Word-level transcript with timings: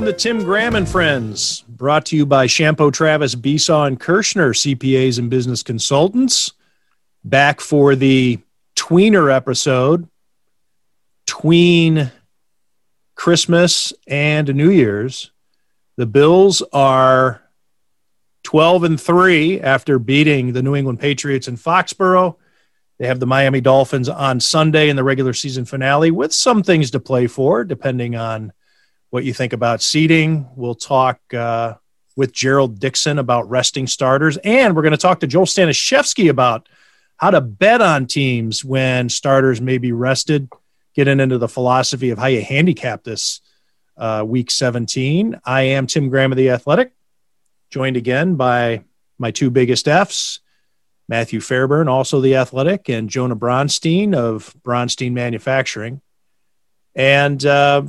Welcome 0.00 0.16
to 0.16 0.18
Tim 0.18 0.42
Graham 0.44 0.76
and 0.76 0.88
Friends, 0.88 1.62
brought 1.68 2.06
to 2.06 2.16
you 2.16 2.24
by 2.24 2.46
Chiampou 2.46 2.90
Travis 2.90 3.34
Besaw 3.34 3.86
and 3.86 4.00
Kershner, 4.00 4.54
CPAs 4.54 5.18
and 5.18 5.28
business 5.28 5.62
consultants. 5.62 6.52
Back 7.22 7.60
for 7.60 7.94
the 7.94 8.38
tweener 8.76 9.30
episode, 9.30 10.08
tween 11.26 12.10
Christmas 13.14 13.92
and 14.06 14.54
New 14.54 14.70
Year's. 14.70 15.32
The 15.96 16.06
Bills 16.06 16.62
are 16.72 17.42
12 18.44 18.84
and 18.84 18.98
3 18.98 19.60
after 19.60 19.98
beating 19.98 20.54
the 20.54 20.62
New 20.62 20.76
England 20.76 21.00
Patriots 21.00 21.46
in 21.46 21.58
Foxborough. 21.58 22.36
They 22.98 23.06
have 23.06 23.20
the 23.20 23.26
Miami 23.26 23.60
Dolphins 23.60 24.08
on 24.08 24.40
Sunday 24.40 24.88
in 24.88 24.96
the 24.96 25.04
regular 25.04 25.34
season 25.34 25.66
finale 25.66 26.10
with 26.10 26.32
some 26.32 26.62
things 26.62 26.90
to 26.92 27.00
play 27.00 27.26
for, 27.26 27.64
depending 27.64 28.16
on 28.16 28.54
what 29.10 29.24
you 29.24 29.34
think 29.34 29.52
about 29.52 29.82
seating. 29.82 30.48
We'll 30.56 30.74
talk 30.74 31.20
uh, 31.34 31.74
with 32.16 32.32
Gerald 32.32 32.78
Dixon 32.78 33.18
about 33.18 33.48
resting 33.50 33.86
starters, 33.86 34.36
and 34.38 34.74
we're 34.74 34.82
going 34.82 34.92
to 34.92 34.98
talk 34.98 35.20
to 35.20 35.26
Joel 35.26 35.46
Stanishevsky 35.46 36.30
about 36.30 36.68
how 37.16 37.30
to 37.30 37.40
bet 37.40 37.82
on 37.82 38.06
teams 38.06 38.64
when 38.64 39.08
starters 39.08 39.60
may 39.60 39.78
be 39.78 39.92
rested, 39.92 40.48
getting 40.94 41.20
into 41.20 41.38
the 41.38 41.48
philosophy 41.48 42.10
of 42.10 42.18
how 42.18 42.26
you 42.26 42.42
handicap 42.42 43.04
this 43.04 43.40
uh, 43.96 44.24
week 44.26 44.50
17. 44.50 45.40
I 45.44 45.62
am 45.62 45.86
Tim 45.86 46.08
Graham 46.08 46.32
of 46.32 46.38
The 46.38 46.50
Athletic, 46.50 46.92
joined 47.70 47.96
again 47.96 48.36
by 48.36 48.84
my 49.18 49.30
two 49.30 49.50
biggest 49.50 49.86
F's. 49.86 50.40
Matthew 51.08 51.40
Fairburn, 51.40 51.88
also 51.88 52.20
the 52.20 52.36
athletic, 52.36 52.88
and 52.88 53.10
Jonah 53.10 53.34
Bronstein 53.34 54.14
of 54.14 54.54
Bronstein 54.62 55.10
Manufacturing. 55.10 56.00
And 56.94 57.44
uh, 57.44 57.82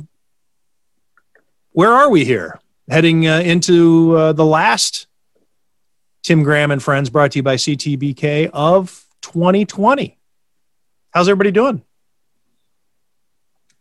where 1.72 1.92
are 1.92 2.10
we 2.10 2.24
here? 2.24 2.60
Heading 2.88 3.26
uh, 3.26 3.40
into 3.40 4.16
uh, 4.16 4.32
the 4.32 4.44
last 4.44 5.06
Tim 6.22 6.42
Graham 6.42 6.70
and 6.70 6.82
Friends 6.82 7.10
brought 7.10 7.32
to 7.32 7.38
you 7.38 7.42
by 7.42 7.56
CTBK 7.56 8.50
of 8.52 9.06
2020. 9.22 10.18
How's 11.10 11.28
everybody 11.28 11.50
doing? 11.50 11.82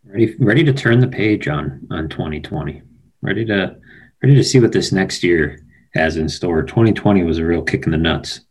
Ready, 0.03 0.35
ready 0.39 0.63
to 0.63 0.73
turn 0.73 0.99
the 0.99 1.07
page 1.07 1.47
on 1.47 1.87
on 1.91 2.09
2020. 2.09 2.81
Ready 3.21 3.45
to 3.45 3.77
ready 4.21 4.35
to 4.35 4.43
see 4.43 4.59
what 4.59 4.71
this 4.71 4.91
next 4.91 5.23
year 5.23 5.63
has 5.93 6.17
in 6.17 6.27
store. 6.27 6.63
2020 6.63 7.23
was 7.23 7.37
a 7.37 7.45
real 7.45 7.61
kick 7.61 7.85
in 7.85 7.91
the 7.91 7.97
nuts. 7.97 8.41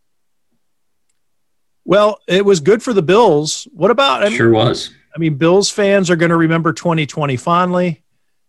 Well, 1.85 2.21
it 2.29 2.45
was 2.45 2.61
good 2.61 2.83
for 2.83 2.93
the 2.93 3.03
Bills. 3.03 3.67
What 3.73 3.91
about? 3.91 4.23
I 4.23 4.29
mean, 4.29 4.37
sure 4.37 4.51
was. 4.51 4.91
I 5.15 5.19
mean, 5.19 5.35
Bills 5.35 5.71
fans 5.71 6.09
are 6.09 6.17
going 6.17 6.31
to 6.31 6.37
remember 6.37 6.73
2020 6.73 7.37
fondly. 7.37 8.03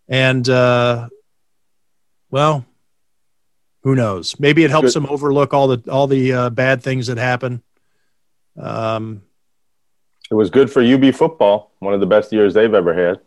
And 0.08 0.48
uh, 0.48 1.08
well, 2.30 2.64
who 3.82 3.94
knows? 3.94 4.38
Maybe 4.38 4.64
it 4.64 4.70
helps 4.70 4.94
Good. 4.94 5.02
them 5.02 5.06
overlook 5.10 5.54
all 5.54 5.68
the 5.68 5.90
all 5.90 6.06
the 6.06 6.32
uh, 6.32 6.50
bad 6.50 6.82
things 6.82 7.06
that 7.08 7.18
happen. 7.18 7.62
Um, 8.56 9.22
it 10.30 10.34
was 10.34 10.50
good 10.50 10.70
for 10.70 10.82
UB 10.82 11.14
football. 11.14 11.72
One 11.78 11.94
of 11.94 12.00
the 12.00 12.06
best 12.06 12.32
years 12.32 12.54
they've 12.54 12.72
ever 12.72 12.94
had. 12.94 13.20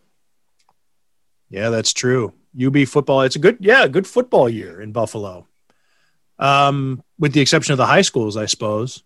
Yeah, 1.49 1.69
that's 1.69 1.93
true. 1.93 2.33
UB 2.59 2.87
football. 2.87 3.21
It's 3.21 3.35
a 3.35 3.39
good, 3.39 3.57
yeah, 3.59 3.87
good 3.87 4.07
football 4.07 4.49
year 4.49 4.81
in 4.81 4.91
Buffalo. 4.91 5.47
Um, 6.39 7.03
with 7.19 7.33
the 7.33 7.41
exception 7.41 7.73
of 7.73 7.77
the 7.77 7.85
high 7.85 8.01
schools, 8.01 8.37
I 8.37 8.45
suppose. 8.45 9.03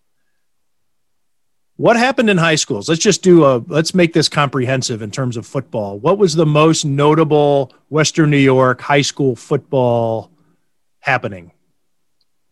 What 1.80 1.96
happened 1.96 2.30
in 2.30 2.38
high 2.38 2.56
schools? 2.56 2.90
Let's 2.90 3.00
just 3.00 3.24
do 3.24 3.46
a 3.46 3.64
let's 3.68 3.96
make 3.96 4.12
this 4.12 4.28
comprehensive 4.28 5.02
in 5.02 5.12
terms 5.12 5.38
of 5.38 5.48
football. 5.48 5.98
What 5.98 6.18
was 6.18 6.36
the 6.36 6.46
most 6.46 6.84
notable 6.84 7.72
Western 7.88 8.30
New 8.32 8.36
York 8.36 8.82
high 8.82 9.02
school 9.02 9.34
football 9.34 10.30
happening? 11.00 11.54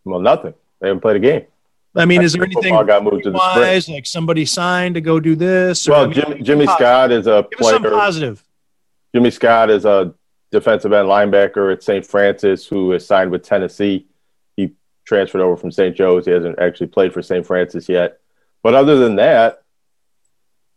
Well, 0.06 0.22
nothing. 0.22 0.54
They 0.80 0.88
haven't 0.88 1.02
played 1.02 1.18
a 1.18 1.20
game. 1.20 1.46
I 1.94 2.06
mean, 2.06 2.22
is 2.22 2.32
there 2.32 2.44
anything 2.46 2.74
got 2.86 3.04
moved 3.04 3.26
to 3.26 3.32
the 3.32 3.82
spring. 3.82 3.96
like 3.98 4.06
somebody 4.06 4.46
signed 4.46 4.96
to 4.96 5.02
go 5.02 5.20
do 5.20 5.36
this? 5.36 5.90
well, 5.90 6.04
I 6.04 6.06
mean, 6.06 6.14
Jimmy, 6.14 6.42
Jimmy 6.42 6.66
Scott 6.68 7.12
is 7.12 7.28
a 7.28 7.46
Give 7.52 7.60
player. 7.60 7.80
positive. 7.80 8.42
Jimmy 9.14 9.32
Scott 9.32 9.70
is 9.70 9.84
a 9.84 10.14
defensive 10.52 10.94
end 10.94 11.10
linebacker 11.10 11.74
at 11.74 11.84
St. 11.84 12.06
Francis 12.06 12.66
who 12.66 12.94
is 12.94 13.06
signed 13.06 13.32
with 13.32 13.44
Tennessee. 13.44 14.08
He 14.56 14.72
transferred 15.04 15.42
over 15.42 15.58
from 15.58 15.72
St. 15.72 15.94
Joe's. 15.94 16.28
He 16.28 16.32
hasn't 16.32 16.58
actually 16.60 16.88
played 16.88 17.12
for 17.12 17.22
St. 17.22 17.46
Francis 17.46 17.90
yet. 17.90 18.22
But 18.68 18.76
other 18.76 18.98
than 18.98 19.16
that, 19.16 19.64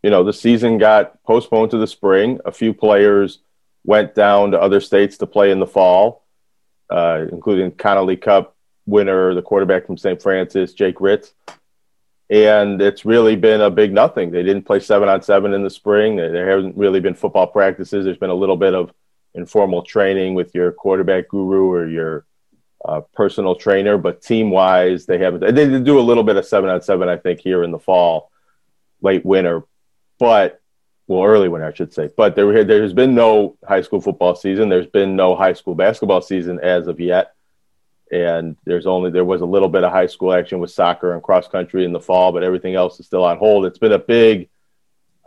you 0.01 0.11
know, 0.11 0.23
the 0.23 0.31
season 0.31 0.77
got 0.77 1.21
postponed 1.23 1.71
to 1.71 1.77
the 1.77 1.85
spring. 1.85 2.39
A 2.45 2.51
few 2.53 2.73
players 2.73 3.39
went 3.83 4.15
down 4.15 4.51
to 4.51 4.61
other 4.61 4.79
states 4.79 5.17
to 5.17 5.27
play 5.27 5.51
in 5.51 5.59
the 5.59 5.67
fall, 5.67 6.25
uh, 6.89 7.25
including 7.29 7.71
Connolly 7.71 8.15
Cup 8.15 8.55
winner, 8.85 9.33
the 9.33 9.41
quarterback 9.41 9.87
from 9.87 9.97
St. 9.97 10.21
Francis, 10.21 10.71
Jake 10.71 11.01
Ritz. 11.01 11.33
And 12.29 12.81
it's 12.81 13.03
really 13.03 13.35
been 13.35 13.59
a 13.59 13.69
big 13.69 13.91
nothing. 13.91 14.31
They 14.31 14.43
didn't 14.43 14.63
play 14.63 14.79
seven 14.79 15.09
on 15.09 15.21
seven 15.21 15.53
in 15.53 15.61
the 15.61 15.69
spring. 15.69 16.15
There 16.15 16.49
hasn't 16.49 16.77
really 16.77 17.01
been 17.01 17.13
football 17.13 17.47
practices. 17.47 18.05
There's 18.05 18.15
been 18.15 18.29
a 18.29 18.33
little 18.33 18.55
bit 18.55 18.73
of 18.73 18.93
informal 19.35 19.81
training 19.81 20.33
with 20.33 20.55
your 20.55 20.71
quarterback 20.71 21.27
guru 21.27 21.69
or 21.69 21.89
your 21.89 22.25
uh, 22.83 23.01
personal 23.13 23.55
trainer, 23.55 23.97
but 23.97 24.21
team 24.21 24.49
wise, 24.49 25.05
they 25.05 25.17
haven't. 25.17 25.41
They 25.41 25.51
did 25.51 25.83
do 25.83 25.99
a 25.99 26.01
little 26.01 26.23
bit 26.23 26.37
of 26.37 26.45
seven 26.45 26.69
on 26.69 26.81
seven, 26.81 27.09
I 27.09 27.17
think, 27.17 27.39
here 27.39 27.63
in 27.63 27.71
the 27.71 27.79
fall, 27.79 28.31
late 29.01 29.25
winter, 29.25 29.63
but 30.19 30.61
well, 31.07 31.23
early 31.23 31.49
winter, 31.49 31.67
I 31.67 31.73
should 31.73 31.93
say. 31.93 32.09
But 32.15 32.35
there, 32.35 32.63
there's 32.63 32.93
been 32.93 33.13
no 33.13 33.57
high 33.67 33.81
school 33.81 34.01
football 34.01 34.35
season. 34.35 34.69
There's 34.69 34.87
been 34.87 35.15
no 35.15 35.35
high 35.35 35.53
school 35.53 35.75
basketball 35.75 36.21
season 36.21 36.59
as 36.61 36.87
of 36.87 36.99
yet, 36.99 37.35
and 38.11 38.55
there's 38.65 38.87
only 38.87 39.11
there 39.11 39.25
was 39.25 39.41
a 39.41 39.45
little 39.45 39.69
bit 39.69 39.83
of 39.83 39.91
high 39.91 40.07
school 40.07 40.33
action 40.33 40.59
with 40.59 40.71
soccer 40.71 41.13
and 41.13 41.21
cross 41.21 41.47
country 41.47 41.85
in 41.85 41.91
the 41.91 41.99
fall, 41.99 42.31
but 42.31 42.43
everything 42.43 42.75
else 42.75 42.99
is 42.99 43.05
still 43.05 43.23
on 43.23 43.37
hold. 43.37 43.65
It's 43.65 43.77
been 43.77 43.91
a 43.91 43.99
big, 43.99 44.49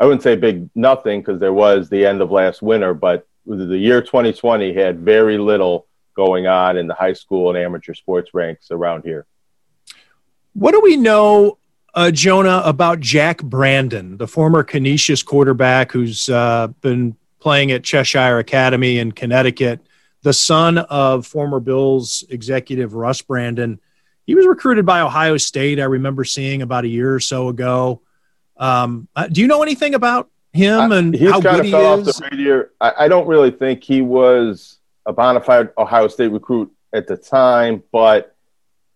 I 0.00 0.04
wouldn't 0.04 0.22
say 0.22 0.36
big 0.36 0.70
nothing 0.74 1.20
because 1.20 1.38
there 1.38 1.52
was 1.52 1.88
the 1.88 2.06
end 2.06 2.20
of 2.20 2.30
last 2.30 2.62
winter, 2.62 2.94
but 2.94 3.28
the 3.46 3.76
year 3.76 4.00
2020 4.00 4.72
had 4.72 5.00
very 5.00 5.38
little 5.38 5.86
going 6.14 6.46
on 6.46 6.76
in 6.76 6.86
the 6.86 6.94
high 6.94 7.12
school 7.12 7.50
and 7.50 7.58
amateur 7.58 7.94
sports 7.94 8.32
ranks 8.34 8.70
around 8.70 9.04
here. 9.04 9.26
What 10.54 10.72
do 10.72 10.80
we 10.80 10.96
know, 10.96 11.58
uh, 11.94 12.10
Jonah, 12.10 12.62
about 12.64 13.00
Jack 13.00 13.42
Brandon, 13.42 14.16
the 14.16 14.28
former 14.28 14.62
Canisius 14.62 15.22
quarterback 15.22 15.92
who's 15.92 16.28
uh, 16.28 16.68
been 16.80 17.16
playing 17.40 17.72
at 17.72 17.82
Cheshire 17.82 18.38
Academy 18.38 18.98
in 18.98 19.12
Connecticut, 19.12 19.80
the 20.22 20.32
son 20.32 20.78
of 20.78 21.26
former 21.26 21.60
Bills 21.60 22.24
executive 22.30 22.94
Russ 22.94 23.20
Brandon? 23.20 23.80
He 24.26 24.34
was 24.34 24.46
recruited 24.46 24.86
by 24.86 25.00
Ohio 25.00 25.36
State. 25.36 25.80
I 25.80 25.84
remember 25.84 26.24
seeing 26.24 26.62
about 26.62 26.84
a 26.84 26.88
year 26.88 27.14
or 27.14 27.20
so 27.20 27.48
ago. 27.48 28.00
Um, 28.56 29.08
uh, 29.14 29.26
do 29.26 29.40
you 29.40 29.48
know 29.48 29.62
anything 29.62 29.94
about 29.94 30.30
him 30.52 30.92
and 30.92 31.12
he's 31.12 31.30
how 31.30 31.40
kind 31.40 31.56
good 31.56 31.66
of 31.66 31.70
fell 31.72 31.96
he 31.96 32.02
is? 32.02 32.08
off 32.08 32.30
the 32.30 32.36
radar. 32.36 32.70
I, 32.80 32.92
I 33.00 33.08
don't 33.08 33.26
really 33.26 33.50
think 33.50 33.82
he 33.82 34.00
was 34.00 34.78
a 35.06 35.12
bona 35.12 35.40
fide 35.40 35.70
Ohio 35.76 36.08
State 36.08 36.32
recruit 36.32 36.72
at 36.92 37.06
the 37.06 37.16
time, 37.16 37.82
but 37.92 38.36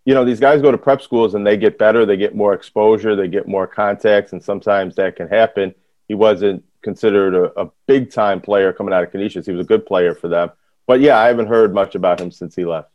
you 0.05 0.15
know 0.15 0.25
these 0.25 0.41
guys 0.41 0.63
go 0.63 0.71
to 0.71 0.79
prep 0.79 1.03
schools 1.03 1.35
and 1.35 1.47
they 1.47 1.57
get 1.57 1.79
better, 1.79 2.07
they 2.07 2.17
get 2.17 2.35
more 2.35 2.55
exposure, 2.55 3.15
they 3.15 3.29
get 3.29 3.47
more 3.47 3.67
contacts, 3.67 4.33
and 4.33 4.43
sometimes 4.43 4.97
that 4.97 5.17
can 5.17 5.29
happen. 5.29 5.75
He 6.07 6.15
wasn't 6.15 6.65
considered 6.83 7.35
a, 7.35 7.61
a 7.61 7.71
big 7.87 8.11
time 8.11 8.41
player 8.41 8.73
coming 8.73 8.95
out 8.95 9.03
of 9.03 9.11
Canisius. 9.11 9.47
He 9.47 9.53
was 9.53 9.65
a 9.65 9.69
good 9.69 9.85
player 9.85 10.15
for 10.15 10.29
them, 10.29 10.51
but 10.87 11.01
yeah, 11.01 11.19
I 11.19 11.27
haven't 11.27 11.49
heard 11.49 11.75
much 11.75 11.95
about 11.95 12.21
him 12.21 12.31
since 12.31 12.55
he 12.55 12.65
left. 12.65 12.91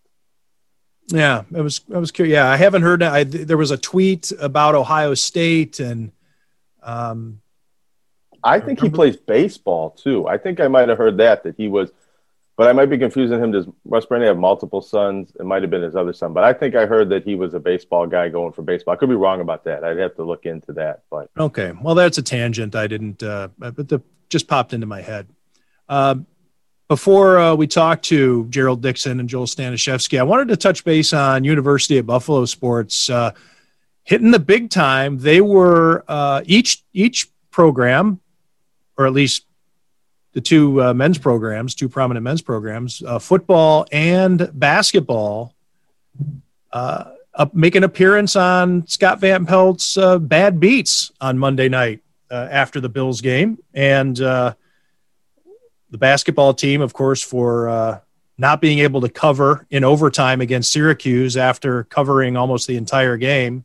Yeah, 1.08 1.44
I 1.56 1.62
was 1.62 1.82
I 1.94 1.98
was 1.98 2.12
curious. 2.12 2.34
Yeah, 2.34 2.50
I 2.50 2.56
haven't 2.56 2.82
heard. 2.82 3.04
I, 3.04 3.24
there 3.24 3.58
was 3.58 3.72
a 3.72 3.78
tweet 3.78 4.32
about 4.40 4.74
Ohio 4.74 5.14
State, 5.14 5.80
and 5.80 6.12
um, 6.82 7.42
I 8.44 8.60
think 8.60 8.80
he 8.80 8.90
plays 8.90 9.18
baseball 9.18 9.92
too. 9.92 10.28
I 10.28 10.38
think 10.38 10.60
I 10.60 10.68
might 10.68 10.90
have 10.90 10.98
heard 10.98 11.18
that 11.18 11.44
that 11.44 11.56
he 11.58 11.68
was 11.68 11.92
but 12.56 12.68
I 12.68 12.74
might 12.74 12.90
be 12.90 12.98
confusing 12.98 13.40
him. 13.40 13.52
Does 13.52 13.68
Russ 13.86 14.06
Brandon 14.06 14.28
have 14.28 14.38
multiple 14.38 14.82
sons? 14.82 15.32
It 15.40 15.46
might 15.46 15.64
have 15.64 15.72
been 15.72 15.82
his 15.82 15.96
other 15.96 16.14
son, 16.14 16.34
but 16.34 16.44
I 16.44 16.54
think 16.54 16.76
I 16.76 16.86
heard 16.86 17.10
that 17.10 17.24
he 17.24 17.36
was 17.36 17.54
a 17.54 17.60
baseball 17.60 18.06
guy 18.08 18.30
going 18.30 18.54
for 18.54 18.62
baseball. 18.62 18.94
I 18.94 18.98
could 18.98 19.10
be 19.10 19.16
wrong 19.16 19.42
about 19.42 19.64
that. 19.66 19.84
I'd 19.84 19.98
have 19.98 20.16
to 20.16 20.24
look 20.24 20.46
into 20.46 20.74
that. 20.74 21.04
But 21.10 21.30
okay, 21.38 21.74
well, 21.82 21.96
that's 21.96 22.18
a 22.18 22.24
tangent. 22.24 22.76
I 22.76 22.88
didn't, 22.88 23.24
uh, 23.24 23.50
but 23.58 23.88
the 23.88 24.02
just 24.30 24.48
popped 24.48 24.74
into 24.74 24.88
my 24.88 25.02
head. 25.02 25.28
Uh, 25.88 26.16
before 26.88 27.40
uh, 27.40 27.56
we 27.56 27.66
talk 27.66 28.02
to 28.04 28.46
Gerald 28.50 28.82
Dixon 28.82 29.20
and 29.20 29.30
Joel 29.30 29.46
Stanishevsky, 29.46 30.20
I 30.20 30.24
wanted 30.24 30.50
to 30.50 30.58
touch 30.58 30.84
base 30.84 31.14
on 31.14 31.44
University 31.44 31.98
of 31.98 32.06
Buffalo 32.06 32.46
sports 32.46 33.10
uh, 33.10 33.32
hitting 34.04 34.32
the 34.32 34.40
big 34.40 34.70
time. 34.70 35.18
They 35.18 35.42
were 35.42 36.04
uh, 36.08 36.42
each 36.46 36.84
each 36.94 37.30
program, 37.52 38.20
or 38.98 39.08
at 39.08 39.14
least 39.14 39.46
the 40.34 40.42
two 40.42 40.82
uh, 40.82 40.94
men's 40.94 41.18
programs, 41.18 41.76
two 41.76 41.88
prominent 41.88 42.24
men's 42.24 42.42
programs, 42.42 43.02
uh, 43.04 43.20
football 43.20 43.86
and 43.92 44.50
basketball, 44.54 45.54
uh, 46.72 47.06
make 47.54 47.76
an 47.76 47.84
appearance 47.84 48.36
on 48.36 48.86
Scott 48.88 49.20
Van 49.20 49.46
Pelt's 49.46 49.96
uh, 49.96 50.18
Bad 50.18 50.60
Beats 50.60 51.12
on 51.22 51.38
Monday 51.38 51.70
night 51.70 52.02
uh, 52.32 52.48
after 52.50 52.80
the 52.80 52.90
Bills 52.90 53.22
game. 53.22 53.60
And 53.74 54.20
uh, 54.20 54.56
the 55.92 55.98
basketball 56.00 56.56
team, 56.56 56.82
of 56.82 56.94
course, 56.94 57.22
for 57.22 58.02
not 58.36 58.60
being 58.60 58.80
able 58.80 59.02
to 59.02 59.10
cover 59.10 59.68
in 59.70 59.84
overtime 59.84 60.42
against 60.42 60.72
Syracuse 60.72 61.38
after 61.38 61.84
covering 61.84 62.36
almost 62.36 62.66
the 62.68 62.78
entire 62.78 63.16
game. 63.18 63.64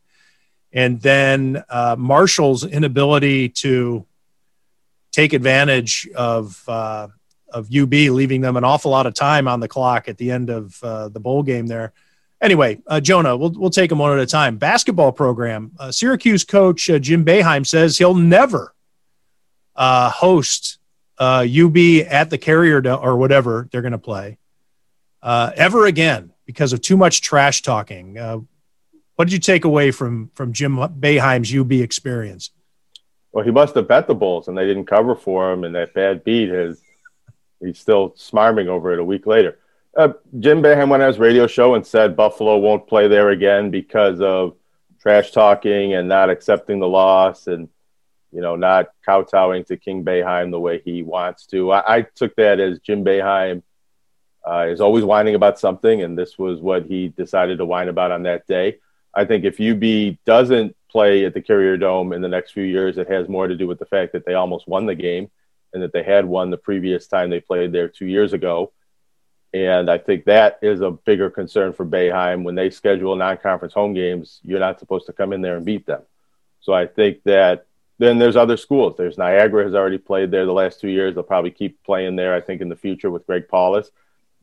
And 0.70 1.00
then 1.00 1.65
Marshall's 1.97 2.65
inability 2.65 3.49
to 3.49 4.05
take 5.19 5.32
advantage 5.32 6.09
of 6.15 6.62
uh, 6.69 7.09
of 7.53 7.75
UB, 7.75 7.93
leaving 7.93 8.41
them 8.41 8.56
an 8.56 8.62
awful 8.62 8.93
lot 8.93 9.06
of 9.06 9.15
time 9.15 9.49
on 9.49 9.59
the 9.59 9.67
clock 9.67 10.09
at 10.09 10.17
the 10.17 10.31
end 10.31 10.49
of 10.49 10.81
uh, 10.82 11.09
the 11.09 11.19
bowl 11.19 11.43
game 11.43 11.67
there. 11.67 11.93
Anyway, 12.41 12.79
uh, 12.87 13.00
Jonah, 13.00 13.37
we'll, 13.37 13.50
we'll 13.50 13.70
take 13.70 13.91
them 13.91 13.99
one 13.99 14.12
at 14.12 14.20
a 14.20 14.26
time. 14.26 14.59
Basketball 14.59 15.11
program. 15.11 15.73
Uh, 15.76 15.91
Syracuse 15.91 16.44
coach 16.44 16.88
uh, 16.88 17.00
Jim 17.00 17.25
Boeheim 17.25 17.67
says 17.67 17.99
he'll 17.99 18.15
never 18.15 18.73
uh, 19.75 20.11
host 20.11 20.79
UB 21.19 21.76
at 22.06 22.31
the 22.31 22.38
Carrier 22.38 22.81
or 22.94 23.17
whatever 23.17 23.69
they're 23.73 23.82
going 23.82 23.91
to 23.91 23.99
play 23.99 24.38
ever 25.25 25.87
again 25.87 26.32
because 26.47 26.73
of 26.73 26.81
too 26.81 26.97
much 26.97 27.23
trash 27.23 27.62
talking. 27.62 28.15
what 29.17 29.25
did 29.25 29.32
you 29.32 29.41
take 29.41 29.65
away 29.65 29.91
from 29.91 30.31
from 30.35 30.53
Jim 30.53 30.76
Boeheim's 30.76 31.53
UB 31.53 31.73
experience? 31.73 32.53
Well, 33.32 33.44
he 33.44 33.50
must 33.50 33.75
have 33.75 33.88
bet 33.88 34.06
the 34.06 34.14
Bulls 34.14 34.48
and 34.48 34.56
they 34.56 34.66
didn't 34.66 34.86
cover 34.86 35.14
for 35.14 35.52
him, 35.52 35.64
and 35.64 35.75
that 35.75 35.94
bad 35.94 36.25
beat 36.25 36.48
has 36.48 36.80
he's 37.60 37.78
still 37.78 38.10
smarming 38.10 38.69
over 38.69 38.92
it 38.92 39.00
a 39.00 39.04
week 39.04 39.26
later. 39.26 39.58
Uh, 39.96 40.12
Jim 40.38 40.62
Boeheim 40.62 40.88
went 40.88 41.02
on 41.02 41.08
his 41.08 41.19
radio 41.19 41.46
show 41.46 41.75
and 41.75 41.86
said 41.86 42.16
Buffalo 42.16 42.56
won't 42.58 42.86
play 42.86 43.08
there 43.08 43.30
again 43.30 43.70
because 43.70 44.20
of 44.20 44.56
trash 45.00 45.32
talking 45.32 45.94
and 45.94 46.08
not 46.08 46.30
accepting 46.30 46.78
the 46.78 46.88
loss 46.88 47.46
and 47.46 47.69
you 48.32 48.40
know 48.40 48.56
not 48.56 48.88
kowtowing 49.04 49.64
to 49.64 49.76
King 49.76 50.04
Boeheim 50.04 50.50
the 50.50 50.60
way 50.60 50.81
he 50.84 51.02
wants 51.02 51.46
to. 51.46 51.72
I, 51.72 51.96
I 51.96 52.02
took 52.02 52.36
that 52.36 52.60
as 52.60 52.78
Jim 52.81 53.04
Boeheim 53.04 53.62
uh, 54.48 54.66
is 54.69 54.81
always 54.81 55.04
whining 55.04 55.34
about 55.34 55.58
something, 55.58 56.02
and 56.02 56.16
this 56.16 56.38
was 56.38 56.60
what 56.60 56.86
he 56.86 57.08
decided 57.08 57.58
to 57.58 57.64
whine 57.64 57.88
about 57.88 58.12
on 58.12 58.22
that 58.22 58.46
day. 58.46 58.78
I 59.14 59.24
think 59.24 59.44
if 59.44 59.60
UB 59.60 60.16
doesn't 60.24 60.76
play 60.90 61.25
at 61.25 61.35
the 61.35 61.43
Carrier 61.43 61.76
Dome 61.76 62.12
in 62.12 62.23
the 62.23 62.29
next 62.29 62.52
few 62.52 62.64
years, 62.64 62.99
it 62.99 63.11
has 63.11 63.29
more 63.29 63.46
to 63.46 63.56
do 63.56 63.67
with 63.67 63.79
the 63.79 63.87
fact 63.87 64.12
that 64.12 64.25
they 64.25 64.35
almost 64.35 64.69
won 64.69 64.87
the 64.87 64.94
game 64.94 65.31
and 65.73 65.82
that 65.82 65.93
they 65.93 66.02
had 66.02 66.25
won 66.25 66.50
the 66.50 66.56
previous 66.56 67.06
time 67.06 67.31
they 67.31 67.40
played 67.40 67.73
there 67.73 67.88
two 67.88 68.06
years 68.06 68.32
ago. 68.32 68.73
And 69.55 69.90
I 69.90 69.99
think 69.99 70.26
that 70.26 70.58
is 70.61 70.81
a 70.81 70.90
bigger 70.90 71.31
concern 71.31 71.73
for 71.73 71.87
Boeheim. 71.87 72.43
When 72.43 72.55
they 72.55 72.70
schedule 72.70 73.17
non 73.17 73.38
conference 73.38 73.73
home 73.73 73.94
games, 73.94 74.40
you're 74.43 74.61
not 74.61 74.79
supposed 74.79 75.06
to 75.06 75.12
come 75.12 75.32
in 75.32 75.40
there 75.40 75.56
and 75.56 75.64
beat 75.64 75.87
them. 75.87 76.02
So 76.61 76.73
I 76.75 76.87
think 76.87 77.23
that 77.25 77.67
then 77.99 78.19
there's 78.19 78.37
other 78.37 78.56
schools. 78.56 78.94
There's 78.96 79.19
Niagara 79.19 79.64
has 79.64 79.75
already 79.75 79.99
played 79.99 80.31
there 80.31 80.46
the 80.46 80.52
last 80.52 80.81
two 80.81 80.88
years. 80.88 81.14
They'll 81.14 81.25
probably 81.25 81.50
keep 81.50 81.82
playing 81.82 82.17
there, 82.17 82.34
I 82.34 82.41
think, 82.41 82.61
in 82.61 82.69
the 82.69 82.76
future 82.76 83.11
with 83.11 83.26
Greg 83.26 83.49
Paulus. 83.49 83.91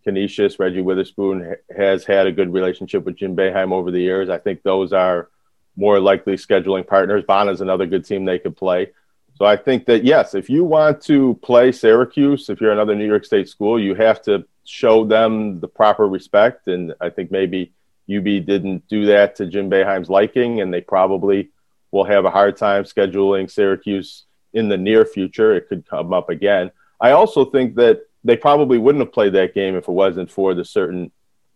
Canisius, 0.03 0.59
Reggie 0.59 0.81
Witherspoon 0.81 1.55
has 1.75 2.05
had 2.05 2.27
a 2.27 2.31
good 2.31 2.53
relationship 2.53 3.05
with 3.05 3.15
Jim 3.15 3.35
Boeheim 3.35 3.71
over 3.71 3.91
the 3.91 3.99
years. 3.99 4.29
I 4.29 4.37
think 4.37 4.61
those 4.61 4.93
are 4.93 5.29
more 5.75 5.99
likely 5.99 6.33
scheduling 6.33 6.87
partners. 6.87 7.23
is 7.27 7.61
another 7.61 7.85
good 7.85 8.05
team 8.05 8.25
they 8.25 8.39
could 8.39 8.55
play. 8.55 8.91
So 9.37 9.45
I 9.45 9.57
think 9.57 9.85
that 9.87 10.05
yes, 10.05 10.33
if 10.33 10.49
you 10.49 10.63
want 10.63 11.01
to 11.03 11.33
play 11.41 11.71
Syracuse, 11.71 12.49
if 12.49 12.61
you're 12.61 12.71
another 12.71 12.95
New 12.95 13.07
York 13.07 13.25
State 13.25 13.49
school, 13.49 13.79
you 13.79 13.93
have 13.95 14.21
to 14.23 14.45
show 14.63 15.05
them 15.05 15.59
the 15.59 15.67
proper 15.67 16.07
respect. 16.07 16.67
And 16.67 16.93
I 17.01 17.09
think 17.09 17.31
maybe 17.31 17.73
UB 18.09 18.23
didn't 18.23 18.87
do 18.87 19.07
that 19.07 19.35
to 19.37 19.47
Jim 19.47 19.69
Boeheim's 19.69 20.09
liking, 20.09 20.61
and 20.61 20.73
they 20.73 20.81
probably 20.81 21.49
will 21.91 22.05
have 22.05 22.25
a 22.25 22.31
hard 22.31 22.55
time 22.55 22.83
scheduling 22.83 23.51
Syracuse 23.51 24.25
in 24.53 24.69
the 24.69 24.77
near 24.77 25.05
future. 25.05 25.53
It 25.53 25.67
could 25.67 25.85
come 25.87 26.13
up 26.13 26.29
again. 26.29 26.71
I 27.01 27.11
also 27.11 27.45
think 27.45 27.75
that 27.75 28.01
they 28.23 28.37
probably 28.37 28.77
wouldn't 28.77 29.03
have 29.03 29.13
played 29.13 29.33
that 29.33 29.53
game 29.53 29.75
if 29.75 29.87
it 29.87 29.91
wasn't 29.91 30.31
for 30.31 30.53
the 30.53 30.65
certain 30.65 31.11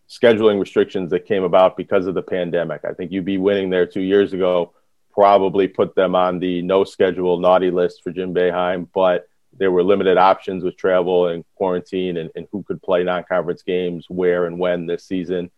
scheduling 0.10 0.60
restrictions 0.60 1.12
that 1.12 1.26
came 1.26 1.44
about 1.44 1.78
because 1.78 2.08
of 2.08 2.16
the 2.16 2.22
pandemic. 2.22 2.82
I 2.84 2.94
think 2.94 3.14
UB 3.14 3.40
winning 3.40 3.70
there 3.70 3.86
two 3.86 4.02
years 4.02 4.34
ago 4.34 4.74
probably 5.12 5.68
put 5.68 5.96
them 5.96 6.16
on 6.16 6.40
the 6.40 6.62
no 6.62 6.84
schedule 6.84 7.38
naughty 7.38 7.72
list 7.72 8.04
for 8.04 8.12
Jim 8.12 8.34
Boeheim, 8.34 8.88
but 8.94 9.28
there 9.54 9.72
were 9.72 9.84
limited 9.84 10.18
options 10.18 10.64
with 10.64 10.78
travel 10.78 11.28
and 11.28 11.44
quarantine 11.56 12.18
and, 12.18 12.30
and 12.36 12.48
who 12.52 12.64
could 12.64 12.82
play 12.82 13.04
non 13.04 13.24
conference 13.24 13.62
games 13.64 14.06
where 14.10 14.46
and 14.46 14.60
when 14.60 14.86
this 14.86 15.06
season. 15.06 15.52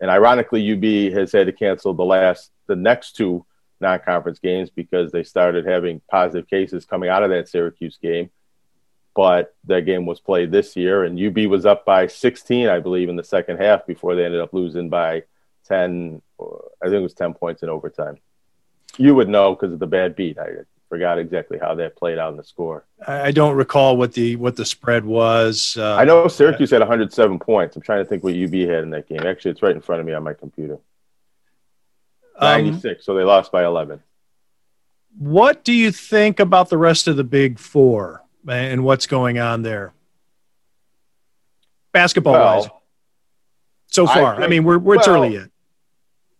And 0.00 0.10
ironically, 0.10 0.72
UB 0.72 1.12
has 1.14 1.32
had 1.32 1.46
to 1.46 1.52
cancel 1.52 1.94
the 1.94 2.04
last, 2.04 2.50
the 2.66 2.76
next 2.76 3.16
two 3.16 3.44
non 3.80 3.98
conference 4.00 4.38
games 4.38 4.70
because 4.70 5.10
they 5.10 5.22
started 5.22 5.66
having 5.66 6.00
positive 6.10 6.48
cases 6.48 6.84
coming 6.84 7.08
out 7.08 7.22
of 7.22 7.30
that 7.30 7.48
Syracuse 7.48 7.98
game. 8.00 8.30
But 9.18 9.54
that 9.64 9.84
game 9.84 10.06
was 10.06 10.20
played 10.20 10.52
this 10.52 10.76
year, 10.76 11.02
and 11.02 11.18
UB 11.18 11.50
was 11.50 11.66
up 11.66 11.84
by 11.84 12.06
16, 12.06 12.68
I 12.68 12.78
believe, 12.78 13.08
in 13.08 13.16
the 13.16 13.24
second 13.24 13.56
half 13.58 13.84
before 13.84 14.14
they 14.14 14.24
ended 14.24 14.40
up 14.40 14.54
losing 14.54 14.88
by 14.88 15.24
10, 15.66 16.22
I 16.40 16.84
think 16.84 16.94
it 16.94 17.00
was 17.00 17.14
10 17.14 17.34
points 17.34 17.64
in 17.64 17.68
overtime 17.68 18.18
you 18.98 19.14
would 19.14 19.28
know 19.28 19.54
because 19.54 19.72
of 19.72 19.78
the 19.78 19.86
bad 19.86 20.16
beat. 20.16 20.38
I 20.38 20.48
forgot 20.88 21.18
exactly 21.18 21.58
how 21.58 21.74
that 21.76 21.96
played 21.96 22.18
out 22.18 22.30
in 22.30 22.36
the 22.36 22.44
score. 22.44 22.84
I 23.06 23.30
don't 23.30 23.54
recall 23.54 23.96
what 23.96 24.12
the 24.12 24.36
what 24.36 24.56
the 24.56 24.64
spread 24.64 25.04
was. 25.04 25.76
Uh, 25.78 25.96
I 25.96 26.04
know 26.04 26.28
Syracuse 26.28 26.70
had 26.70 26.80
107 26.80 27.38
points. 27.38 27.76
I'm 27.76 27.82
trying 27.82 28.04
to 28.04 28.08
think 28.08 28.24
what 28.24 28.34
UB 28.34 28.52
had 28.52 28.82
in 28.82 28.90
that 28.90 29.08
game. 29.08 29.20
Actually, 29.20 29.52
it's 29.52 29.62
right 29.62 29.74
in 29.74 29.80
front 29.80 30.00
of 30.00 30.06
me 30.06 30.12
on 30.12 30.22
my 30.22 30.34
computer. 30.34 30.78
Um, 32.36 32.64
96. 32.64 33.04
so 33.04 33.14
they 33.14 33.24
lost 33.24 33.50
by 33.50 33.64
11. 33.64 34.00
What 35.18 35.64
do 35.64 35.72
you 35.72 35.90
think 35.90 36.38
about 36.38 36.68
the 36.68 36.78
rest 36.78 37.08
of 37.08 37.16
the 37.16 37.24
Big 37.24 37.58
Four 37.58 38.22
and 38.48 38.84
what's 38.84 39.06
going 39.06 39.38
on 39.38 39.62
there, 39.62 39.92
basketball 41.92 42.34
well, 42.34 42.60
wise? 42.60 42.68
So 43.88 44.06
far, 44.06 44.34
I, 44.34 44.36
think, 44.36 44.44
I 44.44 44.48
mean, 44.48 44.64
we're, 44.64 44.78
we're 44.78 44.96
well, 44.96 44.98
it's 44.98 45.08
early 45.08 45.34
yet. 45.34 45.50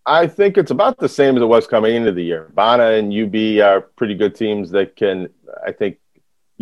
I 0.05 0.27
think 0.27 0.57
it's 0.57 0.71
about 0.71 0.99
the 0.99 1.09
same 1.09 1.37
as 1.37 1.43
it 1.43 1.47
was 1.47 1.67
coming 1.67 1.95
into 1.95 2.13
the 2.13 2.23
year. 2.23 2.51
Bona 2.55 2.93
and 2.93 3.13
UB 3.13 3.63
are 3.63 3.83
pretty 3.83 4.15
good 4.15 4.35
teams 4.35 4.71
that 4.71 4.97
can, 4.97 5.29
I 5.67 5.73
think, 5.73 5.99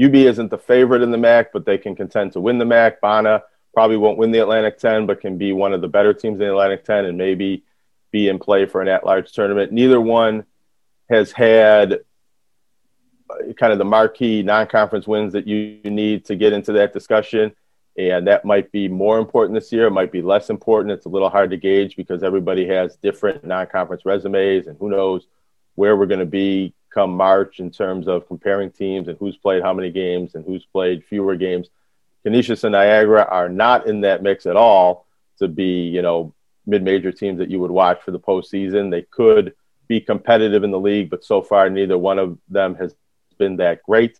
UB 0.02 0.14
isn't 0.14 0.50
the 0.50 0.58
favorite 0.58 1.02
in 1.02 1.10
the 1.10 1.19
MAC, 1.19 1.52
but 1.52 1.64
they 1.64 1.78
can 1.78 1.94
contend 1.94 2.32
to 2.32 2.40
win 2.40 2.58
the 2.58 2.64
MAC. 2.64 3.00
Bona 3.00 3.43
probably 3.72 3.96
won't 3.96 4.19
win 4.19 4.32
the 4.32 4.40
Atlantic 4.40 4.78
10, 4.78 5.06
but 5.06 5.20
can 5.20 5.38
be 5.38 5.52
one 5.52 5.72
of 5.72 5.81
the 5.81 5.88
better 5.88 6.12
teams 6.12 6.34
in 6.34 6.38
the 6.40 6.50
Atlantic 6.50 6.84
10 6.84 7.04
and 7.04 7.16
maybe 7.16 7.62
be 8.10 8.28
in 8.28 8.38
play 8.38 8.66
for 8.66 8.82
an 8.82 8.88
at 8.88 9.06
large 9.06 9.31
tournament. 9.32 9.70
Neither 9.70 10.00
one 10.00 10.44
has 11.08 11.31
had 11.31 12.00
kind 13.56 13.73
of 13.73 13.79
the 13.79 13.85
marquee 13.85 14.43
non 14.43 14.67
conference 14.67 15.06
wins 15.06 15.33
that 15.33 15.47
you 15.47 15.81
need 15.85 16.25
to 16.27 16.37
get 16.37 16.53
into 16.53 16.73
that 16.73 16.93
discussion 16.93 17.55
and 17.99 18.27
that 18.27 18.45
might 18.45 18.71
be 18.73 18.89
more 18.89 19.19
important 19.19 19.55
this 19.55 19.73
year. 19.73 19.87
It 19.87 19.93
might 19.93 20.13
be 20.13 20.23
less 20.23 20.51
important. 20.51 20.93
It's 20.93 21.06
a 21.06 21.11
little 21.11 21.31
hard 21.31 21.51
to 21.51 21.56
gauge 21.56 21.97
because 21.97 22.23
everybody 22.23 22.67
has 22.69 22.97
different 22.97 23.45
non-conference 23.45 24.05
resumes, 24.05 24.67
and 24.67 24.77
who 24.79 24.91
knows 24.91 25.27
where 25.77 25.97
we're 25.97 26.06
going 26.06 26.21
to 26.21 26.27
be 26.27 26.75
come 26.93 27.11
March 27.11 27.59
in 27.61 27.71
terms 27.71 28.09
of 28.09 28.27
comparing 28.27 28.71
teams 28.71 29.09
and 29.09 29.19
who's 29.19 29.37
played 29.37 29.63
how 29.63 29.73
many 29.73 29.91
games 29.91 30.35
and 30.35 30.45
who's 30.45 30.65
played 30.65 31.05
fewer 31.05 31.37
games. 31.37 31.69
Canisius 32.25 32.65
and 32.65 32.73
Niagara 32.73 33.27
are 33.31 33.49
not 33.49 33.87
in 33.87 34.03
that 34.03 34.23
mix 34.23 34.47
at 34.47 34.56
all 34.56 35.06
to 35.39 35.49
be, 35.49 35.89
you 35.89 36.03
know, 36.03 36.35
mid-major 36.67 37.13
teams 37.13 37.39
that 37.39 37.51
you 37.51 37.61
would 37.61 37.71
watch 37.71 38.03
for 38.03 38.11
the 38.11 38.19
postseason. 38.19 38.91
They 38.91 39.03
could 39.03 39.55
be 39.89 40.01
competitive 40.01 40.65
in 40.65 40.71
the 40.71 40.81
league, 40.81 41.11
but 41.11 41.25
so 41.25 41.41
far 41.41 41.71
neither 41.71 41.97
one 41.97 42.19
of 42.19 42.39
them 42.49 42.75
has 42.75 42.95
been 43.36 43.56
that 43.56 43.82
great 43.82 44.19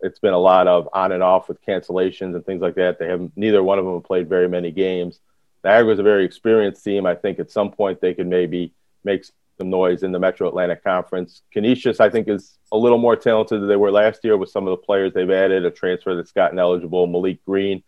it's 0.00 0.18
been 0.18 0.32
a 0.32 0.38
lot 0.38 0.68
of 0.68 0.88
on 0.92 1.12
and 1.12 1.22
off 1.22 1.48
with 1.48 1.64
cancellations 1.64 2.34
and 2.34 2.44
things 2.44 2.62
like 2.62 2.76
that. 2.76 2.98
They 2.98 3.08
have 3.08 3.30
neither 3.36 3.62
one 3.62 3.78
of 3.78 3.84
them 3.84 3.94
have 3.94 4.04
played 4.04 4.28
very 4.28 4.48
many 4.48 4.70
games. 4.70 5.20
Niagara 5.64 5.92
is 5.92 5.98
a 5.98 6.04
very 6.04 6.24
experienced 6.24 6.84
team. 6.84 7.04
I 7.04 7.14
think 7.14 7.38
at 7.38 7.50
some 7.50 7.72
point 7.72 8.00
they 8.00 8.14
could 8.14 8.28
maybe 8.28 8.72
make 9.04 9.24
some 9.58 9.70
noise 9.70 10.04
in 10.04 10.12
the 10.12 10.18
Metro 10.18 10.48
Atlantic 10.48 10.84
Conference. 10.84 11.42
Canisius, 11.52 11.98
I 11.98 12.10
think, 12.10 12.28
is 12.28 12.58
a 12.70 12.76
little 12.76 12.98
more 12.98 13.16
talented 13.16 13.60
than 13.60 13.68
they 13.68 13.76
were 13.76 13.90
last 13.90 14.22
year 14.22 14.36
with 14.36 14.50
some 14.50 14.68
of 14.68 14.70
the 14.70 14.84
players 14.84 15.12
they've 15.12 15.30
added, 15.30 15.64
a 15.64 15.70
transfer 15.70 16.14
that's 16.14 16.32
gotten 16.32 16.60
eligible, 16.60 17.06
Malik 17.08 17.44
Green. 17.44 17.82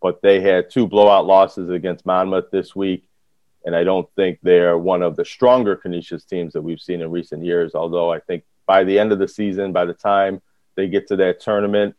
But 0.00 0.20
they 0.20 0.40
had 0.40 0.68
two 0.68 0.88
blowout 0.88 1.26
losses 1.26 1.70
against 1.70 2.04
Monmouth 2.04 2.50
this 2.50 2.74
week. 2.74 3.08
And 3.64 3.76
I 3.76 3.84
don't 3.84 4.08
think 4.16 4.40
they're 4.42 4.76
one 4.76 5.02
of 5.02 5.14
the 5.14 5.24
stronger 5.24 5.76
Canisius 5.76 6.24
teams 6.24 6.54
that 6.54 6.62
we've 6.62 6.80
seen 6.80 7.00
in 7.00 7.12
recent 7.12 7.44
years. 7.44 7.76
Although 7.76 8.10
I 8.10 8.18
think 8.18 8.42
by 8.66 8.84
the 8.84 8.98
end 8.98 9.12
of 9.12 9.18
the 9.18 9.28
season, 9.28 9.72
by 9.72 9.84
the 9.84 9.94
time 9.94 10.40
they 10.74 10.88
get 10.88 11.08
to 11.08 11.16
that 11.16 11.40
tournament, 11.40 11.94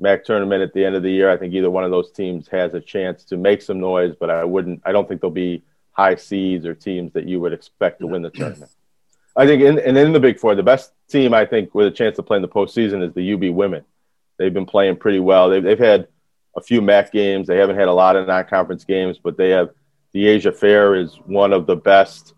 MAC 0.00 0.24
tournament 0.24 0.62
at 0.62 0.72
the 0.72 0.84
end 0.84 0.94
of 0.94 1.02
the 1.02 1.10
year, 1.10 1.30
I 1.30 1.36
think 1.36 1.54
either 1.54 1.70
one 1.70 1.84
of 1.84 1.90
those 1.90 2.12
teams 2.12 2.48
has 2.48 2.74
a 2.74 2.80
chance 2.80 3.24
to 3.24 3.36
make 3.36 3.62
some 3.62 3.80
noise, 3.80 4.14
but 4.18 4.30
I 4.30 4.44
wouldn't, 4.44 4.82
I 4.84 4.92
don't 4.92 5.08
think 5.08 5.20
they'll 5.20 5.30
be 5.30 5.62
high 5.92 6.14
seeds 6.14 6.64
or 6.64 6.74
teams 6.74 7.12
that 7.14 7.26
you 7.26 7.40
would 7.40 7.52
expect 7.52 8.00
to 8.00 8.06
win 8.06 8.22
the 8.22 8.30
tournament. 8.30 8.70
I 9.36 9.46
think, 9.46 9.62
in, 9.62 9.78
and 9.78 9.96
in 9.96 10.12
the 10.12 10.20
Big 10.20 10.38
Four, 10.38 10.54
the 10.54 10.62
best 10.62 10.92
team 11.08 11.34
I 11.34 11.44
think 11.46 11.74
with 11.74 11.86
a 11.86 11.90
chance 11.90 12.16
to 12.16 12.22
play 12.22 12.36
in 12.36 12.42
the 12.42 12.48
postseason 12.48 13.06
is 13.06 13.12
the 13.14 13.32
UB 13.32 13.54
women. 13.54 13.84
They've 14.36 14.54
been 14.54 14.66
playing 14.66 14.96
pretty 14.96 15.20
well. 15.20 15.48
They've, 15.48 15.62
they've 15.62 15.78
had 15.78 16.08
a 16.56 16.60
few 16.60 16.80
MAC 16.80 17.12
games. 17.12 17.46
They 17.46 17.56
haven't 17.56 17.76
had 17.76 17.88
a 17.88 17.92
lot 17.92 18.16
of 18.16 18.26
non-conference 18.26 18.84
games, 18.84 19.18
but 19.18 19.36
they 19.36 19.50
have. 19.50 19.70
Dyaisha 20.14 20.56
Fair 20.56 20.94
is 20.94 21.14
one 21.26 21.52
of 21.52 21.66
the 21.66 21.76
best 21.76 22.32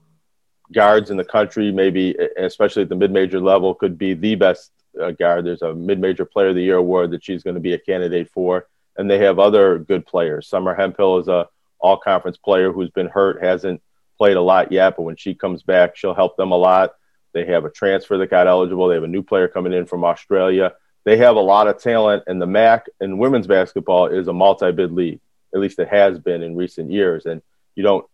guards 0.72 1.10
in 1.10 1.16
the 1.16 1.24
country, 1.24 1.72
maybe 1.72 2.16
especially 2.36 2.82
at 2.82 2.88
the 2.88 2.94
mid-major 2.96 3.40
level, 3.40 3.74
could 3.74 3.98
be 3.98 4.14
the 4.14 4.34
best 4.34 4.70
uh, 5.00 5.10
guard. 5.12 5.44
There's 5.44 5.62
a 5.62 5.74
mid-major 5.74 6.24
player 6.24 6.48
of 6.48 6.54
the 6.54 6.62
year 6.62 6.76
award 6.76 7.10
that 7.10 7.24
she's 7.24 7.42
going 7.42 7.54
to 7.54 7.60
be 7.60 7.74
a 7.74 7.78
candidate 7.78 8.30
for. 8.30 8.66
and 8.96 9.10
they 9.10 9.18
have 9.18 9.38
other 9.38 9.78
good 9.78 10.06
players. 10.06 10.48
Summer 10.48 10.74
Hemphill 10.74 11.18
is 11.18 11.28
a 11.28 11.48
all 11.78 11.96
conference 11.96 12.36
player 12.36 12.72
who's 12.72 12.90
been 12.90 13.08
hurt, 13.08 13.42
hasn't 13.42 13.80
played 14.18 14.36
a 14.36 14.42
lot 14.42 14.70
yet, 14.70 14.96
but 14.96 15.02
when 15.02 15.16
she 15.16 15.34
comes 15.34 15.62
back, 15.62 15.96
she'll 15.96 16.14
help 16.14 16.36
them 16.36 16.52
a 16.52 16.56
lot. 16.56 16.94
They 17.32 17.46
have 17.46 17.64
a 17.64 17.70
transfer 17.70 18.18
that 18.18 18.28
got 18.28 18.46
eligible. 18.46 18.88
They 18.88 18.96
have 18.96 19.04
a 19.04 19.08
new 19.08 19.22
player 19.22 19.48
coming 19.48 19.72
in 19.72 19.86
from 19.86 20.04
Australia. 20.04 20.74
They 21.04 21.16
have 21.16 21.36
a 21.36 21.40
lot 21.40 21.68
of 21.68 21.80
talent, 21.80 22.24
and 22.26 22.42
the 22.42 22.46
MAC 22.46 22.86
and 23.00 23.18
women's 23.18 23.46
basketball 23.46 24.06
is 24.08 24.28
a 24.28 24.32
multi 24.32 24.70
bid 24.72 24.92
league. 24.92 25.20
At 25.54 25.60
least 25.60 25.78
it 25.78 25.88
has 25.88 26.18
been 26.18 26.42
in 26.42 26.54
recent 26.54 26.90
years. 26.90 27.24
And 27.24 27.40
you 27.74 27.82
don't, 27.82 28.04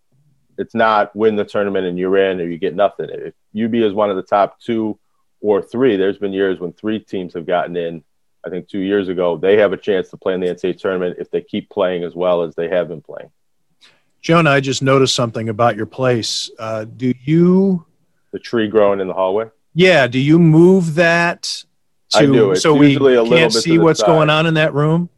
it's 0.59 0.75
not 0.75 1.15
win 1.15 1.37
the 1.37 1.45
tournament 1.45 1.87
and 1.87 1.99
you're 1.99 2.17
in 2.17 2.41
or 2.41 2.45
you 2.45 2.59
get 2.59 2.75
nothing. 2.75 3.09
If 3.11 3.35
UB 3.59 3.75
is 3.75 3.93
one 3.93 4.11
of 4.11 4.17
the 4.17 4.23
top 4.23 4.61
two 4.61 4.99
or 5.41 5.63
three, 5.63 5.97
there's 5.97 6.19
been 6.19 6.33
years 6.33 6.59
when 6.59 6.73
three 6.73 6.99
teams 6.99 7.35
have 7.35 7.47
gotten 7.47 7.77
in. 7.77 8.03
I 8.45 8.51
think 8.51 8.69
two 8.69 8.79
years 8.79 9.09
ago, 9.09 9.37
they 9.37 9.59
have 9.59 9.73
a 9.73 9.77
chance 9.77 10.09
to 10.11 10.17
play 10.17 10.35
in 10.35 10.41
the 10.41 10.47
NCAA 10.47 10.79
tournament 10.79 11.17
if 11.19 11.31
they 11.31 11.41
keep 11.41 11.69
playing 11.69 12.05
as 12.05 12.15
well 12.15 12.43
as 12.43 12.55
they 12.55 12.69
have 12.69 12.89
been 12.89 13.03
playing. 13.03 13.31
Jonah, 14.21 14.51
I 14.51 14.61
just 14.61 14.83
noticed 14.83 15.15
something 15.15 15.49
about 15.49 15.77
your 15.77 15.87
place. 15.87 16.51
Uh, 16.59 16.85
do 16.85 17.13
you 17.25 17.85
the 18.33 18.39
tree 18.39 18.69
growing 18.69 19.01
in 19.01 19.09
the 19.09 19.15
hallway? 19.15 19.51
Yeah. 19.75 20.07
Do 20.07 20.19
you 20.19 20.39
move 20.39 20.95
that 20.95 21.65
to 22.11 22.19
I 22.19 22.27
do. 22.27 22.53
It's 22.53 22.63
so 22.63 22.75
we 22.75 22.97
can't 22.97 23.53
see 23.53 23.79
what's 23.79 24.01
side. 24.01 24.07
going 24.07 24.31
on 24.31 24.47
in 24.47 24.55
that 24.55 24.75
room? 24.75 25.09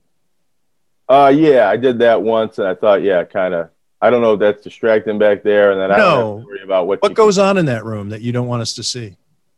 Uh, 1.09 1.33
yeah, 1.35 1.69
I 1.69 1.77
did 1.77 2.01
that 2.01 2.23
once, 2.23 2.59
and 2.59 2.69
I 2.69 2.75
thought, 2.75 3.03
yeah, 3.03 3.25
kind 3.25 3.55
of. 3.55 3.71
I 4.01 4.11
don't 4.11 4.23
know 4.23 4.35
if 4.35 4.41
that's 4.41 4.63
distracting 4.63 5.19
back 5.19 5.43
there, 5.43 5.73
and 5.73 5.81
then 5.81 5.91
I 5.91 5.97
don't 5.99 6.45
worry 6.45 6.63
about 6.63 6.87
what 6.87 7.03
What 7.03 7.15
goes 7.15 7.39
on 7.39 7.59
in 7.59 7.67
that 7.67 7.85
room 7.85 8.11
that 8.11 8.21
you 8.21 8.33
don't 8.33 8.47
want 8.47 8.63
us 8.63 8.75
to 8.75 8.83
see? 8.83 9.17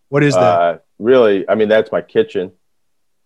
What 0.08 0.22
is 0.22 0.34
that? 0.34 0.40
Uh, 0.42 0.78
really, 0.98 1.48
I 1.48 1.54
mean, 1.54 1.68
that's 1.68 1.92
my 1.92 2.00
kitchen. 2.00 2.52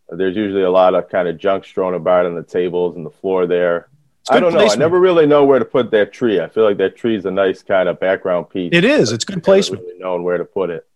There's 0.09 0.37
usually 0.37 0.62
a 0.64 0.71
lot 0.71 0.94
of 0.94 1.09
kind 1.09 1.28
of 1.28 1.38
junk 1.38 1.64
strewn 1.64 1.94
about 1.94 2.26
on 2.26 2.35
the 2.35 2.42
tables 2.42 2.97
and 2.97 3.06
the 3.06 3.11
floor 3.11 3.47
there. 3.47 3.88
I 4.28 4.40
don't 4.40 4.52
know. 4.54 4.61
I 4.66 4.75
never 4.76 4.99
really 4.99 5.26
know 5.26 5.44
where 5.44 5.59
to 5.59 5.64
put 5.64 5.90
that 5.92 6.12
tree. 6.12 6.40
I 6.40 6.49
feel 6.49 6.64
like 6.64 6.78
that 6.78 6.97
tree 6.97 7.14
is 7.16 7.26
a 7.26 7.30
nice 7.30 7.62
kind 7.62 7.88
of 7.88 8.00
background 8.00 8.50
piece. 8.50 8.71
It 8.73 8.85
is. 8.85 9.12
It's 9.12 9.25
good 9.25 9.42
placement. 9.42 9.83
Really 9.83 9.99
known 9.99 10.25
where 10.25 10.38
to 10.38 10.44
put 10.44 10.71
it. 10.71 10.87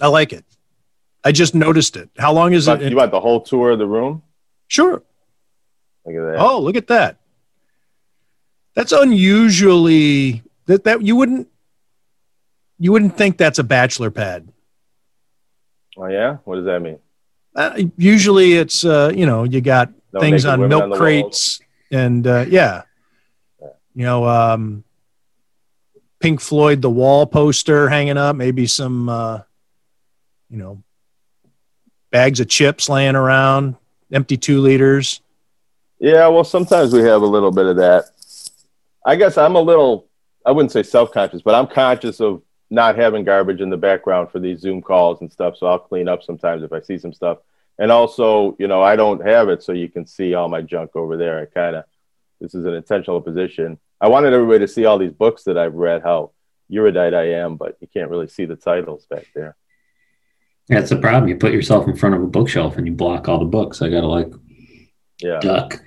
I 0.00 0.06
like 0.08 0.32
it. 0.32 0.44
I 1.24 1.32
just 1.32 1.54
noticed 1.54 1.96
it. 1.96 2.10
How 2.16 2.32
long 2.32 2.52
is 2.52 2.66
You 2.66 2.72
it? 2.74 2.78
want, 2.80 2.90
you 2.90 2.96
want 2.96 3.10
the 3.10 3.20
whole 3.20 3.40
tour 3.40 3.72
of 3.72 3.78
the 3.78 3.86
room? 3.86 4.22
sure. 4.68 5.02
Look 6.06 6.14
at 6.16 6.32
that. 6.32 6.36
Oh, 6.38 6.60
look 6.60 6.76
at 6.76 6.86
that. 6.86 7.17
That's 8.78 8.92
unusually 8.92 10.44
that 10.66 10.84
that 10.84 11.02
you 11.02 11.16
wouldn't 11.16 11.48
you 12.78 12.92
wouldn't 12.92 13.18
think 13.18 13.36
that's 13.36 13.58
a 13.58 13.64
bachelor 13.64 14.12
pad. 14.12 14.52
Oh, 15.96 16.06
yeah. 16.06 16.36
What 16.44 16.54
does 16.54 16.66
that 16.66 16.80
mean? 16.80 17.00
Uh, 17.56 17.82
usually 17.96 18.52
it's 18.52 18.84
uh, 18.84 19.10
you 19.12 19.26
know 19.26 19.42
you 19.42 19.60
got 19.60 19.90
No 20.12 20.20
things 20.20 20.44
on 20.44 20.68
milk 20.68 20.84
on 20.84 20.92
crates 20.92 21.60
and 21.90 22.24
uh, 22.24 22.44
yeah, 22.48 22.82
you 23.60 24.04
know 24.04 24.28
um, 24.28 24.84
Pink 26.20 26.40
Floyd 26.40 26.80
the 26.80 26.88
wall 26.88 27.26
poster 27.26 27.88
hanging 27.88 28.16
up, 28.16 28.36
maybe 28.36 28.68
some 28.68 29.08
uh, 29.08 29.40
you 30.48 30.56
know 30.56 30.84
bags 32.12 32.38
of 32.38 32.46
chips 32.46 32.88
laying 32.88 33.16
around, 33.16 33.74
empty 34.12 34.36
two 34.36 34.60
liters. 34.60 35.20
Yeah, 35.98 36.28
well, 36.28 36.44
sometimes 36.44 36.92
we 36.92 37.00
have 37.00 37.22
a 37.22 37.26
little 37.26 37.50
bit 37.50 37.66
of 37.66 37.78
that. 37.78 38.04
I 39.08 39.16
guess 39.16 39.38
I'm 39.38 39.56
a 39.56 39.60
little, 39.60 40.06
I 40.44 40.52
wouldn't 40.52 40.70
say 40.70 40.82
self 40.82 41.12
conscious, 41.12 41.40
but 41.40 41.54
I'm 41.54 41.66
conscious 41.66 42.20
of 42.20 42.42
not 42.68 42.94
having 42.96 43.24
garbage 43.24 43.62
in 43.62 43.70
the 43.70 43.76
background 43.78 44.30
for 44.30 44.38
these 44.38 44.60
Zoom 44.60 44.82
calls 44.82 45.22
and 45.22 45.32
stuff. 45.32 45.56
So 45.56 45.66
I'll 45.66 45.78
clean 45.78 46.08
up 46.08 46.22
sometimes 46.22 46.62
if 46.62 46.74
I 46.74 46.82
see 46.82 46.98
some 46.98 47.14
stuff. 47.14 47.38
And 47.78 47.90
also, 47.90 48.54
you 48.58 48.68
know, 48.68 48.82
I 48.82 48.96
don't 48.96 49.26
have 49.26 49.48
it 49.48 49.62
so 49.62 49.72
you 49.72 49.88
can 49.88 50.04
see 50.06 50.34
all 50.34 50.50
my 50.50 50.60
junk 50.60 50.94
over 50.94 51.16
there. 51.16 51.40
I 51.40 51.46
kind 51.46 51.76
of, 51.76 51.84
this 52.38 52.54
is 52.54 52.66
an 52.66 52.74
intentional 52.74 53.22
position. 53.22 53.78
I 53.98 54.08
wanted 54.08 54.34
everybody 54.34 54.58
to 54.58 54.68
see 54.68 54.84
all 54.84 54.98
these 54.98 55.12
books 55.12 55.44
that 55.44 55.56
I've 55.56 55.74
read, 55.74 56.02
how 56.02 56.32
erudite 56.70 57.14
I 57.14 57.32
am, 57.32 57.56
but 57.56 57.78
you 57.80 57.88
can't 57.88 58.10
really 58.10 58.28
see 58.28 58.44
the 58.44 58.56
titles 58.56 59.06
back 59.06 59.26
there. 59.34 59.56
That's 60.68 60.90
the 60.90 60.96
problem. 60.96 61.28
You 61.28 61.36
put 61.36 61.52
yourself 61.52 61.88
in 61.88 61.96
front 61.96 62.14
of 62.14 62.22
a 62.22 62.26
bookshelf 62.26 62.76
and 62.76 62.86
you 62.86 62.92
block 62.92 63.26
all 63.26 63.38
the 63.38 63.46
books. 63.46 63.80
I 63.80 63.88
gotta 63.88 64.06
like 64.06 64.30
Yeah. 65.22 65.40
duck 65.40 65.82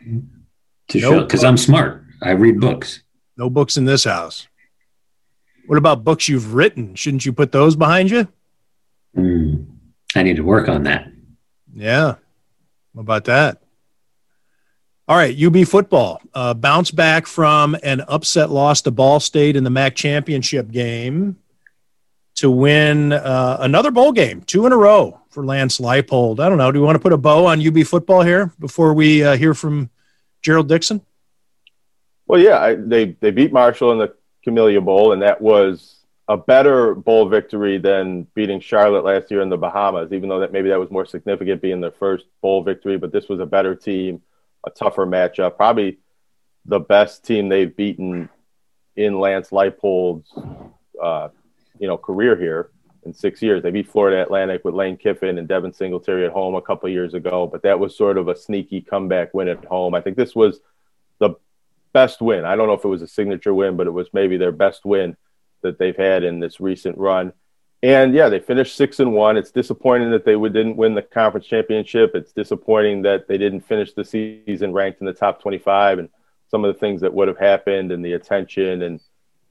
to 0.88 1.00
Nope. 1.00 1.12
show 1.14 1.20
because 1.22 1.44
I'm 1.44 1.58
smart. 1.58 2.04
I 2.24 2.32
read 2.32 2.60
books. 2.60 3.04
No 3.42 3.50
books 3.50 3.76
in 3.76 3.86
this 3.86 4.04
house. 4.04 4.48
What 5.66 5.80
about 5.80 6.04
books 6.04 6.30
you've 6.30 6.54
written? 6.54 6.94
Shouldn't 6.94 7.26
you 7.26 7.34
put 7.34 7.52
those 7.52 7.76
behind 7.76 8.12
you? 8.12 8.28
Hmm. 9.16 9.64
I 10.14 10.22
need 10.22 10.36
to 10.36 10.44
work 10.44 10.70
on 10.70 10.84
that. 10.84 11.12
Yeah. 11.74 12.18
What 12.94 13.02
about 13.02 13.26
that? 13.26 13.64
All 15.08 15.18
right, 15.18 15.36
UB 15.36 15.66
football. 15.66 16.22
Uh, 16.36 16.54
bounce 16.54 16.92
back 16.92 17.26
from 17.26 17.76
an 17.82 18.02
upset 18.02 18.52
loss 18.52 18.84
to 18.84 18.92
Ball 18.92 19.20
State 19.20 19.56
in 19.56 19.64
the 19.64 19.72
MAC 19.72 19.96
championship 19.96 20.70
game 20.70 21.36
to 22.36 22.52
win 22.52 23.12
uh, 23.12 23.58
another 23.60 23.90
bowl 23.90 24.12
game, 24.12 24.44
two 24.44 24.68
in 24.68 24.72
a 24.72 24.78
row 24.78 25.20
for 25.32 25.44
Lance 25.44 25.80
Leipold. 25.80 26.40
I 26.40 26.48
don't 26.48 26.60
know. 26.60 26.72
Do 26.72 26.80
we 26.80 26.86
want 26.86 26.96
to 26.96 27.02
put 27.02 27.12
a 27.12 27.18
bow 27.18 27.48
on 27.48 27.66
UB 27.66 27.88
football 27.88 28.22
here 28.22 28.54
before 28.60 28.94
we 28.94 29.24
uh, 29.24 29.36
hear 29.36 29.56
from 29.56 29.90
Gerald 30.44 30.68
Dixon? 30.68 31.02
Well, 32.32 32.40
yeah, 32.40 32.60
I, 32.60 32.76
they 32.76 33.18
they 33.20 33.32
beat 33.32 33.52
Marshall 33.52 33.92
in 33.92 33.98
the 33.98 34.16
Camellia 34.42 34.80
Bowl, 34.80 35.12
and 35.12 35.22
that 35.22 35.42
was 35.42 35.98
a 36.30 36.38
better 36.38 36.96
bowl 36.96 37.28
victory 37.28 37.78
than 37.78 38.24
beating 38.36 38.62
Charlotte 38.62 39.04
last 39.04 39.30
year 39.30 39.42
in 39.42 39.50
the 39.50 39.58
Bahamas. 39.58 40.14
Even 40.14 40.30
though 40.30 40.40
that 40.40 40.54
maybe 40.54 40.70
that 40.70 40.80
was 40.80 40.90
more 40.90 41.06
significant 41.06 41.62
being 41.62 41.82
their 41.82 41.92
first 41.92 42.28
bowl 42.42 42.64
victory, 42.64 42.96
but 42.98 43.12
this 43.12 43.28
was 43.28 43.42
a 43.42 43.46
better 43.46 43.76
team, 43.76 44.22
a 44.66 44.70
tougher 44.70 45.06
matchup, 45.06 45.58
probably 45.58 45.98
the 46.64 46.80
best 46.80 47.26
team 47.26 47.50
they've 47.50 47.76
beaten 47.76 48.30
in 48.96 49.20
Lance 49.20 49.50
Leipold's 49.50 50.34
uh, 51.04 51.28
you 51.80 51.88
know 51.90 51.98
career 51.98 52.38
here 52.38 52.70
in 53.04 53.14
six 53.14 53.42
years. 53.42 53.62
They 53.62 53.72
beat 53.72 53.92
Florida 53.92 54.22
Atlantic 54.22 54.64
with 54.64 54.74
Lane 54.74 54.96
Kiffin 54.96 55.38
and 55.38 55.50
Devin 55.50 55.74
Singletary 55.74 56.26
at 56.26 56.32
home 56.32 56.56
a 56.56 56.62
couple 56.62 56.88
years 56.88 57.14
ago, 57.14 57.46
but 57.46 57.64
that 57.64 57.78
was 57.78 57.94
sort 57.94 58.18
of 58.18 58.30
a 58.30 58.38
sneaky 58.38 58.80
comeback 58.80 59.34
win 59.34 59.50
at 59.50 59.66
home. 59.66 59.94
I 59.94 60.00
think 60.00 60.16
this 60.16 60.34
was 60.34 60.62
best 61.94 62.22
win. 62.22 62.46
I 62.46 62.56
don't 62.56 62.68
know 62.68 62.74
if 62.74 62.86
it 62.86 62.90
was 62.90 63.02
a 63.02 63.08
signature 63.08 63.54
win, 63.54 63.78
but 63.78 63.88
it 63.88 63.92
was 63.92 64.08
maybe 64.14 64.38
their 64.38 64.52
best 64.52 64.86
win 64.86 65.18
that 65.62 65.78
they've 65.78 65.96
had 65.96 66.24
in 66.24 66.40
this 66.40 66.60
recent 66.60 66.98
run. 66.98 67.34
And 67.84 68.14
yeah, 68.14 68.30
they 68.30 68.40
finished 68.40 68.76
six 68.76 69.00
and 69.00 69.14
one. 69.14 69.38
It's 69.38 69.52
disappointing 69.52 70.12
that 70.12 70.24
they 70.24 70.36
didn't 70.36 70.78
win 70.78 70.94
the 70.94 71.02
conference 71.02 71.48
championship. 71.48 72.12
It's 72.14 72.32
disappointing 72.32 73.02
that 73.04 73.28
they 73.28 73.38
didn't 73.38 73.62
finish 73.62 73.94
the 73.94 74.06
season 74.06 74.72
ranked 74.72 75.02
in 75.02 75.08
the 75.08 75.14
top 75.14 75.42
25 75.42 76.00
and 76.00 76.10
some 76.50 76.64
of 76.64 76.74
the 76.74 76.80
things 76.80 77.02
that 77.02 77.14
would 77.14 77.28
have 77.28 77.40
happened 77.40 77.92
and 77.92 78.06
the 78.06 78.14
attention 78.14 78.84
and 78.84 79.00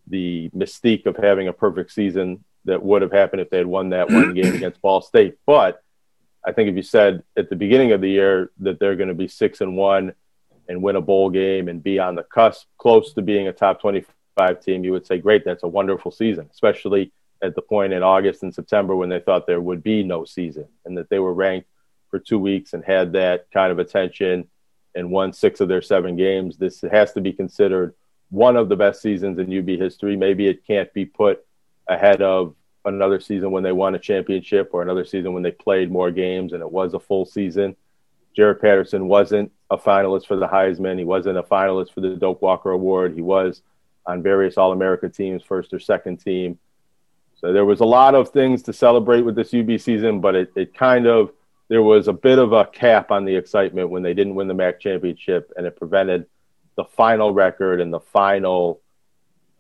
the 0.07 0.51
mystique 0.51 1.07
of 1.07 1.17
having 1.17 1.49
a 1.49 1.53
perfect 1.53 1.93
season 1.93 2.45
that 2.67 2.83
would 2.83 3.03
have 3.03 3.13
happened 3.13 3.41
if 3.41 3.51
they 3.51 3.57
had 3.57 3.67
won 3.67 3.91
that 3.91 4.11
one 4.11 4.35
game 4.35 4.55
against 4.55 4.83
Ball 4.83 5.01
State. 5.01 5.39
But 5.47 5.83
I 6.45 6.53
think 6.53 6.69
if 6.69 6.77
you 6.77 6.83
said 6.83 7.23
at 7.37 7.51
the 7.51 7.57
beginning 7.57 7.93
of 7.93 8.01
the 8.01 8.11
year 8.11 8.51
that 8.61 8.79
they're 8.79 8.97
going 8.97 9.09
to 9.09 9.15
be 9.15 9.29
six 9.29 9.61
and 9.61 9.77
one 9.77 10.13
and 10.71 10.81
win 10.81 10.95
a 10.95 11.01
bowl 11.01 11.29
game 11.29 11.69
and 11.69 11.83
be 11.83 11.99
on 11.99 12.15
the 12.15 12.23
cusp, 12.23 12.69
close 12.79 13.13
to 13.13 13.21
being 13.21 13.49
a 13.49 13.53
top 13.53 13.81
25 13.81 14.61
team, 14.63 14.85
you 14.85 14.93
would 14.93 15.05
say, 15.05 15.19
great, 15.19 15.45
that's 15.45 15.65
a 15.65 15.69
wonderful 15.69 16.13
season, 16.13 16.49
especially 16.53 17.13
at 17.43 17.57
the 17.57 17.61
point 17.61 17.93
in 17.93 18.05
August 18.05 18.45
and 18.45 18.55
September 18.55 18.95
when 18.95 19.09
they 19.09 19.19
thought 19.19 19.49
there 19.49 19.61
would 19.61 19.83
be 19.83 20.05
no 20.05 20.25
season 20.25 20.69
and 20.85 20.97
that 20.97 21.11
they 21.11 21.19
were 21.19 21.35
ranked 21.35 21.69
for 22.09 22.21
two 22.21 22.39
weeks 22.39 22.73
and 22.73 22.85
had 22.85 23.13
that 23.13 23.51
kind 23.53 23.73
of 23.73 23.81
attention 23.81 24.49
and 24.95 25.11
won 25.11 25.33
six 25.33 25.61
of 25.61 25.67
their 25.67 25.83
seven 25.83 26.15
games. 26.17 26.57
This 26.57 26.83
has 26.83 27.13
to 27.15 27.21
be 27.21 27.33
considered 27.33 27.95
one 28.31 28.57
of 28.57 28.69
the 28.69 28.77
best 28.77 29.03
seasons 29.03 29.41
in 29.41 29.59
UB 29.59 29.67
history. 29.71 30.17
Maybe 30.17 30.47
it 30.47 30.65
can't 30.65 30.93
be 30.95 31.05
put 31.05 31.45
ahead 31.89 32.23
of 32.23 32.55
another 32.85 33.19
season 33.19 33.51
when 33.51 33.65
they 33.65 33.73
won 33.73 33.97
a 33.97 33.99
championship 33.99 34.71
or 34.73 34.83
another 34.83 35.05
season 35.05 35.33
when 35.33 35.43
they 35.43 35.51
played 35.51 35.91
more 35.91 36.13
games 36.13 36.53
and 36.53 36.63
it 36.63 36.71
was 36.71 36.95
a 36.95 37.01
full 37.01 37.27
season. 37.27 37.75
Jaret 38.37 38.61
Patterson 38.61 39.09
wasn't 39.09 39.51
a 39.71 39.79
finalist 39.79 40.27
for 40.27 40.37
the 40.37 40.49
Heisman. 40.49 40.99
He 40.99 41.05
wasn't 41.05 41.39
a 41.39 41.43
finalist 41.43 41.93
for 41.93 42.01
the 42.01 42.17
Doak 42.17 42.43
Walker 42.43 42.71
Award. 42.71 43.15
He 43.15 43.23
was 43.23 43.63
on 44.07 44.23
various 44.23 44.57
All 44.57 44.73
America 44.73 45.09
teams, 45.09 45.43
first 45.43 45.73
or 45.73 45.79
second 45.79 46.19
team. 46.19 46.59
So 47.37 47.53
there 47.53 47.65
was 47.65 47.81
a 47.81 47.85
lot 47.85 48.15
of 48.15 48.31
things 48.31 48.63
to 48.65 48.73
celebrate 48.73 49.23
with 49.23 49.35
this 49.35 49.55
UB 49.55 49.81
season, 49.81 50.21
but 50.21 50.35
it, 50.35 50.53
it 50.57 50.75
kind 50.75 51.07
of, 51.07 51.33
there 51.69 51.83
was 51.83 52.09
a 52.09 52.13
bit 52.13 52.39
of 52.39 52.53
a 52.53 52.67
cap 52.67 53.11
on 53.11 53.25
the 53.25 53.35
excitement 53.35 53.91
when 53.91 54.03
they 54.03 54.13
didn't 54.13 54.35
win 54.35 54.49
the 54.49 54.55
MAC 54.55 54.81
championship, 54.81 55.53
and 55.57 55.67
it 55.67 55.77
prevented 55.77 56.27
the 56.77 56.85
final 56.85 57.33
record 57.33 57.81
and 57.81 57.93
the 57.93 58.01
final 58.01 58.81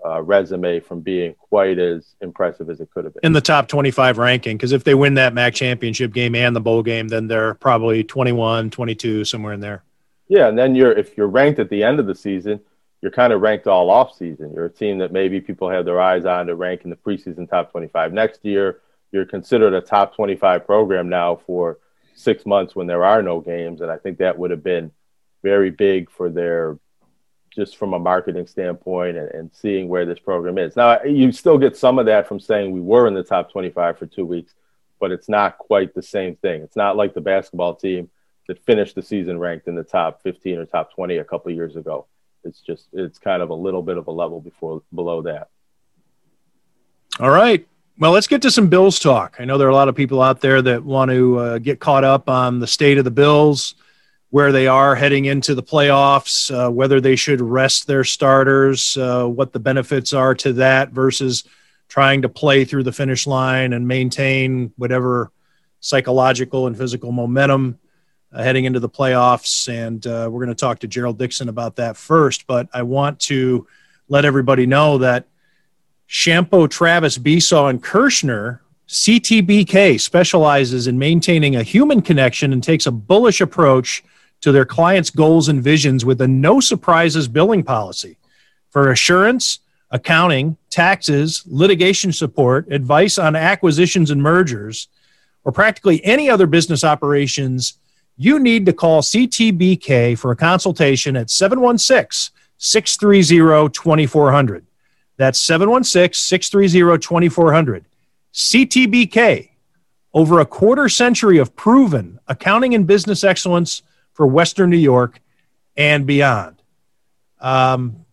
uh, 0.05 0.23
resume 0.23 0.81
from 0.81 1.01
being 1.01 1.35
quite 1.35 1.79
as 1.79 2.15
impressive 2.21 2.71
as 2.71 2.81
it 2.81 2.91
could 2.91 3.05
have 3.05 3.15
been. 3.15 3.21
In 3.23 3.33
the 3.33 3.41
top 3.41 3.69
25 3.69 4.19
ranking, 4.19 4.57
because 4.57 4.73
if 4.73 4.85
they 4.85 4.95
win 4.95 5.15
that 5.15 5.35
MAC 5.35 5.55
championship 5.55 6.13
game 6.13 6.35
and 6.35 6.55
the 6.55 6.61
bowl 6.61 6.83
game, 6.83 7.09
then 7.09 7.27
they're 7.27 7.55
probably 7.55 8.05
21, 8.05 8.71
22, 8.71 9.25
somewhere 9.25 9.53
in 9.53 9.61
there. 9.61 9.83
Yeah, 10.29 10.49
and 10.49 10.57
then 10.57 10.75
you're 10.75 10.93
if 10.93 11.17
you're 11.17 11.27
ranked 11.27 11.59
at 11.59 11.71
the 11.71 11.83
end 11.83 11.99
of 11.99 12.07
the 12.07 12.15
season, 12.15 12.61
you're 13.03 13.11
kind 13.11 13.33
of 13.33 13.41
ranked 13.41 13.67
all 13.67 13.91
off 13.91 14.17
season. 14.17 14.53
You're 14.55 14.67
a 14.67 14.71
team 14.71 14.99
that 14.99 15.13
maybe 15.13 15.41
people 15.41 15.69
have 15.69 15.85
their 15.85 16.01
eyes 16.01 16.25
on 16.25 16.47
to 16.47 16.55
rank 16.55 16.83
in 16.85 16.91
the 16.91 16.97
preseason 16.97 17.49
top 17.49 17.73
25 17.73 18.13
next 18.13 18.45
year. 18.45 18.81
You're 19.11 19.25
considered 19.25 19.75
a 19.75 19.81
top 19.81 20.15
25 20.15 20.67
program 20.67 21.09
now 21.09 21.37
for 21.47 21.79
six 22.15 22.47
months 22.47 22.77
when 22.77 22.87
there 22.87 23.05
are 23.05 23.23
no 23.23 23.41
games, 23.41 23.81
and 23.81 23.91
I 23.91 23.97
think 23.97 24.19
that 24.19 24.39
would 24.39 24.51
have 24.51 24.63
been 24.63 24.93
very 25.43 25.71
big 25.71 26.11
for 26.11 26.29
their 26.29 26.79
just 27.51 27.77
from 27.77 27.93
a 27.93 27.99
marketing 27.99 28.47
standpoint 28.47 29.17
and, 29.17 29.29
and, 29.31 29.51
seeing 29.53 29.89
where 29.89 30.07
this 30.07 30.19
program 30.19 30.57
is. 30.57 30.77
Now, 30.77 31.03
you 31.03 31.33
still 31.33 31.59
get 31.59 31.77
some 31.77 31.99
of 31.99 32.07
that 32.07 32.29
from 32.29 32.39
saying 32.39 32.71
we 32.71 32.81
were 32.81 33.09
in 33.09 33.15
the 33.15 33.25
top 33.25 33.51
25 33.51 33.99
for 33.99 34.07
two 34.07 34.25
weeks, 34.25 34.55
but 35.01 35.11
it's 35.11 35.29
not 35.29 35.59
quite 35.59 35.95
the 35.95 36.03
same 36.03 36.37
thing. 36.37 36.63
It's 36.63 36.77
not 36.77 36.97
like 36.97 37.13
the 37.13 37.21
basketball 37.21 37.75
team 37.75 38.09
that 38.47 38.65
finished 38.65 38.95
the 38.95 39.03
season 39.03 39.39
ranked 39.39 39.67
in 39.67 39.75
the 39.75 39.83
top 39.83 40.23
15 40.23 40.59
or 40.59 40.65
top 40.65 40.95
20 40.95 41.17
a 41.17 41.25
couple 41.25 41.51
years 41.51 41.77
ago. 41.77 42.07
It's 42.45 42.61
just, 42.61 42.87
it's 42.93 43.19
kind 43.19 43.43
of 43.43 43.51
a 43.51 43.55
little 43.55 43.83
bit 43.83 43.99
of 43.99 44.07
a 44.07 44.13
level 44.13 44.41
before 44.41 44.83
below 44.95 45.23
that. 45.23 45.49
All 47.19 47.31
right. 47.31 47.67
Well, 47.99 48.13
let's 48.13 48.27
get 48.27 48.41
to 48.43 48.51
some 48.51 48.69
Bills 48.69 48.99
talk. 48.99 49.37
I 49.39 49.45
know 49.45 49.59
there 49.59 49.67
are 49.67 49.73
a 49.73 49.75
lot 49.75 49.89
of 49.89 49.95
people 49.95 50.23
out 50.23 50.41
there 50.41 50.63
that 50.63 50.83
want 50.83 51.11
to 51.11 51.39
uh, 51.39 51.59
get 51.59 51.81
caught 51.81 52.05
up 52.05 52.31
on 52.31 52.59
the 52.61 52.67
state 52.67 52.97
of 52.97 53.05
the 53.05 53.11
Bills 53.11 53.75
where 54.31 54.53
they 54.53 54.67
are 54.69 54.95
heading 54.95 55.25
into 55.25 55.55
the 55.55 55.63
playoffs, 55.63 56.51
uh, 56.55 56.71
whether 56.71 57.01
they 57.01 57.17
should 57.17 57.41
rest 57.41 57.87
their 57.87 58.05
starters, 58.05 58.97
uh, 58.97 59.27
what 59.27 59.53
the 59.53 59.59
benefits 59.59 60.13
are 60.13 60.35
to 60.37 60.53
that 60.53 60.91
versus 60.91 61.45
trying 61.89 62.23
to 62.23 62.29
play 62.29 62.65
through 62.65 62.85
the 62.85 62.93
finish 62.93 63.27
line 63.27 63.73
and 63.73 63.87
maintain 63.87 64.73
whatever 64.77 65.33
psychological 65.81 66.69
and 66.69 66.79
physical 66.79 67.11
momentum 67.11 67.79
uh, 68.33 68.43
heading 68.43 68.65
into 68.65 68.79
the 68.79 68.89
playoffs. 68.89 69.69
And 69.69 70.07
uh, 70.07 70.29
we're 70.31 70.45
going 70.45 70.55
to 70.57 70.61
talk 70.61 70.79
to 70.81 70.87
Gerald 70.87 71.19
Dixon 71.19 71.49
about 71.49 71.77
that 71.77 71.97
first. 71.97 72.47
But 72.47 72.69
I 72.73 72.83
want 72.83 73.19
to 73.21 73.67
let 74.09 74.25
everybody 74.25 74.67
know 74.67 74.99
that 74.99 75.27
Chiampou, 76.09 76.71
Travis, 76.71 77.19
Besaw, 77.19 77.71
and 77.71 77.83
Kershner 77.83 78.61
CTBK 78.89 80.01
specializes 80.01 80.87
in 80.87 80.99
maintaining 80.99 81.57
a 81.57 81.63
human 81.63 82.03
connection 82.03 82.53
and 82.53 82.63
takes 82.63 82.87
a 82.87 82.93
bullish 82.93 83.41
approach 83.41 84.05
to 84.41 84.53
their 84.53 84.65
clients' 84.65 85.11
goals 85.11 85.49
and 85.49 85.63
visions 85.63 86.05
with 86.05 86.21
a 86.21 86.29
no 86.29 86.61
surprises 86.61 87.29
billing 87.29 87.63
policy. 87.63 88.17
For 88.71 88.91
assurance, 88.91 89.61
accounting, 89.91 90.57
taxes, 90.71 91.43
litigation 91.47 92.13
support, 92.13 92.71
advice 92.71 93.19
on 93.19 93.37
acquisitions 93.37 94.11
and 94.11 94.23
mergers, 94.23 94.89
or 95.45 95.53
practically 95.53 96.05
any 96.05 96.31
other 96.31 96.47
business 96.47 96.85
operations, 96.85 97.75
you 98.17 98.39
need 98.39 98.67
to 98.67 98.73
call 98.73 99.03
CTBK 99.03 100.19
for 100.19 100.31
a 100.31 100.37
consultation 100.37 101.17
at 101.17 101.31
716 101.31 102.35
630 102.59 103.71
2400. 103.71 104.67
That's 105.17 105.41
716 105.41 106.19
630 106.19 106.99
2400. 106.99 107.85
CTBK, 108.33 109.49
over 110.13 110.41
a 110.41 110.47
quarter 110.47 110.89
century 110.89 111.39
of 111.39 111.55
proven 111.57 112.19
accounting 112.29 112.75
and 112.75 112.87
business 112.87 113.25
excellence 113.25 113.83
for 114.13 114.27
Western 114.27 114.71
New 114.71 114.77
York 114.77 115.21
and 115.77 116.07
beyond. 116.07 116.63
Um, 117.41 118.05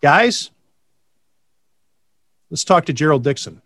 guys, 0.00 0.50
let's 2.50 2.64
talk 2.64 2.86
to 2.86 2.92
Gerald 2.92 3.22
Dixon. 3.22 3.62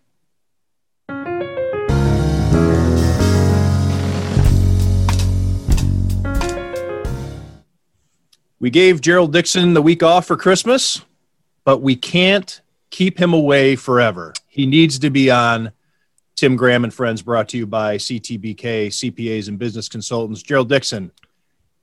We 8.59 8.69
gave 8.69 9.01
Gerald 9.01 9.33
Dixon 9.33 9.73
the 9.73 9.81
week 9.81 10.03
off 10.03 10.27
for 10.27 10.37
Christmas, 10.37 11.01
but 11.63 11.79
we 11.79 11.95
can't 11.95 12.61
keep 12.91 13.19
him 13.19 13.33
away 13.33 13.75
forever. 13.75 14.33
He 14.47 14.67
needs 14.67 14.99
to 14.99 15.09
be 15.09 15.31
on 15.31 15.71
Tim 16.41 16.55
Graham 16.55 16.83
and 16.83 16.91
Friends, 16.91 17.21
brought 17.21 17.49
to 17.49 17.57
you 17.59 17.67
by 17.67 17.97
CTBK, 17.97 18.87
CPAs 18.87 19.47
and 19.47 19.59
Business 19.59 19.87
Consultants. 19.87 20.41
Gerald 20.41 20.69
Dixon 20.69 21.11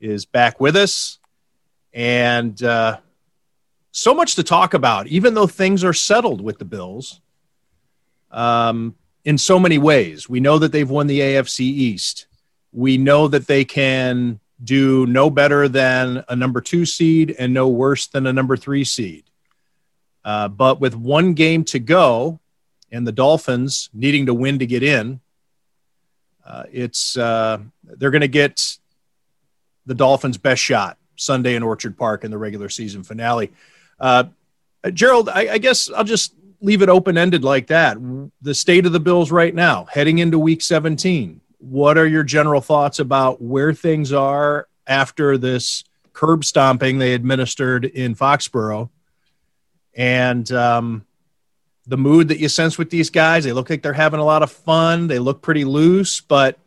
is 0.01 0.25
back 0.25 0.59
with 0.59 0.75
us. 0.75 1.21
And 1.93 2.61
uh, 2.61 2.99
so 3.93 4.13
much 4.13 4.35
to 4.35 4.43
talk 4.43 4.75
about, 4.75 5.07
even 5.07 5.35
though 5.35 5.47
things 5.47 5.85
are 5.85 5.93
settled 5.93 6.41
with 6.41 6.59
the 6.59 6.65
Bills 6.65 7.21
um, 8.33 8.97
in 9.25 9.39
so 9.39 9.61
many 9.61 9.79
ways. 9.79 10.29
We 10.29 10.41
know 10.41 10.59
that 10.59 10.73
they've 10.73 10.91
won 10.91 11.07
the 11.07 11.21
AFC 11.21 11.61
East. 11.61 12.27
We 12.73 12.99
know 12.99 13.29
that 13.29 13.47
they 13.47 13.65
can 13.65 14.41
do 14.65 15.07
no 15.07 15.31
better 15.31 15.69
than 15.69 16.25
a 16.29 16.35
number 16.35 16.61
two 16.61 16.85
seed 16.85 17.33
and 17.39 17.55
no 17.55 17.69
worse 17.69 18.09
than 18.09 18.27
a 18.27 18.33
number 18.33 18.57
three 18.57 18.83
seed. 18.83 19.23
Uh, 20.25 20.49
but 20.49 20.81
with 20.81 20.97
one 20.97 21.35
game 21.35 21.63
to 21.67 21.79
go, 21.79 22.41
and 22.91 23.07
the 23.07 23.13
Dolphins 23.13 23.91
needing 23.93 24.27
to 24.27 24.35
win 24.35 24.59
to 24.59 24.67
get 24.67 24.83
in, 24.83 25.21
uh, 26.45 26.65
it's 26.73 27.17
uh, 27.17 27.59
they're 27.85 28.11
going 28.11 28.23
to 28.23 28.29
get 28.29 28.79
the 29.87 29.95
Dolphins' 29.95 30.39
best 30.39 30.63
shot 30.63 30.97
Sunday 31.17 31.55
in 31.55 31.63
Orchard 31.63 31.97
Park 31.97 32.25
in 32.25 32.31
the 32.31 32.39
regular 32.39 32.69
season 32.69 33.03
finale. 33.03 33.53
Uh, 34.01 34.25
Gerald, 34.93 35.29
I, 35.29 35.55
I, 35.55 35.59
guess 35.59 35.91
I'll 35.91 36.05
just 36.05 36.35
leave 36.61 36.83
it 36.83 36.89
open 36.89 37.19
ended 37.19 37.45
like 37.45 37.67
that. 37.67 37.99
The 38.41 38.55
state 38.55 38.87
of 38.87 38.93
the 38.93 39.01
Bills 39.01 39.31
right 39.31 39.55
now, 39.55 39.87
heading 39.91 40.19
into 40.19 40.39
Week 40.39 40.63
17. 40.63 41.41
What 41.59 41.99
are 41.99 42.07
your 42.07 42.23
general 42.23 42.61
thoughts 42.61 43.01
about 43.01 43.43
where 43.43 43.75
things 43.75 44.13
are 44.13 44.69
after 44.87 45.37
this 45.37 45.85
curb 46.13 46.45
stomping 46.45 46.99
they 46.99 47.15
administered 47.15 47.85
in 47.85 48.15
Foxborough? 48.15 48.89
And 49.95 50.51
um, 50.53 51.05
the 51.89 51.97
mood 51.97 52.29
that 52.29 52.39
you 52.39 52.49
sense 52.49 52.77
with 52.79 52.91
these 52.91 53.11
guys. 53.11 53.45
They 53.45 53.53
look 53.53 53.71
like 53.71 53.83
they're 53.83 53.93
having 53.95 54.21
a 54.21 54.25
lot 54.25 54.43
of 54.43 54.53
fun. 54.53 55.09
They 55.09 55.19
look 55.19 55.41
pretty 55.41 55.65
loose, 55.65 56.21
but 56.21 56.59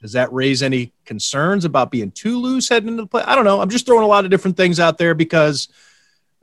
does 0.00 0.12
that 0.12 0.32
raise 0.32 0.62
any 0.62 0.92
concerns 1.04 1.64
about 1.64 1.90
being 1.90 2.12
too 2.12 2.38
loose 2.38 2.68
heading 2.68 2.88
into 2.88 3.02
the 3.02 3.08
play? 3.08 3.22
I 3.24 3.34
don't 3.34 3.44
know. 3.44 3.60
I'm 3.60 3.68
just 3.68 3.84
throwing 3.84 4.04
a 4.04 4.08
lot 4.08 4.24
of 4.24 4.30
different 4.30 4.56
things 4.56 4.78
out 4.78 4.96
there 4.96 5.14
because 5.14 5.68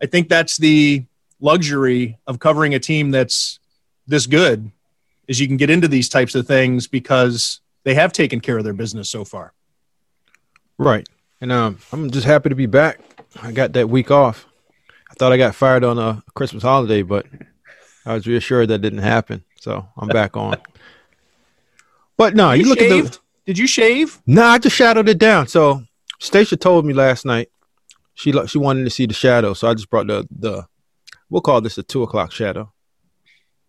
I 0.01 0.05
think 0.05 0.27
that's 0.27 0.57
the 0.57 1.05
luxury 1.39 2.17
of 2.27 2.39
covering 2.39 2.75
a 2.75 2.79
team 2.79 3.11
that's 3.11 3.59
this 4.05 4.27
good 4.27 4.69
is 5.27 5.39
you 5.39 5.47
can 5.47 5.57
get 5.57 5.69
into 5.69 5.87
these 5.87 6.09
types 6.09 6.35
of 6.35 6.45
things 6.45 6.87
because 6.87 7.61
they 7.83 7.93
have 7.93 8.11
taken 8.11 8.41
care 8.41 8.57
of 8.57 8.65
their 8.65 8.73
business 8.73 9.09
so 9.09 9.23
far. 9.23 9.53
Right. 10.77 11.07
And 11.39 11.51
um, 11.53 11.79
I'm 11.93 12.11
just 12.11 12.27
happy 12.27 12.49
to 12.49 12.55
be 12.55 12.65
back. 12.65 12.99
I 13.41 13.53
got 13.53 13.73
that 13.73 13.89
week 13.89 14.11
off. 14.11 14.45
I 15.09 15.13
thought 15.13 15.31
I 15.31 15.37
got 15.37 15.55
fired 15.55 15.85
on 15.85 15.97
a 15.97 16.21
Christmas 16.33 16.63
holiday, 16.63 17.01
but 17.01 17.25
I 18.05 18.13
was 18.13 18.27
reassured 18.27 18.69
that 18.69 18.79
didn't 18.79 18.99
happen. 18.99 19.43
So 19.59 19.87
I'm 19.97 20.07
back 20.07 20.37
on. 20.37 20.57
But 22.17 22.33
no, 22.33 22.53
you, 22.53 22.63
you 22.63 22.69
look 22.69 22.79
shaved? 22.79 23.07
at 23.07 23.11
the. 23.11 23.19
Did 23.45 23.57
you 23.57 23.67
shave? 23.67 24.21
No, 24.25 24.41
nah, 24.41 24.51
I 24.51 24.57
just 24.57 24.75
shadowed 24.75 25.09
it 25.09 25.17
down. 25.17 25.47
So 25.47 25.83
Stacia 26.19 26.55
told 26.55 26.85
me 26.85 26.93
last 26.93 27.25
night 27.25 27.49
she 28.13 28.31
she 28.47 28.57
wanted 28.57 28.85
to 28.85 28.89
see 28.89 29.05
the 29.05 29.13
shadow, 29.13 29.53
so 29.53 29.67
I 29.67 29.73
just 29.73 29.89
brought 29.89 30.07
the 30.07 30.25
the 30.31 30.65
we'll 31.29 31.41
call 31.41 31.59
this 31.59 31.77
a 31.77 31.83
two 31.83 32.03
o'clock 32.03 32.31
shadow. 32.31 32.71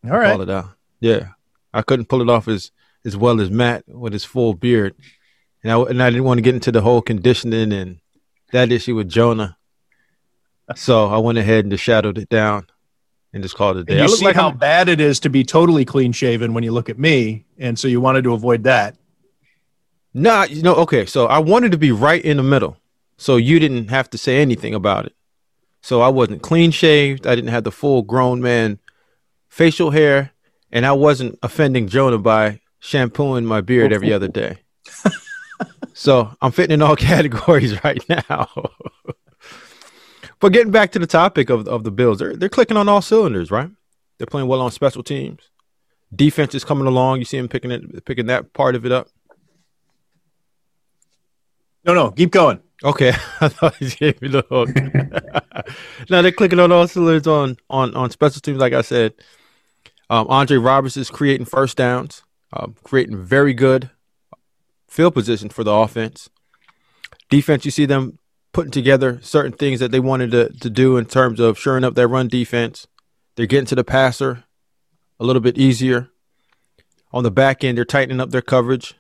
All 0.05 0.17
right. 0.17 0.31
Call 0.31 0.43
it 0.43 0.51
out. 0.51 0.69
Yeah, 1.01 1.31
I 1.75 1.83
couldn't 1.83 2.09
pull 2.09 2.23
it 2.23 2.31
off 2.31 2.47
as 2.47 2.71
as 3.05 3.17
well 3.17 3.41
as 3.41 3.51
Matt 3.51 3.83
with 3.89 4.13
his 4.13 4.25
full 4.25 4.55
beard, 4.55 4.95
and 5.63 5.73
I 5.73 5.81
and 5.83 6.01
I 6.01 6.11
didn't 6.11 6.25
want 6.25 6.39
to 6.39 6.43
get 6.43 6.55
into 6.55 6.71
the 6.71 6.83
whole 6.83 7.03
conditioning 7.03 7.73
and 7.73 7.99
that 8.53 8.71
issue 8.71 8.95
with 8.95 9.09
Jonah. 9.09 9.57
So 10.77 11.09
I 11.09 11.19
went 11.19 11.39
ahead 11.39 11.65
and 11.65 11.73
just 11.73 11.85
shadowed 11.85 12.19
it 12.19 12.29
down 12.29 12.69
and 13.37 13.43
just 13.43 13.55
call 13.55 13.73
it 13.73 13.77
a 13.77 13.85
day. 13.85 13.99
And 13.99 14.09
you 14.09 14.17
see 14.17 14.25
like 14.25 14.35
how 14.35 14.49
I'm, 14.49 14.57
bad 14.57 14.89
it 14.89 14.99
is 14.99 15.21
to 15.21 15.29
be 15.29 15.45
totally 15.45 15.85
clean 15.85 16.13
shaven 16.13 16.55
when 16.55 16.65
you 16.65 16.73
look 16.73 16.89
at 16.89 16.99
me, 16.99 17.45
and 17.59 17.79
so 17.79 17.87
you 17.87 18.01
wanted 18.01 18.25
to 18.25 18.33
avoid 18.33 18.65
that. 18.65 18.97
Nah, 20.15 20.45
you 20.45 20.63
know, 20.63 20.75
okay. 20.77 21.05
So 21.05 21.27
I 21.27 21.39
wanted 21.39 21.73
to 21.73 21.79
be 21.79 21.93
right 21.93 22.25
in 22.25 22.39
the 22.39 22.43
middle, 22.43 22.79
so 23.19 23.37
you 23.37 23.59
didn't 23.59 23.89
have 23.89 24.09
to 24.11 24.19
say 24.19 24.39
anything 24.41 24.75
about 24.75 25.05
it. 25.05 25.15
So 25.83 26.01
I 26.01 26.09
wasn't 26.09 26.41
clean 26.41 26.71
shaved. 26.71 27.27
I 27.27 27.35
didn't 27.35 27.51
have 27.51 27.65
the 27.65 27.71
full 27.71 28.01
grown 28.01 28.41
man 28.41 28.79
facial 29.51 29.91
hair, 29.91 30.33
and 30.73 30.87
I 30.87 30.93
wasn't 30.93 31.39
offending 31.43 31.89
Jonah 31.89 32.19
by 32.19 32.61
shampooing 32.79 33.45
my 33.45 33.61
beard 33.61 33.93
every 33.93 34.15
other 34.15 34.29
day. 34.29 34.61
so 35.93 36.35
I'm 36.41 36.53
fitting 36.53 36.73
in 36.73 36.81
all 36.81 36.97
categories 37.13 37.85
right 37.85 38.03
now. 38.09 38.49
But 40.41 40.53
getting 40.53 40.73
back 40.73 40.93
to 40.93 40.99
the 40.99 41.07
topic 41.07 41.51
of 41.51 41.67
of 41.67 41.85
the 41.85 41.91
Bills, 41.91 42.19
they're 42.19 42.37
they're 42.37 42.49
clicking 42.49 42.77
on 42.77 42.89
all 42.89 43.03
cylinders, 43.03 43.51
right? 43.51 43.71
They're 44.19 44.27
playing 44.27 44.49
well 44.49 44.61
on 44.61 44.71
special 44.71 45.03
teams. 45.03 45.51
Defense 46.15 46.55
is 46.55 46.65
coming 46.65 46.87
along. 46.87 47.19
You 47.19 47.25
see 47.25 47.37
them 47.37 47.49
picking 47.49 47.71
it, 47.71 48.05
picking 48.05 48.27
that 48.27 48.53
part 48.53 48.75
of 48.75 48.87
it 48.87 48.93
up. 48.93 49.09
No, 51.85 51.95
no, 51.95 52.11
keep 52.11 52.31
going. 52.31 52.61
Okay, 52.85 53.09
I 53.41 53.49
thought 53.49 53.81
you 53.81 53.91
gave 53.91 54.21
me 54.21 54.29
the 54.29 54.45
hook. 54.49 54.71
now 56.11 56.23
they're 56.23 56.33
clicking 56.33 56.61
on 56.61 56.73
all 56.73 56.87
cylinders 56.87 57.27
on 57.27 57.57
on 57.71 57.95
on 57.95 58.11
special 58.11 58.41
teams. 58.41 58.59
Like 58.59 58.73
I 58.73 58.83
said, 58.83 59.15
um, 60.11 60.27
Andre 60.29 60.59
Roberts 60.59 60.97
is 60.97 61.11
creating 61.11 61.47
first 61.47 61.77
downs, 61.77 62.23
um, 62.53 62.77
creating 62.85 63.23
very 63.23 63.55
good 63.55 63.91
field 64.89 65.15
position 65.15 65.49
for 65.49 65.65
the 65.65 65.73
offense. 65.73 66.29
Defense, 67.31 67.65
you 67.65 67.71
see 67.71 67.87
them 67.87 68.19
putting 68.57 68.71
together 68.71 69.19
certain 69.21 69.53
things 69.53 69.81
that 69.81 69.91
they 69.91 70.01
wanted 70.01 70.31
to, 70.31 70.49
to 70.49 70.71
do 70.71 70.97
in 70.97 71.05
terms 71.05 71.39
of 71.39 71.59
shoring 71.59 71.85
up 71.85 71.95
their 71.95 72.09
run 72.09 72.27
defense. 72.27 72.87
They're 73.35 73.45
getting 73.45 73.67
to 73.67 73.75
the 73.75 73.85
passer 73.85 74.45
a 75.21 75.27
little 75.27 75.43
bit 75.43 75.59
easier. 75.59 76.09
On 77.13 77.23
the 77.23 77.31
back 77.31 77.63
end, 77.63 77.77
they're 77.77 77.85
tightening 77.85 78.19
up 78.19 78.31
their 78.31 78.41
coverage. 78.41 78.95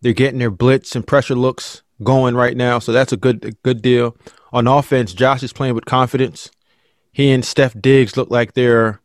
They're 0.00 0.12
getting 0.12 0.40
their 0.40 0.50
blitz 0.50 0.96
and 0.96 1.06
pressure 1.06 1.36
looks 1.36 1.84
going 2.02 2.34
right 2.34 2.56
now, 2.56 2.80
so 2.80 2.90
that's 2.90 3.12
a 3.12 3.16
good 3.16 3.44
a 3.44 3.52
good 3.52 3.80
deal. 3.80 4.16
On 4.52 4.66
offense, 4.66 5.14
Josh 5.14 5.44
is 5.44 5.52
playing 5.52 5.76
with 5.76 5.84
confidence. 5.84 6.50
He 7.12 7.30
and 7.30 7.44
Steph 7.44 7.80
Diggs 7.80 8.16
look 8.16 8.28
like 8.32 8.54
they're 8.54 9.00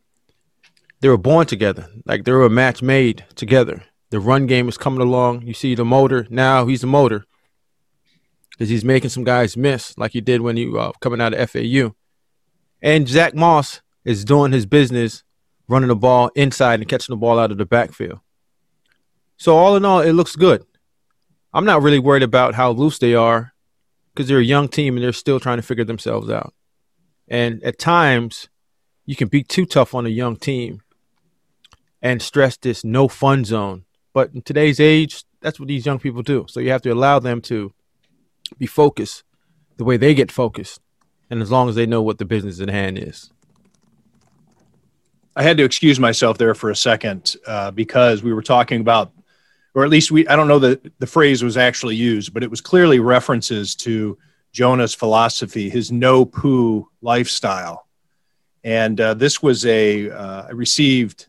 they 1.00 1.10
were 1.10 1.16
born 1.16 1.46
together, 1.46 1.86
like 2.06 2.24
they 2.24 2.32
were 2.32 2.46
a 2.46 2.50
match 2.50 2.82
made 2.82 3.24
together. 3.36 3.84
The 4.10 4.18
run 4.18 4.48
game 4.48 4.68
is 4.68 4.76
coming 4.76 5.00
along. 5.00 5.42
You 5.42 5.54
see 5.54 5.76
the 5.76 5.84
motor 5.84 6.26
now. 6.28 6.66
He's 6.66 6.80
the 6.80 6.88
motor 6.88 7.24
because 8.52 8.68
he's 8.68 8.84
making 8.84 9.10
some 9.10 9.24
guys 9.24 9.56
miss, 9.56 9.96
like 9.98 10.12
he 10.12 10.20
did 10.20 10.40
when 10.40 10.56
he 10.56 10.70
uh, 10.76 10.92
coming 11.00 11.20
out 11.20 11.34
of 11.34 11.50
FAU. 11.50 11.94
And 12.80 13.08
Zach 13.08 13.34
Moss 13.34 13.80
is 14.04 14.24
doing 14.24 14.52
his 14.52 14.66
business, 14.66 15.24
running 15.68 15.88
the 15.88 15.96
ball 15.96 16.30
inside 16.34 16.80
and 16.80 16.88
catching 16.88 17.12
the 17.12 17.18
ball 17.18 17.38
out 17.38 17.50
of 17.50 17.58
the 17.58 17.64
backfield. 17.64 18.20
So 19.36 19.56
all 19.56 19.76
in 19.76 19.84
all, 19.84 20.00
it 20.00 20.12
looks 20.12 20.36
good. 20.36 20.64
I'm 21.52 21.64
not 21.64 21.82
really 21.82 21.98
worried 21.98 22.22
about 22.22 22.54
how 22.54 22.70
loose 22.70 22.98
they 22.98 23.14
are 23.14 23.52
because 24.14 24.28
they're 24.28 24.38
a 24.38 24.44
young 24.44 24.68
team 24.68 24.96
and 24.96 25.04
they're 25.04 25.12
still 25.12 25.40
trying 25.40 25.58
to 25.58 25.62
figure 25.62 25.84
themselves 25.84 26.30
out. 26.30 26.54
And 27.28 27.62
at 27.62 27.78
times, 27.78 28.48
you 29.06 29.16
can 29.16 29.28
be 29.28 29.42
too 29.42 29.66
tough 29.66 29.94
on 29.94 30.06
a 30.06 30.10
young 30.10 30.36
team 30.36 30.82
and 32.00 32.20
stress 32.20 32.56
this 32.56 32.84
no 32.84 33.08
fun 33.08 33.44
zone. 33.44 33.84
But 34.12 34.34
in 34.34 34.42
today's 34.42 34.80
age, 34.80 35.24
that's 35.40 35.58
what 35.58 35.68
these 35.68 35.86
young 35.86 35.98
people 35.98 36.22
do. 36.22 36.46
So 36.48 36.60
you 36.60 36.70
have 36.70 36.82
to 36.82 36.90
allow 36.90 37.18
them 37.18 37.40
to 37.42 37.72
be 38.58 38.66
focused 38.66 39.24
the 39.76 39.84
way 39.84 39.96
they 39.96 40.14
get 40.14 40.30
focused, 40.30 40.80
and 41.30 41.42
as 41.42 41.50
long 41.50 41.68
as 41.68 41.74
they 41.74 41.86
know 41.86 42.02
what 42.02 42.18
the 42.18 42.24
business 42.24 42.60
at 42.60 42.68
hand 42.68 42.98
is. 42.98 43.30
I 45.34 45.42
had 45.42 45.56
to 45.56 45.64
excuse 45.64 45.98
myself 45.98 46.36
there 46.36 46.54
for 46.54 46.70
a 46.70 46.76
second 46.76 47.36
uh, 47.46 47.70
because 47.70 48.22
we 48.22 48.34
were 48.34 48.42
talking 48.42 48.80
about, 48.80 49.12
or 49.74 49.82
at 49.82 49.90
least 49.90 50.10
we, 50.10 50.28
I 50.28 50.36
don't 50.36 50.48
know 50.48 50.58
that 50.58 50.98
the 50.98 51.06
phrase 51.06 51.42
was 51.42 51.56
actually 51.56 51.96
used, 51.96 52.34
but 52.34 52.42
it 52.42 52.50
was 52.50 52.60
clearly 52.60 53.00
references 53.00 53.74
to 53.76 54.18
Jonah's 54.52 54.94
philosophy, 54.94 55.70
his 55.70 55.90
no 55.90 56.26
poo 56.26 56.86
lifestyle. 57.00 57.86
And 58.62 59.00
uh, 59.00 59.14
this 59.14 59.42
was 59.42 59.64
a 59.64 60.10
uh, 60.10 60.42
I 60.48 60.50
received 60.50 61.26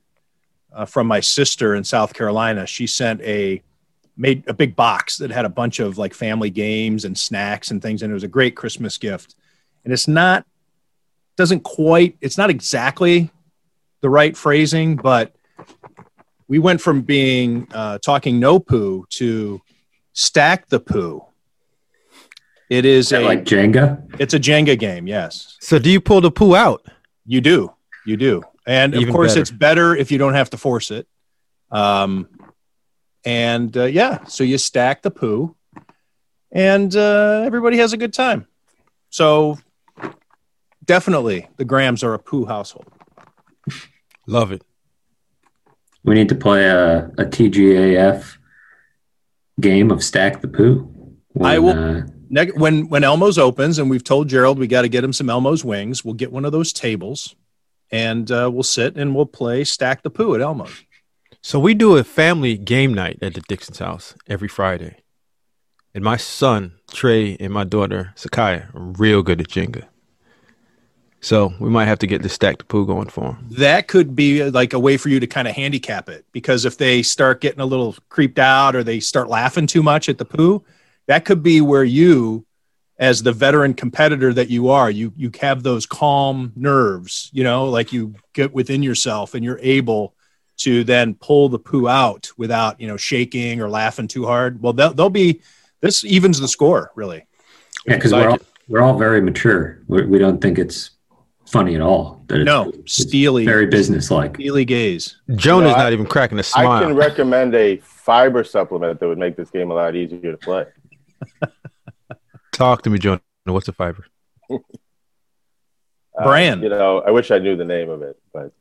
uh, 0.74 0.86
from 0.86 1.08
my 1.08 1.22
sister 1.22 1.76
in 1.76 1.84
South 1.84 2.14
Carolina. 2.14 2.68
She 2.68 2.88
sent 2.88 3.22
a 3.22 3.64
made 4.16 4.44
a 4.48 4.54
big 4.54 4.76
box 4.76 5.18
that 5.18 5.32
had 5.32 5.46
a 5.46 5.50
bunch 5.50 5.80
of 5.80 5.98
like 5.98 6.14
family 6.14 6.50
games 6.50 7.06
and 7.06 7.18
snacks 7.18 7.72
and 7.72 7.82
things, 7.82 8.02
and 8.02 8.12
it 8.12 8.14
was 8.14 8.24
a 8.24 8.28
great 8.28 8.56
Christmas 8.56 8.98
gift. 8.98 9.36
And 9.84 9.92
it's 9.92 10.08
not 10.08 10.46
doesn't 11.36 11.62
quite 11.62 12.18
it's 12.22 12.38
not 12.38 12.50
exactly 12.50 13.32
the 14.02 14.10
right 14.10 14.36
phrasing, 14.36 14.96
but 14.96 15.36
we 16.48 16.60
went 16.60 16.82
from 16.82 17.02
being 17.02 17.68
uh, 17.74 17.98
talking 18.00 18.40
no 18.40 18.60
poo 18.60 19.06
to 19.10 19.62
stack 20.14 20.68
the 20.68 20.80
poo. 20.80 21.26
It 22.70 22.86
is 22.86 23.12
a 23.12 23.20
like 23.20 23.46
Jenga. 23.46 24.04
It's 24.20 24.34
a 24.34 24.40
Jenga 24.40 24.78
game, 24.78 25.08
yes. 25.08 25.58
So 25.60 25.80
do 25.80 25.90
you 25.90 26.02
pull 26.02 26.22
the 26.22 26.32
poo 26.32 26.56
out? 26.56 26.86
You 27.26 27.42
do, 27.42 27.74
you 28.06 28.18
do, 28.18 28.44
and 28.68 28.94
Even 28.94 29.10
of 29.10 29.14
course 29.16 29.32
better. 29.32 29.42
it's 29.42 29.52
better 29.52 29.96
if 29.96 30.12
you 30.12 30.18
don't 30.18 30.34
have 30.34 30.50
to 30.52 30.58
force 30.58 30.92
it. 30.92 31.08
Um, 31.72 32.28
and 33.26 33.76
uh, 33.78 33.86
yeah, 33.86 34.24
so 34.26 34.44
you 34.44 34.58
stack 34.58 35.02
the 35.02 35.12
poo, 35.12 35.56
and 36.52 36.96
uh, 36.96 37.44
everybody 37.46 37.78
has 37.78 37.94
a 37.94 37.98
good 37.98 38.14
time. 38.14 38.48
So 39.10 39.58
definitely, 40.84 41.48
the 41.58 41.66
Grams 41.66 42.04
are 42.04 42.14
a 42.14 42.20
poo 42.20 42.46
household. 42.46 42.88
Love 44.28 44.52
it. 44.52 44.64
We 46.04 46.16
need 46.16 46.30
to 46.30 46.36
play 46.36 46.66
a, 46.66 47.06
a 47.18 47.26
TGAF 47.26 48.38
game 49.60 49.92
of 49.92 50.04
Stack 50.04 50.42
the 50.42 50.48
Poo. 50.48 50.90
When, 51.34 51.50
I 51.52 51.60
will- 51.60 51.78
Uh, 52.00 52.02
Ne- 52.30 52.52
when 52.52 52.88
when 52.90 53.04
Elmo's 53.04 53.38
opens, 53.38 53.78
and 53.78 53.92
we've 53.92 54.04
told 54.04 54.28
Gerald 54.28 54.58
we 54.58 54.66
got 54.66 54.82
to 54.82 54.90
get 54.90 55.04
him 55.04 55.14
some 55.14 55.30
Elmo's 55.30 55.64
wings. 55.64 56.04
We'll 56.04 56.16
get 56.16 56.32
one 56.32 56.46
of 56.46 56.52
those 56.52 56.74
tables, 56.74 57.36
and 57.92 58.32
uh, 58.32 58.50
we'll 58.52 58.64
sit 58.64 58.98
and 58.98 59.14
we'll 59.14 59.28
play 59.28 59.64
stack 59.64 60.02
the 60.02 60.10
poo 60.10 60.34
at 60.34 60.42
Elmo's. 60.42 60.74
So 61.46 61.60
we 61.60 61.74
do 61.74 61.98
a 61.98 62.06
family 62.06 62.56
game 62.58 62.94
night 62.94 63.20
at 63.22 63.34
the 63.34 63.42
Dixon's 63.42 63.80
house 63.80 64.16
every 64.30 64.48
Friday. 64.48 64.96
And 65.94 66.02
my 66.02 66.16
son, 66.16 66.76
Trey, 66.90 67.36
and 67.38 67.52
my 67.52 67.66
daughter, 67.66 68.14
Sakaya, 68.16 68.74
are 68.74 68.94
real 68.98 69.22
good 69.22 69.42
at 69.42 69.50
Jenga. 69.50 69.84
So 71.20 71.54
we 71.60 71.70
might 71.70 71.88
have 71.88 72.00
to 72.00 72.08
get 72.08 72.22
the 72.22 72.30
stack 72.30 72.60
the 72.60 72.64
poo 72.64 72.86
going 72.86 73.10
for 73.10 73.34
them. 73.34 73.48
that 73.52 73.90
could 73.90 74.16
be 74.16 74.42
uh, 74.42 74.52
like 74.52 74.72
a 74.72 74.80
way 74.80 74.96
for 74.96 75.10
you 75.10 75.20
to 75.20 75.28
kind 75.28 75.46
of 75.50 75.54
handicap 75.54 76.08
it 76.08 76.26
because 76.32 76.64
if 76.64 76.78
they 76.78 77.04
start 77.04 77.42
getting 77.42 77.60
a 77.60 77.66
little 77.66 77.94
creeped 78.08 78.40
out 78.40 78.74
or 78.74 78.82
they 78.82 79.02
start 79.02 79.28
laughing 79.28 79.68
too 79.68 79.84
much 79.84 80.08
at 80.08 80.20
the 80.20 80.26
poo, 80.26 80.64
that 81.08 81.26
could 81.26 81.44
be 81.44 81.60
where 81.60 81.84
you, 81.84 82.46
as 83.00 83.22
the 83.22 83.34
veteran 83.34 83.74
competitor 83.74 84.34
that 84.34 84.50
you 84.50 84.70
are, 84.70 84.90
you 84.90 85.12
you 85.18 85.30
have 85.42 85.64
those 85.64 85.86
calm 85.86 86.54
nerves, 86.56 87.30
you 87.34 87.44
know, 87.44 87.66
like 87.66 87.92
you 87.92 88.16
get 88.32 88.54
within 88.54 88.82
yourself 88.82 89.34
and 89.34 89.44
you're 89.44 89.60
able 89.62 90.16
to 90.58 90.84
then 90.84 91.16
pull 91.16 91.50
the 91.50 91.60
poo 91.60 91.88
out 91.88 92.30
without 92.38 92.80
you 92.80 92.88
know 92.88 92.98
shaking 92.98 93.62
or 93.62 93.70
laughing 93.70 94.08
too 94.08 94.26
hard. 94.26 94.62
Well, 94.62 94.74
they'll, 94.74 94.94
they'll 94.94 95.10
be 95.10 95.42
this 95.82 96.04
evens 96.06 96.40
the 96.40 96.48
score 96.48 96.92
really. 96.96 97.26
yeah, 97.86 97.96
because 97.96 98.12
Like 98.12 98.24
we're 98.26 98.30
all, 98.32 98.40
we're 98.68 98.82
all 98.82 98.98
very 98.98 99.22
mature. 99.22 99.80
We're, 99.88 100.08
we 100.08 100.20
don't 100.20 100.40
think 100.42 100.58
it's 100.60 100.92
funny 101.48 101.76
at 101.76 101.82
all. 101.82 102.24
That 102.28 102.40
No, 102.46 102.70
it's 102.70 102.94
steely, 103.04 103.46
very 103.46 103.66
businesslike. 103.68 104.36
steely 104.36 104.66
gaze. 104.66 105.18
Jonah's 105.36 105.72
No, 105.72 105.76
I- 105.76 105.84
not 105.84 105.94
even 105.94 106.06
cracking 106.06 106.38
a 106.38 106.42
I 106.42 106.44
smile. 106.44 106.72
I 106.72 106.82
can 106.84 106.96
recommend 106.96 107.54
a 107.56 107.78
fiber 107.78 108.44
supplement 108.44 109.00
that 109.00 109.08
would 109.08 109.18
make 109.18 109.36
this 109.36 109.50
game 109.52 109.72
a 109.72 109.74
lot 109.74 109.96
easier 109.96 110.32
to 110.32 110.38
play. 110.38 110.66
Talk 112.52 112.84
to 112.84 112.90
me, 112.90 113.00
Jonah. 113.00 113.22
What's 113.46 113.68
a 113.68 113.74
fiber? 113.74 114.06
Uh, 116.16 116.32
you 116.62 116.70
know, 116.70 117.00
I 117.02 117.10
wish 117.10 117.32
I 117.32 117.40
knew 117.40 117.56
the 117.56 117.66
name 117.66 117.90
of 117.90 118.04
it, 118.04 118.20
but 118.32 118.52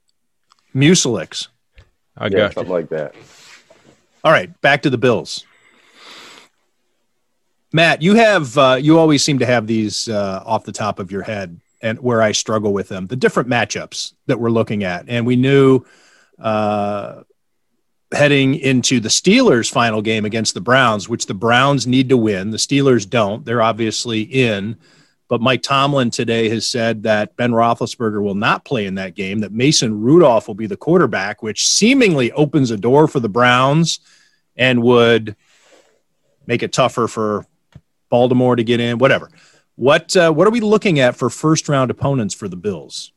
Mucilix. 0.74 1.48
I 2.16 2.27
yeah, 2.27 2.31
got 2.31 2.55
something 2.55 2.70
you. 2.70 2.79
like 2.79 2.88
that. 2.90 3.14
All 4.25 4.33
right, 4.33 4.61
back 4.61 4.83
to 4.83 4.90
the 4.90 4.98
Bills. 4.98 5.44
Matt, 7.72 8.03
you 8.03 8.14
have 8.14 8.57
uh, 8.59 8.79
you 8.81 8.98
always 8.98 9.25
seem 9.25 9.38
to 9.38 9.46
have 9.46 9.66
these 9.66 10.09
uh, 10.09 10.42
off 10.44 10.64
the 10.64 10.72
top 10.72 10.98
of 10.98 11.11
your 11.11 11.22
head, 11.22 11.59
and 11.81 11.98
where 12.01 12.20
I 12.20 12.33
struggle 12.33 12.72
with 12.72 12.88
them, 12.88 13.07
the 13.07 13.16
different 13.16 13.48
matchups 13.48 14.12
that 14.27 14.38
we're 14.38 14.51
looking 14.51 14.85
at, 14.85 15.07
and 15.09 15.27
we 15.27 15.37
knew 15.37 15.85
uh, 16.38 17.22
heading 18.12 18.57
into 18.57 19.01
the 19.01 19.09
Steelers' 19.09 19.70
final 19.70 20.03
game 20.03 20.27
against 20.27 20.53
the 20.53 20.61
Browns, 20.61 21.09
which 21.09 21.27
the 21.27 21.35
Browns 21.35 21.87
need 21.87 22.11
to 22.11 22.16
win. 22.16 22.51
The 22.51 22.59
Steelers 22.59 23.09
don't; 23.09 23.44
they're 23.44 23.62
obviously 23.62 24.20
in. 24.22 24.77
But 25.32 25.40
Mike 25.40 25.62
Tomlin 25.62 26.10
today 26.10 26.50
has 26.50 26.66
said 26.66 27.04
that 27.04 27.36
Ben 27.36 27.52
Roethlisberger 27.52 28.22
will 28.22 28.34
not 28.34 28.66
play 28.66 28.84
in 28.84 28.96
that 28.96 29.14
game. 29.14 29.38
That 29.38 29.50
Mason 29.50 29.98
Rudolph 30.02 30.46
will 30.46 30.54
be 30.54 30.66
the 30.66 30.76
quarterback, 30.76 31.42
which 31.42 31.66
seemingly 31.66 32.30
opens 32.32 32.70
a 32.70 32.76
door 32.76 33.08
for 33.08 33.18
the 33.18 33.30
Browns 33.30 34.00
and 34.56 34.82
would 34.82 35.34
make 36.46 36.62
it 36.62 36.74
tougher 36.74 37.08
for 37.08 37.46
Baltimore 38.10 38.56
to 38.56 38.62
get 38.62 38.78
in. 38.78 38.98
Whatever. 38.98 39.30
What 39.76 40.14
uh, 40.14 40.32
what 40.32 40.46
are 40.46 40.50
we 40.50 40.60
looking 40.60 41.00
at 41.00 41.16
for 41.16 41.30
first 41.30 41.66
round 41.66 41.90
opponents 41.90 42.34
for 42.34 42.46
the 42.46 42.56
Bills? 42.56 43.10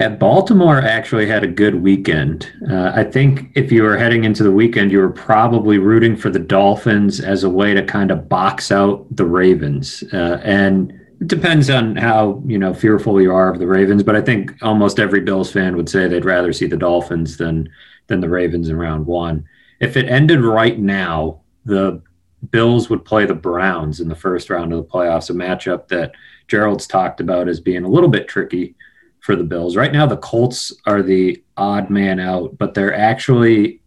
Yeah, 0.00 0.08
Baltimore 0.08 0.80
actually 0.80 1.26
had 1.26 1.44
a 1.44 1.46
good 1.46 1.76
weekend. 1.76 2.52
Uh, 2.68 2.90
I 2.96 3.04
think 3.04 3.52
if 3.54 3.70
you 3.70 3.84
were 3.84 3.96
heading 3.96 4.24
into 4.24 4.42
the 4.42 4.50
weekend, 4.50 4.90
you 4.90 4.98
were 4.98 5.10
probably 5.10 5.78
rooting 5.78 6.16
for 6.16 6.30
the 6.30 6.40
Dolphins 6.40 7.20
as 7.20 7.44
a 7.44 7.48
way 7.48 7.74
to 7.74 7.84
kind 7.84 8.10
of 8.10 8.28
box 8.28 8.72
out 8.72 9.06
the 9.14 9.24
Ravens. 9.24 10.02
Uh, 10.12 10.40
and 10.42 10.98
depends 11.26 11.70
on 11.70 11.96
how 11.96 12.42
you 12.46 12.58
know 12.58 12.74
fearful 12.74 13.20
you 13.20 13.32
are 13.32 13.50
of 13.52 13.58
the 13.58 13.66
Ravens, 13.66 14.02
but 14.02 14.16
I 14.16 14.20
think 14.20 14.54
almost 14.62 14.98
every 14.98 15.20
Bills 15.20 15.52
fan 15.52 15.76
would 15.76 15.88
say 15.88 16.06
they'd 16.06 16.24
rather 16.24 16.52
see 16.52 16.66
the 16.66 16.76
Dolphins 16.76 17.36
than 17.36 17.68
than 18.06 18.20
the 18.20 18.28
Ravens 18.28 18.68
in 18.68 18.76
round 18.76 19.06
one. 19.06 19.46
If 19.80 19.96
it 19.96 20.08
ended 20.08 20.40
right 20.40 20.78
now, 20.78 21.40
the 21.64 22.02
Bills 22.50 22.90
would 22.90 23.04
play 23.04 23.24
the 23.24 23.34
Browns 23.34 24.00
in 24.00 24.08
the 24.08 24.14
first 24.14 24.50
round 24.50 24.72
of 24.72 24.78
the 24.78 24.90
playoffs, 24.90 25.30
a 25.30 25.32
matchup 25.32 25.88
that 25.88 26.12
Gerald's 26.48 26.86
talked 26.86 27.20
about 27.20 27.48
as 27.48 27.60
being 27.60 27.84
a 27.84 27.88
little 27.88 28.08
bit 28.08 28.28
tricky 28.28 28.74
for 29.20 29.36
the 29.36 29.44
Bills. 29.44 29.76
Right 29.76 29.92
now, 29.92 30.06
the 30.06 30.16
Colts 30.16 30.72
are 30.86 31.02
the 31.02 31.42
odd 31.56 31.88
man 31.90 32.18
out, 32.18 32.58
but 32.58 32.74
they're 32.74 32.94
actually 32.94 33.80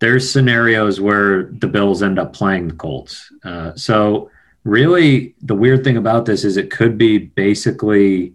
there's 0.00 0.30
scenarios 0.30 1.00
where 1.00 1.44
the 1.44 1.66
Bills 1.66 2.02
end 2.02 2.18
up 2.20 2.32
playing 2.32 2.68
the 2.68 2.74
Colts. 2.74 3.32
Uh, 3.42 3.74
so 3.74 4.30
really, 4.68 5.34
the 5.40 5.54
weird 5.54 5.82
thing 5.82 5.96
about 5.96 6.26
this 6.26 6.44
is 6.44 6.56
it 6.56 6.70
could 6.70 6.98
be 6.98 7.18
basically 7.18 8.34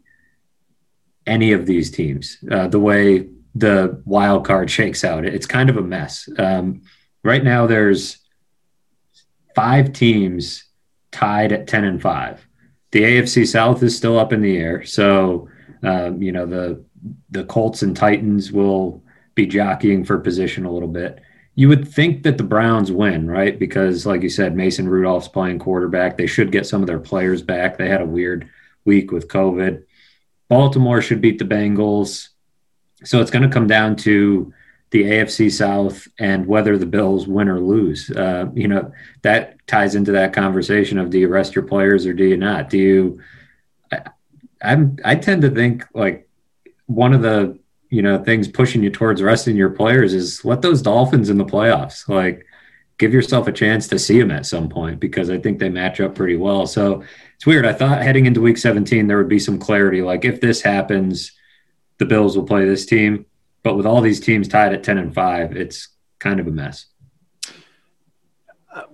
any 1.25 1.53
of 1.53 1.65
these 1.65 1.91
teams. 1.91 2.37
Uh, 2.51 2.67
the 2.67 2.79
way 2.79 3.29
the 3.55 4.01
wild 4.05 4.45
card 4.45 4.69
shakes 4.69 5.03
out, 5.03 5.25
it's 5.25 5.45
kind 5.45 5.69
of 5.69 5.77
a 5.77 5.81
mess. 5.81 6.27
Um, 6.37 6.81
right 7.23 7.43
now, 7.43 7.67
there's 7.67 8.17
five 9.55 9.93
teams 9.93 10.65
tied 11.11 11.51
at 11.51 11.67
ten 11.67 11.83
and 11.83 12.01
five. 12.01 12.45
The 12.91 13.03
AFC 13.03 13.47
South 13.47 13.81
is 13.83 13.95
still 13.95 14.19
up 14.19 14.33
in 14.33 14.41
the 14.41 14.57
air, 14.57 14.83
so 14.83 15.47
um, 15.83 16.21
you 16.21 16.31
know 16.31 16.45
the 16.45 16.83
the 17.29 17.45
Colts 17.45 17.83
and 17.83 17.95
Titans 17.95 18.51
will 18.51 19.03
be 19.35 19.45
jockeying 19.45 20.03
for 20.05 20.19
position 20.19 20.65
a 20.65 20.71
little 20.71 20.89
bit. 20.89 21.21
You 21.55 21.69
would 21.69 21.87
think 21.87 22.23
that 22.23 22.37
the 22.37 22.43
Browns 22.43 22.91
win, 22.91 23.27
right? 23.27 23.57
Because, 23.57 24.05
like 24.05 24.23
you 24.23 24.29
said, 24.29 24.55
Mason 24.55 24.89
Rudolph's 24.89 25.27
playing 25.27 25.59
quarterback. 25.59 26.17
They 26.17 26.25
should 26.25 26.51
get 26.51 26.65
some 26.65 26.81
of 26.81 26.87
their 26.87 26.99
players 26.99 27.41
back. 27.41 27.77
They 27.77 27.89
had 27.89 28.01
a 28.01 28.05
weird 28.05 28.49
week 28.85 29.11
with 29.11 29.27
COVID. 29.27 29.83
Baltimore 30.49 31.01
should 31.01 31.21
beat 31.21 31.37
the 31.37 31.45
Bengals. 31.45 32.29
So 33.03 33.21
it's 33.21 33.31
going 33.31 33.43
to 33.43 33.53
come 33.53 33.67
down 33.67 33.95
to 33.97 34.53
the 34.89 35.03
AFC 35.03 35.51
South 35.51 36.07
and 36.19 36.45
whether 36.47 36.77
the 36.77 36.85
Bills 36.85 37.27
win 37.27 37.49
or 37.49 37.59
lose. 37.59 38.09
Uh, 38.09 38.49
you 38.53 38.67
know, 38.67 38.91
that 39.21 39.65
ties 39.67 39.95
into 39.95 40.11
that 40.13 40.33
conversation 40.33 40.97
of 40.97 41.09
do 41.09 41.19
you 41.19 41.27
rest 41.27 41.55
your 41.55 41.65
players 41.65 42.05
or 42.05 42.13
do 42.13 42.23
you 42.23 42.37
not? 42.37 42.69
Do 42.69 42.77
you? 42.77 43.21
I, 43.91 44.01
I'm 44.61 44.97
I 45.03 45.15
tend 45.15 45.41
to 45.43 45.49
think 45.49 45.85
like 45.93 46.29
one 46.85 47.13
of 47.13 47.21
the 47.21 47.59
you 47.93 48.01
know 48.01 48.17
things 48.23 48.47
pushing 48.47 48.81
you 48.81 48.89
towards 48.89 49.21
resting 49.21 49.55
your 49.55 49.69
players 49.69 50.15
is 50.15 50.43
let 50.43 50.63
those 50.63 50.81
Dolphins 50.81 51.29
in 51.29 51.37
the 51.37 51.45
playoffs. 51.45 52.09
Like, 52.09 52.43
give 52.97 53.13
yourself 53.13 53.47
a 53.47 53.51
chance 53.51 53.87
to 53.89 53.99
see 53.99 54.19
them 54.19 54.31
at 54.31 54.47
some 54.47 54.67
point 54.67 54.99
because 54.99 55.29
I 55.29 55.37
think 55.37 55.59
they 55.59 55.69
match 55.69 56.01
up 56.01 56.15
pretty 56.15 56.35
well. 56.35 56.65
So 56.65 57.03
it's 57.35 57.45
weird. 57.45 57.67
I 57.67 57.73
thought 57.73 58.01
heading 58.01 58.25
into 58.25 58.41
Week 58.41 58.57
17 58.57 59.05
there 59.05 59.19
would 59.19 59.29
be 59.29 59.37
some 59.37 59.59
clarity. 59.59 60.01
Like, 60.01 60.25
if 60.25 60.41
this 60.41 60.63
happens, 60.63 61.33
the 61.99 62.05
Bills 62.05 62.35
will 62.35 62.47
play 62.47 62.65
this 62.65 62.87
team. 62.87 63.27
But 63.61 63.77
with 63.77 63.85
all 63.85 64.01
these 64.01 64.19
teams 64.19 64.47
tied 64.47 64.73
at 64.73 64.83
10 64.83 64.97
and 64.97 65.13
5, 65.13 65.55
it's 65.55 65.89
kind 66.17 66.39
of 66.39 66.47
a 66.47 66.51
mess. 66.51 66.87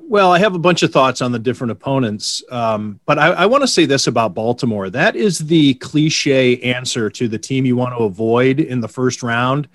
Well, 0.10 0.32
I 0.32 0.40
have 0.40 0.56
a 0.56 0.60
bunch 0.60 0.82
of 0.82 0.92
thoughts 0.92 1.22
on 1.22 1.34
the 1.34 1.38
different 1.38 1.70
opponents, 1.70 2.42
um, 2.50 3.00
but 3.06 3.20
I, 3.20 3.28
I 3.28 3.46
want 3.46 3.62
to 3.62 3.68
say 3.68 3.86
this 3.86 4.08
about 4.08 4.34
Baltimore. 4.34 4.90
That 4.90 5.16
is 5.16 5.38
the 5.38 5.76
cliche 5.76 6.60
answer 6.62 7.12
to 7.12 7.28
the 7.28 7.38
team 7.38 7.64
you 7.64 7.76
want 7.76 7.96
to 7.96 8.06
avoid 8.06 8.60
in 8.60 8.82
the 8.82 8.88
first 8.88 9.22
round. 9.22 9.70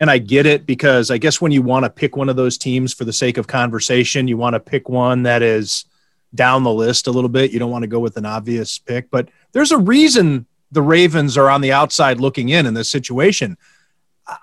And 0.00 0.10
I 0.10 0.16
get 0.16 0.46
it 0.46 0.64
because 0.64 1.10
I 1.10 1.18
guess 1.18 1.42
when 1.42 1.52
you 1.52 1.60
want 1.60 1.84
to 1.84 1.90
pick 1.90 2.16
one 2.16 2.30
of 2.30 2.36
those 2.36 2.56
teams 2.56 2.94
for 2.94 3.04
the 3.04 3.12
sake 3.12 3.36
of 3.36 3.48
conversation, 3.48 4.28
you 4.28 4.38
want 4.38 4.54
to 4.54 4.60
pick 4.60 4.88
one 4.88 5.24
that 5.24 5.42
is 5.42 5.84
down 6.34 6.62
the 6.62 6.72
list 6.72 7.06
a 7.06 7.10
little 7.10 7.28
bit. 7.28 7.50
You 7.50 7.58
don't 7.58 7.70
want 7.70 7.82
to 7.82 7.86
go 7.86 8.00
with 8.00 8.16
an 8.16 8.24
obvious 8.24 8.78
pick, 8.78 9.10
but 9.10 9.28
there's 9.52 9.72
a 9.72 9.78
reason 9.78 10.46
the 10.72 10.80
Ravens 10.80 11.36
are 11.36 11.50
on 11.50 11.60
the 11.60 11.72
outside 11.72 12.18
looking 12.18 12.48
in 12.48 12.64
in 12.64 12.72
this 12.72 12.90
situation. 12.90 13.58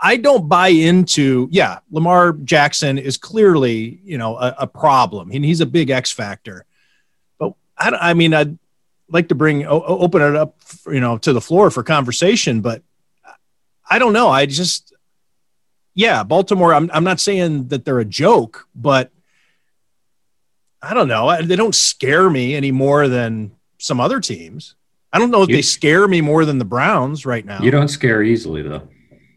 I 0.01 0.17
don't 0.17 0.47
buy 0.47 0.69
into, 0.69 1.49
yeah, 1.51 1.79
Lamar 1.91 2.31
Jackson 2.31 2.97
is 2.97 3.17
clearly, 3.17 3.99
you 4.03 4.17
know, 4.17 4.37
a, 4.37 4.55
a 4.59 4.67
problem. 4.67 5.29
He, 5.29 5.39
he's 5.39 5.59
a 5.59 5.65
big 5.65 5.89
X 5.89 6.11
factor. 6.11 6.65
But 7.37 7.53
I, 7.77 7.89
I 7.89 8.13
mean, 8.13 8.33
I'd 8.33 8.57
like 9.09 9.27
to 9.27 9.35
bring, 9.35 9.65
open 9.65 10.21
it 10.21 10.35
up, 10.35 10.55
you 10.87 11.01
know, 11.01 11.17
to 11.17 11.33
the 11.33 11.41
floor 11.41 11.69
for 11.69 11.83
conversation, 11.83 12.61
but 12.61 12.81
I 13.89 13.99
don't 13.99 14.13
know. 14.13 14.29
I 14.29 14.45
just, 14.45 14.93
yeah, 15.93 16.23
Baltimore, 16.23 16.73
I'm, 16.73 16.89
I'm 16.93 17.03
not 17.03 17.19
saying 17.19 17.67
that 17.67 17.83
they're 17.83 17.99
a 17.99 18.05
joke, 18.05 18.67
but 18.73 19.11
I 20.81 20.93
don't 20.93 21.09
know. 21.09 21.41
They 21.41 21.57
don't 21.57 21.75
scare 21.75 22.29
me 22.29 22.55
any 22.55 22.71
more 22.71 23.07
than 23.09 23.51
some 23.79 23.99
other 23.99 24.21
teams. 24.21 24.75
I 25.11 25.19
don't 25.19 25.29
know 25.29 25.43
if 25.43 25.49
you, 25.49 25.57
they 25.57 25.61
scare 25.61 26.07
me 26.07 26.21
more 26.21 26.45
than 26.45 26.57
the 26.57 26.65
Browns 26.65 27.25
right 27.25 27.45
now. 27.45 27.61
You 27.61 27.69
don't 27.69 27.89
scare 27.89 28.23
easily, 28.23 28.61
though. 28.61 28.87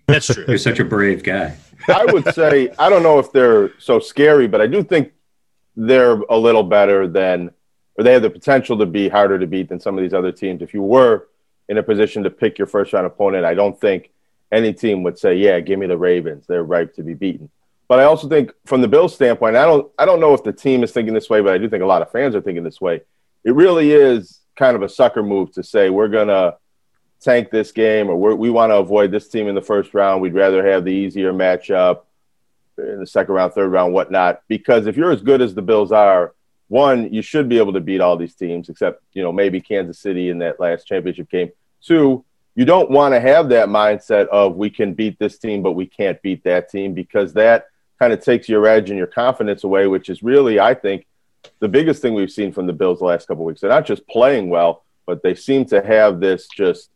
That's 0.06 0.26
true. 0.26 0.44
You're 0.46 0.58
such 0.58 0.78
a 0.78 0.84
brave 0.84 1.22
guy. 1.22 1.56
I 1.88 2.04
would 2.06 2.32
say 2.34 2.70
I 2.78 2.88
don't 2.88 3.02
know 3.02 3.18
if 3.18 3.32
they're 3.32 3.78
so 3.78 3.98
scary, 3.98 4.46
but 4.46 4.60
I 4.60 4.66
do 4.66 4.82
think 4.82 5.12
they're 5.76 6.20
a 6.30 6.36
little 6.38 6.62
better 6.62 7.06
than, 7.06 7.50
or 7.98 8.04
they 8.04 8.12
have 8.12 8.22
the 8.22 8.30
potential 8.30 8.78
to 8.78 8.86
be 8.86 9.08
harder 9.08 9.38
to 9.38 9.46
beat 9.46 9.68
than 9.68 9.80
some 9.80 9.96
of 9.96 10.02
these 10.02 10.14
other 10.14 10.32
teams. 10.32 10.62
If 10.62 10.72
you 10.74 10.82
were 10.82 11.28
in 11.68 11.78
a 11.78 11.82
position 11.82 12.22
to 12.22 12.30
pick 12.30 12.58
your 12.58 12.66
first 12.66 12.92
round 12.92 13.06
opponent, 13.06 13.44
I 13.44 13.54
don't 13.54 13.78
think 13.78 14.10
any 14.52 14.72
team 14.72 15.02
would 15.02 15.18
say, 15.18 15.34
"Yeah, 15.34 15.60
give 15.60 15.78
me 15.78 15.86
the 15.86 15.98
Ravens. 15.98 16.46
They're 16.46 16.64
ripe 16.64 16.94
to 16.94 17.02
be 17.02 17.14
beaten." 17.14 17.50
But 17.88 18.00
I 18.00 18.04
also 18.04 18.28
think, 18.28 18.52
from 18.64 18.80
the 18.80 18.88
Bills' 18.88 19.14
standpoint, 19.14 19.54
I 19.56 19.64
don't, 19.64 19.90
I 19.96 20.04
don't 20.04 20.18
know 20.18 20.34
if 20.34 20.42
the 20.42 20.52
team 20.52 20.82
is 20.82 20.90
thinking 20.90 21.14
this 21.14 21.30
way, 21.30 21.40
but 21.40 21.52
I 21.52 21.58
do 21.58 21.68
think 21.68 21.84
a 21.84 21.86
lot 21.86 22.02
of 22.02 22.10
fans 22.10 22.34
are 22.34 22.40
thinking 22.40 22.64
this 22.64 22.80
way. 22.80 23.02
It 23.44 23.54
really 23.54 23.92
is 23.92 24.40
kind 24.56 24.74
of 24.74 24.82
a 24.82 24.88
sucker 24.88 25.22
move 25.22 25.52
to 25.52 25.62
say 25.62 25.90
we're 25.90 26.08
gonna 26.08 26.54
tank 27.20 27.50
this 27.50 27.72
game 27.72 28.08
or 28.08 28.36
we 28.36 28.50
want 28.50 28.70
to 28.70 28.76
avoid 28.76 29.10
this 29.10 29.28
team 29.28 29.48
in 29.48 29.54
the 29.54 29.62
first 29.62 29.94
round. 29.94 30.22
We'd 30.22 30.34
rather 30.34 30.66
have 30.66 30.84
the 30.84 30.92
easier 30.92 31.32
matchup 31.32 32.02
in 32.78 33.00
the 33.00 33.06
second 33.06 33.34
round, 33.34 33.52
third 33.52 33.70
round, 33.70 33.92
whatnot. 33.92 34.42
Because 34.48 34.86
if 34.86 34.96
you're 34.96 35.12
as 35.12 35.22
good 35.22 35.40
as 35.40 35.54
the 35.54 35.62
Bills 35.62 35.92
are, 35.92 36.34
one, 36.68 37.12
you 37.12 37.22
should 37.22 37.48
be 37.48 37.58
able 37.58 37.72
to 37.74 37.80
beat 37.80 38.00
all 38.00 38.16
these 38.16 38.34
teams, 38.34 38.68
except 38.68 39.02
you 39.12 39.22
know 39.22 39.32
maybe 39.32 39.60
Kansas 39.60 40.00
City 40.00 40.30
in 40.30 40.38
that 40.38 40.58
last 40.58 40.86
championship 40.86 41.30
game. 41.30 41.50
Two, 41.80 42.24
you 42.56 42.64
don't 42.64 42.90
want 42.90 43.14
to 43.14 43.20
have 43.20 43.48
that 43.50 43.68
mindset 43.68 44.26
of 44.28 44.56
we 44.56 44.70
can 44.70 44.94
beat 44.94 45.18
this 45.18 45.38
team, 45.38 45.62
but 45.62 45.72
we 45.72 45.86
can't 45.86 46.20
beat 46.22 46.42
that 46.44 46.68
team 46.68 46.92
because 46.92 47.34
that 47.34 47.66
kind 47.98 48.12
of 48.12 48.20
takes 48.20 48.48
your 48.48 48.66
edge 48.66 48.90
and 48.90 48.98
your 48.98 49.06
confidence 49.06 49.62
away, 49.62 49.86
which 49.86 50.08
is 50.08 50.22
really, 50.22 50.58
I 50.58 50.74
think, 50.74 51.06
the 51.60 51.68
biggest 51.68 52.02
thing 52.02 52.14
we've 52.14 52.30
seen 52.30 52.52
from 52.52 52.66
the 52.66 52.72
Bills 52.72 52.98
the 52.98 53.04
last 53.04 53.28
couple 53.28 53.44
weeks. 53.44 53.60
They're 53.60 53.70
not 53.70 53.86
just 53.86 54.06
playing 54.08 54.48
well, 54.48 54.84
but 55.06 55.22
they 55.22 55.34
seem 55.34 55.64
to 55.66 55.80
have 55.80 56.18
this 56.18 56.48
just 56.48 56.90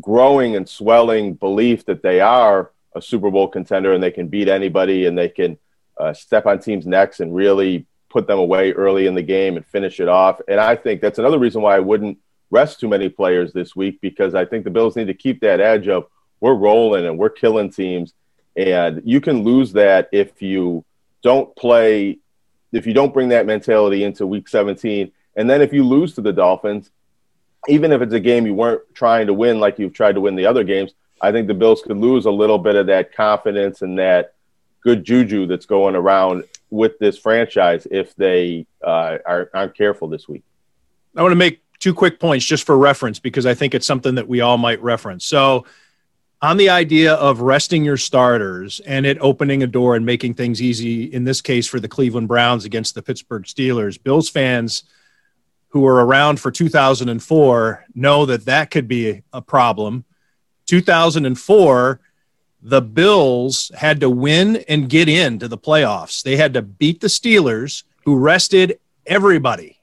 growing 0.00 0.56
and 0.56 0.68
swelling 0.68 1.34
belief 1.34 1.84
that 1.86 2.02
they 2.02 2.20
are 2.20 2.70
a 2.94 3.02
Super 3.02 3.30
Bowl 3.30 3.48
contender 3.48 3.92
and 3.92 4.02
they 4.02 4.10
can 4.10 4.28
beat 4.28 4.48
anybody 4.48 5.06
and 5.06 5.16
they 5.16 5.28
can 5.28 5.58
uh, 5.98 6.12
step 6.12 6.46
on 6.46 6.58
teams' 6.58 6.86
necks 6.86 7.20
and 7.20 7.34
really 7.34 7.86
put 8.08 8.26
them 8.26 8.38
away 8.38 8.72
early 8.72 9.06
in 9.06 9.14
the 9.14 9.22
game 9.22 9.56
and 9.56 9.64
finish 9.66 10.00
it 10.00 10.08
off. 10.08 10.40
And 10.48 10.58
I 10.58 10.76
think 10.76 11.00
that's 11.00 11.18
another 11.18 11.38
reason 11.38 11.62
why 11.62 11.76
I 11.76 11.80
wouldn't 11.80 12.18
rest 12.50 12.80
too 12.80 12.88
many 12.88 13.08
players 13.08 13.52
this 13.52 13.76
week 13.76 14.00
because 14.00 14.34
I 14.34 14.44
think 14.44 14.64
the 14.64 14.70
Bills 14.70 14.96
need 14.96 15.06
to 15.06 15.14
keep 15.14 15.40
that 15.40 15.60
edge 15.60 15.88
of 15.88 16.06
we're 16.40 16.54
rolling 16.54 17.06
and 17.06 17.18
we're 17.18 17.30
killing 17.30 17.70
teams. 17.70 18.12
And 18.56 19.02
you 19.04 19.20
can 19.20 19.44
lose 19.44 19.72
that 19.74 20.08
if 20.12 20.42
you 20.42 20.84
don't 21.22 21.54
play, 21.54 22.18
if 22.72 22.86
you 22.86 22.92
don't 22.94 23.14
bring 23.14 23.28
that 23.28 23.46
mentality 23.46 24.02
into 24.02 24.26
week 24.26 24.48
17. 24.48 25.12
And 25.36 25.48
then 25.48 25.62
if 25.62 25.72
you 25.72 25.84
lose 25.84 26.14
to 26.14 26.20
the 26.20 26.32
Dolphins, 26.32 26.90
even 27.68 27.92
if 27.92 28.00
it's 28.00 28.14
a 28.14 28.20
game 28.20 28.46
you 28.46 28.54
weren't 28.54 28.82
trying 28.94 29.26
to 29.26 29.34
win 29.34 29.60
like 29.60 29.78
you've 29.78 29.92
tried 29.92 30.14
to 30.14 30.20
win 30.20 30.34
the 30.34 30.46
other 30.46 30.64
games, 30.64 30.92
I 31.20 31.32
think 31.32 31.46
the 31.46 31.54
Bills 31.54 31.82
could 31.82 31.98
lose 31.98 32.24
a 32.24 32.30
little 32.30 32.58
bit 32.58 32.76
of 32.76 32.86
that 32.86 33.14
confidence 33.14 33.82
and 33.82 33.98
that 33.98 34.34
good 34.82 35.04
juju 35.04 35.46
that's 35.46 35.66
going 35.66 35.94
around 35.94 36.44
with 36.70 36.98
this 36.98 37.18
franchise 37.18 37.86
if 37.90 38.14
they 38.16 38.66
uh, 38.82 39.18
are, 39.26 39.50
aren't 39.52 39.76
careful 39.76 40.08
this 40.08 40.26
week. 40.28 40.42
I 41.14 41.22
want 41.22 41.32
to 41.32 41.36
make 41.36 41.62
two 41.78 41.92
quick 41.92 42.18
points 42.18 42.46
just 42.46 42.64
for 42.64 42.78
reference 42.78 43.18
because 43.18 43.44
I 43.44 43.52
think 43.52 43.74
it's 43.74 43.86
something 43.86 44.14
that 44.14 44.28
we 44.28 44.40
all 44.40 44.56
might 44.56 44.82
reference. 44.82 45.24
So, 45.24 45.66
on 46.42 46.56
the 46.56 46.70
idea 46.70 47.12
of 47.14 47.42
resting 47.42 47.84
your 47.84 47.98
starters 47.98 48.80
and 48.86 49.04
it 49.04 49.18
opening 49.20 49.62
a 49.62 49.66
door 49.66 49.94
and 49.94 50.06
making 50.06 50.32
things 50.32 50.62
easy, 50.62 51.04
in 51.04 51.24
this 51.24 51.42
case 51.42 51.66
for 51.66 51.78
the 51.80 51.88
Cleveland 51.88 52.28
Browns 52.28 52.64
against 52.64 52.94
the 52.94 53.02
Pittsburgh 53.02 53.42
Steelers, 53.42 54.02
Bills 54.02 54.30
fans– 54.30 54.84
who 55.70 55.80
were 55.80 56.04
around 56.04 56.40
for 56.40 56.50
2004 56.50 57.84
know 57.94 58.26
that 58.26 58.44
that 58.44 58.70
could 58.70 58.86
be 58.86 59.22
a 59.32 59.40
problem. 59.40 60.04
2004, 60.66 62.00
the 62.62 62.82
Bills 62.82 63.70
had 63.74 64.00
to 64.00 64.10
win 64.10 64.56
and 64.68 64.90
get 64.90 65.08
into 65.08 65.48
the 65.48 65.58
playoffs. 65.58 66.22
They 66.22 66.36
had 66.36 66.54
to 66.54 66.62
beat 66.62 67.00
the 67.00 67.06
Steelers, 67.06 67.84
who 68.04 68.18
rested 68.18 68.78
everybody 69.06 69.78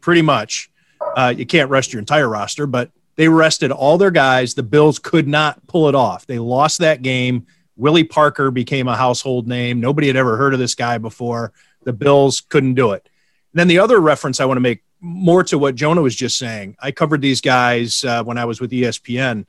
pretty 0.00 0.22
much. 0.22 0.70
Uh, 1.16 1.32
you 1.36 1.46
can't 1.46 1.70
rest 1.70 1.92
your 1.92 2.00
entire 2.00 2.28
roster, 2.28 2.66
but 2.66 2.90
they 3.16 3.28
rested 3.28 3.70
all 3.70 3.98
their 3.98 4.10
guys. 4.10 4.54
The 4.54 4.62
Bills 4.62 4.98
could 4.98 5.26
not 5.26 5.66
pull 5.66 5.88
it 5.88 5.94
off. 5.94 6.26
They 6.26 6.38
lost 6.38 6.78
that 6.78 7.02
game. 7.02 7.46
Willie 7.76 8.04
Parker 8.04 8.50
became 8.50 8.88
a 8.88 8.96
household 8.96 9.46
name. 9.46 9.80
Nobody 9.80 10.08
had 10.08 10.16
ever 10.16 10.36
heard 10.36 10.52
of 10.52 10.58
this 10.58 10.74
guy 10.74 10.98
before. 10.98 11.52
The 11.84 11.92
Bills 11.92 12.40
couldn't 12.40 12.74
do 12.74 12.92
it. 12.92 13.08
And 13.52 13.60
then 13.60 13.68
the 13.68 13.78
other 13.78 14.00
reference 14.00 14.40
I 14.40 14.44
want 14.44 14.56
to 14.56 14.62
make 14.62 14.82
more 15.00 15.44
to 15.44 15.58
what 15.58 15.74
Jonah 15.74 16.02
was 16.02 16.16
just 16.16 16.38
saying, 16.38 16.76
I 16.80 16.90
covered 16.90 17.22
these 17.22 17.40
guys 17.40 18.04
uh, 18.04 18.24
when 18.24 18.38
I 18.38 18.44
was 18.44 18.60
with 18.60 18.70
ESPN 18.70 19.46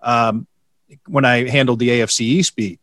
um, 0.00 0.46
when 1.06 1.24
I 1.24 1.48
handled 1.48 1.78
the 1.78 1.88
AFC 1.88 2.20
East 2.20 2.56
beat. 2.56 2.80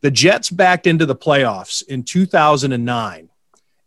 The 0.00 0.10
Jets 0.10 0.50
backed 0.50 0.86
into 0.86 1.06
the 1.06 1.16
playoffs 1.16 1.86
in 1.86 2.02
2009. 2.02 3.28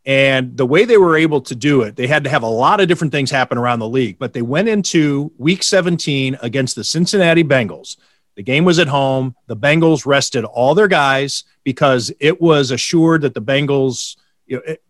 And 0.05 0.57
the 0.57 0.65
way 0.65 0.83
they 0.83 0.97
were 0.97 1.15
able 1.15 1.41
to 1.41 1.55
do 1.55 1.81
it, 1.83 1.95
they 1.95 2.07
had 2.07 2.25
to 2.25 2.29
have 2.29 2.43
a 2.43 2.47
lot 2.47 2.81
of 2.81 2.89
different 2.89 3.13
things 3.13 3.31
happen 3.31 3.57
around 3.57 3.79
the 3.79 3.87
league, 3.87 4.19
but 4.19 4.33
they 4.33 4.41
went 4.41 4.67
into 4.67 5.31
week 5.37 5.63
17 5.63 6.37
against 6.41 6.75
the 6.75 6.83
Cincinnati 6.83 7.43
Bengals. 7.43 7.95
The 8.35 8.43
game 8.43 8.65
was 8.65 8.79
at 8.79 8.87
home. 8.87 9.35
The 9.47 9.55
Bengals 9.55 10.05
rested 10.05 10.43
all 10.43 10.75
their 10.75 10.89
guys 10.89 11.45
because 11.63 12.11
it 12.19 12.41
was 12.41 12.71
assured 12.71 13.21
that 13.21 13.33
the 13.33 13.41
Bengals 13.41 14.17
you 14.45 14.57
know, 14.57 14.63
it, 14.65 14.83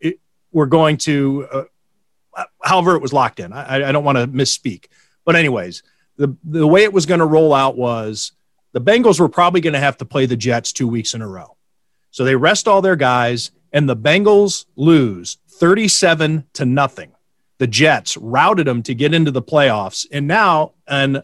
it, 0.00 0.20
were 0.50 0.66
going 0.66 0.96
to 0.96 1.46
uh, 1.52 1.64
however 2.62 2.96
it 2.96 3.02
was 3.02 3.12
locked 3.12 3.40
in. 3.40 3.52
I, 3.52 3.88
I 3.88 3.92
don't 3.92 4.04
want 4.04 4.18
to 4.18 4.26
misspeak, 4.26 4.86
but 5.24 5.36
anyways, 5.36 5.82
the 6.16 6.36
the 6.44 6.66
way 6.66 6.84
it 6.84 6.92
was 6.92 7.06
going 7.06 7.20
to 7.20 7.26
roll 7.26 7.54
out 7.54 7.76
was 7.76 8.32
the 8.72 8.80
Bengals 8.80 9.20
were 9.20 9.28
probably 9.28 9.60
going 9.60 9.74
to 9.74 9.80
have 9.80 9.96
to 9.98 10.04
play 10.04 10.26
the 10.26 10.36
Jets 10.36 10.72
two 10.72 10.88
weeks 10.88 11.14
in 11.14 11.22
a 11.22 11.28
row, 11.28 11.56
so 12.10 12.24
they 12.24 12.36
rest 12.36 12.68
all 12.68 12.82
their 12.82 12.96
guys, 12.96 13.50
and 13.72 13.88
the 13.88 13.96
Bengals 13.96 14.66
lose 14.76 15.38
thirty-seven 15.48 16.44
to 16.54 16.64
nothing. 16.64 17.12
The 17.58 17.66
Jets 17.66 18.16
routed 18.16 18.66
them 18.66 18.82
to 18.84 18.94
get 18.94 19.14
into 19.14 19.30
the 19.30 19.42
playoffs, 19.42 20.06
and 20.12 20.26
now 20.28 20.74
an 20.86 21.22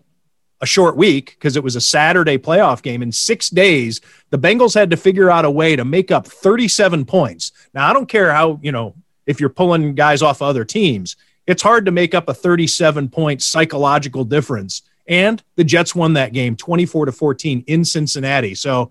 a 0.65 0.67
short 0.67 0.97
week 0.97 1.37
because 1.39 1.57
it 1.57 1.63
was 1.63 1.77
a 1.77 1.81
Saturday 1.81 2.39
playoff 2.39 2.83
game. 2.83 3.03
In 3.03 3.13
six 3.13 3.51
days, 3.51 4.01
the 4.31 4.39
Bengals 4.39 4.75
had 4.75 4.91
to 4.91 4.97
figure 4.97 5.31
out 5.31 5.45
a 5.45 5.51
way 5.51 5.77
to 5.77 5.85
make 5.85 6.11
up 6.11 6.27
37 6.27 7.05
points. 7.05 7.53
Now, 7.75 7.89
I 7.89 7.93
don't 7.93 8.09
care 8.09 8.33
how, 8.33 8.59
you 8.63 8.73
know, 8.73 8.95
if 9.27 9.41
you're 9.41 9.51
pulling 9.51 9.95
guys 9.95 10.23
off 10.23 10.43
other 10.43 10.65
teams, 10.65 11.17
it's 11.47 11.63
hard 11.63 11.87
to 11.87 11.93
make 11.93 12.15
up 12.15 12.29
a 12.29 12.35
37 12.35 13.09
point 13.09 13.43
psychological 13.43 14.25
difference. 14.25 14.83
And 15.07 15.43
the 15.57 15.65
Jets 15.65 15.95
won 15.95 16.15
that 16.15 16.33
game 16.33 16.57
24 16.57 17.07
to 17.07 17.13
14 17.13 17.65
in 17.67 17.85
Cincinnati. 17.85 18.55
So 18.55 18.91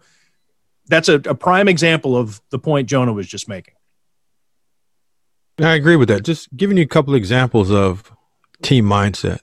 that's 0.88 1.10
a, 1.10 1.16
a 1.16 1.36
prime 1.36 1.68
example 1.68 2.16
of 2.16 2.42
the 2.50 2.60
point 2.60 2.90
Jonah 2.90 3.14
was 3.14 3.28
just 3.28 3.48
making. 3.48 3.74
I 5.60 5.74
agree 5.74 5.96
with 5.96 6.10
that. 6.10 6.24
Just 6.24 6.56
giving 6.56 6.78
you 6.78 6.84
a 6.84 6.88
couple 6.88 7.14
examples 7.14 7.72
of 7.72 8.12
team 8.62 8.86
mindset. 8.86 9.40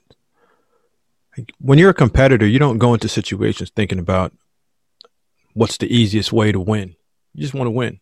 When 1.59 1.77
you're 1.77 1.91
a 1.91 1.95
competitor, 1.95 2.45
you 2.45 2.59
don't 2.59 2.77
go 2.77 2.93
into 2.93 3.07
situations 3.07 3.71
thinking 3.73 3.99
about 3.99 4.33
what's 5.53 5.77
the 5.77 5.93
easiest 5.93 6.33
way 6.33 6.51
to 6.51 6.59
win. 6.59 6.95
You 7.33 7.41
just 7.41 7.53
want 7.53 7.67
to 7.67 7.71
win. 7.71 7.99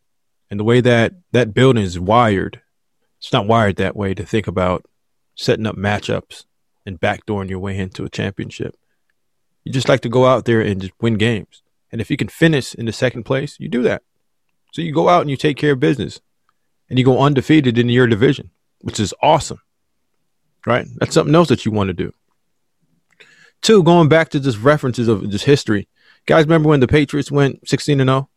And 0.50 0.60
the 0.60 0.64
way 0.64 0.82
that 0.82 1.14
that 1.32 1.54
building 1.54 1.84
is 1.84 2.00
wired, 2.00 2.62
it's 3.20 3.34
not 3.34 3.48
wired 3.48 3.76
that 3.76 3.96
way 3.96 4.14
to 4.14 4.26
think 4.26 4.48
about 4.48 4.86
setting 5.36 5.68
up 5.68 5.76
matchups 5.76 6.46
and 6.86 7.00
backdooring 7.00 7.50
your 7.50 7.60
way 7.60 7.78
into 7.78 8.04
a 8.04 8.10
championship. 8.10 8.76
You 9.64 9.72
just 9.72 9.90
like 9.90 10.02
to 10.02 10.10
go 10.10 10.26
out 10.26 10.46
there 10.46 10.62
and 10.62 10.82
just 10.82 10.94
win 11.02 11.16
games. 11.16 11.62
And 11.92 12.02
if 12.02 12.10
you 12.10 12.18
can 12.18 12.28
finish 12.28 12.74
in 12.74 12.86
the 12.86 12.94
second 12.94 13.24
place, 13.24 13.58
you 13.60 13.68
do 13.68 13.84
that. 13.84 14.04
So 14.74 14.82
you 14.82 14.94
go 14.94 15.10
out 15.10 15.22
and 15.22 15.30
you 15.30 15.38
take 15.38 15.58
care 15.58 15.74
of 15.74 15.80
business 15.80 16.22
and 16.90 16.98
you 16.98 17.06
go 17.06 17.20
undefeated 17.20 17.78
in 17.78 17.90
your 17.90 18.08
division, 18.08 18.52
which 18.82 19.00
is 19.00 19.14
awesome. 19.22 19.62
Right? 20.66 20.88
That's 20.98 21.14
something 21.14 21.36
else 21.36 21.50
that 21.50 21.66
you 21.66 21.72
want 21.72 21.88
to 21.88 21.94
do. 21.94 22.14
Two, 23.62 23.84
going 23.84 24.08
back 24.08 24.30
to 24.30 24.40
just 24.40 24.60
references 24.60 25.08
of 25.08 25.30
just 25.30 25.46
history. 25.46 25.88
Guys, 26.26 26.46
remember 26.46 26.70
when 26.70 26.80
the 26.80 26.88
Patriots 26.88 27.32
went 27.32 27.68
16 27.68 28.00
and 28.00 28.08
0 28.08 28.30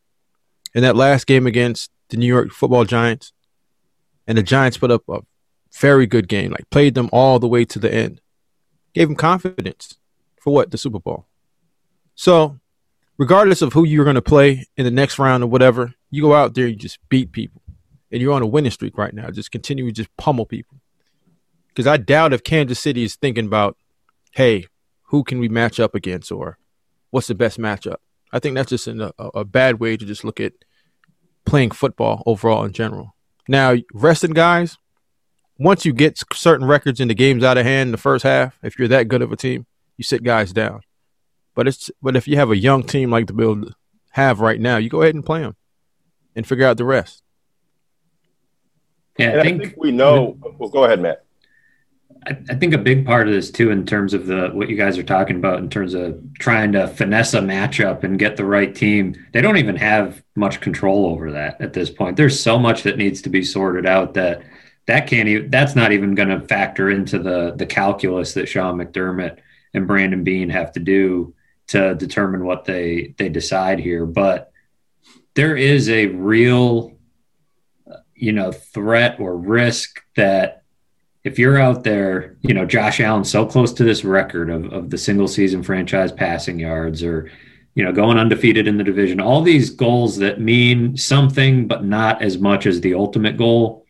in 0.75 0.83
that 0.83 0.97
last 0.97 1.27
game 1.27 1.47
against 1.47 1.91
the 2.09 2.17
New 2.17 2.27
York 2.27 2.51
football 2.51 2.85
Giants? 2.85 3.33
And 4.27 4.39
the 4.39 4.43
Giants 4.43 4.79
put 4.79 4.91
up 4.91 5.03
a 5.09 5.21
very 5.73 6.07
good 6.07 6.29
game, 6.29 6.51
like 6.51 6.69
played 6.71 6.95
them 6.95 7.09
all 7.13 7.39
the 7.39 7.49
way 7.49 7.65
to 7.65 7.79
the 7.79 7.93
end. 7.93 8.21
Gave 8.95 9.09
them 9.09 9.17
confidence 9.17 9.97
for 10.41 10.53
what? 10.53 10.71
The 10.71 10.79
Super 10.79 10.99
Bowl. 10.99 11.27
So, 12.15 12.61
regardless 13.19 13.63
of 13.63 13.73
who 13.73 13.85
you're 13.85 14.05
going 14.05 14.15
to 14.15 14.23
play 14.23 14.67
in 14.77 14.85
the 14.85 14.91
next 14.91 15.19
round 15.19 15.43
or 15.43 15.47
whatever, 15.47 15.95
you 16.11 16.23
go 16.23 16.35
out 16.35 16.55
there, 16.55 16.67
you 16.67 16.77
just 16.77 16.99
beat 17.09 17.33
people. 17.33 17.63
And 18.11 18.21
you're 18.21 18.35
on 18.35 18.43
a 18.43 18.47
winning 18.47 18.71
streak 18.71 18.99
right 18.99 19.15
now. 19.15 19.31
Just 19.31 19.51
continue 19.51 19.87
to 19.87 19.93
just 19.93 20.15
pummel 20.19 20.45
people. 20.45 20.79
Because 21.69 21.87
I 21.87 21.97
doubt 21.97 22.35
if 22.35 22.45
Kansas 22.45 22.79
City 22.79 23.03
is 23.03 23.17
thinking 23.17 23.47
about, 23.47 23.79
hey, 24.33 24.67
who 25.05 25.25
can 25.25 25.39
we 25.39 25.49
match 25.49 25.81
up 25.81 25.95
against 25.95 26.31
or 26.31 26.59
what's 27.11 27.29
the 27.29 27.35
best 27.35 27.59
matchup? 27.59 27.97
I 28.31 28.39
think 28.39 28.55
that's 28.55 28.71
just 28.71 28.87
a, 28.87 29.13
a 29.19 29.45
bad 29.45 29.81
way 29.81 29.97
to 29.97 30.05
just 30.05 30.25
look 30.25 30.41
at 30.41 30.53
playing 31.47 31.71
football 31.71 32.23
overall 32.27 32.65
in 32.65 32.73
general. 32.73 33.15
Now, 33.49 33.75
resting 33.93 34.33
guys, 34.33 34.79
once 35.59 35.85
you 35.85 35.93
get 35.93 36.23
certain 36.33 36.67
records 36.67 37.01
in 37.01 37.09
the 37.09 37.15
games 37.15 37.45
out 37.45 37.59
of 37.59 37.65
hand 37.65 37.89
in 37.89 37.93
the 37.93 37.99
first 37.99 38.23
half, 38.25 38.59
if 38.63 38.79
you're 38.79 38.89
that 38.89 39.09
good 39.09 39.23
of 39.23 39.33
a 39.33 39.37
team, 39.37 39.67
you 39.97 40.05
sit 40.05 40.23
guys 40.23 40.53
down. 40.53 40.81
But 41.55 41.69
it's 41.69 41.91
but 42.01 42.17
if 42.17 42.27
you 42.27 42.37
have 42.37 42.51
a 42.51 42.57
young 42.57 42.83
team 42.83 43.11
like 43.11 43.27
the 43.27 43.33
Bills 43.33 43.73
have 44.13 44.41
right 44.41 44.61
now, 44.61 44.77
you 44.79 44.89
go 44.89 45.03
ahead 45.03 45.15
and 45.15 45.25
play 45.25 45.41
them 45.41 45.57
and 46.35 46.47
figure 46.47 46.67
out 46.67 46.79
the 46.79 46.85
rest. 46.85 47.23
Yeah, 49.19 49.39
I 49.39 49.43
think, 49.43 49.61
I 49.61 49.65
think, 49.67 49.77
we 49.77 49.93
know. 49.93 50.37
Well, 50.59 50.71
go 50.71 50.85
ahead, 50.85 51.01
Matt. 51.01 51.25
I, 52.27 52.37
I 52.51 52.55
think 52.55 52.75
a 52.75 52.79
big 52.79 53.05
part 53.05 53.27
of 53.27 53.35
this 53.35 53.51
too, 53.51 53.71
in 53.71 53.85
terms 53.87 54.15
of 54.15 54.27
the 54.27 54.51
what 54.53 54.69
you 54.69 54.77
guys 54.77 54.99
are 54.99 55.03
talking 55.03 55.37
about, 55.37 55.59
in 55.59 55.69
terms 55.69 55.95
of 55.95 56.21
trying 56.39 56.73
to 56.73 56.87
finesse 56.89 57.35
a 57.35 57.41
matchup 57.41 58.05
and 58.05 58.19
get 58.19 58.37
the 58.37 58.45
right 58.45 58.75
team, 58.75 59.15
they 59.33 59.41
don't 59.41 59.57
even 59.57 59.77
have 59.77 60.23
much 60.37 60.61
control 60.61 61.07
over 61.07 61.33
that 61.33 61.61
at 61.61 61.73
this 61.73 61.91
point. 61.91 62.17
There's 62.17 62.39
so 62.39 62.59
much 62.59 62.83
that 62.85 62.99
needs 62.99 63.23
to 63.23 63.29
be 63.29 63.43
sorted 63.43 63.87
out 63.87 64.15
that 64.15 64.43
that 64.87 65.07
can't 65.07 65.29
even 65.29 65.51
that's 65.51 65.75
not 65.75 65.93
even 65.93 66.15
going 66.15 66.29
to 66.29 66.47
factor 66.47 66.91
into 66.91 67.19
the 67.19 67.53
the 67.57 67.67
calculus 67.67 68.35
that 68.35 68.49
Sean 68.49 68.79
McDermott 68.79 69.39
and 69.75 69.87
Brandon 69.87 70.25
Beane 70.25 70.51
have 70.51 70.73
to 70.73 70.81
do 70.81 71.35
to 71.69 71.95
determine 71.95 72.45
what 72.45 72.65
they 72.65 73.15
they 73.19 73.29
decide 73.29 73.79
here. 73.79 74.07
But 74.07 74.53
there 75.35 75.57
is 75.57 75.89
a 75.89 76.07
real 76.07 76.93
you 78.15 78.33
know 78.33 78.53
threat 78.53 79.19
or 79.19 79.37
risk 79.37 80.03
that 80.17 80.62
if 81.25 81.39
you're 81.39 81.59
out 81.59 81.85
there, 81.85 82.37
you 82.41 82.55
know, 82.55 82.65
Josh 82.65 83.01
Allen 83.01 83.25
so 83.25 83.47
close 83.47 83.73
to 83.75 83.85
this 83.85 84.05
record 84.05 84.51
of, 84.51 84.73
of 84.73 84.91
the 84.91 84.99
single 84.99 85.29
season 85.29 85.63
franchise 85.63 86.13
passing 86.13 86.59
yards 86.59 87.03
or, 87.03 87.31
you 87.75 87.85
know, 87.85 87.93
going 87.93 88.19
undefeated 88.19 88.67
in 88.67 88.77
the 88.77 88.85
division, 88.85 89.21
all 89.21 89.43
these 89.43 89.71
goals 89.71 90.17
that 90.19 90.41
mean 90.41 90.97
something, 90.97 91.69
but 91.69 91.85
not 91.85 92.23
as 92.23 92.39
much 92.39 92.67
as 92.67 92.81
the 92.81 92.95
ultimate 92.95 93.37
goal 93.37 93.83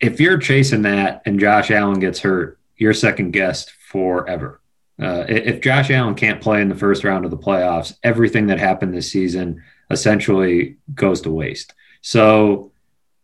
if 0.00 0.20
you're 0.20 0.38
chasing 0.38 0.82
that 0.82 1.22
and 1.24 1.40
Josh 1.40 1.70
Allen 1.70 2.00
gets 2.00 2.20
hurt, 2.20 2.58
you're 2.76 2.94
second 2.94 3.32
guessed 3.32 3.70
forever. 3.70 4.60
Uh, 5.00 5.24
if 5.28 5.60
Josh 5.60 5.90
Allen 5.90 6.14
can't 6.14 6.40
play 6.40 6.60
in 6.60 6.68
the 6.68 6.74
first 6.74 7.04
round 7.04 7.24
of 7.24 7.30
the 7.30 7.36
playoffs, 7.36 7.96
everything 8.02 8.48
that 8.48 8.58
happened 8.58 8.92
this 8.92 9.10
season 9.10 9.62
essentially 9.90 10.76
goes 10.94 11.20
to 11.22 11.30
waste. 11.30 11.74
So 12.00 12.72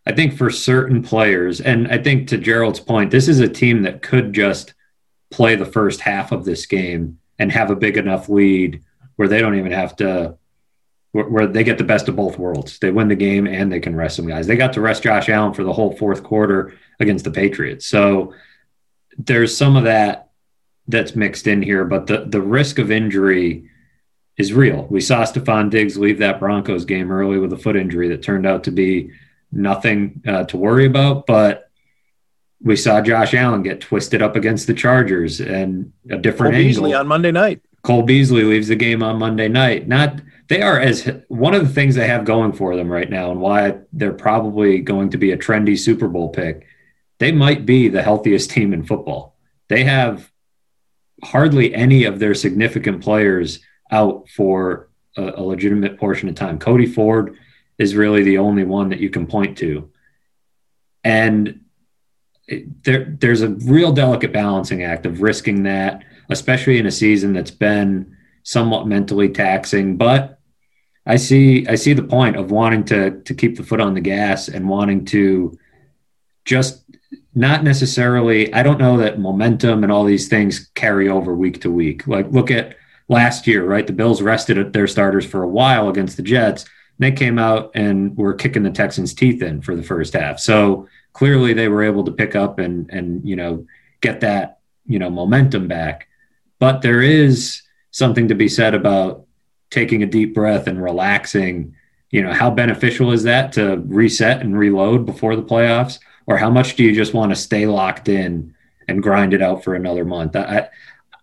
I 0.06 0.12
think 0.12 0.36
for 0.36 0.50
certain 0.50 1.02
players, 1.02 1.60
and 1.60 1.88
I 1.88 1.98
think 1.98 2.28
to 2.28 2.38
Gerald's 2.38 2.80
point, 2.80 3.10
this 3.10 3.28
is 3.28 3.40
a 3.40 3.48
team 3.48 3.82
that 3.82 4.02
could 4.02 4.32
just 4.32 4.74
play 5.30 5.56
the 5.56 5.64
first 5.64 6.00
half 6.00 6.30
of 6.30 6.44
this 6.44 6.66
game 6.66 7.18
and 7.38 7.50
have 7.50 7.70
a 7.70 7.76
big 7.76 7.96
enough 7.96 8.28
lead 8.28 8.82
where 9.16 9.28
they 9.28 9.40
don't 9.40 9.58
even 9.58 9.72
have 9.72 9.96
to 9.96 10.36
where, 11.12 11.28
where, 11.28 11.46
they 11.46 11.62
get 11.62 11.78
the 11.78 11.84
best 11.84 12.08
of 12.08 12.16
both 12.16 12.38
worlds. 12.38 12.80
They 12.80 12.90
win 12.90 13.08
the 13.08 13.14
game 13.14 13.46
and 13.46 13.70
they 13.70 13.78
can 13.78 13.94
rest 13.94 14.16
some 14.16 14.26
guys. 14.26 14.48
They 14.48 14.56
got 14.56 14.72
to 14.72 14.80
rest 14.80 15.04
Josh 15.04 15.28
Allen 15.28 15.54
for 15.54 15.62
the 15.62 15.72
whole 15.72 15.96
fourth 15.96 16.24
quarter 16.24 16.74
against 16.98 17.24
the 17.24 17.30
Patriots. 17.30 17.86
So 17.86 18.34
there's 19.16 19.56
some 19.56 19.76
of 19.76 19.84
that 19.84 20.30
that's 20.88 21.14
mixed 21.16 21.46
in 21.46 21.62
here, 21.62 21.84
but 21.84 22.06
the 22.06 22.26
the 22.26 22.42
risk 22.42 22.78
of 22.78 22.90
injury 22.90 23.70
is 24.36 24.52
real. 24.52 24.86
We 24.90 25.00
saw 25.00 25.22
Stefon 25.22 25.70
Diggs 25.70 25.96
leave 25.96 26.18
that 26.18 26.40
Broncos 26.40 26.84
game 26.84 27.10
early 27.10 27.38
with 27.38 27.52
a 27.52 27.58
foot 27.58 27.76
injury 27.76 28.08
that 28.08 28.22
turned 28.22 28.46
out 28.46 28.64
to 28.64 28.72
be 28.72 29.10
nothing 29.54 30.22
uh, 30.26 30.44
to 30.44 30.56
worry 30.56 30.86
about, 30.86 31.26
but 31.26 31.70
we 32.62 32.76
saw 32.76 33.00
Josh 33.00 33.34
Allen 33.34 33.62
get 33.62 33.80
twisted 33.80 34.22
up 34.22 34.36
against 34.36 34.66
the 34.66 34.74
Chargers 34.74 35.40
and 35.40 35.92
a 36.10 36.16
different 36.16 36.54
Cole 36.54 36.62
angle. 36.62 36.82
Beasley 36.82 36.94
on 36.94 37.06
Monday 37.06 37.30
night. 37.30 37.60
Cole 37.82 38.02
Beasley 38.02 38.44
leaves 38.44 38.68
the 38.68 38.76
game 38.76 39.02
on 39.02 39.18
Monday 39.18 39.48
night. 39.48 39.86
Not 39.86 40.20
they 40.48 40.62
are 40.62 40.78
as 40.78 41.10
one 41.28 41.54
of 41.54 41.66
the 41.66 41.72
things 41.72 41.94
they 41.94 42.06
have 42.06 42.24
going 42.24 42.52
for 42.52 42.76
them 42.76 42.90
right 42.90 43.08
now 43.08 43.30
and 43.30 43.40
why 43.40 43.78
they're 43.92 44.12
probably 44.12 44.80
going 44.80 45.10
to 45.10 45.18
be 45.18 45.32
a 45.32 45.38
trendy 45.38 45.78
Super 45.78 46.08
Bowl 46.08 46.30
pick. 46.30 46.66
They 47.18 47.32
might 47.32 47.64
be 47.64 47.88
the 47.88 48.02
healthiest 48.02 48.50
team 48.50 48.72
in 48.72 48.84
football. 48.84 49.36
They 49.68 49.84
have 49.84 50.30
hardly 51.22 51.74
any 51.74 52.04
of 52.04 52.18
their 52.18 52.34
significant 52.34 53.02
players 53.02 53.60
out 53.90 54.28
for 54.28 54.90
a, 55.16 55.34
a 55.36 55.42
legitimate 55.42 55.98
portion 55.98 56.28
of 56.28 56.34
time. 56.34 56.58
Cody 56.58 56.86
Ford 56.86 57.38
is 57.78 57.94
really 57.94 58.22
the 58.22 58.38
only 58.38 58.64
one 58.64 58.90
that 58.90 59.00
you 59.00 59.10
can 59.10 59.26
point 59.26 59.58
to. 59.58 59.90
And 61.02 61.60
there, 62.82 63.16
there's 63.18 63.42
a 63.42 63.48
real 63.48 63.92
delicate 63.92 64.32
balancing 64.32 64.82
act 64.82 65.06
of 65.06 65.22
risking 65.22 65.64
that, 65.64 66.04
especially 66.30 66.78
in 66.78 66.86
a 66.86 66.90
season 66.90 67.32
that's 67.32 67.50
been 67.50 68.16
somewhat 68.42 68.86
mentally 68.86 69.28
taxing. 69.28 69.96
But 69.96 70.38
I 71.06 71.16
see 71.16 71.66
I 71.66 71.74
see 71.74 71.92
the 71.92 72.02
point 72.02 72.36
of 72.36 72.50
wanting 72.50 72.84
to 72.84 73.20
to 73.22 73.34
keep 73.34 73.56
the 73.56 73.62
foot 73.62 73.80
on 73.80 73.94
the 73.94 74.00
gas 74.00 74.48
and 74.48 74.68
wanting 74.68 75.04
to 75.06 75.58
just 76.44 76.84
not 77.34 77.64
necessarily 77.64 78.52
I 78.52 78.62
don't 78.62 78.78
know 78.78 78.96
that 78.98 79.18
momentum 79.18 79.82
and 79.82 79.92
all 79.92 80.04
these 80.04 80.28
things 80.28 80.70
carry 80.74 81.08
over 81.08 81.34
week 81.34 81.60
to 81.62 81.70
week. 81.70 82.06
Like 82.06 82.30
look 82.30 82.50
at 82.50 82.76
last 83.08 83.46
year, 83.46 83.64
right? 83.64 83.86
The 83.86 83.92
Bills 83.92 84.22
rested 84.22 84.56
at 84.56 84.72
their 84.72 84.86
starters 84.86 85.26
for 85.26 85.42
a 85.42 85.48
while 85.48 85.88
against 85.88 86.16
the 86.16 86.22
Jets. 86.22 86.64
They 86.98 87.12
came 87.12 87.38
out 87.38 87.70
and 87.74 88.16
were 88.16 88.34
kicking 88.34 88.62
the 88.62 88.70
Texans' 88.70 89.14
teeth 89.14 89.42
in 89.42 89.60
for 89.60 89.74
the 89.74 89.82
first 89.82 90.12
half. 90.12 90.38
So 90.38 90.88
clearly 91.12 91.52
they 91.52 91.68
were 91.68 91.82
able 91.82 92.04
to 92.04 92.12
pick 92.12 92.36
up 92.36 92.58
and 92.58 92.90
and 92.90 93.26
you 93.28 93.36
know 93.36 93.66
get 94.00 94.20
that 94.20 94.58
you 94.86 94.98
know 94.98 95.10
momentum 95.10 95.68
back. 95.68 96.08
But 96.58 96.82
there 96.82 97.02
is 97.02 97.62
something 97.90 98.28
to 98.28 98.34
be 98.34 98.48
said 98.48 98.74
about 98.74 99.26
taking 99.70 100.02
a 100.02 100.06
deep 100.06 100.34
breath 100.34 100.66
and 100.66 100.82
relaxing. 100.82 101.74
You 102.10 102.22
know, 102.22 102.32
how 102.32 102.50
beneficial 102.50 103.10
is 103.10 103.24
that 103.24 103.52
to 103.54 103.82
reset 103.86 104.40
and 104.40 104.56
reload 104.56 105.04
before 105.04 105.34
the 105.34 105.42
playoffs? 105.42 105.98
Or 106.26 106.36
how 106.38 106.48
much 106.48 106.76
do 106.76 106.84
you 106.84 106.94
just 106.94 107.12
want 107.12 107.32
to 107.32 107.36
stay 107.36 107.66
locked 107.66 108.08
in 108.08 108.54
and 108.88 109.02
grind 109.02 109.34
it 109.34 109.42
out 109.42 109.64
for 109.64 109.74
another 109.74 110.04
month? 110.04 110.36
I, 110.36 110.68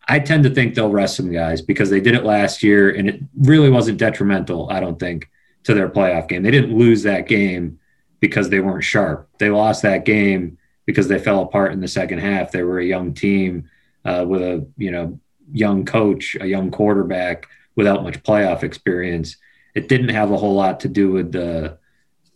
I 0.07 0.19
tend 0.19 0.43
to 0.43 0.49
think 0.49 0.76
they'll 0.76 0.91
rest 0.91 1.15
some 1.15 1.32
guys 1.32 1.61
because 1.61 1.89
they 1.89 2.01
did 2.01 2.13
it 2.13 2.26
last 2.26 2.61
year 2.61 2.89
and 2.89 3.09
it 3.09 3.22
really 3.36 3.69
wasn't 3.69 3.97
detrimental, 3.97 4.69
I 4.69 4.80
don't 4.80 4.99
think, 4.99 5.30
to 5.64 5.74
their 5.74 5.89
playoff 5.89 6.28
game. 6.28 6.43
They 6.43 6.51
didn't 6.51 6.78
lose 6.78 7.03
that 7.03 7.28
game 7.28 7.80
because 8.20 8.49
they 8.49 8.59
weren't 8.59 8.84
sharp. 8.84 9.30
They 9.39 9.49
lost 9.49 9.82
that 9.84 10.05
game 10.05 10.57
because 10.86 11.07
they 11.07 11.20
fell 11.20 11.41
apart 11.41 11.74
in 11.74 11.82
the 11.82 11.88
second 11.88 12.20
half. 12.20 12.51
They 12.51 12.64
were 12.64 12.80
a 12.80 12.86
young 12.86 13.14
team 13.14 13.70
uh, 14.05 14.26
with 14.28 14.41
a, 14.41 14.68
you 14.78 14.91
know, 14.91 15.20
young 15.51 15.86
coach, 15.86 16.36
a 16.39 16.47
young 16.47 16.72
quarterback 16.72 17.47
without 17.76 18.03
much 18.03 18.22
playoff 18.24 18.64
experience. 18.64 19.38
It 19.76 19.88
didn't 19.88 20.09
have 20.09 20.32
a 20.32 20.38
whole 20.38 20.55
lot 20.55 20.80
to 20.82 20.88
do 20.88 21.12
with 21.12 21.32
the 21.32 21.78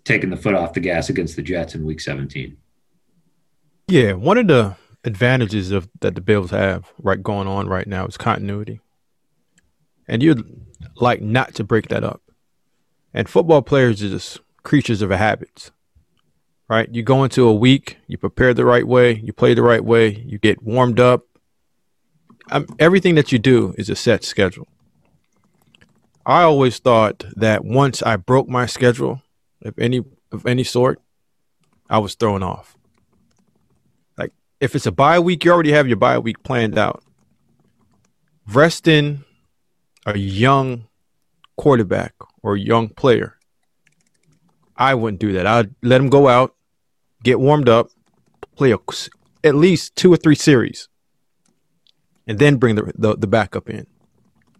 taking 0.03 0.29
the 0.29 0.37
foot 0.37 0.53
off 0.53 0.73
the 0.73 0.79
gas 0.79 1.09
against 1.09 1.35
the 1.35 1.41
Jets 1.41 1.75
in 1.75 1.83
Week 1.83 1.99
17. 1.99 2.55
Yeah, 3.87 4.13
one 4.13 4.37
of 4.37 4.47
the 4.47 4.75
advantages 5.03 5.71
of 5.71 5.89
that 6.01 6.15
the 6.15 6.21
Bills 6.21 6.51
have 6.51 6.91
right 6.99 7.21
going 7.21 7.47
on 7.47 7.67
right 7.67 7.87
now 7.87 8.05
is 8.05 8.17
continuity, 8.17 8.79
and 10.07 10.23
you'd 10.23 10.43
like 10.95 11.21
not 11.21 11.53
to 11.55 11.63
break 11.63 11.89
that 11.89 12.03
up. 12.03 12.21
And 13.15 13.29
football 13.29 13.61
players 13.61 14.03
are 14.03 14.09
just 14.09 14.41
creatures 14.63 15.01
of 15.01 15.09
habits, 15.09 15.71
right? 16.67 16.93
You 16.93 17.01
go 17.01 17.23
into 17.23 17.47
a 17.47 17.53
week, 17.53 17.97
you 18.07 18.17
prepare 18.17 18.53
the 18.53 18.65
right 18.65 18.85
way, 18.85 19.13
you 19.13 19.31
play 19.31 19.53
the 19.53 19.63
right 19.63 19.83
way, 19.83 20.13
you 20.27 20.37
get 20.37 20.61
warmed 20.61 20.99
up. 20.99 21.23
Um, 22.51 22.67
everything 22.77 23.15
that 23.15 23.31
you 23.31 23.39
do 23.39 23.73
is 23.77 23.89
a 23.89 23.95
set 23.95 24.25
schedule. 24.25 24.67
I 26.25 26.41
always 26.41 26.77
thought 26.77 27.23
that 27.37 27.63
once 27.63 28.03
I 28.03 28.17
broke 28.17 28.49
my 28.49 28.65
schedule, 28.65 29.21
of 29.63 29.79
any 29.79 30.01
of 30.33 30.45
any 30.45 30.65
sort, 30.65 30.99
I 31.89 31.99
was 31.99 32.15
thrown 32.15 32.43
off. 32.43 32.75
Like 34.17 34.33
if 34.59 34.75
it's 34.75 34.85
a 34.85 34.91
bye 34.91 35.19
week, 35.19 35.45
you 35.45 35.51
already 35.53 35.71
have 35.71 35.87
your 35.87 35.97
bye 35.97 36.19
week 36.19 36.43
planned 36.43 36.77
out. 36.77 37.01
Resting 38.45 39.23
a 40.05 40.17
young 40.17 40.87
quarterback 41.55 42.13
or 42.45 42.55
young 42.55 42.89
player, 42.89 43.37
I 44.77 44.93
wouldn't 44.93 45.19
do 45.19 45.33
that. 45.33 45.47
I'd 45.47 45.73
let 45.81 45.99
him 45.99 46.09
go 46.09 46.27
out, 46.27 46.53
get 47.23 47.39
warmed 47.39 47.67
up, 47.67 47.89
play 48.55 48.71
a, 48.71 48.77
at 49.43 49.55
least 49.55 49.95
two 49.95 50.13
or 50.13 50.17
three 50.17 50.35
series, 50.35 50.87
and 52.27 52.37
then 52.37 52.57
bring 52.57 52.75
the, 52.75 52.93
the, 52.95 53.17
the 53.17 53.25
backup 53.27 53.67
in. 53.67 53.87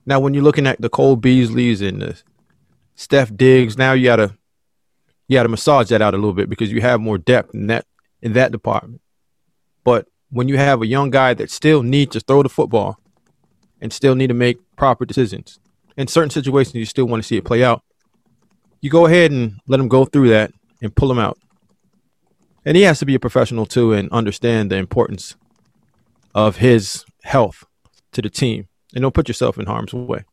Now, 0.04 0.20
when 0.20 0.34
you're 0.34 0.44
looking 0.44 0.66
at 0.66 0.82
the 0.82 0.90
Cole 0.90 1.16
Beasleys 1.16 1.88
and 1.88 2.02
the 2.02 2.22
Steph 2.96 3.36
Diggs, 3.36 3.78
now 3.78 3.94
you 3.94 4.06
gotta 4.06 4.36
you 5.28 5.38
gotta 5.38 5.50
massage 5.50 5.90
that 5.90 6.02
out 6.02 6.16
a 6.16 6.18
little 6.18 6.34
bit 6.34 6.50
because 6.50 6.72
you 6.72 6.82
have 6.82 7.00
more 7.00 7.20
depth 7.20 7.54
in 7.54 7.68
that 7.68 7.86
in 8.22 8.34
that 8.34 8.52
department. 8.52 9.02
But 9.84 10.08
when 10.32 10.48
you 10.48 10.58
have 10.58 10.82
a 10.82 10.88
young 10.88 11.12
guy 11.12 11.36
that 11.36 11.52
still 11.52 11.84
needs 11.84 12.14
to 12.14 12.20
throw 12.20 12.42
the 12.42 12.50
football 12.50 13.00
and 13.80 13.94
still 13.94 14.16
need 14.16 14.28
to 14.28 14.34
make 14.34 14.58
proper 14.76 15.06
decisions, 15.06 15.60
in 15.98 16.08
certain 16.08 16.30
situations 16.30 16.76
you 16.76 16.86
still 16.86 17.06
want 17.06 17.22
to 17.22 17.28
see 17.28 17.38
it 17.38 17.46
play 17.46 17.64
out. 17.64 17.84
You 18.82 18.90
go 18.90 19.06
ahead 19.06 19.32
and 19.32 19.60
let 19.68 19.80
him 19.80 19.88
go 19.88 20.06
through 20.06 20.30
that 20.30 20.52
and 20.82 20.96
pull 20.96 21.12
him 21.12 21.20
out. 21.20 21.38
And 22.66 22.76
he 22.76 22.84
has 22.84 23.00
to 23.00 23.06
be 23.06 23.16
a 23.16 23.20
professional 23.20 23.66
too 23.66 23.94
and 23.94 24.12
understand 24.12 24.72
the 24.72 24.76
importance 24.76 25.36
of 26.34 26.58
his 26.58 27.06
health 27.24 27.64
to 28.12 28.22
the 28.22 28.30
team. 28.30 28.68
And 28.94 29.02
don't 29.02 29.14
put 29.14 29.28
yourself 29.28 29.58
in 29.58 29.66
harm's 29.66 29.94
way. 29.94 30.24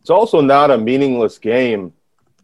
It's 0.00 0.10
also 0.10 0.40
not 0.40 0.70
a 0.70 0.78
meaningless 0.78 1.38
game 1.38 1.92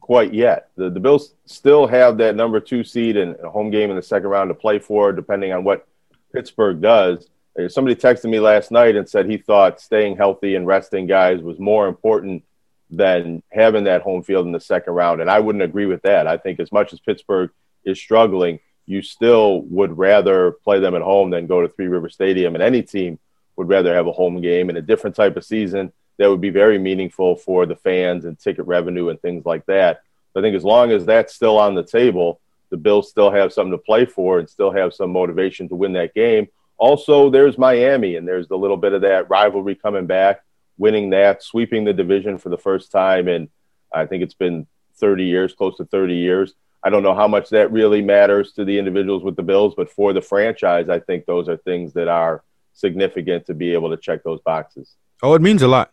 quite 0.00 0.34
yet. 0.34 0.70
The, 0.76 0.90
the 0.90 1.00
Bills 1.00 1.34
still 1.46 1.86
have 1.86 2.18
that 2.18 2.34
number 2.36 2.60
two 2.60 2.84
seed 2.84 3.16
and 3.16 3.36
a 3.42 3.50
home 3.50 3.70
game 3.70 3.90
in 3.90 3.96
the 3.96 4.02
second 4.02 4.28
round 4.30 4.50
to 4.50 4.54
play 4.54 4.78
for, 4.78 5.12
depending 5.12 5.52
on 5.52 5.64
what 5.64 5.86
Pittsburgh 6.32 6.80
does. 6.80 7.28
Uh, 7.58 7.68
somebody 7.68 7.94
texted 7.94 8.30
me 8.30 8.40
last 8.40 8.70
night 8.70 8.96
and 8.96 9.08
said 9.08 9.26
he 9.26 9.36
thought 9.36 9.80
staying 9.80 10.16
healthy 10.16 10.54
and 10.54 10.66
resting 10.66 11.06
guys 11.06 11.42
was 11.42 11.58
more 11.58 11.86
important 11.86 12.42
than 12.90 13.42
having 13.50 13.84
that 13.84 14.02
home 14.02 14.22
field 14.22 14.46
in 14.46 14.52
the 14.52 14.60
second 14.60 14.92
round. 14.94 15.20
And 15.20 15.30
I 15.30 15.40
wouldn't 15.40 15.64
agree 15.64 15.86
with 15.86 16.02
that. 16.02 16.26
I 16.26 16.36
think 16.36 16.60
as 16.60 16.72
much 16.72 16.92
as 16.92 17.00
Pittsburgh 17.00 17.50
is 17.84 17.98
struggling, 17.98 18.60
you 18.86 19.02
still 19.02 19.62
would 19.62 19.96
rather 19.96 20.52
play 20.64 20.80
them 20.80 20.94
at 20.94 21.02
home 21.02 21.30
than 21.30 21.46
go 21.46 21.60
to 21.60 21.68
Three 21.68 21.88
River 21.88 22.08
Stadium. 22.08 22.54
And 22.54 22.62
any 22.62 22.82
team 22.82 23.18
would 23.56 23.68
rather 23.68 23.94
have 23.94 24.06
a 24.06 24.12
home 24.12 24.40
game 24.40 24.70
in 24.70 24.76
a 24.76 24.82
different 24.82 25.16
type 25.16 25.36
of 25.36 25.44
season 25.44 25.92
that 26.18 26.28
would 26.28 26.40
be 26.40 26.50
very 26.50 26.78
meaningful 26.78 27.36
for 27.36 27.66
the 27.66 27.76
fans 27.76 28.24
and 28.24 28.38
ticket 28.38 28.66
revenue 28.66 29.08
and 29.08 29.20
things 29.20 29.44
like 29.44 29.64
that. 29.66 30.02
So 30.32 30.40
I 30.40 30.42
think 30.42 30.56
as 30.56 30.64
long 30.64 30.90
as 30.90 31.04
that's 31.04 31.34
still 31.34 31.58
on 31.58 31.74
the 31.74 31.82
table, 31.82 32.40
the 32.70 32.76
Bills 32.76 33.10
still 33.10 33.30
have 33.30 33.52
something 33.52 33.72
to 33.72 33.78
play 33.78 34.06
for 34.06 34.38
and 34.38 34.48
still 34.48 34.70
have 34.70 34.94
some 34.94 35.10
motivation 35.10 35.68
to 35.68 35.74
win 35.74 35.92
that 35.92 36.14
game 36.14 36.48
also, 36.82 37.30
there's 37.30 37.56
Miami, 37.56 38.16
and 38.16 38.26
there's 38.26 38.50
a 38.50 38.56
little 38.56 38.76
bit 38.76 38.92
of 38.92 39.02
that 39.02 39.30
rivalry 39.30 39.76
coming 39.76 40.06
back, 40.06 40.42
winning 40.78 41.10
that, 41.10 41.40
sweeping 41.40 41.84
the 41.84 41.92
division 41.92 42.38
for 42.38 42.48
the 42.48 42.58
first 42.58 42.90
time. 42.90 43.28
And 43.28 43.48
I 43.94 44.04
think 44.06 44.24
it's 44.24 44.34
been 44.34 44.66
30 44.96 45.26
years, 45.26 45.54
close 45.54 45.76
to 45.76 45.84
30 45.84 46.16
years. 46.16 46.54
I 46.82 46.90
don't 46.90 47.04
know 47.04 47.14
how 47.14 47.28
much 47.28 47.50
that 47.50 47.70
really 47.70 48.02
matters 48.02 48.54
to 48.54 48.64
the 48.64 48.80
individuals 48.80 49.22
with 49.22 49.36
the 49.36 49.44
Bills, 49.44 49.74
but 49.76 49.92
for 49.92 50.12
the 50.12 50.20
franchise, 50.20 50.88
I 50.88 50.98
think 50.98 51.24
those 51.24 51.48
are 51.48 51.56
things 51.56 51.92
that 51.92 52.08
are 52.08 52.42
significant 52.72 53.46
to 53.46 53.54
be 53.54 53.74
able 53.74 53.90
to 53.90 53.96
check 53.96 54.24
those 54.24 54.40
boxes. 54.40 54.96
Oh, 55.22 55.34
it 55.34 55.40
means 55.40 55.62
a 55.62 55.68
lot. 55.68 55.92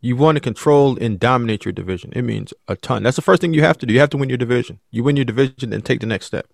You 0.00 0.14
want 0.14 0.36
to 0.36 0.40
control 0.40 0.96
and 1.02 1.18
dominate 1.18 1.64
your 1.64 1.72
division. 1.72 2.12
It 2.14 2.22
means 2.22 2.54
a 2.68 2.76
ton. 2.76 3.02
That's 3.02 3.16
the 3.16 3.22
first 3.22 3.40
thing 3.40 3.54
you 3.54 3.62
have 3.62 3.78
to 3.78 3.86
do. 3.86 3.92
You 3.92 3.98
have 3.98 4.10
to 4.10 4.16
win 4.16 4.28
your 4.28 4.38
division. 4.38 4.78
You 4.92 5.02
win 5.02 5.16
your 5.16 5.24
division, 5.24 5.70
then 5.70 5.82
take 5.82 5.98
the 5.98 6.06
next 6.06 6.26
step. 6.26 6.46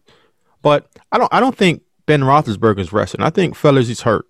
But 0.63 0.89
I 1.13 1.19
don't. 1.19 1.31
I 1.35 1.41
don't 1.41 1.55
think 1.55 1.83
Ben 2.07 2.21
Roethlisberger's 2.21 2.93
resting. 2.93 3.23
I 3.23 3.31
think 3.31 3.55
fellas, 3.55 3.89
he's 3.89 4.03
hurt. 4.03 4.27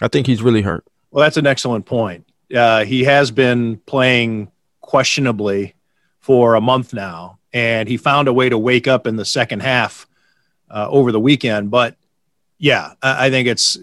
I 0.00 0.08
think 0.08 0.26
he's 0.26 0.42
really 0.42 0.62
hurt. 0.62 0.84
Well, 1.10 1.22
that's 1.22 1.36
an 1.36 1.46
excellent 1.46 1.86
point. 1.86 2.26
Uh, 2.54 2.84
he 2.84 3.04
has 3.04 3.30
been 3.30 3.78
playing 3.86 4.50
questionably 4.80 5.74
for 6.20 6.54
a 6.54 6.60
month 6.60 6.94
now, 6.94 7.38
and 7.52 7.88
he 7.88 7.96
found 7.96 8.28
a 8.28 8.32
way 8.32 8.48
to 8.48 8.58
wake 8.58 8.88
up 8.88 9.06
in 9.06 9.16
the 9.16 9.24
second 9.24 9.60
half 9.60 10.06
uh, 10.70 10.88
over 10.88 11.12
the 11.12 11.20
weekend. 11.20 11.70
But 11.70 11.96
yeah, 12.58 12.94
I, 13.02 13.26
I, 13.26 13.30
think 13.30 13.48
it's 13.48 13.78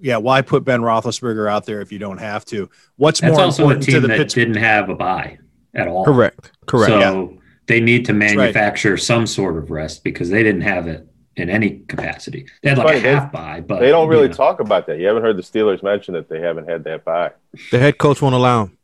yeah. 0.00 0.18
Why 0.18 0.42
put 0.42 0.64
Ben 0.64 0.80
Roethlisberger 0.80 1.50
out 1.50 1.64
there 1.66 1.80
if 1.80 1.92
you 1.92 1.98
don't 1.98 2.18
have 2.18 2.44
to? 2.46 2.68
What's 2.96 3.20
That's 3.20 3.32
more 3.32 3.44
also 3.46 3.62
important 3.62 3.84
a 3.84 3.86
team 3.86 3.94
to 3.94 4.00
the 4.00 4.08
that 4.08 4.18
Pittsburgh? 4.18 4.46
didn't 4.48 4.62
have 4.62 4.88
a 4.90 4.94
bye 4.94 5.38
at 5.74 5.88
all. 5.88 6.04
Correct. 6.04 6.52
Correct. 6.66 6.90
So 6.90 6.98
Yeah. 6.98 7.38
they 7.66 7.80
need 7.80 8.04
to 8.06 8.12
right. 8.12 8.36
manufacture 8.36 8.96
some 8.96 9.26
sort 9.26 9.56
of 9.56 9.70
rest 9.70 10.04
because 10.04 10.28
they 10.30 10.42
didn't 10.42 10.62
have 10.62 10.86
it 10.86 11.08
in 11.36 11.48
any 11.48 11.78
capacity. 11.88 12.46
They 12.62 12.68
had 12.70 12.78
like 12.78 12.88
Funny, 12.88 13.08
a 13.08 13.20
half 13.20 13.32
bye, 13.32 13.60
but 13.60 13.80
They 13.80 13.88
don't 13.88 14.08
really 14.08 14.24
you 14.24 14.28
know. 14.28 14.34
talk 14.34 14.60
about 14.60 14.86
that. 14.86 14.98
You 14.98 15.06
haven't 15.06 15.22
heard 15.22 15.36
the 15.36 15.42
Steelers 15.42 15.82
mention 15.82 16.14
that 16.14 16.28
they 16.28 16.40
haven't 16.40 16.68
had 16.68 16.84
that 16.84 17.04
bye. 17.04 17.32
The 17.70 17.78
head 17.78 17.98
coach 17.98 18.20
won't 18.20 18.34
allow 18.34 18.66
them. 18.66 18.78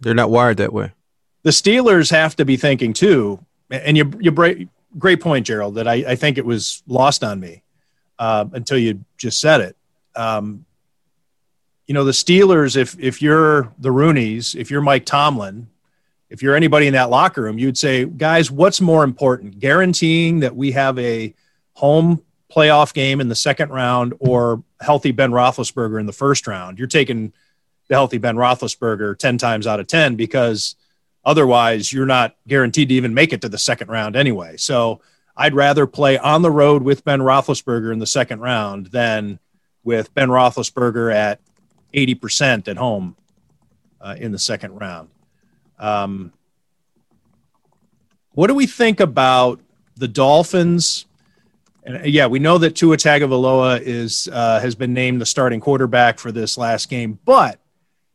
They're 0.00 0.14
not 0.14 0.30
wired 0.30 0.56
that 0.58 0.72
way. 0.72 0.92
the 1.42 1.50
Steelers 1.50 2.10
have 2.10 2.36
to 2.36 2.44
be 2.44 2.56
thinking 2.56 2.92
too, 2.92 3.44
and 3.70 3.96
you 3.96 4.12
you 4.20 4.30
break, 4.32 4.68
great 4.98 5.20
point, 5.20 5.46
Gerald. 5.46 5.74
That 5.76 5.86
I, 5.86 5.94
I 6.08 6.16
think 6.16 6.38
it 6.38 6.44
was 6.46 6.82
lost 6.86 7.22
on 7.22 7.38
me 7.38 7.62
uh, 8.18 8.46
until 8.52 8.78
you 8.78 9.04
just 9.18 9.40
said 9.40 9.60
it. 9.60 9.76
Um, 10.16 10.64
you 11.86 11.94
know, 11.94 12.04
the 12.04 12.12
Steelers. 12.12 12.76
If 12.76 12.98
if 12.98 13.20
you're 13.22 13.72
the 13.78 13.90
Rooneys, 13.90 14.54
if 14.56 14.70
you're 14.70 14.80
Mike 14.80 15.04
Tomlin, 15.06 15.68
if 16.30 16.42
you're 16.42 16.54
anybody 16.56 16.86
in 16.86 16.94
that 16.94 17.10
locker 17.10 17.42
room, 17.42 17.58
you'd 17.58 17.78
say, 17.78 18.04
guys, 18.06 18.50
what's 18.50 18.80
more 18.80 19.04
important, 19.04 19.58
guaranteeing 19.60 20.40
that 20.40 20.56
we 20.56 20.72
have 20.72 20.98
a 20.98 21.34
home 21.80 22.22
playoff 22.50 22.92
game 22.92 23.20
in 23.20 23.28
the 23.28 23.34
second 23.34 23.70
round 23.70 24.14
or 24.18 24.62
healthy 24.80 25.12
Ben 25.12 25.30
Roethlisberger 25.30 25.98
in 25.98 26.06
the 26.06 26.12
first 26.12 26.46
round? 26.46 26.78
You're 26.78 26.88
taking 26.88 27.32
the 27.88 27.94
healthy 27.94 28.18
Ben 28.18 28.36
Roethlisberger 28.36 29.18
ten 29.18 29.38
times 29.38 29.66
out 29.66 29.80
of 29.80 29.86
ten 29.86 30.16
because 30.16 30.76
Otherwise, 31.24 31.92
you're 31.92 32.06
not 32.06 32.34
guaranteed 32.48 32.88
to 32.88 32.94
even 32.94 33.12
make 33.12 33.32
it 33.32 33.42
to 33.42 33.48
the 33.48 33.58
second 33.58 33.88
round 33.88 34.16
anyway. 34.16 34.56
So 34.56 35.00
I'd 35.36 35.54
rather 35.54 35.86
play 35.86 36.16
on 36.18 36.42
the 36.42 36.50
road 36.50 36.82
with 36.82 37.04
Ben 37.04 37.20
Roethlisberger 37.20 37.92
in 37.92 37.98
the 37.98 38.06
second 38.06 38.40
round 38.40 38.86
than 38.86 39.38
with 39.84 40.12
Ben 40.14 40.28
Roethlisberger 40.28 41.14
at 41.14 41.40
80% 41.92 42.68
at 42.68 42.76
home 42.76 43.16
uh, 44.00 44.16
in 44.18 44.32
the 44.32 44.38
second 44.38 44.78
round. 44.78 45.10
Um, 45.78 46.32
what 48.32 48.46
do 48.46 48.54
we 48.54 48.66
think 48.66 49.00
about 49.00 49.60
the 49.96 50.08
Dolphins? 50.08 51.04
And 51.84 51.96
uh, 51.98 52.02
yeah, 52.04 52.26
we 52.26 52.38
know 52.38 52.58
that 52.58 52.76
Tua 52.76 52.96
Tagovailoa 52.96 53.80
is 53.80 54.28
uh, 54.32 54.60
has 54.60 54.74
been 54.74 54.92
named 54.92 55.20
the 55.20 55.26
starting 55.26 55.60
quarterback 55.60 56.18
for 56.18 56.32
this 56.32 56.58
last 56.58 56.88
game, 56.88 57.18
but 57.24 57.58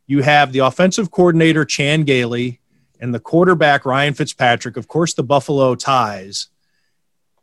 you 0.06 0.22
have 0.22 0.52
the 0.52 0.60
offensive 0.60 1.10
coordinator 1.10 1.64
Chan 1.64 2.04
Gailey 2.04 2.60
and 3.00 3.14
the 3.14 3.20
quarterback 3.20 3.84
Ryan 3.84 4.14
Fitzpatrick, 4.14 4.76
of 4.76 4.88
course, 4.88 5.14
the 5.14 5.22
Buffalo 5.22 5.74
ties. 5.74 6.48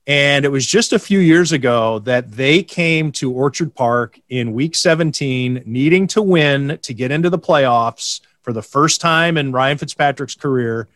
And 0.06 0.44
it 0.44 0.50
was 0.50 0.66
just 0.66 0.92
a 0.92 1.00
few 1.00 1.20
years 1.20 1.52
ago 1.52 2.00
that 2.00 2.32
they 2.32 2.62
came 2.62 3.12
to 3.14 3.32
Orchard 3.32 3.74
Park 3.74 4.20
in 4.28 4.54
week 4.54 4.76
17, 4.76 5.64
needing 5.66 6.08
to 6.08 6.22
win 6.22 6.78
to 6.82 6.94
get 6.94 7.12
into 7.12 7.30
the 7.30 7.40
playoffs 7.40 8.20
for 8.42 8.52
the 8.52 8.62
first 8.62 9.00
time 9.00 9.38
in 9.38 9.54
Ryan 9.54 9.78
Fitzpatrick's 9.78 10.36
career. 10.36 10.90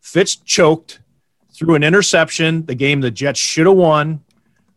Fitz 0.00 0.34
choked 0.34 1.00
threw 1.52 1.74
an 1.74 1.84
interception, 1.84 2.66
the 2.66 2.74
game 2.74 3.00
the 3.00 3.10
Jets 3.10 3.38
should 3.38 3.66
have 3.66 3.76
won. 3.76 4.24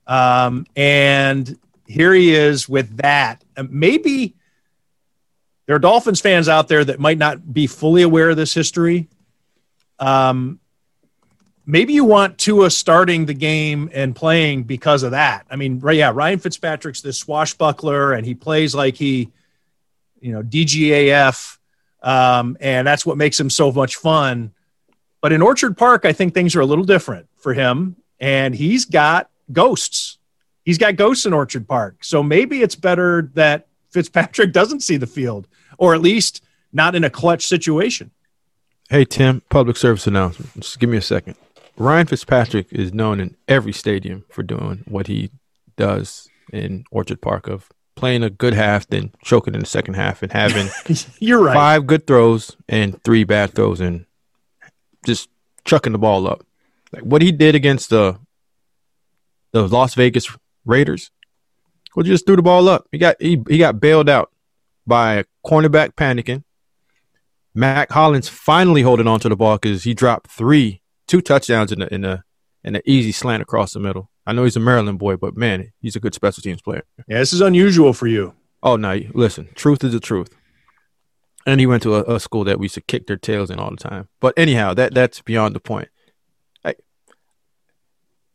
Um, 0.08 0.66
and 0.76 1.58
here 1.88 2.14
he 2.14 2.34
is 2.34 2.68
with 2.68 2.97
that. 2.97 3.43
Uh, 3.56 3.64
Maybe 3.70 4.36
there 5.66 5.76
are 5.76 5.80
Dolphins 5.80 6.22
fans 6.22 6.49
out 6.49 6.68
there 6.68 6.84
that 6.84 6.99
might 6.99 7.18
not 7.18 7.54
be 7.54 7.68
fully 7.68 8.01
aware 8.01 8.30
of 8.30 8.38
this 8.38 8.54
history. 8.54 9.08
Um, 9.99 10.60
maybe 11.66 11.93
you 11.93 12.04
want 12.04 12.38
Tua 12.38 12.70
starting 12.70 13.26
the 13.26 13.34
game 13.34 13.89
and 13.93 14.14
playing 14.14 14.64
because 14.64 15.04
of 15.04 15.12
that. 15.12 15.45
I 15.49 15.56
mean, 15.56 15.80
right, 15.80 15.95
yeah, 15.95 16.12
Ryan 16.14 16.39
Fitzpatrick's 16.39 17.01
this 17.01 17.18
swashbuckler 17.20 18.12
and 18.12 18.26
he 18.26 18.36
plays 18.36 18.76
like 18.76 18.95
he 18.95 19.32
you 20.24 20.32
know, 20.32 20.41
DGAF, 20.41 21.58
um, 22.01 22.58
and 22.62 22.88
that's 22.88 23.06
what 23.06 23.18
makes 23.18 23.38
him 23.38 23.49
so 23.49 23.72
much 23.72 23.97
fun. 23.97 24.54
But 25.22 25.34
in 25.34 25.41
Orchard 25.41 25.78
Park, 25.78 26.06
I 26.06 26.14
think 26.14 26.34
things 26.34 26.56
are 26.56 26.62
a 26.62 26.66
little 26.66 26.86
different 26.86 27.28
for 27.36 27.54
him, 27.54 27.97
and 28.22 28.56
he's 28.56 28.86
got 28.86 29.30
ghosts. 29.54 30.18
He's 30.66 30.78
got 30.78 30.95
ghosts 30.95 31.26
in 31.26 31.34
Orchard 31.34 31.68
Park, 31.68 32.04
so 32.04 32.24
maybe 32.24 32.62
it's 32.62 32.76
better 32.76 33.30
that 33.34 33.68
Fitzpatrick 33.91 34.51
doesn't 34.54 34.82
see 34.82 34.97
the 34.97 35.08
field, 35.08 35.47
or 35.78 35.93
at 35.93 36.01
least 36.01 36.43
not 36.72 36.95
in 36.95 37.04
a 37.04 37.10
clutch 37.10 37.45
situation. 37.45 38.12
Hey 38.89 39.06
Tim, 39.06 39.41
public 39.49 39.78
service 39.78 40.08
announcement. 40.08 40.54
Just 40.56 40.80
give 40.80 40.89
me 40.89 40.97
a 40.97 41.01
second. 41.01 41.36
Ryan 41.78 42.08
Fitzpatrick 42.08 42.68
is 42.72 42.93
known 42.93 43.20
in 43.20 43.36
every 43.47 43.74
stadium 43.74 44.26
for 44.30 44.43
doing 44.43 44.84
what 44.88 45.08
he 45.08 45.32
does 45.76 46.30
in 46.51 46.86
Orchard 46.91 47.22
Park 47.22 47.47
of 47.47 47.70
playing 47.95 48.24
a 48.24 48.30
good 48.30 48.54
half, 48.54 48.88
then 48.88 49.12
choking 49.24 49.54
in 49.54 49.62
the 49.62 49.66
second 49.66 49.95
half, 49.95 50.22
and 50.22 50.32
having 50.32 50.68
You're 51.20 51.43
right. 51.43 51.54
five 51.54 51.88
good 51.88 52.06
throws 52.06 52.56
and 52.70 53.01
three 53.04 53.24
bad 53.24 53.54
throws, 53.54 53.80
and 53.80 54.06
just 55.06 55.30
chucking 55.66 55.93
the 55.93 55.99
ball 55.99 56.28
up. 56.28 56.45
Like 56.91 57.04
what 57.04 57.22
he 57.22 57.32
did 57.32 57.56
against 57.56 57.89
the 57.89 58.20
the 59.54 59.68
Las 59.68 59.95
Vegas 59.95 60.36
Raiders, 60.66 61.12
well, 61.95 62.04
just 62.04 62.26
threw 62.26 62.36
the 62.36 62.41
ball 62.41 62.68
up. 62.68 62.88
He 62.91 62.97
got 62.97 63.16
he, 63.22 63.41
he 63.47 63.58
got 63.58 63.80
bailed 63.80 64.10
out 64.10 64.32
by 64.86 65.16
a 65.16 65.26
cornerback 65.45 65.93
panicking. 65.93 66.43
Mack 67.56 67.91
Hollins 67.91 68.28
finally 68.28 68.82
holding 68.82 69.08
on 69.08 69.20
to 69.20 69.30
the 69.30 69.36
ball 69.36 69.58
because 69.58 69.84
he 69.84 69.93
dropped 69.93 70.32
three, 70.32 70.82
two 71.08 71.22
touchdowns 71.22 71.72
in 71.72 71.80
the 71.80 71.93
in 71.93 72.01
the 72.01 72.24
in 72.64 72.76
an 72.76 72.82
easy 72.86 73.12
slant 73.12 73.43
across 73.43 73.74
the 73.74 73.80
middle. 73.80 74.10
I 74.26 74.34
know 74.34 74.43
he's 74.43 74.56
a 74.56 74.60
Maryland 74.60 74.99
boy, 74.99 75.18
but 75.18 75.36
man, 75.36 75.72
he's 75.80 75.95
a 75.95 75.99
good 75.99 76.16
special 76.16 76.41
teams 76.41 76.62
player. 76.62 76.84
Yeah, 77.08 77.20
this 77.20 77.34
is 77.34 77.41
unusual 77.41 77.93
for 77.93 78.08
you. 78.08 78.34
Oh 78.64 78.76
no, 78.76 78.99
listen, 79.14 79.49
truth 79.54 79.84
is 79.84 79.93
the 79.93 79.99
truth. 79.99 80.36
And 81.45 81.60
he 81.60 81.66
went 81.66 81.84
to 81.84 81.95
a, 81.95 82.16
a 82.16 82.20
school 82.22 82.45
that 82.45 82.58
we 82.58 82.66
used 82.66 82.76
to 82.76 82.82
kick 82.82 83.06
their 83.06 83.18
tails 83.18 83.51
in 83.51 83.60
all 83.60 83.70
the 83.70 83.76
time. 83.76 84.08
But 84.22 84.34
anyhow, 84.38 84.74
that 84.76 84.93
that's 84.93 85.22
beyond 85.22 85.54
the 85.54 85.60
point. 85.60 85.89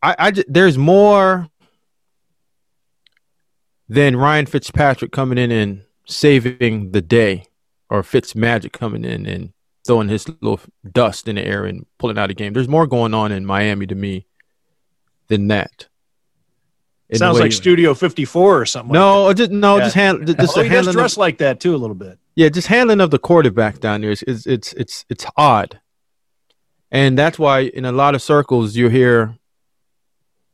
I, 0.02 0.10
I, 0.10 0.14
I 0.18 0.30
j- 0.30 0.44
there's 0.48 0.78
more 0.78 1.48
than 3.88 4.16
Ryan 4.16 4.46
Fitzpatrick 4.46 5.12
coming 5.12 5.38
in 5.38 5.50
and 5.50 5.82
saving 6.06 6.92
the 6.92 7.00
day, 7.00 7.44
or 7.90 8.02
Fitz 8.02 8.34
Magic 8.34 8.72
coming 8.72 9.04
in 9.04 9.26
and 9.26 9.52
throwing 9.86 10.08
his 10.08 10.28
little 10.28 10.60
dust 10.92 11.28
in 11.28 11.36
the 11.36 11.44
air 11.44 11.64
and 11.64 11.86
pulling 11.98 12.18
out 12.18 12.30
a 12.30 12.34
game. 12.34 12.52
There's 12.52 12.68
more 12.68 12.86
going 12.86 13.14
on 13.14 13.32
in 13.32 13.46
Miami 13.46 13.86
to 13.86 13.94
me 13.94 14.26
than 15.28 15.48
that. 15.48 15.88
In 17.08 17.16
Sounds 17.18 17.40
like 17.40 17.52
Studio 17.52 17.94
54 17.94 18.60
or 18.60 18.66
something. 18.66 18.90
like 18.90 18.94
no, 19.00 19.32
just 19.32 19.50
no, 19.50 19.78
Yeah. 19.78 19.84
just 19.84 19.94
hand, 19.94 20.26
just 20.26 20.58
oh, 20.58 20.60
a 20.60 20.64
he 20.64 20.68
does 20.68 20.86
handling. 20.86 21.04
of- 21.06 21.16
like 21.16 21.38
that 21.38 21.58
too 21.58 21.74
a 21.74 21.78
little 21.78 21.94
bit. 21.96 22.18
yeah, 22.36 22.50
just 22.50 22.66
handling 22.68 23.00
of 23.00 23.10
the 23.10 23.18
quarterback 23.18 23.80
down 23.80 24.02
there 24.02 24.10
is, 24.10 24.22
is 24.24 24.46
it's 24.46 24.74
it's 24.74 25.06
it's 25.08 25.24
odd, 25.38 25.80
and 26.90 27.16
that's 27.18 27.38
why 27.38 27.60
in 27.60 27.86
a 27.86 27.92
lot 27.92 28.14
of 28.14 28.20
circles 28.20 28.76
you 28.76 28.90
hear 28.90 29.37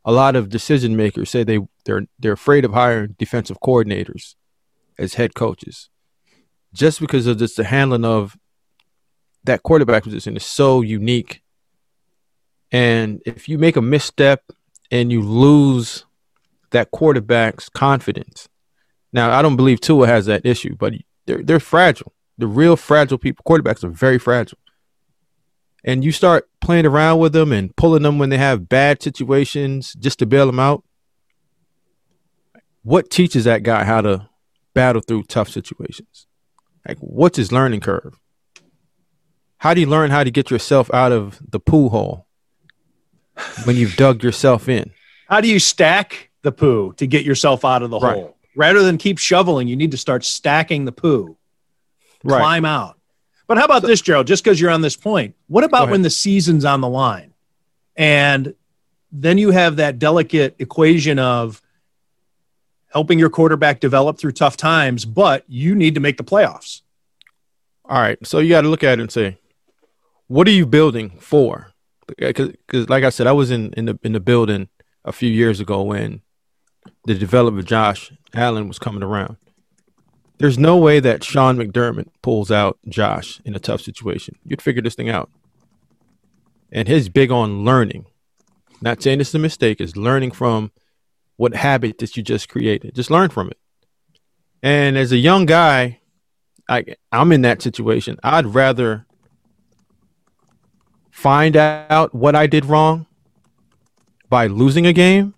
a 0.04 0.12
lot 0.12 0.36
of 0.36 0.48
decision 0.48 0.96
makers 0.96 1.30
say 1.30 1.44
they 1.44 1.60
they're 1.84 2.06
they're 2.18 2.32
afraid 2.32 2.64
of 2.64 2.72
hiring 2.72 3.16
defensive 3.18 3.58
coordinators 3.60 4.34
as 4.98 5.14
head 5.14 5.34
coaches, 5.34 5.88
just 6.72 7.00
because 7.00 7.26
of 7.26 7.38
just 7.38 7.56
the 7.56 7.64
handling 7.64 8.04
of 8.04 8.36
that 9.44 9.62
quarterback 9.62 10.02
position 10.02 10.36
is 10.36 10.44
so 10.44 10.80
unique, 10.80 11.42
and 12.72 13.20
if 13.26 13.48
you 13.48 13.58
make 13.58 13.76
a 13.76 13.82
misstep 13.82 14.42
and 14.90 15.10
you 15.10 15.22
lose 15.22 16.04
that 16.70 16.90
quarterback's 16.90 17.68
confidence. 17.68 18.48
Now, 19.12 19.36
I 19.36 19.42
don't 19.42 19.56
believe 19.56 19.80
Tua 19.80 20.06
has 20.06 20.26
that 20.26 20.44
issue, 20.44 20.76
but 20.76 20.92
they're 21.26 21.42
they're 21.42 21.60
fragile. 21.60 22.12
The 22.36 22.46
real 22.46 22.76
fragile 22.76 23.16
people, 23.16 23.44
quarterbacks 23.48 23.84
are 23.84 23.88
very 23.88 24.18
fragile. 24.18 24.58
And 25.84 26.02
you 26.02 26.12
start 26.12 26.48
playing 26.60 26.86
around 26.86 27.18
with 27.18 27.32
them 27.34 27.52
and 27.52 27.74
pulling 27.76 28.02
them 28.02 28.18
when 28.18 28.30
they 28.30 28.38
have 28.38 28.68
bad 28.68 29.02
situations 29.02 29.92
just 29.94 30.18
to 30.20 30.26
bail 30.26 30.46
them 30.46 30.58
out. 30.58 30.82
What 32.82 33.10
teaches 33.10 33.44
that 33.44 33.62
guy 33.62 33.84
how 33.84 34.00
to 34.00 34.28
battle 34.74 35.02
through 35.06 35.24
tough 35.24 35.48
situations? 35.48 36.26
Like, 36.86 36.98
what's 36.98 37.36
his 37.36 37.52
learning 37.52 37.80
curve? 37.80 38.18
How 39.58 39.72
do 39.74 39.80
you 39.80 39.86
learn 39.86 40.10
how 40.10 40.24
to 40.24 40.30
get 40.30 40.50
yourself 40.50 40.92
out 40.92 41.12
of 41.12 41.40
the 41.50 41.60
pool 41.60 41.90
hole 41.90 42.26
when 43.64 43.76
you've 43.76 43.96
dug 43.96 44.22
yourself 44.22 44.68
in? 44.68 44.90
How 45.28 45.40
do 45.40 45.48
you 45.48 45.58
stack 45.58 46.30
the 46.42 46.52
poo 46.52 46.92
to 46.94 47.06
get 47.06 47.24
yourself 47.24 47.64
out 47.64 47.82
of 47.82 47.90
the 47.90 47.98
Right. 47.98 48.14
hole? 48.16 48.36
Rather 48.56 48.82
than 48.82 48.98
keep 48.98 49.18
shoveling, 49.18 49.66
you 49.66 49.76
need 49.76 49.90
to 49.90 49.96
start 49.96 50.24
stacking 50.24 50.84
the 50.84 50.92
poo. 50.92 51.36
Right. 52.22 52.38
Climb 52.38 52.64
out. 52.64 52.98
But 53.46 53.58
how 53.58 53.64
about 53.64 53.82
this, 53.82 54.00
Gerald? 54.00 54.26
Just 54.26 54.42
because 54.42 54.60
you're 54.60 54.70
on 54.70 54.80
this 54.80 54.96
point, 54.96 55.34
what 55.48 55.64
about 55.64 55.90
when 55.90 56.02
the 56.02 56.10
season's 56.10 56.64
on 56.64 56.80
the 56.80 56.88
line? 56.88 57.34
And 57.96 58.54
then 59.12 59.38
you 59.38 59.50
have 59.50 59.76
that 59.76 59.98
delicate 59.98 60.56
equation 60.58 61.18
of 61.18 61.60
helping 62.90 63.18
your 63.18 63.28
quarterback 63.28 63.80
develop 63.80 64.18
through 64.18 64.32
tough 64.32 64.56
times, 64.56 65.04
but 65.04 65.44
you 65.46 65.74
need 65.74 65.94
to 65.94 66.00
make 66.00 66.16
the 66.16 66.24
playoffs. 66.24 66.82
All 67.84 68.00
right, 68.00 68.18
so 68.26 68.38
you 68.38 68.48
got 68.48 68.62
to 68.62 68.68
look 68.68 68.82
at 68.82 68.98
it 68.98 69.02
and 69.02 69.12
say, 69.12 69.38
what 70.26 70.48
are 70.48 70.52
you 70.52 70.64
building 70.64 71.10
for? 71.18 71.72
Uh, 72.08 72.32
because, 72.32 72.88
like 72.88 73.04
I 73.04 73.10
said, 73.10 73.26
I 73.26 73.32
was 73.32 73.50
in 73.50 73.72
in 73.74 73.84
the 73.86 73.98
in 74.02 74.12
the 74.12 74.20
building 74.20 74.68
a 75.04 75.12
few 75.12 75.30
years 75.30 75.60
ago 75.60 75.82
when 75.82 76.22
the 77.04 77.14
development 77.14 77.68
Josh 77.68 78.12
Allen 78.34 78.68
was 78.68 78.78
coming 78.78 79.02
around. 79.02 79.36
There's 80.44 80.58
no 80.58 80.76
way 80.76 81.00
that 81.00 81.24
Sean 81.24 81.56
McDermott 81.56 82.08
pulls 82.20 82.50
out 82.50 82.78
Josh 82.86 83.40
in 83.46 83.54
a 83.54 83.58
tough 83.58 83.80
situation. 83.80 84.36
You'd 84.44 84.60
figure 84.60 84.82
this 84.82 84.94
thing 84.94 85.08
out. 85.08 85.30
And 86.70 86.86
he's 86.86 87.08
big 87.08 87.30
on 87.30 87.64
learning. 87.64 88.04
Not 88.82 89.02
saying 89.02 89.22
it's 89.22 89.34
a 89.34 89.38
mistake, 89.38 89.80
is 89.80 89.96
learning 89.96 90.32
from 90.32 90.70
what 91.36 91.54
habit 91.54 91.96
that 91.96 92.14
you 92.18 92.22
just 92.22 92.50
created. 92.50 92.94
Just 92.94 93.10
learn 93.10 93.30
from 93.30 93.48
it. 93.48 93.56
And 94.62 94.98
as 94.98 95.12
a 95.12 95.16
young 95.16 95.46
guy, 95.46 96.00
I 96.68 96.84
I'm 97.10 97.32
in 97.32 97.40
that 97.40 97.62
situation. 97.62 98.18
I'd 98.22 98.48
rather 98.48 99.06
find 101.10 101.56
out 101.56 102.14
what 102.14 102.36
I 102.36 102.46
did 102.46 102.66
wrong 102.66 103.06
by 104.28 104.46
losing 104.46 104.86
a 104.86 104.92
game 104.92 105.32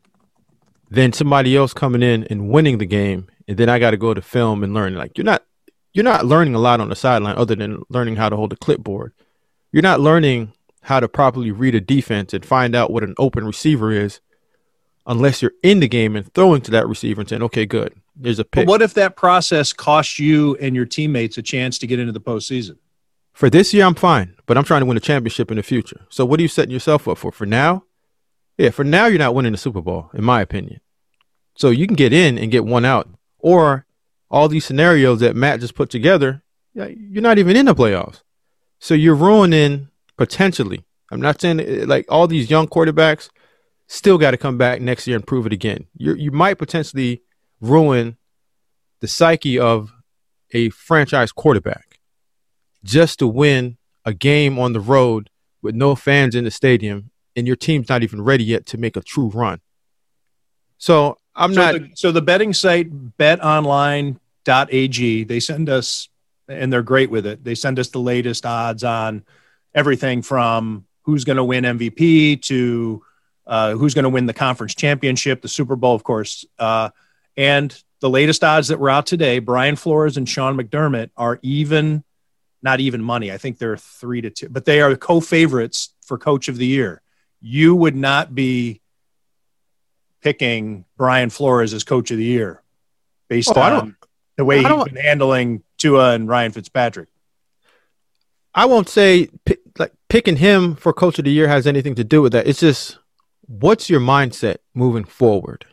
than 0.90 1.12
somebody 1.12 1.56
else 1.56 1.72
coming 1.72 2.02
in 2.02 2.24
and 2.24 2.50
winning 2.50 2.78
the 2.78 2.86
game 2.86 3.28
and 3.48 3.56
then 3.56 3.68
I 3.68 3.78
got 3.78 3.92
to 3.92 3.96
go 3.96 4.14
to 4.14 4.22
film 4.22 4.62
and 4.62 4.74
learn. 4.74 4.94
Like 4.94 5.16
you're 5.16 5.24
not 5.24 5.44
you're 5.92 6.04
not 6.04 6.26
learning 6.26 6.54
a 6.54 6.58
lot 6.58 6.80
on 6.80 6.88
the 6.88 6.96
sideline 6.96 7.36
other 7.36 7.54
than 7.54 7.82
learning 7.88 8.16
how 8.16 8.28
to 8.28 8.36
hold 8.36 8.52
a 8.52 8.56
clipboard. 8.56 9.12
You're 9.72 9.82
not 9.82 10.00
learning 10.00 10.52
how 10.82 11.00
to 11.00 11.08
properly 11.08 11.50
read 11.50 11.74
a 11.74 11.80
defense 11.80 12.32
and 12.32 12.44
find 12.44 12.74
out 12.74 12.90
what 12.90 13.02
an 13.02 13.14
open 13.18 13.46
receiver 13.46 13.90
is 13.90 14.20
unless 15.06 15.42
you're 15.42 15.52
in 15.62 15.80
the 15.80 15.88
game 15.88 16.16
and 16.16 16.32
throwing 16.34 16.60
to 16.62 16.70
that 16.72 16.88
receiver 16.88 17.20
and 17.20 17.28
saying, 17.28 17.42
"Okay, 17.42 17.66
good. 17.66 17.94
There's 18.14 18.38
a 18.38 18.44
But 18.44 18.50
pick." 18.52 18.68
what 18.68 18.82
if 18.82 18.94
that 18.94 19.16
process 19.16 19.72
costs 19.72 20.18
you 20.18 20.56
and 20.56 20.76
your 20.76 20.86
teammates 20.86 21.38
a 21.38 21.42
chance 21.42 21.78
to 21.78 21.86
get 21.86 21.98
into 21.98 22.12
the 22.12 22.20
postseason? 22.20 22.76
For 23.32 23.50
this 23.50 23.74
year, 23.74 23.84
I'm 23.84 23.94
fine, 23.94 24.34
but 24.46 24.56
I'm 24.56 24.64
trying 24.64 24.80
to 24.80 24.86
win 24.86 24.96
a 24.96 25.00
championship 25.00 25.50
in 25.50 25.58
the 25.58 25.62
future. 25.62 26.06
So 26.08 26.24
what 26.24 26.40
are 26.40 26.42
you 26.42 26.48
setting 26.48 26.70
yourself 26.70 27.06
up 27.06 27.18
for? 27.18 27.30
For 27.30 27.44
now, 27.44 27.84
yeah, 28.56 28.70
for 28.70 28.84
now 28.84 29.06
you're 29.06 29.18
not 29.18 29.34
winning 29.34 29.52
the 29.52 29.58
Super 29.58 29.82
Bowl, 29.82 30.10
in 30.14 30.24
my 30.24 30.40
opinion. 30.40 30.80
So 31.56 31.70
you 31.70 31.86
can 31.86 31.96
get 31.96 32.12
in 32.12 32.38
and 32.38 32.50
get 32.50 32.64
one 32.64 32.84
out, 32.84 33.08
or 33.46 33.86
all 34.28 34.48
these 34.48 34.64
scenarios 34.64 35.20
that 35.20 35.36
Matt 35.36 35.60
just 35.60 35.76
put 35.76 35.88
together, 35.88 36.42
you're 36.74 37.22
not 37.22 37.38
even 37.38 37.54
in 37.54 37.66
the 37.66 37.76
playoffs. 37.76 38.22
So 38.80 38.92
you're 38.92 39.14
ruining 39.14 39.86
potentially. 40.16 40.84
I'm 41.12 41.20
not 41.20 41.40
saying 41.40 41.60
eh, 41.60 41.84
like 41.86 42.06
all 42.08 42.26
these 42.26 42.50
young 42.50 42.66
quarterbacks 42.66 43.30
still 43.86 44.18
got 44.18 44.32
to 44.32 44.36
come 44.36 44.58
back 44.58 44.80
next 44.80 45.06
year 45.06 45.14
and 45.14 45.24
prove 45.24 45.46
it 45.46 45.52
again. 45.52 45.86
You 45.96 46.14
you 46.14 46.32
might 46.32 46.58
potentially 46.58 47.22
ruin 47.60 48.16
the 48.98 49.06
psyche 49.06 49.60
of 49.60 49.92
a 50.52 50.70
franchise 50.70 51.30
quarterback 51.30 52.00
just 52.82 53.20
to 53.20 53.28
win 53.28 53.76
a 54.04 54.12
game 54.12 54.58
on 54.58 54.72
the 54.72 54.80
road 54.80 55.30
with 55.62 55.76
no 55.76 55.94
fans 55.94 56.34
in 56.34 56.42
the 56.42 56.50
stadium 56.50 57.12
and 57.36 57.46
your 57.46 57.56
team's 57.56 57.88
not 57.88 58.02
even 58.02 58.22
ready 58.22 58.42
yet 58.42 58.66
to 58.66 58.76
make 58.76 58.96
a 58.96 59.02
true 59.02 59.28
run. 59.28 59.60
So 60.78 61.18
I'm 61.36 61.54
so 61.54 61.60
not 61.60 61.74
The, 61.74 61.90
so 61.94 62.12
the 62.12 62.22
betting 62.22 62.52
site 62.52 62.90
betonline.ag, 63.18 65.24
they 65.24 65.40
send 65.40 65.68
us, 65.68 66.08
and 66.48 66.72
they're 66.72 66.82
great 66.82 67.10
with 67.10 67.26
it. 67.26 67.44
They 67.44 67.54
send 67.54 67.78
us 67.78 67.88
the 67.88 68.00
latest 68.00 68.46
odds 68.46 68.82
on 68.82 69.24
everything 69.74 70.22
from 70.22 70.86
who's 71.02 71.24
going 71.24 71.36
to 71.36 71.44
win 71.44 71.64
MVP 71.64 72.42
to 72.42 73.02
uh, 73.46 73.76
who's 73.76 73.94
going 73.94 74.02
to 74.02 74.08
win 74.08 74.26
the 74.26 74.32
conference 74.32 74.74
championship, 74.74 75.40
the 75.40 75.48
Super 75.48 75.76
Bowl, 75.76 75.94
of 75.94 76.02
course. 76.02 76.44
Uh, 76.58 76.90
and 77.36 77.80
the 78.00 78.10
latest 78.10 78.42
odds 78.42 78.68
that 78.68 78.80
were 78.80 78.90
out 78.90 79.06
today, 79.06 79.38
Brian 79.38 79.76
Flores 79.76 80.16
and 80.16 80.28
Sean 80.28 80.56
McDermott 80.56 81.10
are 81.16 81.38
even, 81.42 82.02
not 82.60 82.80
even 82.80 83.02
money. 83.02 83.30
I 83.30 83.38
think 83.38 83.58
they're 83.58 83.76
three 83.76 84.20
to 84.22 84.30
two, 84.30 84.48
but 84.48 84.64
they 84.64 84.80
are 84.80 84.96
co-favorites 84.96 85.94
for 86.04 86.18
Coach 86.18 86.48
of 86.48 86.56
the 86.56 86.66
Year. 86.66 87.02
You 87.40 87.76
would 87.76 87.94
not 87.94 88.34
be 88.34 88.80
picking 90.22 90.84
Brian 90.96 91.30
Flores 91.30 91.72
as 91.74 91.84
coach 91.84 92.10
of 92.10 92.18
the 92.18 92.24
year 92.24 92.62
based 93.28 93.52
Oh, 93.54 93.60
on 93.60 93.96
the 94.36 94.44
way 94.44 94.62
he's 94.62 94.84
been 94.84 94.96
handling 94.96 95.62
Tua 95.78 96.12
and 96.14 96.28
Ryan 96.28 96.52
Fitzpatrick. 96.52 97.08
I 98.54 98.64
won't 98.64 98.88
say 98.88 99.28
pick, 99.44 99.60
like 99.78 99.92
picking 100.08 100.36
him 100.36 100.76
for 100.76 100.92
coach 100.92 101.18
of 101.18 101.24
the 101.24 101.30
year 101.30 101.48
has 101.48 101.66
anything 101.66 101.94
to 101.96 102.04
do 102.04 102.22
with 102.22 102.32
that. 102.32 102.46
It's 102.46 102.60
just 102.60 102.98
what's 103.46 103.90
your 103.90 104.00
mindset 104.00 104.56
moving 104.74 105.04
forward? 105.04 105.66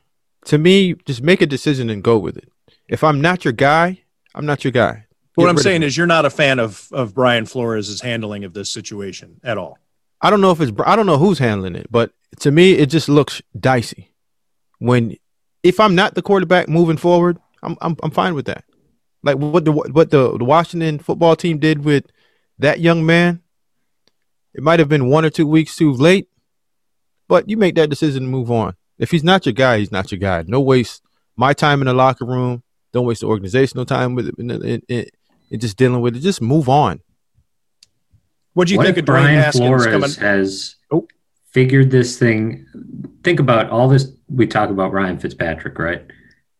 To 0.46 0.58
me, 0.58 0.96
just 1.06 1.22
make 1.22 1.42
a 1.42 1.46
decision 1.46 1.90
and 1.90 2.04
go 2.04 2.18
with 2.18 2.36
it. 2.38 2.50
If 2.90 3.04
I'm 3.04 3.22
not 3.22 3.46
your 3.46 3.54
guy, 3.54 4.02
I'm 4.36 4.46
not 4.46 4.64
your 4.64 4.72
guy. 4.72 5.06
What 5.36 5.50
I'm 5.50 5.58
saying 5.58 5.82
is, 5.82 5.98
you're 5.98 6.06
not 6.06 6.26
a 6.26 6.30
fan 6.30 6.60
of 6.60 6.88
of 6.92 7.16
Brian 7.16 7.46
Flores' 7.46 8.02
handling 8.02 8.44
of 8.44 8.54
this 8.54 8.70
situation 8.70 9.40
at 9.44 9.58
all. 9.58 9.80
I 10.22 10.30
don't 10.30 10.42
know 10.42 10.52
if 10.52 10.62
it's 10.62 10.72
I 10.86 10.96
don't 10.96 11.06
know 11.06 11.18
who's 11.18 11.40
handling 11.40 11.76
it, 11.76 11.88
but 11.90 12.12
to 12.42 12.52
me 12.52 12.74
it 12.74 12.88
just 12.88 13.10
looks 13.10 13.42
dicey. 13.60 14.13
When 14.84 15.16
if 15.64 15.80
I'm 15.80 15.96
not 15.96 16.14
the 16.14 16.22
quarterback 16.22 16.68
moving 16.68 16.98
forward, 16.98 17.40
I'm 17.64 17.78
I'm 17.80 17.96
I'm 18.04 18.12
fine 18.12 18.36
with 18.36 18.48
that. 18.48 18.66
Like 19.24 19.38
what 19.38 19.64
the 19.64 19.72
what 19.72 20.10
the, 20.12 20.38
the 20.38 20.44
Washington 20.44 21.00
football 21.00 21.38
team 21.38 21.58
did 21.58 21.86
with 21.86 22.12
that 22.60 22.82
young 22.82 23.06
man, 23.06 23.42
it 24.54 24.62
might 24.62 24.80
have 24.80 24.90
been 24.90 25.10
one 25.10 25.24
or 25.24 25.30
two 25.30 25.48
weeks 25.48 25.78
too 25.78 25.94
late, 25.94 26.28
but 27.30 27.50
you 27.50 27.56
make 27.56 27.76
that 27.76 27.90
decision 27.90 28.24
to 28.24 28.30
move 28.30 28.52
on. 28.52 28.76
If 29.00 29.10
he's 29.10 29.24
not 29.24 29.46
your 29.46 29.54
guy, 29.54 29.80
he's 29.80 29.92
not 29.92 30.12
your 30.12 30.20
guy. 30.20 30.44
No 30.48 30.60
waste 30.60 31.02
my 31.38 31.54
time 31.54 31.82
in 31.82 31.88
the 31.88 31.94
locker 31.94 32.26
room. 32.26 32.62
Don't 32.92 33.06
waste 33.06 33.22
the 33.22 33.28
organizational 33.28 33.86
time 33.86 34.16
with 34.16 34.28
it, 34.28 34.36
in, 34.38 34.52
in, 34.52 34.82
in, 34.90 35.06
in 35.50 35.60
just 35.62 35.78
dealing 35.78 36.02
with 36.02 36.18
it. 36.18 36.20
Just 36.20 36.42
move 36.42 36.68
on. 36.68 37.00
What 38.54 38.68
do 38.68 38.74
you 38.74 38.78
what 38.80 38.86
think 38.86 38.98
if 38.98 39.04
of 39.04 39.06
Brian 39.06 39.34
Haskins 39.34 39.66
Flores 39.66 39.86
coming? 39.86 40.12
has. 40.12 40.76
Figured 41.54 41.92
this 41.92 42.18
thing? 42.18 42.66
Think 43.24 43.40
about 43.40 43.70
all 43.70 43.88
this. 43.88 44.12
We 44.28 44.48
talk 44.48 44.70
about 44.70 44.92
Ryan 44.92 45.20
Fitzpatrick, 45.20 45.78
right? 45.80 46.06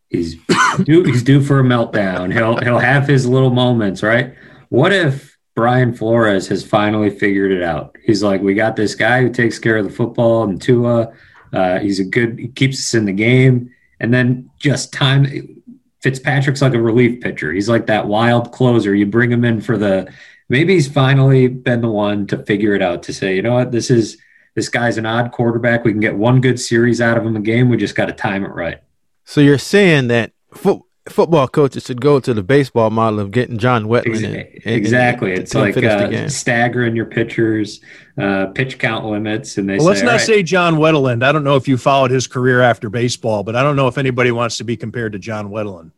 He's 0.10 0.36
due. 0.84 1.04
He's 1.04 1.24
due 1.24 1.42
for 1.42 1.60
a 1.60 1.64
meltdown. 1.64 2.32
He'll 2.32 2.58
he'll 2.58 2.80
have 2.80 3.08
his 3.08 3.28
little 3.28 3.50
moments, 3.50 4.04
right? 4.04 4.36
What 4.70 4.94
if 4.94 5.38
Brian 5.56 5.94
Flores 5.94 6.48
has 6.48 6.66
finally 6.66 7.10
figured 7.10 7.52
it 7.52 7.64
out? 7.64 7.98
He's 8.04 8.24
like, 8.24 8.42
we 8.42 8.54
got 8.54 8.76
this 8.76 8.96
guy 8.96 9.22
who 9.22 9.30
takes 9.30 9.60
care 9.60 9.78
of 9.78 9.86
the 9.86 9.92
football 9.92 10.44
and 10.44 10.62
Tua. 10.62 11.14
Uh, 11.52 11.80
he's 11.80 12.00
a 12.00 12.06
good. 12.06 12.40
He 12.40 12.48
keeps 12.48 12.80
us 12.80 12.94
in 12.94 13.06
the 13.06 13.14
game, 13.14 13.72
and 14.00 14.14
then 14.14 14.50
just 14.60 14.94
time. 14.94 15.60
Fitzpatrick's 16.02 16.62
like 16.62 16.74
a 16.74 16.82
relief 16.82 17.22
pitcher. 17.22 17.54
He's 17.54 17.70
like 17.70 17.86
that 17.86 18.08
wild 18.08 18.52
closer. 18.52 18.94
You 18.94 19.06
bring 19.06 19.32
him 19.32 19.46
in 19.46 19.62
for 19.62 19.78
the 19.78 20.12
maybe 20.50 20.74
he's 20.74 20.88
finally 20.88 21.48
been 21.48 21.80
the 21.80 21.90
one 21.90 22.28
to 22.28 22.44
figure 22.44 22.76
it 22.76 22.82
out 22.82 23.04
to 23.04 23.14
say, 23.14 23.36
you 23.36 23.42
know 23.42 23.54
what, 23.54 23.72
this 23.72 23.90
is 23.90 24.18
this 24.56 24.70
guy's 24.70 24.98
an 24.98 25.06
odd 25.06 25.32
quarterback. 25.32 25.84
We 25.84 25.92
can 25.92 26.00
get 26.02 26.16
one 26.16 26.42
good 26.42 26.60
series 26.60 27.02
out 27.02 27.18
of 27.18 27.26
him 27.26 27.36
a 27.36 27.40
game. 27.40 27.70
We 27.70 27.78
just 27.78 27.96
got 27.96 28.06
to 28.06 28.14
time 28.14 28.44
it 28.46 28.50
right. 28.50 28.80
So 29.26 29.42
you're 29.42 29.58
saying 29.58 30.08
that 30.10 30.32
fo- 30.54 30.86
football 31.10 31.48
coaches 31.48 31.86
should 31.86 32.00
go 32.02 32.20
to 32.20 32.34
the 32.34 32.44
baseball 32.44 32.90
model 32.90 33.20
of 33.20 33.32
getting 33.32 33.58
John 33.58 33.86
Wetteland 33.86 34.08
Ex- 34.16 34.22
in, 34.22 34.36
and- 34.36 34.76
exactly. 34.78 35.32
and- 35.32 35.40
it's 35.42 35.52
to 35.52 35.60
like 35.60 35.78
uh, 35.78 36.28
staggering 36.30 36.96
your 36.96 37.06
pitchers, 37.06 37.82
uh, 38.22 38.48
pitch 38.48 38.78
count 38.80 39.06
limits, 39.06 39.58
and 39.58 39.68
they 39.70 39.78
Well, 39.78 39.88
let's 39.88 40.00
say, 40.02 40.06
not 40.06 40.12
"All 40.14 40.18
right, 40.18 40.26
say 40.26 40.44
John 40.44 40.76
Wetteland. 40.76 41.24
I 41.24 41.32
don't 41.32 41.44
know 41.44 41.56
if 41.56 41.68
you 41.68 41.78
followed 41.78 42.12
his 42.12 42.28
career 42.28 42.62
after 42.62 42.90
baseball, 42.90 43.44
but 43.44 43.56
I 43.56 43.64
don't 43.64 43.76
know 43.76 43.88
if 43.88 43.98
anybody 43.98 44.32
wants 44.32 44.58
to 44.58 44.64
be 44.64 44.78
compared 44.78 45.14
to 45.14 45.20
John 45.20 45.50
Wetteland. 45.50 45.92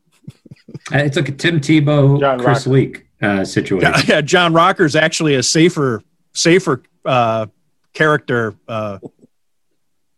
uh, 0.93 0.97
it's 0.99 1.17
like 1.17 1.29
a 1.29 1.33
Tim 1.33 1.59
Tebow, 1.59 2.19
John 2.19 2.39
Chris 2.39 2.59
Rocker. 2.65 2.69
Leak 2.69 3.07
uh, 3.21 3.43
situation. 3.45 3.91
Yeah, 3.91 4.01
yeah, 4.15 4.21
John 4.21 4.53
Rocker's 4.53 4.95
actually 4.95 5.35
a 5.35 5.43
safer, 5.43 6.01
safer 6.33 6.83
uh, 7.05 7.47
character 7.95 8.53
uh, 8.67 8.99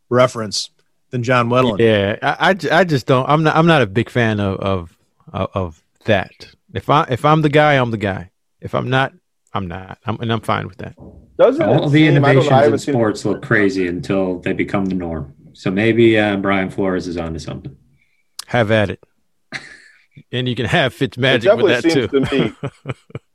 reference 0.09 0.69
than 1.11 1.23
John 1.23 1.49
Wetteland. 1.49 1.79
Yeah, 1.79 2.17
I 2.21 2.55
I 2.71 2.83
just 2.83 3.05
don't. 3.05 3.27
I'm 3.29 3.43
not. 3.43 3.55
I'm 3.55 3.67
not 3.67 3.81
a 3.81 3.87
big 3.87 4.09
fan 4.09 4.39
of 4.41 4.59
of 4.59 4.97
of, 5.31 5.49
of 5.53 5.83
that. 6.05 6.49
If 6.73 6.89
I 6.89 7.03
if 7.09 7.23
I'm 7.23 7.41
the 7.41 7.49
guy, 7.49 7.75
I'm 7.75 7.91
the 7.91 7.97
guy. 7.97 8.31
If 8.59 8.75
I'm 8.75 8.89
not, 8.89 9.13
I'm 9.53 9.67
not. 9.67 9.99
I'm, 10.05 10.19
and 10.19 10.33
I'm 10.33 10.41
fine 10.41 10.67
with 10.67 10.77
that. 10.77 10.95
Doesn't 11.37 11.61
All 11.61 11.89
the 11.89 12.07
seem, 12.07 12.23
I 12.25 12.33
don't 12.33 12.43
innovations 12.43 12.49
know, 12.49 12.73
in 12.73 12.77
sports 12.79 13.25
look 13.25 13.41
crazy 13.43 13.87
until 13.87 14.39
they 14.39 14.53
become 14.53 14.85
the 14.85 14.95
norm. 14.95 15.33
So 15.53 15.71
maybe 15.71 16.17
uh, 16.17 16.37
Brian 16.37 16.69
Flores 16.69 17.07
is 17.07 17.17
onto 17.17 17.39
something. 17.39 17.75
Have 18.47 18.71
at 18.71 18.89
it. 18.89 19.03
And 20.31 20.49
you 20.49 20.55
can 20.55 20.65
have 20.65 20.99
It 20.99 21.11
Fitzmagic 21.11 21.61
with 21.61 21.67
that 21.67 21.83
seems 21.83 21.93
too. 21.93 22.07
to 22.07 22.19
me 22.21 22.53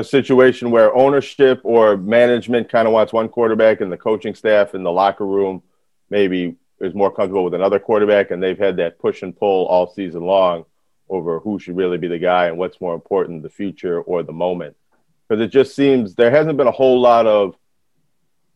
a 0.00 0.04
situation 0.04 0.70
where 0.70 0.94
ownership 0.96 1.60
or 1.62 1.96
management 1.96 2.68
kind 2.68 2.88
of 2.88 2.94
wants 2.94 3.12
one 3.12 3.28
quarterback 3.28 3.80
and 3.80 3.92
the 3.92 3.96
coaching 3.96 4.34
staff 4.34 4.74
in 4.74 4.82
the 4.82 4.90
locker 4.90 5.26
room 5.26 5.62
maybe 6.08 6.56
is 6.80 6.94
more 6.94 7.10
comfortable 7.10 7.44
with 7.44 7.54
another 7.54 7.78
quarterback 7.78 8.30
and 8.30 8.42
they've 8.42 8.58
had 8.58 8.78
that 8.78 8.98
push 8.98 9.22
and 9.22 9.36
pull 9.36 9.66
all 9.66 9.92
season 9.92 10.22
long 10.22 10.64
over 11.08 11.38
who 11.40 11.58
should 11.58 11.76
really 11.76 11.98
be 11.98 12.08
the 12.08 12.18
guy 12.18 12.46
and 12.46 12.56
what's 12.56 12.80
more 12.80 12.94
important 12.94 13.42
the 13.42 13.50
future 13.50 14.00
or 14.00 14.22
the 14.22 14.32
moment 14.32 14.74
because 15.28 15.44
it 15.44 15.48
just 15.48 15.76
seems 15.76 16.14
there 16.14 16.30
hasn't 16.30 16.56
been 16.56 16.66
a 16.66 16.72
whole 16.72 17.00
lot 17.00 17.26
of 17.26 17.54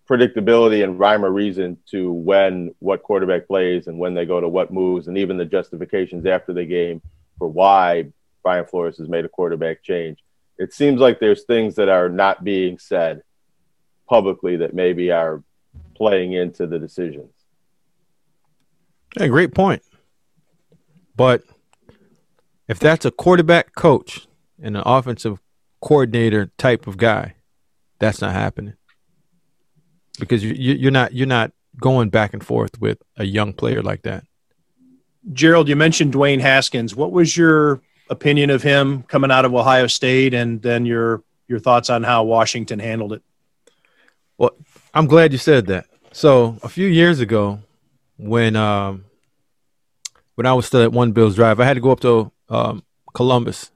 predictability 0.08 0.82
and 0.82 0.98
rhyme 0.98 1.24
or 1.24 1.30
reason 1.30 1.76
to 1.90 2.12
when 2.12 2.74
what 2.78 3.02
quarterback 3.02 3.46
plays 3.46 3.86
and 3.86 3.98
when 3.98 4.14
they 4.14 4.24
go 4.24 4.40
to 4.40 4.48
what 4.48 4.72
moves 4.72 5.08
and 5.08 5.18
even 5.18 5.36
the 5.36 5.44
justifications 5.44 6.26
after 6.26 6.52
the 6.52 6.64
game 6.64 7.02
for 7.38 7.48
why 7.48 8.06
Brian 8.42 8.66
Flores 8.66 8.98
has 8.98 9.08
made 9.08 9.24
a 9.24 9.28
quarterback 9.28 9.82
change. 9.82 10.23
It 10.58 10.72
seems 10.72 11.00
like 11.00 11.18
there's 11.18 11.44
things 11.44 11.74
that 11.76 11.88
are 11.88 12.08
not 12.08 12.44
being 12.44 12.78
said 12.78 13.22
publicly 14.08 14.56
that 14.58 14.74
maybe 14.74 15.10
are 15.10 15.42
playing 15.96 16.32
into 16.32 16.66
the 16.66 16.78
decisions. 16.78 17.32
Yeah, 19.18 19.28
great 19.28 19.54
point. 19.54 19.82
But 21.16 21.42
if 22.68 22.78
that's 22.78 23.04
a 23.04 23.10
quarterback 23.10 23.74
coach 23.74 24.26
and 24.62 24.76
an 24.76 24.82
offensive 24.84 25.40
coordinator 25.80 26.50
type 26.58 26.86
of 26.86 26.96
guy, 26.96 27.34
that's 27.98 28.20
not 28.20 28.32
happening 28.32 28.74
because 30.18 30.42
you, 30.42 30.54
you, 30.54 30.74
you're 30.74 30.90
not 30.90 31.12
you're 31.12 31.26
not 31.26 31.52
going 31.80 32.08
back 32.08 32.32
and 32.32 32.44
forth 32.44 32.80
with 32.80 32.98
a 33.16 33.24
young 33.24 33.52
player 33.52 33.82
like 33.82 34.02
that. 34.02 34.24
Gerald, 35.32 35.68
you 35.68 35.76
mentioned 35.76 36.12
Dwayne 36.12 36.40
Haskins. 36.40 36.94
What 36.94 37.12
was 37.12 37.36
your 37.36 37.80
opinion 38.14 38.50
of 38.50 38.62
him 38.62 39.02
coming 39.02 39.30
out 39.30 39.44
of 39.44 39.54
Ohio 39.54 39.86
State, 39.86 40.32
and 40.34 40.62
then 40.62 40.86
your 40.86 41.22
your 41.48 41.58
thoughts 41.58 41.90
on 41.90 42.02
how 42.02 42.24
Washington 42.24 42.78
handled 42.78 43.12
it? 43.12 43.22
Well, 44.38 44.52
I'm 44.94 45.06
glad 45.06 45.32
you 45.32 45.38
said 45.38 45.66
that. 45.66 45.86
So 46.12 46.58
a 46.62 46.68
few 46.68 46.86
years 46.86 47.20
ago, 47.20 47.60
when 48.16 48.56
um, 48.56 49.04
when 50.36 50.46
I 50.46 50.54
was 50.54 50.66
still 50.66 50.82
at 50.82 50.92
One 50.92 51.12
Bills 51.12 51.34
Drive, 51.34 51.60
I 51.60 51.64
had 51.64 51.74
to 51.74 51.80
go 51.80 51.90
up 51.90 52.00
to 52.00 52.32
um, 52.48 52.82
Columbus 53.12 53.70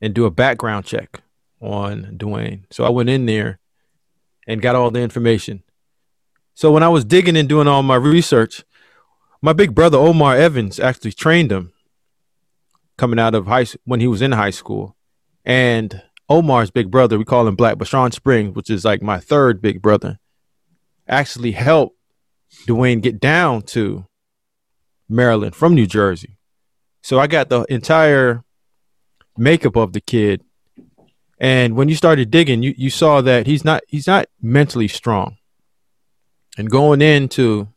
and 0.00 0.14
do 0.14 0.24
a 0.24 0.30
background 0.30 0.84
check 0.84 1.22
on 1.60 2.16
Dwayne. 2.16 2.62
So 2.70 2.84
I 2.84 2.90
went 2.90 3.08
in 3.08 3.26
there 3.26 3.58
and 4.46 4.62
got 4.62 4.76
all 4.76 4.90
the 4.90 5.00
information. 5.00 5.62
So 6.54 6.72
when 6.72 6.82
I 6.82 6.88
was 6.88 7.04
digging 7.04 7.36
and 7.36 7.48
doing 7.48 7.68
all 7.68 7.82
my 7.82 7.96
research, 7.96 8.64
my 9.40 9.52
big 9.52 9.74
brother 9.74 9.98
Omar 9.98 10.36
Evans 10.36 10.80
actually 10.80 11.12
trained 11.12 11.52
him 11.52 11.72
coming 12.98 13.18
out 13.18 13.34
of 13.34 13.46
high 13.46 13.66
when 13.84 14.00
he 14.00 14.06
was 14.06 14.20
in 14.20 14.32
high 14.32 14.50
school, 14.50 14.96
and 15.44 16.02
Omar's 16.28 16.70
big 16.70 16.90
brother, 16.90 17.16
we 17.16 17.24
call 17.24 17.48
him 17.48 17.56
Black, 17.56 17.78
but 17.78 17.88
Shawn 17.88 18.12
Springs, 18.12 18.54
which 18.54 18.68
is 18.68 18.84
like 18.84 19.00
my 19.00 19.18
third 19.18 19.62
big 19.62 19.80
brother, 19.80 20.18
actually 21.08 21.52
helped 21.52 21.96
Dwayne 22.66 23.00
get 23.00 23.18
down 23.18 23.62
to 23.62 24.06
Maryland 25.08 25.56
from 25.56 25.74
New 25.74 25.86
Jersey. 25.86 26.36
So 27.02 27.18
I 27.18 27.26
got 27.26 27.48
the 27.48 27.62
entire 27.70 28.44
makeup 29.38 29.76
of 29.76 29.94
the 29.94 30.00
kid. 30.00 30.42
And 31.38 31.76
when 31.76 31.88
you 31.88 31.94
started 31.94 32.30
digging, 32.30 32.62
you, 32.62 32.74
you 32.76 32.90
saw 32.90 33.20
that 33.22 33.46
he's 33.46 33.64
not 33.64 33.82
he's 33.88 34.06
not 34.06 34.26
mentally 34.42 34.88
strong. 34.88 35.36
And 36.58 36.68
going 36.68 37.00
into 37.00 37.68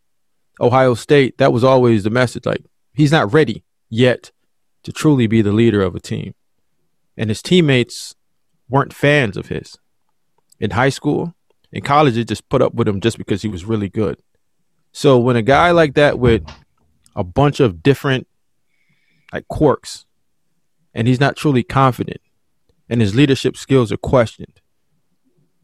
Ohio 0.59 0.95
State, 0.95 1.37
that 1.37 1.53
was 1.53 1.63
always 1.63 2.03
the 2.03 2.09
message. 2.09 2.45
Like 2.45 2.65
he's 2.93 3.11
not 3.11 3.31
ready 3.31 3.63
yet 3.89 4.31
to 4.83 4.91
truly 4.91 5.27
be 5.27 5.41
the 5.41 5.51
leader 5.51 5.81
of 5.81 5.95
a 5.95 5.99
team. 5.99 6.33
And 7.17 7.29
his 7.29 7.41
teammates 7.41 8.15
weren't 8.69 8.93
fans 8.93 9.37
of 9.37 9.47
his. 9.47 9.77
In 10.59 10.71
high 10.71 10.89
school, 10.89 11.35
in 11.71 11.81
college, 11.81 12.15
they 12.15 12.23
just 12.23 12.49
put 12.49 12.61
up 12.61 12.73
with 12.73 12.87
him 12.87 13.01
just 13.01 13.17
because 13.17 13.41
he 13.41 13.47
was 13.47 13.65
really 13.65 13.89
good. 13.89 14.19
So 14.91 15.17
when 15.17 15.35
a 15.35 15.41
guy 15.41 15.71
like 15.71 15.93
that 15.95 16.19
with 16.19 16.43
a 17.15 17.23
bunch 17.23 17.59
of 17.59 17.83
different 17.83 18.27
like 19.31 19.47
quirks 19.47 20.05
and 20.93 21.07
he's 21.07 21.19
not 21.19 21.35
truly 21.35 21.63
confident 21.63 22.21
and 22.89 23.01
his 23.01 23.15
leadership 23.15 23.55
skills 23.55 23.91
are 23.91 23.97
questioned. 23.97 24.59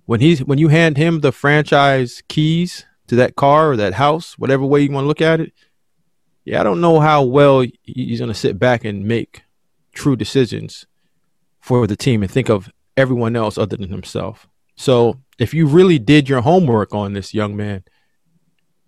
When 0.06 0.22
he's 0.22 0.40
when 0.44 0.58
you 0.58 0.70
hand 0.70 0.96
him 0.96 1.20
the 1.20 1.34
franchise 1.34 2.24
keys 2.30 2.86
to 3.08 3.16
that 3.18 3.36
car 3.36 3.72
or 3.72 3.78
that 3.78 3.96
house, 3.96 4.38
whatever 4.38 4.66
way 4.66 4.82
you 4.82 4.92
want 4.92 5.04
to 5.04 5.08
look 5.08 5.22
at 5.22 5.42
it, 5.42 5.54
yeah, 6.48 6.62
I 6.62 6.64
don't 6.64 6.80
know 6.80 7.02
how 7.02 7.24
well 7.24 7.66
he's 7.84 8.20
going 8.20 8.32
to 8.32 8.34
sit 8.34 8.58
back 8.58 8.86
and 8.86 9.04
make 9.04 9.44
true 9.94 10.16
decisions 10.16 10.88
for 11.60 11.86
the 11.86 11.98
team 11.98 12.24
and 12.24 12.32
think 12.32 12.50
of 12.50 12.72
everyone 12.96 13.36
else 13.36 13.58
other 13.58 13.76
than 13.76 13.90
himself. 13.90 14.48
So, 14.78 15.20
if 15.38 15.54
you 15.54 15.68
really 15.68 16.00
did 16.00 16.30
your 16.30 16.40
homework 16.40 16.96
on 16.96 17.12
this 17.12 17.34
young 17.34 17.58
man, 17.58 17.84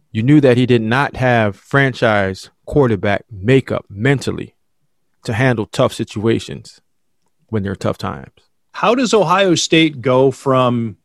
you 0.09 0.23
knew 0.23 0.39
that 0.39 0.55
he 0.55 0.65
did 0.65 0.81
not 0.81 1.17
have 1.17 1.57
franchise 1.57 2.49
quarterback 2.65 3.25
makeup 3.29 3.85
mentally 3.89 4.55
to 5.25 5.33
handle 5.33 5.65
tough 5.65 5.91
situations. 5.91 6.79
when 7.49 7.63
there 7.63 7.73
are 7.73 7.75
tough 7.75 7.97
times. 7.97 8.31
How 8.71 8.95
does 8.95 9.13
Ohio 9.13 9.55
State 9.55 10.01
go 10.01 10.31
from 10.31 10.95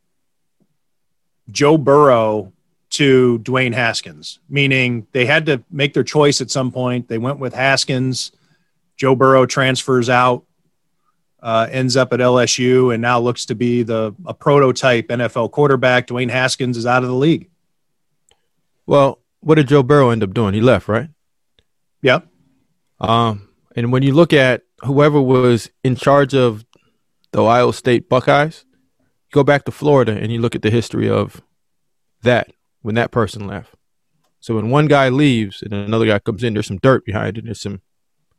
Joe 1.51 1.79
Burrow 1.79 2.54
to 2.95 3.39
Dwayne 3.41 3.75
Haskins? 3.75 4.41
Meaning 4.49 5.07
they 5.13 5.27
had 5.27 5.47
to 5.47 5.63
make 5.71 5.95
their 5.95 6.05
choice 6.05 6.41
at 6.41 6.51
some 6.51 6.71
point. 6.71 7.09
They 7.09 7.19
went 7.19 7.39
with 7.39 7.55
Haskins. 7.55 8.33
Joe 8.97 9.15
Burrow 9.15 9.47
transfers 9.47 10.09
out, 10.09 10.45
uh, 11.43 11.67
ends 11.71 11.97
up 11.97 12.13
at 12.13 12.21
LSU, 12.21 12.93
and 12.93 13.03
now 13.03 13.19
looks 13.19 13.47
to 13.47 13.55
be 13.55 13.83
the 13.83 14.15
a 14.25 14.35
prototype 14.35 15.09
NFL 15.09 15.51
quarterback. 15.51 16.07
Dwayne 16.07 16.31
Haskins 16.31 16.77
is 16.77 16.87
out 16.87 17.03
of 17.03 17.09
the 17.09 17.15
league. 17.15 17.51
Well, 18.87 19.21
what 19.41 19.57
did 19.57 19.69
Joe 19.69 19.83
Burrow 19.83 20.11
end 20.11 20.23
up 20.23 20.33
doing? 20.33 20.55
He 20.55 20.61
left, 20.61 20.89
right? 20.89 21.09
Yep. 22.03 22.27
Um, 23.01 23.49
and 23.75 23.93
when 23.93 24.03
you 24.03 24.15
look 24.15 24.33
at 24.33 24.63
whoever 24.85 25.21
was 25.21 25.71
in 25.83 25.97
charge 25.97 26.35
of 26.35 26.65
the 27.33 27.43
Ohio 27.43 27.71
State 27.71 28.09
Buckeyes, 28.09 28.65
go 29.33 29.43
back 29.43 29.65
to 29.65 29.73
Florida 29.73 30.13
and 30.13 30.31
you 30.31 30.41
look 30.41 30.55
at 30.55 30.63
the 30.63 30.71
history 30.71 31.11
of 31.11 31.43
that 32.23 32.53
when 32.85 32.95
that 32.97 33.11
person 33.11 33.47
left. 33.47 33.75
So 34.41 34.57
when 34.57 34.69
one 34.69 34.89
guy 34.89 35.09
leaves 35.09 35.63
and 35.63 35.73
another 35.73 36.05
guy 36.05 36.19
comes 36.19 36.45
in, 36.45 36.53
there's 36.53 36.67
some 36.67 36.77
dirt 36.77 37.07
behind 37.07 37.39
it. 37.39 37.47
There's 37.47 37.63
some 37.63 37.77
a 37.77 37.79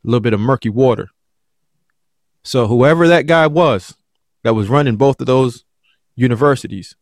little 0.04 0.20
bit 0.20 0.32
of 0.32 0.38
murky 0.38 0.68
water. 0.68 1.08
So 2.44 2.68
whoever 2.68 3.08
that 3.08 3.26
guy 3.26 3.48
was 3.48 3.96
that 4.44 4.54
was 4.54 4.68
running 4.68 4.94
both 4.94 5.20
of 5.20 5.26
those 5.26 5.64
universities, 6.14 6.94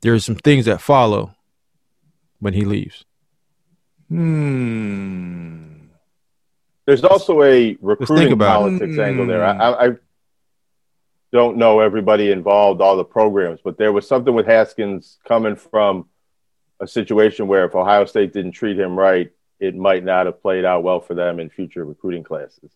there's 0.00 0.24
some 0.24 0.36
things 0.36 0.64
that 0.64 0.80
follow 0.80 1.36
when 2.40 2.54
he 2.54 2.64
leaves. 2.64 3.04
Hmm. 4.08 5.64
There's 6.86 7.04
also 7.04 7.42
a 7.42 7.76
recruiting 7.82 8.32
about 8.32 8.68
it. 8.68 8.78
politics 8.78 8.98
angle 8.98 9.26
there. 9.26 9.44
I, 9.44 9.52
I, 9.52 9.86
I 9.88 9.96
don't 11.32 11.56
know 11.56 11.80
everybody 11.80 12.30
involved, 12.30 12.80
all 12.80 12.96
the 12.96 13.04
programs, 13.04 13.60
but 13.62 13.78
there 13.78 13.92
was 13.92 14.06
something 14.06 14.34
with 14.34 14.46
Haskins 14.46 15.18
coming 15.26 15.56
from 15.56 16.08
a 16.80 16.86
situation 16.86 17.46
where 17.46 17.64
if 17.64 17.74
Ohio 17.74 18.04
State 18.04 18.32
didn't 18.32 18.52
treat 18.52 18.78
him 18.78 18.98
right, 18.98 19.30
it 19.58 19.74
might 19.74 20.04
not 20.04 20.26
have 20.26 20.40
played 20.42 20.64
out 20.64 20.82
well 20.82 21.00
for 21.00 21.14
them 21.14 21.40
in 21.40 21.48
future 21.48 21.84
recruiting 21.84 22.22
classes. 22.22 22.70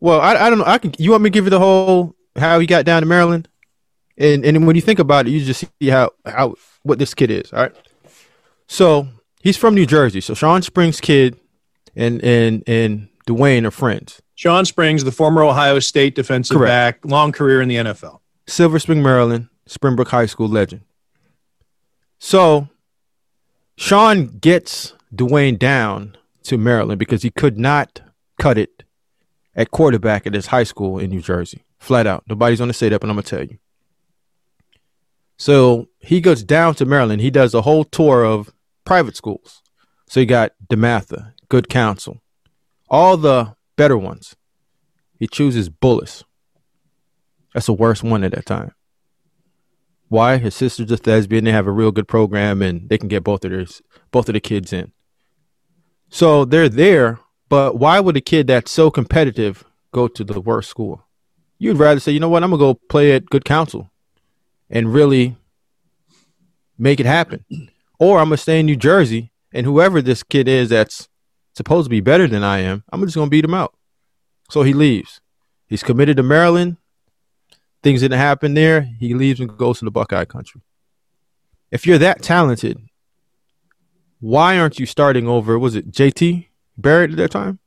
Well, 0.00 0.20
I, 0.20 0.34
I 0.34 0.50
don't 0.50 0.58
know. 0.58 0.64
I 0.66 0.78
can. 0.78 0.92
You 0.98 1.10
want 1.10 1.22
me 1.22 1.30
to 1.30 1.34
give 1.34 1.44
you 1.44 1.50
the 1.50 1.58
whole 1.58 2.14
how 2.36 2.58
he 2.58 2.66
got 2.66 2.84
down 2.84 3.02
to 3.02 3.06
Maryland, 3.06 3.48
and 4.16 4.44
and 4.44 4.66
when 4.66 4.76
you 4.76 4.82
think 4.82 4.98
about 4.98 5.26
it, 5.26 5.30
you 5.30 5.44
just 5.44 5.64
see 5.80 5.88
how 5.88 6.10
how 6.24 6.54
what 6.82 6.98
this 6.98 7.14
kid 7.14 7.30
is. 7.30 7.52
All 7.52 7.62
right. 7.62 7.76
So 8.68 9.08
he's 9.42 9.56
from 9.56 9.74
New 9.74 9.86
Jersey. 9.86 10.20
So 10.20 10.34
Shawn 10.34 10.62
Springs' 10.62 11.00
kid 11.00 11.38
and 11.96 12.22
and 12.22 12.62
and 12.66 13.08
Dwayne 13.26 13.66
are 13.66 13.70
friends. 13.70 14.22
Shawn 14.38 14.64
Springs, 14.64 15.02
the 15.02 15.10
former 15.10 15.42
Ohio 15.42 15.80
State 15.80 16.14
defensive 16.14 16.58
Correct. 16.58 17.02
back, 17.02 17.10
long 17.10 17.32
career 17.32 17.60
in 17.60 17.66
the 17.66 17.74
NFL. 17.74 18.20
Silver 18.46 18.78
Spring, 18.78 19.02
Maryland, 19.02 19.48
Springbrook 19.66 20.10
High 20.10 20.26
School 20.26 20.46
legend. 20.46 20.82
So 22.20 22.68
Shawn 23.76 24.26
gets 24.26 24.94
Dwayne 25.12 25.58
down 25.58 26.16
to 26.44 26.56
Maryland 26.56 27.00
because 27.00 27.24
he 27.24 27.30
could 27.30 27.58
not 27.58 28.00
cut 28.38 28.58
it 28.58 28.84
at 29.56 29.72
quarterback 29.72 30.24
at 30.24 30.34
his 30.34 30.46
high 30.46 30.62
school 30.62 31.00
in 31.00 31.10
New 31.10 31.20
Jersey. 31.20 31.64
Flat 31.80 32.06
out. 32.06 32.22
Nobody's 32.28 32.58
going 32.58 32.70
to 32.70 32.74
say 32.74 32.88
that, 32.90 33.00
but 33.00 33.10
I'm 33.10 33.16
going 33.16 33.24
to 33.24 33.28
tell 33.28 33.44
you. 33.44 33.58
So 35.36 35.88
he 35.98 36.20
goes 36.20 36.44
down 36.44 36.76
to 36.76 36.84
Maryland. 36.84 37.22
He 37.22 37.32
does 37.32 37.54
a 37.54 37.62
whole 37.62 37.82
tour 37.82 38.24
of 38.24 38.52
private 38.84 39.16
schools. 39.16 39.64
So 40.06 40.20
you 40.20 40.26
got 40.26 40.52
DeMatha, 40.70 41.32
Good 41.48 41.68
Counsel, 41.68 42.20
all 42.88 43.16
the 43.16 43.57
better 43.78 43.96
ones. 43.96 44.36
He 45.18 45.26
chooses 45.26 45.70
Bullis. 45.70 46.24
That's 47.54 47.66
the 47.66 47.72
worst 47.72 48.02
one 48.02 48.24
at 48.24 48.32
that 48.32 48.44
time. 48.44 48.72
Why? 50.08 50.36
His 50.36 50.54
sister's 50.54 50.90
a 50.90 50.96
thespian. 50.96 51.44
They 51.44 51.52
have 51.52 51.66
a 51.66 51.72
real 51.72 51.92
good 51.92 52.08
program, 52.08 52.60
and 52.60 52.88
they 52.88 52.98
can 52.98 53.08
get 53.08 53.24
both 53.24 53.44
of 53.44 53.50
their 53.50 53.64
both 54.10 54.28
of 54.28 54.34
the 54.34 54.40
kids 54.40 54.72
in. 54.72 54.92
So 56.10 56.44
they're 56.44 56.68
there, 56.68 57.20
but 57.48 57.76
why 57.76 58.00
would 58.00 58.16
a 58.16 58.20
kid 58.20 58.46
that's 58.46 58.70
so 58.70 58.90
competitive 58.90 59.64
go 59.92 60.08
to 60.08 60.24
the 60.24 60.40
worst 60.40 60.70
school? 60.70 61.04
You'd 61.58 61.76
rather 61.76 62.00
say, 62.00 62.12
you 62.12 62.20
know 62.20 62.28
what, 62.28 62.42
I'm 62.42 62.50
gonna 62.50 62.60
go 62.60 62.74
play 62.74 63.12
at 63.12 63.26
Good 63.26 63.44
Counsel, 63.44 63.90
and 64.70 64.92
really 64.92 65.36
make 66.78 67.00
it 67.00 67.06
happen, 67.06 67.44
or 67.98 68.18
I'm 68.18 68.26
gonna 68.26 68.38
stay 68.38 68.60
in 68.60 68.66
New 68.66 68.76
Jersey, 68.76 69.32
and 69.52 69.66
whoever 69.66 70.00
this 70.00 70.22
kid 70.22 70.48
is 70.48 70.70
that's 70.70 71.08
supposed 71.58 71.84
to 71.86 71.90
be 71.90 72.00
better 72.00 72.26
than 72.26 72.42
I 72.42 72.60
am, 72.60 72.82
I'm 72.90 73.02
just 73.02 73.14
gonna 73.16 73.28
beat 73.30 73.44
him 73.44 73.52
out. 73.54 73.74
So 74.50 74.62
he 74.62 74.72
leaves. 74.72 75.20
He's 75.66 75.82
committed 75.82 76.16
to 76.16 76.22
Maryland. 76.22 76.78
Things 77.82 78.00
didn't 78.00 78.18
happen 78.18 78.54
there. 78.54 78.80
He 78.98 79.12
leaves 79.14 79.38
and 79.40 79.54
goes 79.56 79.78
to 79.80 79.84
the 79.84 79.90
Buckeye 79.90 80.24
country. 80.24 80.62
If 81.70 81.86
you're 81.86 81.98
that 81.98 82.22
talented, 82.22 82.78
why 84.20 84.58
aren't 84.58 84.78
you 84.80 84.86
starting 84.86 85.28
over? 85.28 85.58
Was 85.58 85.76
it 85.76 85.92
JT 85.92 86.46
Barrett 86.78 87.10
at 87.10 87.16
that 87.18 87.30
time? 87.30 87.58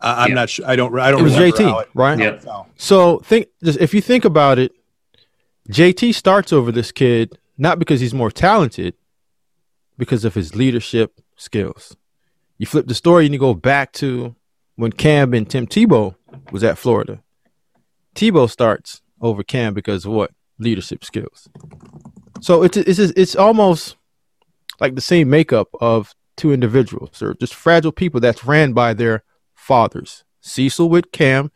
I, 0.00 0.24
I'm 0.24 0.28
Yeah. 0.30 0.34
not 0.34 0.50
sure. 0.50 0.66
I 0.66 0.76
don't. 0.76 0.98
I 0.98 1.10
don't. 1.10 1.20
It 1.20 1.22
was 1.22 1.34
remember 1.34 1.56
JT, 1.56 1.80
it- 1.82 1.88
right? 1.94 2.18
Yeah. 2.18 2.62
So 2.76 3.18
think 3.20 3.46
just 3.62 3.78
if 3.80 3.94
you 3.94 4.00
think 4.00 4.24
about 4.24 4.58
it, 4.58 4.72
JT 5.70 6.12
starts 6.14 6.52
over 6.52 6.70
this 6.72 6.92
kid 6.92 7.38
not 7.58 7.78
because 7.78 8.00
he's 8.00 8.12
more 8.12 8.30
talented, 8.30 8.94
because 9.96 10.24
of 10.26 10.34
his 10.34 10.54
leadership 10.54 11.20
skills. 11.36 11.96
You 12.58 12.66
flip 12.66 12.86
the 12.86 12.94
story 12.94 13.26
and 13.26 13.34
you 13.34 13.40
go 13.40 13.54
back 13.54 13.92
to 13.94 14.34
when 14.76 14.92
Cam 14.92 15.34
and 15.34 15.48
Tim 15.48 15.66
Tebow 15.66 16.14
was 16.50 16.64
at 16.64 16.78
Florida. 16.78 17.22
Tebow 18.14 18.48
starts 18.50 19.02
over 19.20 19.42
Cam 19.42 19.74
because 19.74 20.04
of 20.04 20.12
what 20.12 20.30
leadership 20.58 21.04
skills. 21.04 21.48
So 22.40 22.62
it's 22.62 22.76
it's 22.76 22.98
it's 22.98 23.36
almost 23.36 23.96
like 24.80 24.94
the 24.94 25.00
same 25.00 25.30
makeup 25.30 25.68
of 25.80 26.14
two 26.36 26.52
individuals 26.52 27.22
or 27.22 27.34
just 27.34 27.54
fragile 27.54 27.92
people 27.92 28.20
that's 28.20 28.44
ran 28.44 28.72
by 28.72 28.92
their 28.94 29.22
fathers. 29.54 30.24
Cecil 30.40 30.88
with 30.88 31.12
Cam 31.12 31.50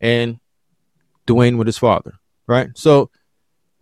and 0.00 0.40
Dwayne 1.26 1.56
with 1.56 1.66
his 1.66 1.78
father, 1.78 2.14
right? 2.46 2.68
So 2.74 3.10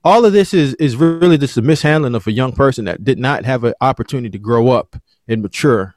all 0.04 0.24
of 0.24 0.32
this 0.32 0.52
is 0.52 0.74
is 0.74 0.96
really 0.96 1.38
just 1.38 1.56
a 1.56 1.62
mishandling 1.62 2.14
of 2.14 2.26
a 2.26 2.32
young 2.32 2.52
person 2.52 2.84
that 2.84 3.02
did 3.02 3.18
not 3.18 3.44
have 3.44 3.64
an 3.64 3.74
opportunity 3.80 4.30
to 4.30 4.38
grow 4.38 4.68
up 4.68 4.96
and 5.26 5.42
mature 5.42 5.94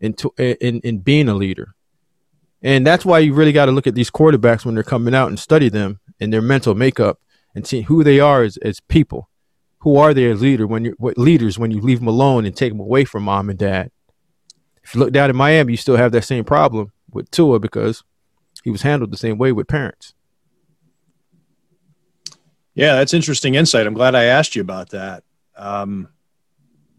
into 0.00 0.32
in 0.38 0.80
in 0.80 0.98
being 0.98 1.28
a 1.28 1.34
leader. 1.34 1.74
And 2.62 2.86
that's 2.86 3.04
why 3.04 3.20
you 3.20 3.34
really 3.34 3.52
got 3.52 3.66
to 3.66 3.72
look 3.72 3.86
at 3.86 3.94
these 3.94 4.10
quarterbacks 4.10 4.64
when 4.64 4.74
they're 4.74 4.82
coming 4.82 5.14
out 5.14 5.28
and 5.28 5.38
study 5.38 5.68
them 5.68 6.00
and 6.18 6.32
their 6.32 6.42
mental 6.42 6.74
makeup 6.74 7.20
and 7.54 7.66
see 7.66 7.82
who 7.82 8.02
they 8.02 8.20
are 8.20 8.42
as, 8.42 8.56
as 8.58 8.80
people. 8.80 9.28
Who 9.80 9.98
are 9.98 10.14
they 10.14 10.30
as 10.30 10.40
leader 10.40 10.66
when 10.66 10.86
you 10.86 10.94
what 10.98 11.18
leaders 11.18 11.58
when 11.58 11.70
you 11.70 11.80
leave 11.80 12.00
them 12.00 12.08
alone 12.08 12.46
and 12.46 12.56
take 12.56 12.72
them 12.72 12.80
away 12.80 13.04
from 13.04 13.24
mom 13.24 13.50
and 13.50 13.58
dad? 13.58 13.90
If 14.82 14.94
you 14.94 15.00
look 15.00 15.12
down 15.12 15.30
in 15.30 15.36
Miami, 15.36 15.74
you 15.74 15.76
still 15.76 15.96
have 15.96 16.12
that 16.12 16.24
same 16.24 16.44
problem 16.44 16.90
with 17.10 17.30
Tua 17.30 17.60
because 17.60 18.02
he 18.64 18.70
was 18.70 18.82
handled 18.82 19.12
the 19.12 19.16
same 19.16 19.38
way 19.38 19.52
with 19.52 19.68
parents. 19.68 20.14
Yeah, 22.74 22.96
that's 22.96 23.14
interesting 23.14 23.54
insight. 23.54 23.86
I'm 23.86 23.94
glad 23.94 24.14
I 24.14 24.24
asked 24.24 24.56
you 24.56 24.62
about 24.62 24.90
that. 24.90 25.22
Um, 25.56 26.08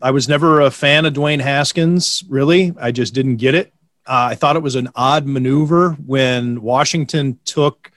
I 0.01 0.11
was 0.11 0.29
never 0.29 0.61
a 0.61 0.71
fan 0.71 1.05
of 1.05 1.13
Dwayne 1.13 1.41
Haskins, 1.41 2.23
really. 2.29 2.73
I 2.79 2.91
just 2.91 3.13
didn't 3.13 3.37
get 3.37 3.55
it. 3.55 3.73
Uh, 4.05 4.29
I 4.31 4.35
thought 4.35 4.55
it 4.55 4.61
was 4.61 4.75
an 4.75 4.89
odd 4.95 5.25
maneuver 5.25 5.91
when 6.05 6.61
Washington 6.61 7.39
took 7.43 7.91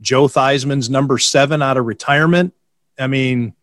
Joe 0.00 0.28
Theismann's 0.28 0.90
number 0.90 1.18
seven 1.18 1.62
out 1.62 1.76
of 1.76 1.86
retirement. 1.86 2.52
I 2.98 3.06
mean, 3.06 3.54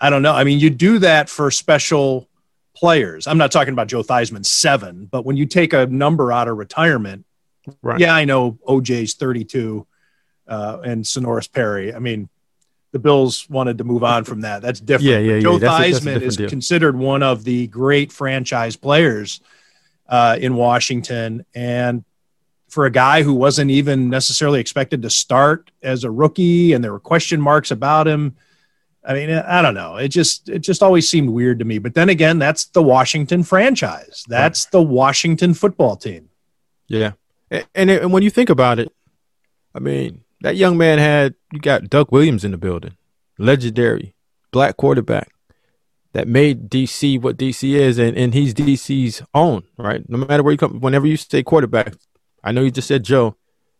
I 0.00 0.08
don't 0.10 0.22
know. 0.22 0.32
I 0.32 0.44
mean, 0.44 0.60
you 0.60 0.70
do 0.70 1.00
that 1.00 1.28
for 1.28 1.50
special 1.50 2.28
players. 2.76 3.26
I'm 3.26 3.38
not 3.38 3.50
talking 3.52 3.72
about 3.72 3.88
Joe 3.88 4.02
Theismann's 4.02 4.50
seven, 4.50 5.06
but 5.06 5.24
when 5.24 5.36
you 5.36 5.46
take 5.46 5.72
a 5.72 5.86
number 5.86 6.32
out 6.32 6.48
of 6.48 6.56
retirement, 6.56 7.24
Right. 7.82 7.98
yeah, 7.98 8.14
I 8.14 8.24
know 8.26 8.58
OJ's 8.68 9.14
32 9.14 9.86
uh, 10.46 10.78
and 10.84 11.02
Senorise 11.04 11.50
Perry. 11.50 11.94
I 11.94 11.98
mean, 11.98 12.28
the 12.94 13.00
Bills 13.00 13.50
wanted 13.50 13.78
to 13.78 13.84
move 13.84 14.04
on 14.04 14.22
from 14.22 14.42
that. 14.42 14.62
That's 14.62 14.78
different. 14.90 15.10
Yeah, 15.10 15.18
yeah, 15.18 15.40
Joe 15.40 15.54
yeah. 15.54 15.58
That's 15.58 15.88
a- 15.88 15.90
that's 15.90 16.06
a 16.06 16.08
Theismann 16.08 16.22
is 16.22 16.36
deal. 16.36 16.48
considered 16.48 16.96
one 16.96 17.24
of 17.24 17.42
the 17.42 17.66
great 17.66 18.12
franchise 18.12 18.76
players 18.76 19.40
uh, 20.08 20.38
in 20.40 20.54
Washington. 20.54 21.44
And 21.56 22.04
for 22.68 22.86
a 22.86 22.90
guy 22.90 23.24
who 23.24 23.34
wasn't 23.34 23.72
even 23.72 24.10
necessarily 24.10 24.60
expected 24.60 25.02
to 25.02 25.10
start 25.10 25.72
as 25.82 26.04
a 26.04 26.10
rookie 26.10 26.72
and 26.72 26.84
there 26.84 26.92
were 26.92 27.00
question 27.00 27.40
marks 27.40 27.72
about 27.72 28.06
him, 28.06 28.36
I 29.04 29.14
mean, 29.14 29.28
I 29.30 29.60
don't 29.60 29.74
know. 29.74 29.96
It 29.96 30.08
just 30.08 30.48
it 30.48 30.60
just 30.60 30.80
always 30.80 31.08
seemed 31.08 31.30
weird 31.30 31.58
to 31.58 31.64
me. 31.64 31.78
But 31.78 31.94
then 31.94 32.08
again, 32.10 32.38
that's 32.38 32.66
the 32.66 32.82
Washington 32.82 33.42
franchise. 33.42 34.22
That's 34.28 34.66
the 34.66 34.80
Washington 34.80 35.52
football 35.52 35.96
team. 35.96 36.30
Yeah, 36.86 37.12
and 37.50 37.90
and 37.90 38.12
when 38.12 38.22
you 38.22 38.30
think 38.30 38.50
about 38.50 38.78
it, 38.78 38.90
I 39.74 39.80
mean, 39.80 40.22
that 40.42 40.56
young 40.56 40.78
man 40.78 40.98
had 40.98 41.34
you 41.54 41.60
got 41.60 41.88
Doug 41.88 42.10
Williams 42.10 42.44
in 42.44 42.50
the 42.50 42.58
building, 42.58 42.96
legendary 43.38 44.14
black 44.50 44.76
quarterback 44.76 45.32
that 46.12 46.28
made 46.28 46.68
DC 46.68 47.20
what 47.20 47.36
DC 47.36 47.74
is, 47.74 47.98
and 47.98 48.16
and 48.16 48.34
he's 48.34 48.52
DC's 48.52 49.22
own, 49.32 49.62
right? 49.78 50.08
No 50.08 50.18
matter 50.18 50.42
where 50.42 50.52
you 50.52 50.58
come, 50.58 50.80
whenever 50.80 51.06
you 51.06 51.16
say 51.16 51.42
quarterback, 51.42 51.94
I 52.42 52.52
know 52.52 52.62
you 52.62 52.70
just 52.70 52.88
said 52.88 53.04
Joe, 53.04 53.36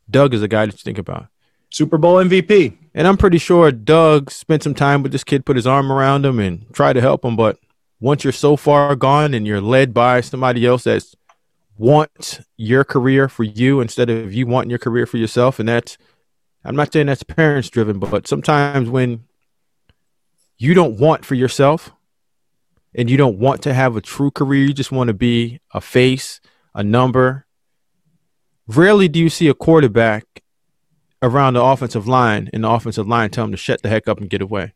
Doug 0.09 0.35
is 0.35 0.43
a 0.43 0.49
guy 0.49 0.67
that 0.67 0.73
you 0.73 0.83
think 0.83 0.99
about. 0.99 1.27
Super 1.71 1.99
Bowl 1.99 2.17
MVP. 2.17 2.77
And 2.95 3.09
I'm 3.09 3.17
pretty 3.17 3.39
sure 3.39 3.73
Doug 3.73 4.31
spent 4.31 4.63
some 4.63 4.75
time 4.75 5.03
with 5.03 5.11
this 5.11 5.25
kid, 5.25 5.45
put 5.45 5.57
his 5.57 5.67
arm 5.67 5.91
around 5.91 6.25
him, 6.25 6.39
and 6.39 6.73
tried 6.73 6.93
to 6.93 7.01
help 7.01 7.25
him. 7.25 7.35
But 7.35 7.59
once 7.99 8.23
you're 8.23 8.33
so 8.33 8.57
far 8.57 8.95
gone 8.95 9.35
and 9.35 9.45
you're 9.45 9.61
led 9.61 9.93
by 9.93 10.21
somebody 10.21 10.65
else 10.65 10.85
that 10.85 11.05
wants 11.77 12.41
your 12.57 12.85
career 12.85 13.29
for 13.29 13.43
you 13.43 13.81
instead 13.81 14.09
of 14.09 14.33
you 14.33 14.47
wanting 14.47 14.71
your 14.71 14.79
career 14.79 15.07
for 15.07 15.17
yourself, 15.17 15.59
and 15.59 15.69
that's 15.69 15.99
I'm 16.65 16.77
not 16.77 16.93
saying 16.93 17.07
that's 17.07 17.23
parents 17.25 17.71
driven, 17.71 17.99
but 17.99 18.27
sometimes 18.27 18.89
when 18.89 19.25
you 20.59 20.75
don't 20.75 20.99
want 20.99 21.25
for 21.25 21.35
yourself 21.35 21.93
and 22.95 23.11
you 23.11 23.17
don't 23.17 23.39
want 23.39 23.63
to 23.63 23.75
have 23.75 23.97
a 23.97 24.01
true 24.01 24.31
career, 24.31 24.65
you 24.65 24.73
just 24.73 24.93
want 24.93 25.09
to 25.09 25.15
be 25.15 25.61
a 25.73 25.81
face, 25.81 26.41
a 26.75 26.83
number. 26.83 27.47
Rarely 28.67 29.09
do 29.09 29.19
you 29.19 29.29
see 29.29 29.49
a 29.49 29.55
quarterback 29.55 30.43
around 31.25 31.55
the 31.55 31.63
offensive 31.63 32.07
line 32.07 32.51
and 32.53 32.65
the 32.65 32.71
offensive 32.71 33.09
line 33.09 33.31
tell 33.31 33.45
him 33.45 33.51
to 33.51 33.57
shut 33.57 33.83
the 33.83 33.89
heck 33.89 34.09
up 34.09 34.21
and 34.21 34.31
get 34.31 34.43
away. 34.43 34.75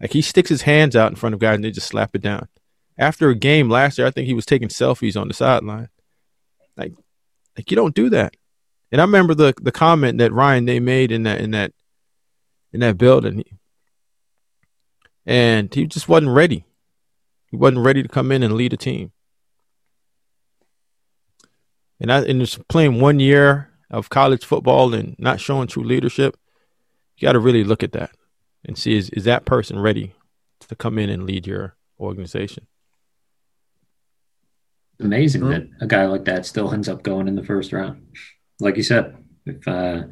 Like 0.00 0.12
he 0.12 0.22
sticks 0.22 0.48
his 0.48 0.62
hands 0.62 0.96
out 0.96 1.10
in 1.10 1.16
front 1.16 1.34
of 1.34 1.40
guys 1.40 1.56
and 1.56 1.64
they 1.64 1.70
just 1.70 1.88
slap 1.88 2.14
it 2.14 2.22
down. 2.22 2.48
After 2.98 3.28
a 3.28 3.34
game 3.34 3.68
last 3.68 3.98
year, 3.98 4.06
I 4.06 4.10
think 4.10 4.26
he 4.26 4.34
was 4.34 4.46
taking 4.46 4.68
selfies 4.68 5.20
on 5.20 5.28
the 5.28 5.34
sideline. 5.34 5.88
Like, 6.76 6.94
like 7.56 7.70
you 7.70 7.76
don't 7.76 7.94
do 7.94 8.08
that. 8.10 8.34
And 8.92 9.00
I 9.00 9.04
remember 9.04 9.34
the 9.34 9.54
the 9.60 9.72
comment 9.72 10.18
that 10.18 10.32
Ryan 10.32 10.64
they 10.64 10.80
made 10.80 11.12
in 11.12 11.22
that 11.24 11.40
in 11.40 11.52
that 11.52 11.72
in 12.72 12.80
that 12.80 12.98
building, 12.98 13.44
and 15.26 15.72
he 15.72 15.86
just 15.86 16.08
wasn't 16.08 16.32
ready. 16.32 16.64
He 17.50 17.56
wasn't 17.56 17.84
ready 17.84 18.02
to 18.02 18.08
come 18.08 18.32
in 18.32 18.42
and 18.42 18.54
lead 18.54 18.72
a 18.72 18.76
team. 18.76 19.12
And 22.00 22.10
I 22.12 22.22
and 22.22 22.40
just 22.40 22.66
playing 22.68 23.00
one 23.00 23.20
year 23.20 23.70
of 23.90 24.08
college 24.08 24.44
football 24.44 24.94
and 24.94 25.16
not 25.18 25.40
showing 25.40 25.66
true 25.66 25.84
leadership, 25.84 26.36
you 27.16 27.26
got 27.26 27.32
to 27.32 27.40
really 27.40 27.64
look 27.64 27.82
at 27.82 27.92
that 27.92 28.10
and 28.64 28.78
see 28.78 28.96
is, 28.96 29.10
is 29.10 29.24
that 29.24 29.44
person 29.44 29.78
ready 29.78 30.14
to 30.68 30.76
come 30.76 30.98
in 30.98 31.10
and 31.10 31.24
lead 31.24 31.46
your 31.46 31.76
organization? 31.98 32.66
Amazing 35.00 35.42
mm-hmm. 35.42 35.50
that 35.50 35.68
a 35.80 35.86
guy 35.86 36.06
like 36.06 36.24
that 36.26 36.46
still 36.46 36.72
ends 36.72 36.88
up 36.88 37.02
going 37.02 37.26
in 37.26 37.34
the 37.34 37.42
first 37.42 37.72
round. 37.72 38.06
Like 38.60 38.76
you 38.76 38.82
said, 38.82 39.16
if 39.46 39.66
uh, 39.66 40.02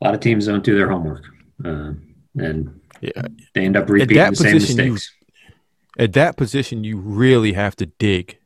a 0.00 0.04
lot 0.04 0.14
of 0.14 0.20
teams 0.20 0.46
don't 0.46 0.64
do 0.64 0.76
their 0.76 0.88
homework, 0.88 1.24
uh, 1.64 1.92
and 2.36 2.80
yeah. 3.00 3.22
they 3.54 3.64
end 3.64 3.76
up 3.76 3.88
repeating 3.88 4.16
the 4.16 4.34
same 4.34 4.54
mistakes. 4.54 5.12
You, 5.98 6.04
at 6.04 6.12
that 6.12 6.36
position, 6.36 6.84
you 6.84 6.98
really 6.98 7.54
have 7.54 7.74
to 7.76 7.86
dig 7.86 8.38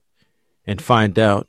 and 0.67 0.81
find 0.81 1.19
out 1.19 1.49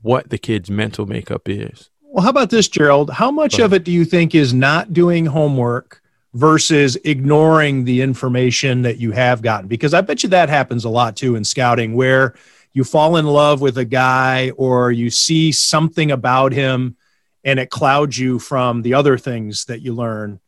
what 0.00 0.30
the 0.30 0.38
kid's 0.38 0.70
mental 0.70 1.06
makeup 1.06 1.48
is. 1.48 1.90
Well, 2.02 2.24
how 2.24 2.30
about 2.30 2.50
this, 2.50 2.68
Gerald? 2.68 3.10
How 3.10 3.30
much 3.30 3.58
of 3.58 3.72
it 3.72 3.84
do 3.84 3.92
you 3.92 4.04
think 4.04 4.34
is 4.34 4.52
not 4.52 4.92
doing 4.92 5.26
homework 5.26 6.02
versus 6.34 6.96
ignoring 7.04 7.84
the 7.84 8.00
information 8.02 8.82
that 8.82 8.98
you 8.98 9.12
have 9.12 9.42
gotten? 9.42 9.68
Because 9.68 9.94
I 9.94 10.00
bet 10.02 10.22
you 10.22 10.28
that 10.30 10.48
happens 10.48 10.84
a 10.84 10.90
lot 10.90 11.16
too 11.16 11.36
in 11.36 11.44
scouting, 11.44 11.94
where 11.94 12.34
you 12.72 12.84
fall 12.84 13.16
in 13.16 13.26
love 13.26 13.60
with 13.60 13.76
a 13.78 13.84
guy 13.84 14.50
or 14.50 14.90
you 14.90 15.10
see 15.10 15.52
something 15.52 16.10
about 16.10 16.52
him 16.52 16.96
and 17.44 17.58
it 17.58 17.70
clouds 17.70 18.18
you 18.18 18.38
from 18.38 18.82
the 18.82 18.94
other 18.94 19.18
things 19.18 19.66
that 19.66 19.80
you 19.80 19.94
learn. 19.94 20.40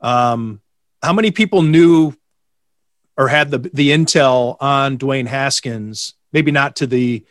Um, 0.00 0.60
how 1.02 1.12
many 1.12 1.30
people 1.30 1.62
knew 1.62 2.14
or 3.16 3.28
had 3.28 3.50
the 3.50 3.58
the 3.58 3.90
intel 3.90 4.56
on 4.60 4.98
Dwayne 4.98 5.26
Haskins? 5.26 6.14
Maybe 6.32 6.50
not 6.50 6.76
to 6.76 6.86
the 6.86 7.24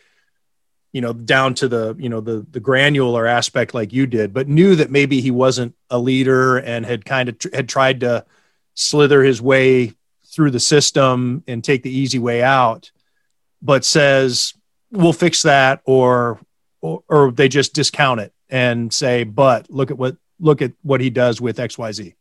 you 0.92 1.00
know 1.00 1.12
down 1.12 1.54
to 1.54 1.68
the 1.68 1.94
you 1.98 2.08
know 2.08 2.20
the 2.20 2.46
the 2.50 2.60
granular 2.60 3.26
aspect 3.26 3.74
like 3.74 3.92
you 3.92 4.06
did 4.06 4.32
but 4.32 4.48
knew 4.48 4.76
that 4.76 4.90
maybe 4.90 5.20
he 5.20 5.30
wasn't 5.30 5.74
a 5.90 5.98
leader 5.98 6.56
and 6.56 6.86
had 6.86 7.04
kind 7.04 7.28
of 7.28 7.38
tr- 7.38 7.48
had 7.52 7.68
tried 7.68 8.00
to 8.00 8.24
slither 8.72 9.22
his 9.22 9.42
way 9.42 9.92
through 10.24 10.50
the 10.50 10.60
system 10.60 11.44
and 11.46 11.62
take 11.62 11.82
the 11.82 11.90
easy 11.90 12.18
way 12.18 12.42
out 12.42 12.92
but 13.66 13.84
says 13.84 14.54
we'll 14.90 15.12
fix 15.12 15.42
that 15.42 15.80
or 15.84 16.40
or, 16.80 17.02
or 17.08 17.32
they 17.32 17.48
just 17.48 17.74
discount 17.74 18.20
it 18.20 18.32
and 18.48 18.92
say 18.92 19.24
but 19.24 19.68
look 19.70 19.90
at 19.90 19.98
what 19.98 20.16
look 20.38 20.62
at 20.62 20.72
what 20.82 21.00
he 21.00 21.10
does 21.10 21.40
with 21.40 21.56
xyz 21.56 22.14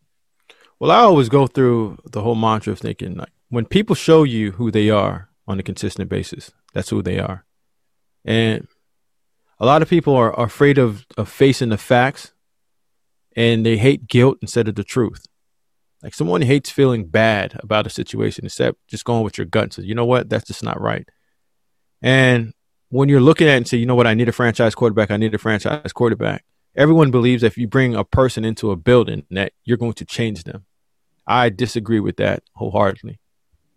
well 0.80 0.92
i 0.92 1.00
always 1.00 1.30
go 1.30 1.48
through 1.48 1.98
the 2.12 2.22
whole 2.22 2.36
mantra 2.36 2.74
of 2.74 2.80
thinking 2.80 3.16
like 3.16 3.32
when 3.50 3.66
people 3.66 3.96
show 3.96 4.24
you 4.24 4.52
who 4.54 4.72
they 4.72 4.90
are 4.90 5.30
on 5.48 5.60
a 5.60 5.64
consistent 5.64 6.10
basis 6.10 6.52
that's 6.74 6.90
who 6.90 7.02
they 7.02 7.20
are 7.20 7.46
and 8.26 8.68
a 9.60 9.66
lot 9.66 9.82
of 9.82 9.90
people 9.90 10.16
are, 10.16 10.34
are 10.34 10.46
afraid 10.46 10.78
of, 10.78 11.06
of 11.18 11.30
facing 11.30 11.70
the 11.70 11.78
facts 11.78 12.34
and 13.36 13.66
they 13.66 13.78
hate 13.78 14.08
guilt 14.08 14.38
instead 14.42 14.68
of 14.68 14.76
the 14.76 14.84
truth. 14.84 15.26
Like 16.04 16.14
someone 16.14 16.42
hates 16.42 16.70
feeling 16.70 17.08
bad 17.08 17.60
about 17.64 17.88
a 17.88 17.90
situation 17.90 18.46
instead 18.46 18.76
just 18.88 19.06
going 19.06 19.24
with 19.24 19.38
your 19.38 19.46
gut 19.46 19.64
and 19.64 19.74
say, 19.74 19.84
you 19.84 19.96
know 19.96 20.06
what, 20.06 20.30
that's 20.30 20.48
just 20.48 20.64
not 20.64 20.80
right. 20.80 21.08
And 22.06 22.54
when 22.90 23.10
you're 23.10 23.20
looking 23.20 23.48
at 23.48 23.56
it 23.56 23.58
and 23.58 23.68
say, 23.68 23.78
you 23.78 23.88
know 23.88 23.96
what, 23.96 24.06
I 24.06 24.14
need 24.14 24.30
a 24.30 24.32
franchise 24.32 24.76
quarterback, 24.76 25.10
I 25.10 25.18
need 25.18 25.34
a 25.34 25.40
franchise 25.40 25.92
quarterback, 25.92 26.46
everyone 26.76 27.10
believes 27.10 27.42
if 27.42 27.58
you 27.58 27.68
bring 27.68 27.96
a 27.96 28.04
person 28.04 28.46
into 28.46 28.70
a 28.70 28.76
building 28.76 29.26
that 29.32 29.54
you're 29.64 29.76
going 29.76 29.94
to 29.94 30.06
change 30.06 30.44
them. 30.44 30.66
I 31.26 31.50
disagree 31.50 32.00
with 32.00 32.18
that 32.18 32.44
wholeheartedly. 32.54 33.20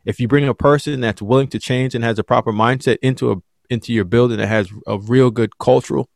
If 0.04 0.20
you 0.20 0.28
bring 0.28 0.46
a 0.46 0.52
person 0.52 1.00
that's 1.00 1.22
willing 1.22 1.48
to 1.48 1.58
change 1.58 1.94
and 1.94 2.04
has 2.04 2.18
a 2.18 2.22
proper 2.22 2.52
mindset 2.52 2.98
into 3.00 3.32
a 3.32 3.36
into 3.70 3.94
your 3.94 4.04
building 4.04 4.38
that 4.38 4.46
has 4.46 4.70
a 4.86 4.98
real 4.98 5.30
good 5.30 5.58
cultural 5.58 6.08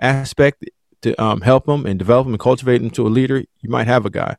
aspect 0.00 0.64
to 1.02 1.20
um, 1.22 1.40
help 1.40 1.66
them 1.66 1.86
and 1.86 1.98
develop 1.98 2.26
them 2.26 2.34
and 2.34 2.40
cultivate 2.40 2.78
them 2.78 2.90
to 2.90 3.06
a 3.06 3.08
leader, 3.08 3.44
you 3.60 3.70
might 3.70 3.86
have 3.86 4.04
a 4.06 4.10
guy. 4.10 4.36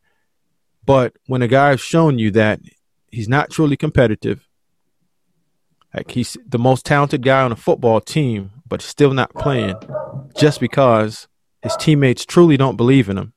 But 0.86 1.16
when 1.26 1.41
a 1.41 1.47
guy 1.47 1.70
has 1.70 1.82
shown 1.82 2.20
you 2.20 2.32
that 2.32 2.62
he's 3.12 3.28
not 3.28 3.49
truly 3.49 3.76
competitive, 3.76 4.47
like 5.93 6.11
he's 6.11 6.38
the 6.47 6.59
most 6.59 6.85
talented 6.85 7.23
guy 7.23 7.41
on 7.41 7.51
a 7.51 7.55
football 7.55 8.01
team, 8.01 8.51
but 8.67 8.81
still 8.81 9.13
not 9.13 9.33
playing 9.33 9.75
just 10.35 10.59
because 10.59 11.27
his 11.61 11.75
teammates 11.77 12.25
truly 12.25 12.57
don't 12.57 12.77
believe 12.77 13.09
in 13.09 13.17
him. 13.17 13.33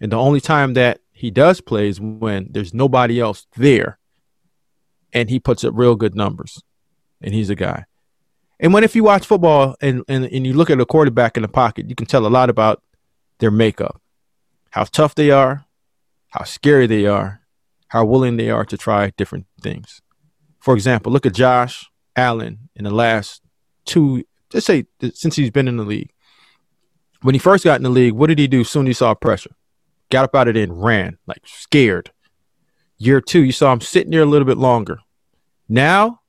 And 0.00 0.12
the 0.12 0.18
only 0.18 0.40
time 0.40 0.74
that 0.74 1.00
he 1.10 1.30
does 1.30 1.60
play 1.60 1.88
is 1.88 2.00
when 2.00 2.48
there's 2.50 2.72
nobody 2.72 3.20
else 3.20 3.46
there 3.56 3.98
and 5.12 5.30
he 5.30 5.40
puts 5.40 5.64
up 5.64 5.72
real 5.76 5.96
good 5.96 6.14
numbers 6.14 6.62
and 7.20 7.34
he's 7.34 7.50
a 7.50 7.56
guy. 7.56 7.84
And 8.60 8.72
when 8.72 8.84
if 8.84 8.94
you 8.94 9.04
watch 9.04 9.26
football 9.26 9.76
and, 9.80 10.04
and, 10.08 10.24
and 10.26 10.46
you 10.46 10.52
look 10.52 10.70
at 10.70 10.80
a 10.80 10.86
quarterback 10.86 11.36
in 11.36 11.42
the 11.42 11.48
pocket, 11.48 11.88
you 11.88 11.94
can 11.94 12.06
tell 12.06 12.26
a 12.26 12.28
lot 12.28 12.50
about 12.50 12.82
their 13.38 13.50
makeup, 13.50 14.00
how 14.70 14.84
tough 14.84 15.14
they 15.14 15.30
are, 15.30 15.64
how 16.28 16.44
scary 16.44 16.86
they 16.86 17.06
are, 17.06 17.40
how 17.88 18.04
willing 18.04 18.36
they 18.36 18.50
are 18.50 18.64
to 18.64 18.76
try 18.76 19.12
different 19.16 19.46
things. 19.62 20.00
For 20.68 20.74
example, 20.74 21.10
look 21.10 21.24
at 21.24 21.32
Josh 21.32 21.90
Allen 22.14 22.68
in 22.76 22.84
the 22.84 22.90
last 22.90 23.40
two, 23.86 24.22
let's 24.52 24.66
say 24.66 24.84
since 25.14 25.34
he's 25.34 25.50
been 25.50 25.66
in 25.66 25.78
the 25.78 25.82
league. 25.82 26.12
When 27.22 27.34
he 27.34 27.38
first 27.38 27.64
got 27.64 27.78
in 27.78 27.84
the 27.84 27.88
league, 27.88 28.12
what 28.12 28.26
did 28.26 28.38
he 28.38 28.46
do 28.46 28.64
soon 28.64 28.84
he 28.84 28.92
saw 28.92 29.14
pressure? 29.14 29.52
Got 30.10 30.24
up 30.24 30.34
out 30.34 30.46
of 30.46 30.56
it 30.58 30.68
and 30.68 30.84
ran, 30.84 31.16
like 31.26 31.40
scared. 31.46 32.10
Year 32.98 33.22
two, 33.22 33.42
you 33.44 33.50
saw 33.50 33.72
him 33.72 33.80
sitting 33.80 34.10
there 34.10 34.20
a 34.20 34.26
little 34.26 34.44
bit 34.44 34.58
longer. 34.58 34.98
Now 35.70 36.20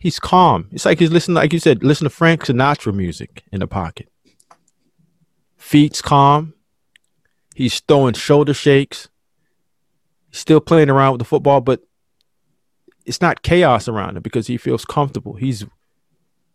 he's 0.00 0.18
calm. 0.18 0.68
It's 0.72 0.84
like 0.84 0.98
he's 0.98 1.12
listening, 1.12 1.36
like 1.36 1.52
you 1.52 1.60
said, 1.60 1.84
listen 1.84 2.06
to 2.06 2.10
Frank 2.10 2.46
Sinatra 2.46 2.92
music 2.92 3.44
in 3.52 3.60
the 3.60 3.68
pocket. 3.68 4.08
Feet's 5.56 6.02
calm. 6.02 6.54
He's 7.54 7.78
throwing 7.78 8.14
shoulder 8.14 8.52
shakes. 8.52 9.08
He's 10.30 10.40
still 10.40 10.60
playing 10.60 10.90
around 10.90 11.12
with 11.12 11.18
the 11.20 11.24
football, 11.24 11.60
but 11.60 11.82
it's 13.08 13.20
not 13.20 13.42
chaos 13.42 13.88
around 13.88 14.16
him 14.16 14.22
because 14.22 14.46
he 14.46 14.56
feels 14.56 14.84
comfortable. 14.84 15.34
He's 15.34 15.64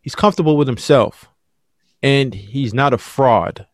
he's 0.01 0.15
comfortable 0.15 0.55
with 0.55 0.67
himself, 0.67 1.29
and 2.01 2.33
he's 2.33 2.73
not 2.73 2.93
a 2.93 2.97
fraud. 2.97 3.67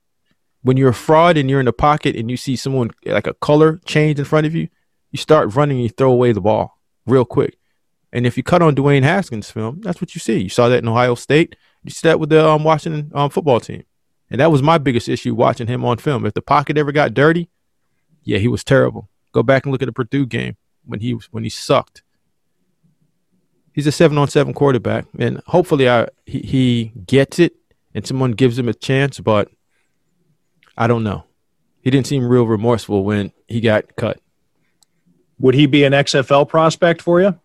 When 0.62 0.78
you're 0.78 0.90
a 0.90 0.94
fraud 0.94 1.38
and 1.38 1.50
you're 1.50 1.60
in 1.60 1.66
the 1.66 1.74
pocket 1.74 2.16
and 2.16 2.30
you 2.30 2.38
see 2.38 2.56
someone 2.56 2.92
like 3.06 3.28
a 3.28 3.34
color 3.36 3.80
change 3.86 4.20
in 4.20 4.26
front 4.26 4.48
of 4.48 4.56
you, 4.56 4.68
you 5.12 5.18
start 5.18 5.56
running 5.56 5.78
and 5.78 5.84
you 5.84 5.90
throw 5.90 6.12
away 6.12 6.32
the 6.32 6.42
ball 6.42 6.80
real 7.06 7.26
quick. 7.26 7.58
And 8.12 8.26
if 8.26 8.36
you 8.36 8.44
cut 8.44 8.62
on 8.62 8.76
Dwayne 8.76 9.04
Haskins' 9.04 9.52
film, 9.52 9.82
that's 9.82 10.02
what 10.02 10.16
you 10.16 10.20
see. 10.20 10.40
You 10.40 10.50
saw 10.50 10.68
that 10.68 10.80
in 10.80 10.88
Ohio 10.88 11.16
State. 11.16 11.56
You 11.84 11.92
see 11.92 12.08
that 12.08 12.20
with 12.20 12.30
the 12.30 12.46
um, 12.46 12.64
Washington 12.64 13.12
um, 13.14 13.30
football 13.30 13.60
team. 13.60 13.84
And 14.30 14.42
that 14.42 14.52
was 14.52 14.62
my 14.62 14.78
biggest 14.78 15.08
issue 15.08 15.34
watching 15.34 15.68
him 15.68 15.86
on 15.86 15.98
film. 15.98 16.26
If 16.26 16.34
the 16.34 16.42
pocket 16.42 16.78
ever 16.78 16.92
got 16.92 17.14
dirty, 17.14 17.50
yeah, 18.24 18.40
he 18.40 18.48
was 18.48 18.64
terrible. 18.64 19.10
Go 19.32 19.44
back 19.44 19.66
and 19.66 19.72
look 19.72 19.82
at 19.82 19.86
the 19.86 19.94
Purdue 19.94 20.26
game 20.26 20.58
when 20.86 21.00
he 21.00 21.18
when 21.32 21.44
he 21.44 21.50
sucked. 21.50 22.04
He's 23.80 23.88
a 23.88 23.94
seven 23.94 24.18
on 24.18 24.28
seven 24.28 24.54
quarterback, 24.54 25.06
and 25.18 25.42
hopefully, 25.48 25.90
I 25.90 26.10
he, 26.26 26.40
he 26.40 26.92
gets 27.08 27.40
it 27.40 27.56
and 27.96 28.06
someone 28.06 28.34
gives 28.34 28.60
him 28.60 28.68
a 28.68 28.74
chance. 28.74 29.22
But 29.22 29.50
I 30.78 30.86
don't 30.86 31.02
know. 31.02 31.24
He 31.82 31.90
didn't 31.90 32.08
seem 32.08 32.28
real 32.28 32.46
remorseful 32.46 33.06
when 33.06 33.32
he 33.48 33.62
got 33.62 33.96
cut. 33.96 34.20
Would 35.40 35.56
he 35.56 35.66
be 35.66 35.86
an 35.86 35.94
XFL 35.94 36.50
prospect 36.50 37.02
for 37.02 37.22
you? 37.22 37.40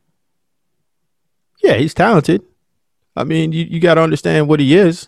Yeah, 1.62 1.74
he's 1.74 1.94
talented. 1.94 2.42
I 3.14 3.22
mean, 3.22 3.52
you, 3.52 3.66
you 3.66 3.78
got 3.78 3.94
to 3.94 4.00
understand 4.00 4.48
what 4.48 4.58
he 4.58 4.74
is. 4.74 5.06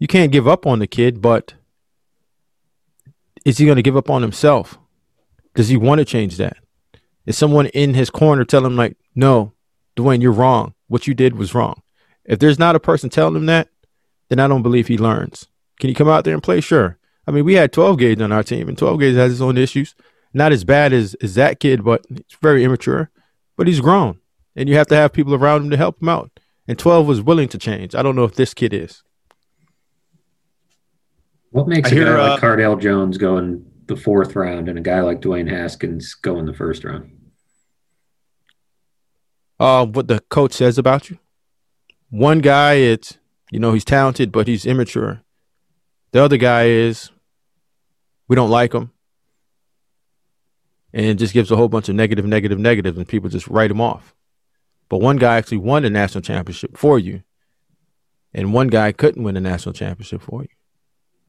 You 0.00 0.08
can't 0.08 0.32
give 0.32 0.48
up 0.48 0.66
on 0.66 0.80
the 0.80 0.88
kid, 0.88 1.22
but 1.22 1.54
is 3.44 3.58
he 3.58 3.64
going 3.64 3.76
to 3.76 3.82
give 3.82 3.96
up 3.96 4.10
on 4.10 4.22
himself? 4.22 4.76
Does 5.54 5.68
he 5.68 5.76
want 5.76 6.00
to 6.00 6.04
change 6.04 6.36
that? 6.38 6.56
Is 7.26 7.38
someone 7.38 7.66
in 7.66 7.94
his 7.94 8.10
corner 8.10 8.44
telling 8.44 8.72
him 8.72 8.76
like, 8.76 8.96
no, 9.14 9.53
Dwayne, 9.96 10.22
you're 10.22 10.32
wrong. 10.32 10.74
What 10.88 11.06
you 11.06 11.14
did 11.14 11.36
was 11.36 11.54
wrong. 11.54 11.82
If 12.24 12.38
there's 12.38 12.58
not 12.58 12.76
a 12.76 12.80
person 12.80 13.10
telling 13.10 13.36
him 13.36 13.46
that, 13.46 13.68
then 14.28 14.40
I 14.40 14.48
don't 14.48 14.62
believe 14.62 14.88
he 14.88 14.98
learns. 14.98 15.48
Can 15.78 15.88
he 15.88 15.94
come 15.94 16.08
out 16.08 16.24
there 16.24 16.34
and 16.34 16.42
play? 16.42 16.60
Sure. 16.60 16.98
I 17.26 17.30
mean, 17.30 17.44
we 17.44 17.54
had 17.54 17.72
12 17.72 17.98
gauge 17.98 18.20
on 18.20 18.32
our 18.32 18.42
team, 18.42 18.68
and 18.68 18.76
12 18.76 19.00
gauge 19.00 19.16
has 19.16 19.32
his 19.32 19.42
own 19.42 19.56
issues. 19.56 19.94
Not 20.32 20.52
as 20.52 20.64
bad 20.64 20.92
as, 20.92 21.14
as 21.22 21.34
that 21.36 21.60
kid, 21.60 21.84
but 21.84 22.04
he's 22.08 22.24
very 22.42 22.64
immature. 22.64 23.10
But 23.56 23.66
he's 23.66 23.80
grown, 23.80 24.18
and 24.56 24.68
you 24.68 24.74
have 24.76 24.88
to 24.88 24.96
have 24.96 25.12
people 25.12 25.34
around 25.34 25.64
him 25.64 25.70
to 25.70 25.76
help 25.76 26.02
him 26.02 26.08
out. 26.08 26.40
And 26.66 26.78
12 26.78 27.06
was 27.06 27.22
willing 27.22 27.48
to 27.48 27.58
change. 27.58 27.94
I 27.94 28.02
don't 28.02 28.16
know 28.16 28.24
if 28.24 28.34
this 28.34 28.54
kid 28.54 28.72
is. 28.72 29.02
What 31.50 31.68
makes 31.68 31.90
I 31.90 31.92
a 31.92 31.94
hear, 31.94 32.16
guy 32.16 32.26
uh, 32.26 32.30
like 32.30 32.40
Cardale 32.40 32.80
Jones 32.80 33.16
go 33.16 33.38
in 33.38 33.64
the 33.86 33.94
fourth 33.94 34.34
round 34.34 34.68
and 34.68 34.76
a 34.78 34.82
guy 34.82 35.02
like 35.02 35.20
Dwayne 35.20 35.48
Haskins 35.48 36.14
go 36.14 36.38
in 36.38 36.46
the 36.46 36.54
first 36.54 36.82
round? 36.82 37.13
Uh, 39.58 39.86
what 39.86 40.08
the 40.08 40.20
coach 40.20 40.52
says 40.52 40.78
about 40.78 41.10
you. 41.10 41.18
One 42.10 42.40
guy, 42.40 42.74
it's 42.74 43.18
you 43.50 43.58
know 43.58 43.72
he's 43.72 43.84
talented, 43.84 44.32
but 44.32 44.46
he's 44.46 44.66
immature. 44.66 45.22
The 46.12 46.22
other 46.22 46.36
guy 46.36 46.66
is 46.66 47.10
we 48.28 48.36
don't 48.36 48.50
like 48.50 48.72
him, 48.72 48.92
and 50.92 51.18
just 51.18 51.34
gives 51.34 51.50
a 51.50 51.56
whole 51.56 51.68
bunch 51.68 51.88
of 51.88 51.94
negative, 51.94 52.24
negative, 52.24 52.58
negative, 52.58 52.96
and 52.96 53.08
people 53.08 53.28
just 53.28 53.48
write 53.48 53.70
him 53.70 53.80
off. 53.80 54.14
But 54.88 54.98
one 54.98 55.16
guy 55.16 55.36
actually 55.36 55.58
won 55.58 55.82
the 55.82 55.90
national 55.90 56.22
championship 56.22 56.76
for 56.76 56.98
you, 56.98 57.22
and 58.32 58.52
one 58.52 58.68
guy 58.68 58.92
couldn't 58.92 59.22
win 59.22 59.34
the 59.34 59.40
national 59.40 59.72
championship 59.72 60.22
for 60.22 60.42
you. 60.42 60.48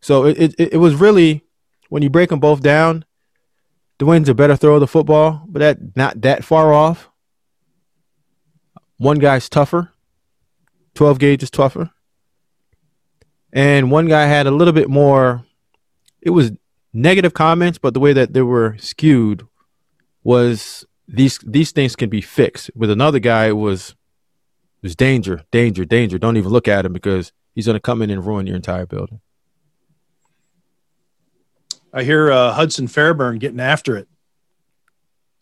So 0.01 0.25
it 0.25 0.53
it, 0.59 0.73
it 0.73 0.77
was 0.77 0.95
really 0.95 1.43
when 1.89 2.03
you 2.03 2.09
break 2.09 2.29
them 2.29 2.39
both 2.39 2.61
down, 2.61 3.05
Dwayne's 3.99 4.29
a 4.29 4.35
better 4.35 4.55
thrower 4.55 4.75
of 4.75 4.81
the 4.81 4.87
football, 4.87 5.43
but 5.47 5.59
that 5.59 5.95
not 5.95 6.21
that 6.21 6.43
far 6.43 6.73
off. 6.73 7.09
One 8.97 9.19
guy's 9.19 9.49
tougher. 9.49 9.91
12 10.93 11.19
gauge 11.19 11.43
is 11.43 11.51
tougher. 11.51 11.91
And 13.51 13.91
one 13.91 14.07
guy 14.07 14.25
had 14.25 14.47
a 14.47 14.51
little 14.51 14.73
bit 14.73 14.89
more, 14.89 15.45
it 16.21 16.31
was 16.31 16.51
negative 16.93 17.33
comments, 17.33 17.77
but 17.77 17.93
the 17.93 17.99
way 17.99 18.13
that 18.13 18.33
they 18.33 18.41
were 18.41 18.75
skewed 18.79 19.45
was 20.23 20.85
these 21.07 21.37
these 21.39 21.71
things 21.71 21.95
can 21.95 22.09
be 22.09 22.21
fixed. 22.21 22.71
With 22.75 22.89
another 22.89 23.19
guy, 23.19 23.47
it 23.47 23.57
was 23.57 23.91
it 24.81 24.83
was 24.83 24.95
danger, 24.95 25.43
danger, 25.51 25.85
danger. 25.85 26.17
Don't 26.17 26.37
even 26.37 26.51
look 26.51 26.67
at 26.67 26.85
him 26.85 26.93
because 26.93 27.31
he's 27.53 27.65
going 27.65 27.75
to 27.75 27.81
come 27.81 28.01
in 28.01 28.09
and 28.09 28.25
ruin 28.25 28.47
your 28.47 28.55
entire 28.55 28.85
building. 28.85 29.21
I 31.93 32.03
hear 32.03 32.31
uh, 32.31 32.51
Hudson 32.53 32.87
Fairburn 32.87 33.39
getting 33.39 33.59
after 33.61 33.95
it. 33.95 34.09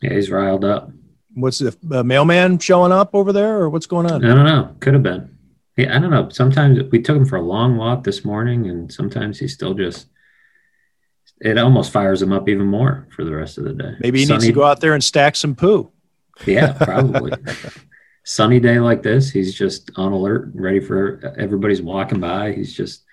Yeah, 0.01 0.14
he's 0.14 0.30
riled 0.30 0.66
up. 0.66 0.91
What's 1.36 1.60
the 1.60 1.76
uh, 1.92 2.04
mailman 2.04 2.60
showing 2.60 2.92
up 2.92 3.12
over 3.14 3.34
there, 3.34 3.58
or 3.60 3.70
what's 3.70 3.86
going 3.88 4.10
on? 4.10 4.24
I 4.24 4.34
don't 4.36 4.46
know. 4.46 4.76
Could 4.80 4.94
have 4.94 5.04
been. 5.04 5.38
Yeah, 5.78 5.96
I 5.96 6.00
don't 6.00 6.12
know. 6.12 6.30
Sometimes 6.30 6.80
we 6.92 7.02
took 7.02 7.18
him 7.18 7.26
for 7.26 7.38
a 7.38 7.42
long 7.42 7.78
walk 7.78 8.04
this 8.04 8.24
morning, 8.24 8.68
and 8.70 8.92
sometimes 8.92 9.40
he's 9.40 9.54
still 9.54 9.74
just. 9.74 10.08
It 11.42 11.58
almost 11.58 11.92
fires 11.92 12.22
him 12.22 12.32
up 12.32 12.48
even 12.48 12.68
more 12.68 13.08
for 13.16 13.26
the 13.26 13.32
rest 13.34 13.58
of 13.58 13.64
the 13.66 13.74
day. 13.74 13.94
Maybe 14.00 14.20
he 14.20 14.26
needs 14.26 14.46
to 14.46 14.52
go 14.54 14.64
out 14.64 14.80
there 14.80 14.94
and 14.94 15.04
stack 15.04 15.36
some 15.36 15.56
poo. 15.56 15.92
Yeah, 16.46 16.72
probably. 16.82 17.34
Sunny 18.24 18.60
day 18.60 18.80
like 18.80 19.04
this, 19.04 19.30
he's 19.32 19.54
just 19.54 19.92
on 19.98 20.14
alert, 20.14 20.52
ready 20.54 20.80
for 20.80 21.34
everybody's 21.38 21.82
walking 21.82 22.20
by. 22.22 22.54
He's 22.54 22.74
just 22.74 23.04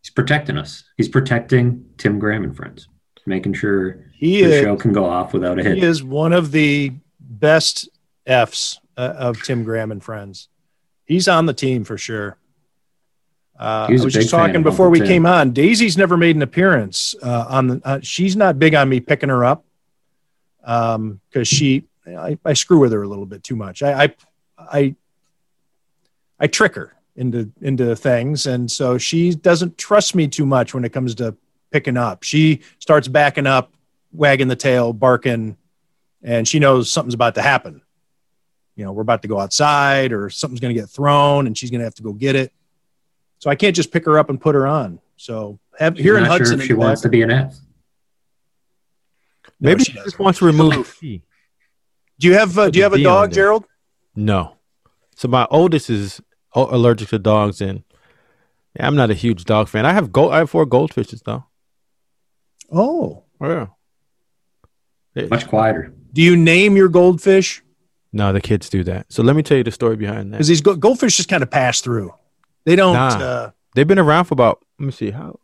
he's 0.00 0.10
protecting 0.10 0.56
us. 0.56 0.84
He's 0.96 1.08
protecting 1.08 1.84
Tim 1.98 2.18
Graham 2.18 2.44
and 2.44 2.56
friends, 2.56 2.88
making 3.26 3.52
sure 3.54 4.06
He 4.14 4.42
the 4.42 4.54
is, 4.54 4.62
show 4.62 4.76
can 4.76 4.92
go 4.92 5.04
off 5.04 5.34
without 5.34 5.58
a 5.58 5.62
hit. 5.62 5.76
he 5.76 5.82
is 5.82 6.02
one 6.02 6.32
of 6.32 6.52
the 6.52 6.92
best 7.38 7.88
Fs 8.26 8.80
uh, 8.96 9.14
of 9.16 9.42
Tim 9.42 9.64
Graham 9.64 9.92
and 9.92 10.02
friends. 10.02 10.48
He's 11.04 11.28
on 11.28 11.46
the 11.46 11.54
team 11.54 11.84
for 11.84 11.96
sure. 11.96 12.36
Uh, 13.58 13.88
I 13.88 13.92
was 13.92 14.12
just 14.12 14.30
talking 14.30 14.62
before 14.62 14.88
we 14.88 14.98
Tim. 14.98 15.08
came 15.08 15.26
on. 15.26 15.50
Daisy's 15.50 15.96
never 15.96 16.16
made 16.16 16.36
an 16.36 16.42
appearance 16.42 17.14
uh, 17.22 17.46
on 17.48 17.66
the. 17.66 17.80
Uh, 17.84 17.98
she's 18.02 18.36
not 18.36 18.58
big 18.58 18.74
on 18.74 18.88
me 18.88 19.00
picking 19.00 19.28
her 19.28 19.44
up 19.44 19.64
because 20.60 21.48
she. 21.48 21.84
I, 22.06 22.38
I 22.44 22.52
screw 22.54 22.78
with 22.78 22.92
her 22.92 23.02
a 23.02 23.08
little 23.08 23.26
bit 23.26 23.42
too 23.42 23.56
much. 23.56 23.82
I, 23.82 24.04
I 24.04 24.14
I 24.58 24.94
I 26.40 26.46
trick 26.46 26.74
her 26.76 26.94
into 27.16 27.50
into 27.60 27.96
things, 27.96 28.46
and 28.46 28.70
so 28.70 28.96
she 28.96 29.34
doesn't 29.34 29.76
trust 29.76 30.14
me 30.14 30.28
too 30.28 30.46
much 30.46 30.72
when 30.72 30.84
it 30.84 30.92
comes 30.92 31.16
to 31.16 31.36
picking 31.70 31.96
up. 31.96 32.22
She 32.22 32.60
starts 32.78 33.08
backing 33.08 33.46
up, 33.46 33.72
wagging 34.12 34.48
the 34.48 34.56
tail, 34.56 34.92
barking, 34.92 35.56
and 36.22 36.46
she 36.46 36.58
knows 36.58 36.90
something's 36.90 37.14
about 37.14 37.34
to 37.36 37.42
happen. 37.42 37.82
You 38.76 38.84
know, 38.84 38.92
we're 38.92 39.02
about 39.02 39.22
to 39.22 39.28
go 39.28 39.40
outside, 39.40 40.12
or 40.12 40.30
something's 40.30 40.60
going 40.60 40.74
to 40.74 40.80
get 40.80 40.88
thrown, 40.88 41.46
and 41.46 41.56
she's 41.58 41.70
going 41.70 41.80
to 41.80 41.84
have 41.84 41.94
to 41.96 42.02
go 42.02 42.12
get 42.12 42.36
it. 42.36 42.52
So 43.40 43.50
I 43.50 43.54
can't 43.56 43.74
just 43.74 43.92
pick 43.92 44.04
her 44.04 44.18
up 44.18 44.30
and 44.30 44.40
put 44.40 44.54
her 44.54 44.66
on. 44.66 45.00
So 45.16 45.58
have 45.78 45.96
I'm 45.96 46.02
here 46.02 46.16
in 46.16 46.22
not 46.24 46.30
Hudson, 46.32 46.56
sure 46.58 46.62
if 46.62 46.66
she 46.66 46.72
in 46.74 46.78
wants 46.78 47.00
to 47.02 47.08
be 47.08 47.22
an 47.22 47.30
F. 47.30 47.56
No, 49.60 49.70
Maybe 49.70 49.82
she 49.84 49.92
he 49.92 49.98
just 50.04 50.18
wants 50.18 50.38
to 50.38 50.44
remove 50.44 50.72
aloof. 50.74 51.00
key. 51.00 51.22
Do 52.20 52.28
you 52.28 52.34
have 52.34 52.56
uh, 52.58 52.70
Do 52.70 52.78
you 52.78 52.84
have 52.84 52.92
a 52.92 52.96
a 52.96 52.98
D 52.98 53.04
dog. 53.04 53.32
Gerald? 53.32 53.64
No. 54.14 54.56
So 55.16 55.26
my 55.28 55.46
oldest 55.50 55.90
is 55.90 56.20
allergic 56.54 57.08
to 57.08 57.18
dogs, 57.18 57.60
and 57.60 57.82
yeah, 58.76 58.86
I'm 58.86 58.94
not 58.94 59.10
a 59.10 59.14
huge 59.14 59.44
dog 59.44 59.68
fan. 59.68 59.84
I 59.86 59.92
have 59.92 60.12
gold. 60.12 60.32
I 60.32 60.38
have 60.38 60.50
four 60.50 60.64
goldfishes 60.66 61.22
though. 61.24 61.44
Oh, 62.70 63.24
Yeah. 63.40 63.66
Yeah. 65.14 65.26
Much 65.26 65.48
quieter. 65.48 65.92
Do 66.12 66.22
you 66.22 66.36
name 66.36 66.76
your 66.76 66.88
goldfish? 66.88 67.62
No, 68.12 68.32
the 68.32 68.40
kids 68.40 68.68
do 68.68 68.82
that. 68.84 69.12
So 69.12 69.22
let 69.22 69.36
me 69.36 69.42
tell 69.42 69.58
you 69.58 69.64
the 69.64 69.70
story 69.70 69.96
behind 69.96 70.32
that. 70.32 70.38
Because 70.38 70.48
these 70.48 70.60
go- 70.62 70.76
goldfish 70.76 71.16
just 71.16 71.28
kind 71.28 71.42
of 71.42 71.50
pass 71.50 71.80
through. 71.80 72.14
They 72.64 72.76
don't. 72.76 72.94
Nah. 72.94 73.08
Uh, 73.08 73.50
They've 73.74 73.86
been 73.86 73.98
around 73.98 74.24
for 74.24 74.34
about 74.34 74.64
let 74.78 74.86
me 74.86 74.92
see 74.92 75.10
how 75.10 75.38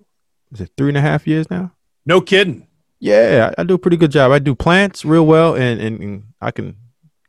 is 0.53 0.61
it 0.61 0.71
three 0.77 0.89
and 0.89 0.97
a 0.97 1.01
half 1.01 1.27
years 1.27 1.51
now. 1.51 1.73
no 2.07 2.21
kidding. 2.21 2.67
Yeah, 3.01 3.53
I, 3.59 3.61
I 3.61 3.65
do 3.65 3.75
a 3.75 3.79
pretty 3.79 3.99
good 3.99 4.11
job. 4.11 4.33
I 4.33 4.39
do 4.39 4.55
plants 4.55 5.05
real 5.05 5.27
well, 5.27 5.55
and, 5.55 5.79
and 5.81 6.01
and 6.01 6.23
I 6.41 6.51
can 6.51 6.77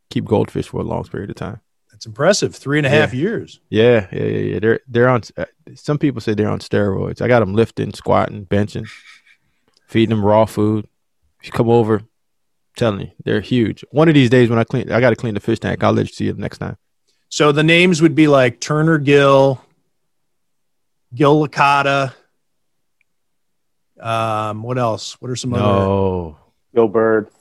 keep 0.10 0.24
goldfish 0.26 0.68
for 0.70 0.80
a 0.80 0.84
long 0.84 1.04
period 1.04 1.30
of 1.30 1.36
time. 1.36 1.60
That's 1.92 2.06
impressive. 2.06 2.56
Three 2.56 2.78
and 2.78 2.88
a 2.88 2.90
half 2.90 3.14
years. 3.14 3.60
Yeah, 3.70 4.08
yeah, 4.12 4.24
yeah, 4.24 4.40
yeah. 4.54 4.60
They're 4.60 4.80
they're 4.88 5.10
on. 5.10 5.22
Uh, 5.36 5.46
some 5.74 5.98
people 5.98 6.22
say 6.22 6.34
they're 6.34 6.50
on 6.50 6.60
steroids. 6.60 7.22
I 7.22 7.28
got 7.28 7.42
them 7.42 7.54
lifting, 7.54 7.94
squatting, 7.94 8.46
benching, 8.46 8.88
feeding 9.88 10.16
them 10.16 10.24
raw 10.26 10.46
food. 10.46 10.88
If 11.42 11.48
you 11.48 11.52
come 11.52 11.70
over, 11.70 12.04
telling 12.76 13.02
you, 13.02 13.12
they're 13.24 13.42
huge. 13.42 13.84
One 13.92 14.08
of 14.08 14.14
these 14.14 14.30
days 14.30 14.50
when 14.50 14.60
I 14.60 14.64
clean, 14.64 14.92
I 14.92 15.00
got 15.00 15.12
to 15.12 15.16
clean 15.16 15.34
the 15.34 15.40
fish 15.40 15.60
tank. 15.60 15.84
I'll 15.84 15.94
let 15.94 16.08
you 16.08 16.14
see 16.14 16.28
it 16.28 16.38
next 16.38 16.58
time. 16.60 16.78
So 17.30 17.52
the 17.52 17.64
names 17.64 18.02
would 18.02 18.16
be 18.16 18.28
like 18.28 18.60
Turner 18.60 18.98
Gill, 18.98 19.62
Gil 21.14 21.46
Licata. 21.48 22.14
Um, 24.00 24.64
what 24.64 24.78
else? 24.78 25.20
What 25.22 25.32
are 25.32 25.36
some 25.36 25.54
other? 25.54 25.64
No, 25.64 26.38
Gilbert. 26.74 27.32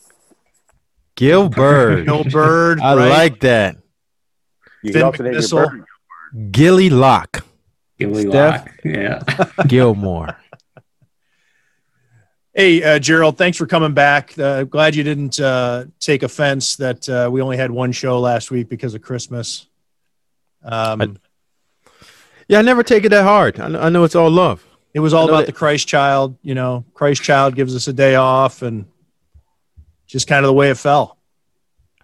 Gilbert. 1.16 2.04
Gil 2.06 2.24
Bird. 2.24 2.80
I 2.80 2.94
right? 2.96 3.08
like 3.08 3.40
that. 3.40 3.76
You 4.82 4.92
Finn 4.92 5.00
can 5.00 5.02
also 5.02 5.22
name 5.22 5.32
your 5.32 5.42
McNissel. 5.42 5.70
bird. 5.70 5.84
Gilly 6.50 6.90
Lock, 6.90 7.44
Gilly 7.98 8.28
Steph? 8.28 8.66
Lock. 8.66 8.70
Yeah. 8.84 9.22
Gilmore. 9.68 10.36
Hey, 12.54 12.82
uh, 12.84 12.98
Gerald, 13.00 13.36
thanks 13.36 13.58
for 13.58 13.66
coming 13.66 13.94
back. 13.94 14.38
Uh, 14.38 14.62
glad 14.64 14.94
you 14.94 15.02
didn't 15.02 15.40
uh, 15.40 15.86
take 15.98 16.22
offense 16.22 16.76
that 16.76 17.08
uh, 17.08 17.28
we 17.30 17.40
only 17.42 17.56
had 17.56 17.70
one 17.70 17.90
show 17.90 18.20
last 18.20 18.50
week 18.52 18.68
because 18.68 18.94
of 18.94 19.02
Christmas. 19.02 19.66
Um, 20.62 21.00
I- 21.02 21.08
Yeah, 22.46 22.58
I 22.60 22.62
never 22.62 22.82
take 22.82 23.04
it 23.04 23.08
that 23.08 23.24
hard. 23.24 23.58
I 23.58 23.68
know, 23.68 23.80
I 23.80 23.88
know 23.88 24.04
it's 24.04 24.14
all 24.14 24.30
love. 24.30 24.64
it 24.92 25.00
was 25.00 25.12
all 25.12 25.24
about 25.28 25.40
that- 25.40 25.46
the 25.46 25.52
Christ 25.52 25.88
child. 25.88 26.36
You 26.42 26.54
know, 26.54 26.84
Christ 26.94 27.22
child 27.22 27.56
gives 27.56 27.74
us 27.74 27.88
a 27.88 27.92
day 27.92 28.14
off, 28.14 28.62
and 28.62 28.84
just 30.06 30.28
kind 30.28 30.44
of 30.44 30.48
the 30.48 30.52
way 30.54 30.70
it 30.70 30.76
fell. 30.78 31.18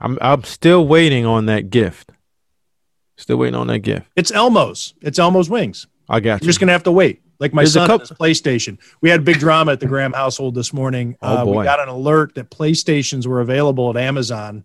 I'm 0.01 0.18
I'm 0.20 0.42
still 0.44 0.84
waiting 0.86 1.26
on 1.26 1.46
that 1.46 1.70
gift. 1.70 2.11
Still 3.16 3.36
waiting 3.36 3.55
on 3.55 3.66
that 3.68 3.80
gift. 3.80 4.07
It's 4.16 4.32
Elmo's. 4.32 4.94
It's 5.03 5.18
Elmo's 5.18 5.48
wings. 5.51 5.86
I 6.09 6.18
got 6.20 6.40
You're 6.42 6.48
just 6.48 6.59
gonna 6.59 6.72
have 6.72 6.84
to 6.84 6.92
wait. 6.92 7.22
Like 7.41 7.55
my 7.55 7.62
There's 7.62 7.74
a 7.74 7.80
son 7.80 7.88
couple- 7.88 8.16
PlayStation. 8.16 8.78
We 9.01 9.09
had 9.09 9.24
big 9.24 9.38
drama 9.38 9.72
at 9.72 9.80
the 9.80 9.86
Graham 9.86 10.12
household 10.12 10.55
this 10.55 10.72
morning. 10.72 11.16
Oh, 11.22 11.36
uh, 11.36 11.45
boy. 11.45 11.59
We 11.61 11.64
got 11.64 11.80
an 11.80 11.88
alert 11.88 12.34
that 12.34 12.51
PlayStations 12.51 13.26
were 13.26 13.41
available 13.41 13.88
at 13.91 13.97
Amazon, 13.97 14.64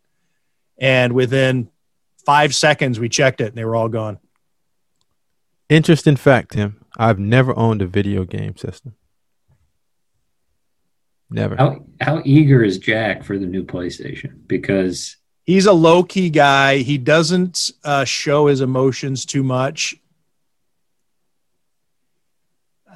and 0.77 1.13
within 1.13 1.69
five 2.25 2.53
seconds 2.53 2.99
we 2.99 3.07
checked 3.07 3.39
it 3.39 3.47
and 3.47 3.55
they 3.55 3.63
were 3.65 3.75
all 3.75 3.89
gone. 3.89 4.19
Interesting 5.69 6.15
fact, 6.15 6.51
Tim. 6.51 6.83
I've 6.97 7.17
never 7.17 7.57
owned 7.57 7.81
a 7.81 7.87
video 7.87 8.25
game 8.25 8.55
system. 8.57 8.95
Never. 11.29 11.55
How 11.55 11.85
how 12.01 12.21
eager 12.23 12.63
is 12.63 12.77
Jack 12.77 13.23
for 13.23 13.39
the 13.39 13.45
new 13.47 13.63
PlayStation? 13.63 14.47
Because 14.47 15.17
He's 15.45 15.67
a 15.67 15.73
low 15.73 16.03
key 16.03 16.31
guy. 16.31 16.77
He 16.77 16.97
doesn't 16.97 17.71
uh, 17.83 18.03
show 18.03 18.47
his 18.47 18.61
emotions 18.61 19.25
too 19.25 19.43
much. 19.43 19.95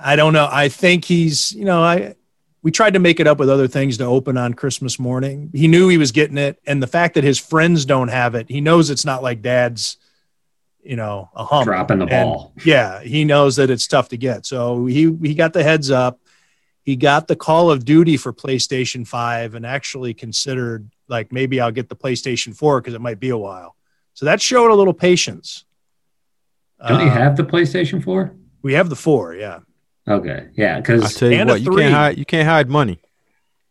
I 0.01 0.15
don't 0.15 0.33
know. 0.33 0.47
I 0.49 0.69
think 0.69 1.05
he's, 1.05 1.51
you 1.53 1.65
know, 1.65 1.81
I 1.83 2.15
we 2.61 2.71
tried 2.71 2.93
to 2.93 2.99
make 2.99 3.19
it 3.19 3.27
up 3.27 3.39
with 3.39 3.49
other 3.49 3.67
things 3.67 3.97
to 3.97 4.03
open 4.05 4.37
on 4.37 4.53
Christmas 4.53 4.99
morning. 4.99 5.49
He 5.53 5.67
knew 5.67 5.87
he 5.87 5.97
was 5.97 6.11
getting 6.11 6.37
it, 6.37 6.59
and 6.65 6.81
the 6.83 6.87
fact 6.87 7.15
that 7.15 7.23
his 7.23 7.37
friends 7.39 7.85
don't 7.85 8.09
have 8.09 8.35
it, 8.35 8.49
he 8.49 8.59
knows 8.61 8.89
it's 8.89 9.05
not 9.05 9.23
like 9.23 9.41
Dad's, 9.41 9.97
you 10.83 10.95
know, 10.97 11.29
a 11.35 11.45
hump 11.45 11.65
dropping 11.65 11.99
the 11.99 12.05
And, 12.05 12.29
ball. 12.29 12.53
yeah, 12.65 13.01
he 13.01 13.23
knows 13.25 13.55
that 13.57 13.69
it's 13.69 13.87
tough 13.87 14.09
to 14.09 14.17
get. 14.17 14.45
So 14.45 14.85
he 14.85 15.15
he 15.21 15.33
got 15.35 15.53
the 15.53 15.63
heads 15.63 15.89
up. 15.91 16.19
He 16.83 16.95
got 16.95 17.27
the 17.27 17.35
Call 17.35 17.69
of 17.69 17.85
Duty 17.85 18.17
for 18.17 18.33
PlayStation 18.33 19.05
5 19.07 19.53
and 19.55 19.65
actually 19.65 20.13
considered 20.13 20.89
like 21.07 21.31
maybe 21.31 21.61
I'll 21.61 21.71
get 21.71 21.87
the 21.87 21.95
PlayStation 21.95 22.55
4 22.55 22.81
because 22.81 22.93
it 22.95 23.01
might 23.01 23.19
be 23.19 23.29
a 23.29 23.37
while. 23.37 23.75
So 24.15 24.25
that 24.25 24.41
showed 24.41 24.71
a 24.71 24.75
little 24.75 24.93
patience. 24.93 25.65
Don't 26.87 27.01
you 27.01 27.07
Uh, 27.07 27.11
have 27.11 27.37
the 27.37 27.43
PlayStation 27.43 28.03
4? 28.03 28.33
We 28.63 28.73
have 28.73 28.89
the 28.89 28.95
four, 28.95 29.35
yeah. 29.35 29.59
Okay. 30.09 30.47
Yeah, 30.55 30.77
I 30.77 30.81
because 30.81 31.15
tell 31.15 31.31
you 31.31 31.45
what, 31.45 31.61
you 31.61 31.75
can't 31.75 31.93
hide. 31.93 32.17
You 32.17 32.25
can't 32.25 32.47
hide 32.47 32.69
money. 32.69 32.99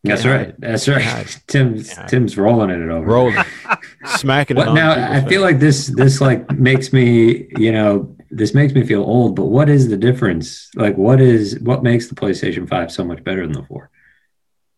that's 0.04 0.22
can't 0.22 0.32
right. 0.32 0.46
hide. 0.46 0.56
That's 0.58 0.88
right. 0.88 1.42
Tim's 1.48 1.94
Can't. 1.94 2.08
Tim's 2.08 2.38
rolling 2.38 2.70
it 2.70 2.88
over. 2.88 3.06
Rolling, 3.06 3.36
smacking 4.04 4.56
it. 4.56 4.60
What 4.60 4.68
on 4.68 4.74
now? 4.74 5.12
I 5.12 5.20
feel 5.24 5.42
like 5.42 5.58
this 5.58 5.88
this 5.88 6.20
like 6.20 6.48
makes 6.52 6.92
me, 6.92 7.48
you 7.56 7.72
know, 7.72 8.14
this 8.30 8.54
makes 8.54 8.72
me 8.72 8.86
feel 8.86 9.02
old. 9.02 9.34
But 9.34 9.46
what 9.46 9.68
is 9.68 9.88
the 9.88 9.96
difference? 9.96 10.70
Like, 10.76 10.96
what 10.96 11.20
is 11.20 11.58
what 11.60 11.82
makes 11.82 12.08
the 12.08 12.14
PlayStation 12.14 12.68
Five 12.68 12.92
so 12.92 13.04
much 13.04 13.24
better 13.24 13.42
than 13.42 13.52
the 13.52 13.64
four? 13.64 13.90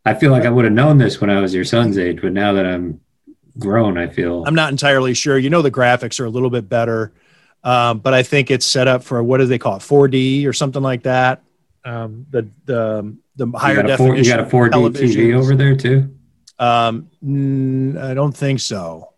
I 0.06 0.14
feel 0.14 0.30
like 0.30 0.44
I 0.44 0.50
would 0.50 0.64
have 0.64 0.72
known 0.72 0.96
this 0.96 1.20
when 1.20 1.28
I 1.28 1.40
was 1.40 1.54
your 1.54 1.64
son's 1.64 1.98
age, 1.98 2.20
but 2.22 2.32
now 2.32 2.54
that 2.54 2.64
I'm 2.64 3.00
grown, 3.58 3.98
I 3.98 4.08
feel 4.08 4.44
I'm 4.46 4.54
not 4.54 4.70
entirely 4.70 5.12
sure. 5.12 5.36
You 5.36 5.50
know, 5.50 5.61
the 5.61 5.70
graphics 5.70 6.18
are 6.20 6.24
a 6.24 6.30
little 6.30 6.48
bit 6.48 6.70
better, 6.70 7.12
um, 7.62 7.98
but 7.98 8.14
I 8.14 8.22
think 8.22 8.50
it's 8.50 8.64
set 8.64 8.88
up 8.88 9.04
for 9.04 9.22
what 9.22 9.38
do 9.38 9.46
they 9.46 9.58
call 9.58 9.76
it, 9.76 9.80
4D 9.80 10.46
or 10.46 10.54
something 10.54 10.82
like 10.82 11.02
that. 11.02 11.42
Um, 11.85 12.26
the 12.31 12.49
the 12.66 13.16
the 13.37 13.47
higher 13.57 13.76
got 13.76 13.91
a 13.91 13.97
four, 13.97 14.09
definition. 14.09 14.24
you 14.24 14.37
got 14.37 14.47
a 14.47 14.57
4D 14.57 14.93
TV 14.93 15.35
over 15.35 15.55
there 15.55 15.74
too. 15.74 16.14
Um, 16.59 17.11
mm, 17.24 17.99
I 17.99 18.12
don't 18.12 18.37
think 18.37 18.61
so. 18.61 19.14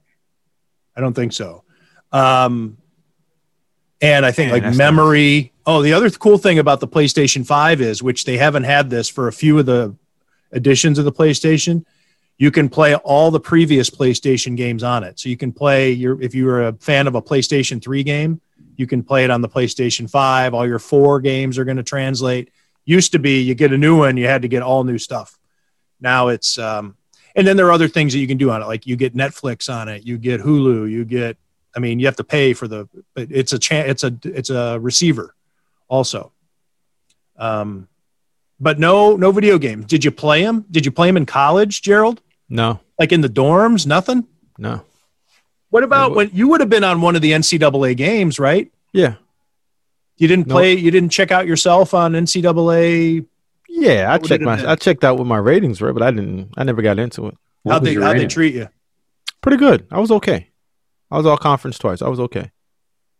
I 0.97 1.01
don't 1.01 1.15
think 1.15 1.33
so. 1.33 1.65
Um, 2.13 2.79
and 4.01 4.25
I 4.25 4.31
think 4.33 4.49
Man, 4.49 4.53
like 4.55 4.63
that's 4.65 4.77
memory. 4.77 5.53
Oh, 5.67 5.83
the 5.83 5.93
other 5.93 6.11
cool 6.11 6.39
thing 6.39 6.59
about 6.59 6.81
the 6.81 6.89
PlayStation 6.89 7.47
5 7.47 7.81
is, 7.81 8.03
which 8.03 8.25
they 8.25 8.37
haven't 8.37 8.65
had 8.65 8.91
this 8.91 9.09
for 9.09 9.29
a 9.29 9.33
few 9.33 9.59
of 9.59 9.67
the 9.67 9.97
editions 10.53 10.99
of 10.99 11.05
the 11.05 11.13
PlayStation, 11.13 11.85
you 12.37 12.51
can 12.51 12.69
play 12.69 12.95
all 12.97 13.31
the 13.31 13.41
previous 13.41 13.89
PlayStation 13.89 14.57
games 14.57 14.83
on 14.83 15.05
it. 15.05 15.19
So 15.19 15.29
you 15.29 15.37
can 15.37 15.53
play 15.53 15.93
your 15.93 16.21
if 16.21 16.35
you 16.35 16.47
were 16.47 16.69
a 16.69 16.73
fan 16.75 17.07
of 17.07 17.15
a 17.15 17.23
PlayStation 17.23 17.83
3 17.83 18.03
game, 18.03 18.41
you 18.77 18.87
can 18.87 19.03
play 19.03 19.25
it 19.25 19.31
on 19.31 19.41
the 19.41 19.49
PlayStation 19.49 20.09
5. 20.09 20.55
All 20.55 20.66
your 20.66 20.79
four 20.79 21.20
games 21.20 21.59
are 21.59 21.64
going 21.64 21.77
to 21.77 21.83
translate. 21.83 22.51
Used 22.85 23.12
to 23.12 23.18
be 23.18 23.41
you 23.43 23.55
get 23.55 23.73
a 23.73 23.79
new 23.79 23.99
one, 23.99 24.16
you 24.16 24.27
had 24.27 24.43
to 24.43 24.49
get 24.49 24.62
all 24.62 24.85
new 24.85 24.99
stuff. 24.99 25.39
Now 26.01 26.29
it's 26.29 26.59
um 26.59 26.97
and 27.35 27.47
then 27.47 27.57
there 27.57 27.66
are 27.66 27.73
other 27.73 27.89
things 27.89 28.12
that 28.12 28.18
you 28.18 28.27
can 28.27 28.37
do 28.39 28.51
on 28.51 28.61
it, 28.62 28.66
like 28.66 28.87
you 28.87 28.97
get 28.97 29.14
Netflix 29.16 29.73
on 29.73 29.89
it, 29.89 30.05
you 30.05 30.18
get 30.18 30.41
Hulu, 30.41 30.91
you 30.91 31.05
get. 31.05 31.37
I 31.75 31.79
mean, 31.79 31.99
you 31.99 32.05
have 32.07 32.16
to 32.16 32.25
pay 32.25 32.53
for 32.53 32.68
the, 32.68 32.87
but 33.14 33.29
it's 33.31 33.55
a 33.55 33.59
chan 33.59 33.89
it's 33.89 34.05
a 34.05 34.12
it's 34.25 34.51
a 34.51 34.79
receiver, 34.79 35.35
also. 35.89 36.33
Um, 37.39 37.89
but 38.61 38.79
no 38.79 39.16
no 39.16 39.33
video 39.33 39.59
games. 39.59 39.87
Did 39.87 40.05
you 40.05 40.11
play 40.11 40.43
them? 40.43 40.66
Did 40.70 40.85
you 40.85 40.93
play 40.93 41.09
them 41.09 41.16
in 41.16 41.25
college, 41.27 41.83
Gerald? 41.83 42.20
no, 42.49 42.81
Like 42.99 43.12
in 43.12 43.23
the 43.23 43.29
dorms? 43.29 43.87
Nothing. 43.87 44.27
no. 44.59 44.83
What 45.73 45.83
about 45.85 46.14
when 46.14 46.31
you 46.35 46.49
would 46.49 46.61
have 46.61 46.68
been 46.68 46.85
on 46.85 47.01
one 47.01 47.16
of 47.16 47.23
the 47.23 47.33
NCAA 47.33 47.97
games, 47.97 48.39
right? 48.39 48.70
Yeah, 48.93 49.14
You 50.18 50.29
didn't 50.29 50.47
No. 50.47 50.55
play. 50.57 50.75
You 50.75 50.91
didn't 50.91 51.09
check 51.09 51.31
out 51.33 51.47
yourself 51.47 51.95
on 51.95 52.12
NCAA. 52.12 53.25
yeah. 53.68 54.12
I 54.12 54.18
checked 54.18 54.45
my. 54.45 54.57
been? 54.57 54.66
I 54.66 54.77
checked 54.77 55.03
out 55.03 55.16
what 55.16 55.27
my 55.27 55.39
ratings 55.39 55.81
were, 55.81 55.93
but 55.95 56.03
I 56.03 56.11
didn't. 56.11 56.51
I 56.59 56.64
never 56.64 56.83
got 56.83 56.99
into 56.99 57.27
it. 57.29 57.37
How'd 57.66 57.85
they 57.85 57.95
how'd 57.95 58.18
they 58.18 58.27
treat 58.27 58.55
you? 58.55 58.68
Pretty 59.41 59.57
good. 59.57 59.87
I 59.91 59.99
was 59.99 60.11
okay. 60.11 60.49
I 61.11 61.16
was 61.16 61.25
all 61.27 61.37
conference 61.39 61.79
twice. 61.79 62.03
I 62.03 62.09
was 62.09 62.20
okay. 62.20 62.51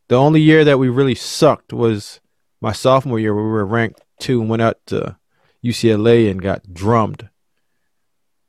The 0.09 0.17
only 0.17 0.43
year 0.43 0.63
that 0.65 0.79
we 0.79 0.89
really 0.91 1.15
sucked 1.15 1.73
was 1.73 2.21
my 2.61 2.73
sophomore 2.73 3.19
year, 3.19 3.35
where 3.35 3.45
we 3.45 3.51
were 3.51 3.65
ranked 3.67 4.03
two 4.21 4.41
and 4.43 4.51
went 4.51 4.63
out 4.63 4.77
to 4.89 5.17
UCLA 5.65 6.31
and 6.31 6.41
got 6.43 6.73
drummed. 6.75 7.29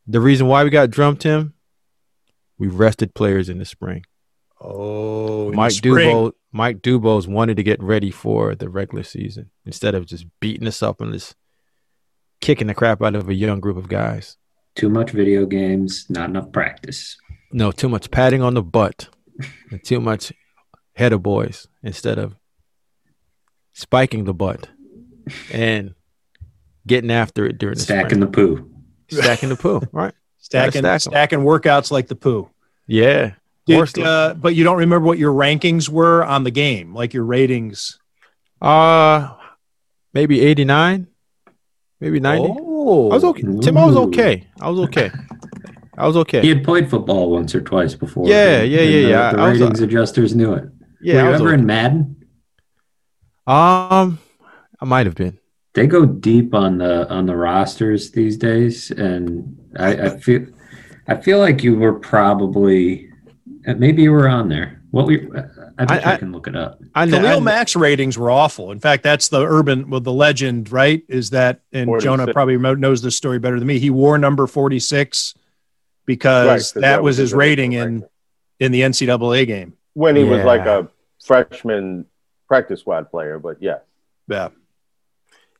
The 0.07 0.19
reason 0.19 0.47
why 0.47 0.63
we 0.65 0.69
got 0.69 0.89
drummed, 0.91 1.21
Tim, 1.21 1.53
we 2.63 2.69
rested 2.69 3.13
players 3.13 3.49
in 3.49 3.57
the 3.57 3.65
spring. 3.65 4.05
Oh, 4.61 5.51
Mike. 5.51 5.73
Dubo, 5.73 6.31
Mike 6.53 6.77
Dubose 6.81 7.27
wanted 7.27 7.57
to 7.57 7.63
get 7.63 7.83
ready 7.83 8.09
for 8.09 8.55
the 8.55 8.69
regular 8.69 9.03
season 9.03 9.51
instead 9.65 9.95
of 9.95 10.05
just 10.05 10.25
beating 10.39 10.65
us 10.65 10.81
up 10.81 11.01
and 11.01 11.11
just 11.11 11.35
kicking 12.39 12.67
the 12.67 12.73
crap 12.73 13.01
out 13.01 13.15
of 13.15 13.27
a 13.27 13.33
young 13.33 13.59
group 13.59 13.75
of 13.75 13.89
guys. 13.89 14.37
Too 14.77 14.87
much 14.87 15.11
video 15.11 15.45
games, 15.45 16.05
not 16.09 16.29
enough 16.29 16.53
practice. 16.53 17.17
No, 17.51 17.73
too 17.73 17.89
much 17.89 18.09
patting 18.11 18.41
on 18.41 18.53
the 18.53 18.63
butt 18.63 19.09
and 19.69 19.83
too 19.83 19.99
much 19.99 20.31
head 20.95 21.11
of 21.11 21.21
boys 21.21 21.67
instead 21.83 22.17
of 22.17 22.37
spiking 23.73 24.23
the 24.23 24.33
butt 24.33 24.69
and 25.51 25.95
getting 26.87 27.11
after 27.11 27.45
it 27.45 27.57
during 27.57 27.75
the 27.75 27.81
Stacking 27.83 28.09
spring. 28.09 28.19
the 28.21 28.27
poo. 28.27 28.71
stacking 29.09 29.49
the 29.49 29.57
poo, 29.57 29.81
right? 29.91 30.13
stacking 30.37 30.81
stack 30.81 30.93
'em. 30.93 30.99
stacking 30.99 31.39
workouts 31.39 31.89
like 31.91 32.07
the 32.07 32.15
poo. 32.15 32.49
Yeah. 32.87 33.33
Did, 33.65 33.99
uh, 33.99 34.33
but 34.33 34.55
you 34.55 34.63
don't 34.65 34.77
remember 34.77 35.07
what 35.07 35.17
your 35.17 35.33
rankings 35.33 35.87
were 35.87 36.23
on 36.23 36.43
the 36.43 36.51
game, 36.51 36.93
like 36.93 37.13
your 37.13 37.23
ratings. 37.23 37.97
Uh 38.61 39.35
maybe 40.13 40.41
89, 40.41 41.07
maybe 41.99 42.19
90. 42.19 42.55
Oh, 42.59 43.09
I 43.09 43.15
was 43.15 43.23
okay. 43.23 43.41
Tim, 43.61 43.77
I 43.77 43.85
was 43.85 43.95
okay. 43.95 44.47
I 44.61 44.69
was 44.69 44.79
okay. 44.81 45.11
I 45.97 46.07
was 46.07 46.17
okay. 46.17 46.41
He 46.41 46.49
had 46.49 46.63
played 46.63 46.89
football 46.89 47.31
once 47.31 47.53
or 47.53 47.61
twice 47.61 47.93
before. 47.93 48.27
Yeah, 48.27 48.61
and- 48.61 48.71
yeah, 48.71 48.81
yeah, 48.81 49.01
the, 49.01 49.09
yeah. 49.09 49.31
The 49.33 49.39
I 49.39 49.49
was, 49.49 49.61
uh, 49.61 49.63
ratings 49.65 49.79
adjusters 49.81 50.35
knew 50.35 50.53
it. 50.53 50.65
yeah, 51.01 51.23
Were 51.23 51.29
you 51.29 51.35
ever 51.35 51.47
okay. 51.49 51.53
in 51.59 51.65
Madden? 51.65 52.25
Um, 53.45 54.19
I 54.79 54.85
might 54.85 55.05
have 55.05 55.15
been. 55.15 55.39
They 55.73 55.87
go 55.87 56.05
deep 56.05 56.53
on 56.53 56.77
the 56.77 57.09
on 57.09 57.25
the 57.25 57.35
rosters 57.35 58.11
these 58.11 58.37
days, 58.37 58.91
and 58.91 59.57
I, 59.77 59.93
I 59.95 60.17
feel 60.19 60.45
I 61.07 61.15
feel 61.17 61.39
like 61.39 61.63
you 61.63 61.75
were 61.75 61.93
probably 61.93 63.09
uh, 63.67 63.73
maybe 63.75 64.03
you 64.03 64.11
were 64.11 64.27
on 64.27 64.49
there. 64.49 64.81
What 64.91 65.07
we 65.07 65.27
I 65.77 65.85
bet 65.85 65.91
I- 65.91 65.95
you 65.95 66.01
I- 66.15 66.17
can 66.17 66.31
look 66.31 66.47
it 66.47 66.55
up. 66.55 66.79
I 66.95 67.05
know. 67.05 67.19
Khalil 67.19 67.37
I, 67.37 67.39
Mack's 67.39 67.75
ratings 67.75 68.17
were 68.17 68.29
awful. 68.29 68.71
In 68.71 68.79
fact, 68.79 69.01
that's 69.03 69.29
the 69.29 69.41
urban, 69.43 69.89
well, 69.89 69.99
the 70.01 70.13
legend, 70.13 70.71
right? 70.71 71.03
Is 71.07 71.31
that, 71.31 71.61
and 71.71 71.87
46. 71.87 72.03
Jonah 72.03 72.31
probably 72.33 72.57
knows 72.75 73.01
this 73.01 73.17
story 73.17 73.39
better 73.39 73.57
than 73.57 73.67
me. 73.67 73.79
He 73.79 73.89
wore 73.89 74.17
number 74.19 74.45
46 74.45 75.33
because 76.05 76.47
Right, 76.47 76.53
'cause 76.59 76.73
that, 76.73 77.01
was 77.01 77.17
his 77.17 77.33
rating 77.33 77.75
original 77.75 78.09
in, 78.59 78.65
in 78.67 78.71
the 78.71 78.81
NCAA 78.81 79.47
game. 79.47 79.73
when 79.93 80.15
he 80.15 80.23
was 80.23 80.43
like 80.45 80.61
a 80.67 80.87
freshman 81.25 82.05
practice 82.47 82.81
squad 82.81 83.09
player. 83.09 83.39
But 83.39 83.57
yeah, 83.61 83.79
Yeah. 84.27 84.49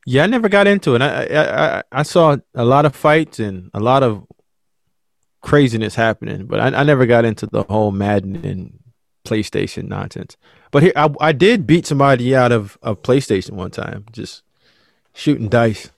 yeah, 0.06 0.22
I 0.22 0.26
never 0.26 0.48
got 0.48 0.66
into 0.68 0.94
it. 0.94 1.02
I, 1.02 1.24
I 1.24 1.78
I 1.78 1.82
I 1.90 2.02
saw 2.04 2.36
a 2.54 2.64
lot 2.64 2.84
of 2.86 2.94
fights 2.94 3.40
and 3.40 3.70
a 3.74 3.80
lot 3.80 4.02
of 4.04 4.24
craziness 5.44 5.94
happening, 5.94 6.46
but 6.46 6.58
I, 6.58 6.80
I 6.80 6.82
never 6.82 7.06
got 7.06 7.24
into 7.24 7.46
the 7.46 7.62
whole 7.64 7.92
Madden 7.92 8.44
and 8.44 8.78
PlayStation 9.26 9.88
nonsense. 9.88 10.36
But 10.70 10.82
here, 10.82 10.92
I, 10.96 11.10
I 11.20 11.32
did 11.32 11.66
beat 11.66 11.86
somebody 11.86 12.34
out 12.34 12.50
of 12.50 12.78
of 12.82 13.02
PlayStation 13.02 13.50
one 13.52 13.70
time, 13.70 14.06
just 14.10 14.42
shooting 15.12 15.48
dice, 15.48 15.90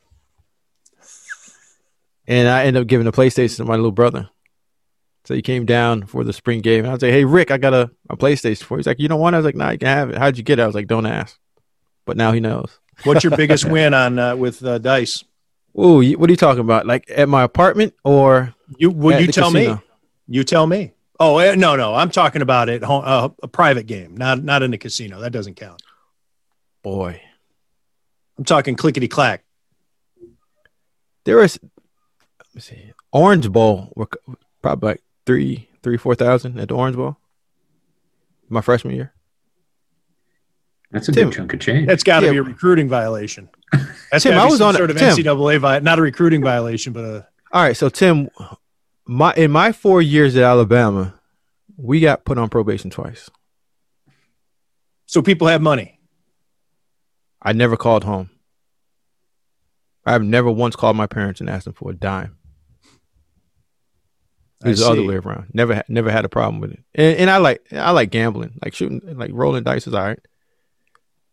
and 2.27 2.49
I 2.49 2.65
ended 2.65 2.83
up 2.83 2.89
giving 2.89 3.07
the 3.07 3.13
PlayStation 3.13 3.57
to 3.59 3.65
my 3.65 3.77
little 3.77 3.93
brother. 3.93 4.29
So 5.25 5.35
he 5.35 5.43
came 5.43 5.65
down 5.65 6.07
for 6.07 6.23
the 6.25 6.33
spring 6.33 6.61
game, 6.61 6.81
and 6.81 6.89
I 6.89 6.93
was 6.93 7.03
like, 7.03 7.13
"Hey, 7.13 7.25
Rick, 7.25 7.51
I 7.51 7.57
got 7.57 7.73
a, 7.73 7.91
a 8.11 8.17
PlayStation 8.17 8.65
for 8.65 8.75
you." 8.75 8.79
He's 8.81 8.87
like, 8.87 9.01
"You 9.01 9.09
don't 9.09 9.21
want?" 9.21 9.35
it?" 9.35 9.39
I 9.39 9.41
was 9.41 9.47
like, 9.47 9.57
"Nah, 9.57 9.71
you 9.71 9.79
can 9.79 9.89
have 9.89 10.11
it." 10.11 10.19
How'd 10.19 10.37
you 10.37 10.43
get 10.43 10.59
it? 10.59 10.63
I 10.63 10.67
was 10.67 10.75
like, 10.75 10.89
"Don't 10.89 11.07
ask." 11.07 11.39
But 12.05 12.17
now 12.17 12.33
he 12.33 12.41
knows. 12.41 12.79
What's 13.05 13.25
your 13.25 13.37
biggest 13.37 13.65
win 13.71 13.95
on 13.95 14.19
uh, 14.19 14.37
with 14.37 14.65
uh, 14.65 14.79
dice? 14.79 15.25
Ooh, 15.79 16.03
what 16.17 16.29
are 16.29 16.33
you 16.33 16.37
talking 16.37 16.61
about? 16.61 16.87
Like 16.87 17.11
at 17.11 17.29
my 17.29 17.43
apartment 17.43 17.95
or 18.05 18.56
You 18.79 18.91
well, 18.91 19.21
you 19.21 19.27
the 19.27 19.33
tell 19.33 19.51
me. 19.51 19.75
You 20.29 20.45
tell 20.45 20.67
me. 20.67 20.93
Oh 21.21 21.39
eh, 21.39 21.55
no, 21.55 21.77
no, 21.77 21.95
I'm 21.95 22.11
talking 22.11 22.43
about 22.43 22.69
it. 22.69 22.83
home- 22.83 23.03
Uh, 23.05 23.29
a 23.43 23.49
private 23.49 23.87
game, 23.87 24.17
not 24.17 24.43
not 24.43 24.63
in 24.63 24.73
a 24.75 24.79
casino. 24.79 25.21
That 25.21 25.31
doesn't 25.31 25.55
count. 25.55 25.83
Boy, 26.83 27.21
I'm 28.39 28.45
talking 28.45 28.77
clickety 28.77 29.09
clack. 29.09 29.45
there 31.25 31.37
was. 31.39 31.59
Let 31.63 32.55
me 32.55 32.61
see. 32.61 32.93
Orange 33.13 33.51
Bowl 33.51 33.93
were 33.97 34.09
c- 34.13 34.35
probably 34.63 34.89
like 34.91 35.03
three, 35.27 35.69
three, 35.83 35.97
four 35.97 36.15
thousand 36.15 36.59
at 36.61 36.69
the 36.69 36.75
Orange 36.75 36.97
Bowl. 36.97 37.17
My 38.49 38.61
freshman 38.61 38.95
year. 38.95 39.13
That's 40.93 41.09
a 41.09 41.13
Tim. 41.13 41.31
good 41.31 41.37
chunk 41.37 41.53
of 41.55 41.61
change. 41.61 41.87
That's 41.89 42.05
got 42.05 42.21
to 42.21 42.27
Yeah. 42.27 42.33
be 42.33 42.39
a 42.39 42.43
recruiting 42.43 42.89
violation. 42.89 43.49
That's 44.13 44.23
Tim, 44.23 44.33
gotta 44.33 44.43
I 44.43 44.45
be 44.47 44.51
was 44.51 44.59
some 44.59 44.69
on 44.69 44.75
sort 44.75 44.91
of 44.91 44.99
Tim. 44.99 45.17
NCAA 45.17 45.59
vi- 45.61 45.79
not 45.81 45.99
a 45.99 46.03
recruiting 46.03 46.43
violation, 46.43 46.93
but 46.93 47.05
a 47.05 47.29
All 47.57 47.63
right, 47.63 47.75
so 47.75 47.89
Tim, 47.89 48.29
my 49.07 49.33
in 49.33 49.51
my 49.51 49.73
four 49.73 50.03
years 50.03 50.37
at 50.37 50.43
Alabama, 50.43 51.19
we 51.79 52.01
got 52.01 52.27
put 52.27 52.37
on 52.37 52.51
probation 52.51 52.91
twice. 52.91 53.31
so 55.07 55.23
people 55.23 55.47
have 55.47 55.63
money. 55.63 55.99
I 57.41 57.55
never 57.55 57.79
called 57.79 58.05
home. 58.05 58.29
I've 60.05 60.23
never 60.23 60.51
once 60.51 60.77
called 60.77 60.99
my 60.99 61.07
parents 61.07 61.41
and 61.41 61.49
asked 61.49 61.65
them 61.65 61.73
for 61.73 61.93
a 61.93 61.95
dime. 61.95 62.37
It 64.63 64.69
was 64.69 64.81
the 64.81 64.91
other 64.91 65.05
way 65.05 65.15
around. 65.15 65.47
Never, 65.55 65.83
never 65.89 66.11
had 66.11 66.27
a 66.27 66.29
problem 66.29 66.61
with 66.61 66.73
it. 66.73 66.85
And, 66.95 67.17
and 67.21 67.31
I 67.31 67.39
like, 67.39 67.67
I 67.73 67.91
like 67.93 68.11
gambling, 68.11 68.59
like 68.63 68.75
shooting, 68.75 69.01
like 69.17 69.31
rolling 69.33 69.63
dice 69.65 69.87
is 69.87 69.95
all 69.95 70.03
right. 70.03 70.21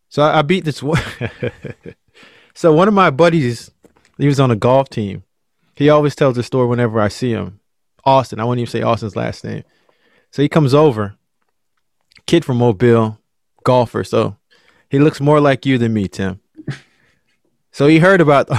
So 0.07 0.23
I, 0.23 0.39
I 0.39 0.41
beat 0.41 0.63
this 0.63 0.81
one. 0.81 1.01
so 2.53 2.71
one 2.71 2.87
of 2.87 2.93
my 2.93 3.09
buddies, 3.09 3.71
he 4.17 4.27
was 4.27 4.39
on 4.39 4.51
a 4.51 4.55
golf 4.55 4.87
team. 4.87 5.25
He 5.75 5.89
always 5.89 6.15
tells 6.15 6.35
the 6.35 6.43
story 6.43 6.67
whenever 6.67 6.99
I 6.99 7.07
see 7.07 7.31
him. 7.31 7.59
Austin, 8.05 8.39
I 8.39 8.43
wouldn't 8.43 8.61
even 8.61 8.71
say 8.71 8.81
Austin's 8.81 9.15
last 9.15 9.43
name. 9.43 9.63
So 10.31 10.41
he 10.41 10.49
comes 10.49 10.73
over, 10.73 11.15
kid 12.25 12.43
from 12.43 12.57
Mobile, 12.57 13.19
golfer. 13.63 14.03
So 14.03 14.37
he 14.89 14.99
looks 14.99 15.21
more 15.21 15.39
like 15.39 15.65
you 15.65 15.77
than 15.77 15.93
me, 15.93 16.07
Tim. 16.07 16.39
So 17.75 17.87
he 17.87 17.97
heard 17.97 18.21
about. 18.21 18.49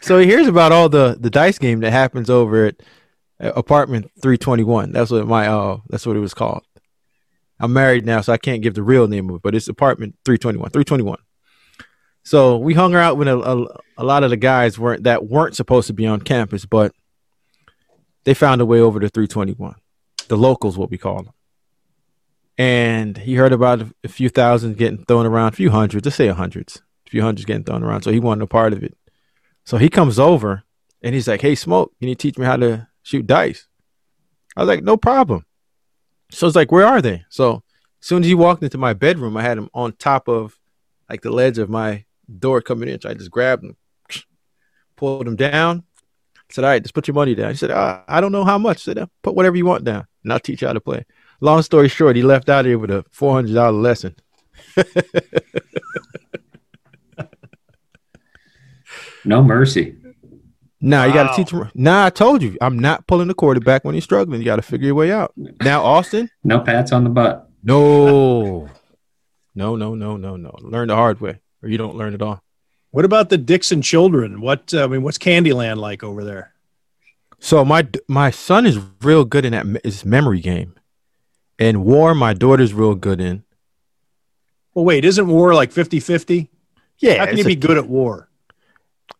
so 0.00 0.18
he 0.18 0.26
hears 0.26 0.48
about 0.48 0.72
all 0.72 0.88
the 0.88 1.16
the 1.20 1.30
dice 1.30 1.56
game 1.56 1.78
that 1.80 1.92
happens 1.92 2.28
over 2.28 2.66
at 2.66 2.82
apartment 3.38 4.10
321. 4.20 4.90
That's 4.90 5.12
what 5.12 5.28
my 5.28 5.46
uh 5.46 5.78
that's 5.88 6.04
what 6.04 6.16
it 6.16 6.20
was 6.20 6.34
called. 6.34 6.64
I'm 7.60 7.72
married 7.72 8.04
now, 8.04 8.20
so 8.22 8.32
I 8.32 8.38
can't 8.38 8.60
give 8.60 8.74
the 8.74 8.82
real 8.82 9.06
name 9.06 9.30
of 9.30 9.36
it, 9.36 9.42
but 9.42 9.54
it's 9.54 9.68
apartment 9.68 10.16
321. 10.24 10.70
321. 10.70 11.18
So 12.24 12.56
we 12.56 12.72
hung 12.72 12.94
out 12.94 13.18
with 13.18 13.28
a, 13.28 13.38
a, 13.38 13.66
a 13.98 14.04
lot 14.04 14.24
of 14.24 14.30
the 14.30 14.36
guys 14.38 14.78
weren't 14.78 15.04
that 15.04 15.26
weren't 15.26 15.54
supposed 15.54 15.86
to 15.88 15.92
be 15.92 16.06
on 16.06 16.20
campus, 16.20 16.64
but 16.64 16.92
they 18.24 18.32
found 18.32 18.62
a 18.62 18.66
way 18.66 18.80
over 18.80 18.98
to 18.98 19.08
321. 19.08 19.74
The 20.28 20.36
locals, 20.36 20.78
what 20.78 20.90
we 20.90 20.96
call 20.96 21.22
them. 21.22 21.32
And 22.56 23.18
he 23.18 23.34
heard 23.34 23.52
about 23.52 23.82
a, 24.02 24.08
few 24.08 24.30
thousands 24.30 24.76
getting 24.76 25.04
thrown 25.04 25.26
around, 25.26 25.48
a 25.48 25.56
few 25.56 25.70
hundreds, 25.70 26.06
let's 26.06 26.16
say 26.16 26.28
a 26.28 26.34
hundreds, 26.34 26.82
a 27.06 27.10
few 27.10 27.20
hundreds 27.20 27.44
getting 27.44 27.64
thrown 27.64 27.82
around. 27.82 28.02
So 28.02 28.10
he 28.10 28.20
wanted 28.20 28.44
a 28.44 28.46
part 28.46 28.72
of 28.72 28.82
it. 28.82 28.96
So 29.64 29.76
he 29.76 29.90
comes 29.90 30.18
over 30.18 30.62
and 31.02 31.14
he's 31.14 31.28
like, 31.28 31.42
Hey, 31.42 31.54
Smoke, 31.54 31.92
can 31.98 32.08
you 32.08 32.14
teach 32.14 32.38
me 32.38 32.46
how 32.46 32.56
to 32.56 32.88
shoot 33.02 33.26
dice? 33.26 33.66
I 34.56 34.60
was 34.60 34.68
like, 34.68 34.82
No 34.82 34.96
problem. 34.96 35.44
So 36.30 36.46
it's 36.46 36.56
like, 36.56 36.72
Where 36.72 36.86
are 36.86 37.02
they? 37.02 37.24
So 37.28 37.62
as 38.00 38.08
soon 38.08 38.22
as 38.22 38.28
he 38.28 38.34
walked 38.34 38.62
into 38.62 38.78
my 38.78 38.94
bedroom, 38.94 39.36
I 39.36 39.42
had 39.42 39.58
him 39.58 39.68
on 39.74 39.92
top 39.92 40.28
of 40.28 40.58
like 41.10 41.22
the 41.22 41.32
ledge 41.32 41.58
of 41.58 41.68
my 41.68 42.04
door 42.38 42.60
coming 42.60 42.88
in. 42.88 43.00
So 43.00 43.10
I 43.10 43.14
just 43.14 43.30
grabbed 43.30 43.64
him, 43.64 43.76
pulled 44.96 45.26
him 45.26 45.36
down. 45.36 45.84
said, 46.50 46.64
All 46.64 46.70
right, 46.70 46.82
just 46.82 46.94
put 46.94 47.06
your 47.08 47.14
money 47.14 47.34
down. 47.34 47.50
He 47.50 47.56
said, 47.56 47.70
uh, 47.70 48.02
I 48.08 48.20
don't 48.20 48.32
know 48.32 48.44
how 48.44 48.58
much. 48.58 48.78
I 48.78 48.82
said, 48.82 48.98
"Uh, 48.98 49.06
Put 49.22 49.34
whatever 49.34 49.56
you 49.56 49.66
want 49.66 49.84
down, 49.84 50.06
and 50.22 50.32
I'll 50.32 50.40
teach 50.40 50.62
you 50.62 50.68
how 50.68 50.74
to 50.74 50.80
play. 50.80 51.04
Long 51.40 51.62
story 51.62 51.88
short, 51.88 52.16
he 52.16 52.22
left 52.22 52.48
out 52.48 52.64
here 52.64 52.78
with 52.78 52.90
a 52.90 53.04
$400 53.14 53.80
lesson. 53.82 54.14
No 59.24 59.42
mercy. 59.42 59.96
Nah, 60.80 61.04
you 61.04 61.14
got 61.14 61.30
to 61.34 61.36
teach 61.42 61.50
him. 61.50 61.70
Nah, 61.74 62.06
I 62.06 62.10
told 62.10 62.42
you, 62.42 62.58
I'm 62.60 62.78
not 62.78 63.06
pulling 63.06 63.28
the 63.28 63.34
quarterback 63.34 63.84
when 63.84 63.94
he's 63.94 64.04
struggling. 64.04 64.38
You 64.40 64.44
got 64.44 64.56
to 64.56 64.62
figure 64.62 64.86
your 64.86 64.94
way 64.94 65.10
out. 65.10 65.32
Now, 65.62 65.82
Austin, 65.82 66.28
No 66.42 66.60
pats 66.60 66.92
on 66.92 67.04
the 67.04 67.10
butt. 67.10 67.48
no, 67.62 68.68
no, 69.54 69.76
no, 69.76 69.94
no, 69.94 70.16
no, 70.18 70.36
no. 70.36 70.54
Learn 70.60 70.88
the 70.88 70.94
hard 70.94 71.20
way, 71.22 71.40
or 71.64 71.68
you 71.68 71.78
don't 71.78 71.96
learn 71.96 72.14
at 72.14 72.22
all. 72.22 72.42
What 72.90 73.04
about 73.04 73.28
the 73.28 73.38
Dixon 73.38 73.82
children? 73.82 74.40
What 74.40 74.72
I 74.74 74.86
mean, 74.86 75.02
what's 75.02 75.18
Candyland 75.18 75.78
like 75.78 76.04
over 76.04 76.22
there? 76.22 76.52
So 77.40 77.64
my 77.64 77.88
my 78.08 78.30
son 78.30 78.66
is 78.66 78.78
real 79.02 79.24
good 79.24 79.44
in 79.44 79.52
that 79.52 79.66
me- 79.66 79.80
his 79.82 80.04
memory 80.04 80.40
game, 80.40 80.74
and 81.58 81.84
War 81.84 82.14
my 82.14 82.32
daughter's 82.34 82.72
real 82.72 82.94
good 82.94 83.20
in. 83.20 83.42
Well, 84.74 84.84
wait, 84.84 85.04
isn't 85.04 85.28
war 85.28 85.54
like 85.54 85.70
50-50? 85.70 86.48
Yeah, 86.98 87.18
How 87.18 87.24
can 87.26 87.34
it's 87.34 87.38
you 87.38 87.44
a- 87.44 87.48
be 87.48 87.56
good 87.56 87.76
at 87.76 87.88
war? 87.88 88.28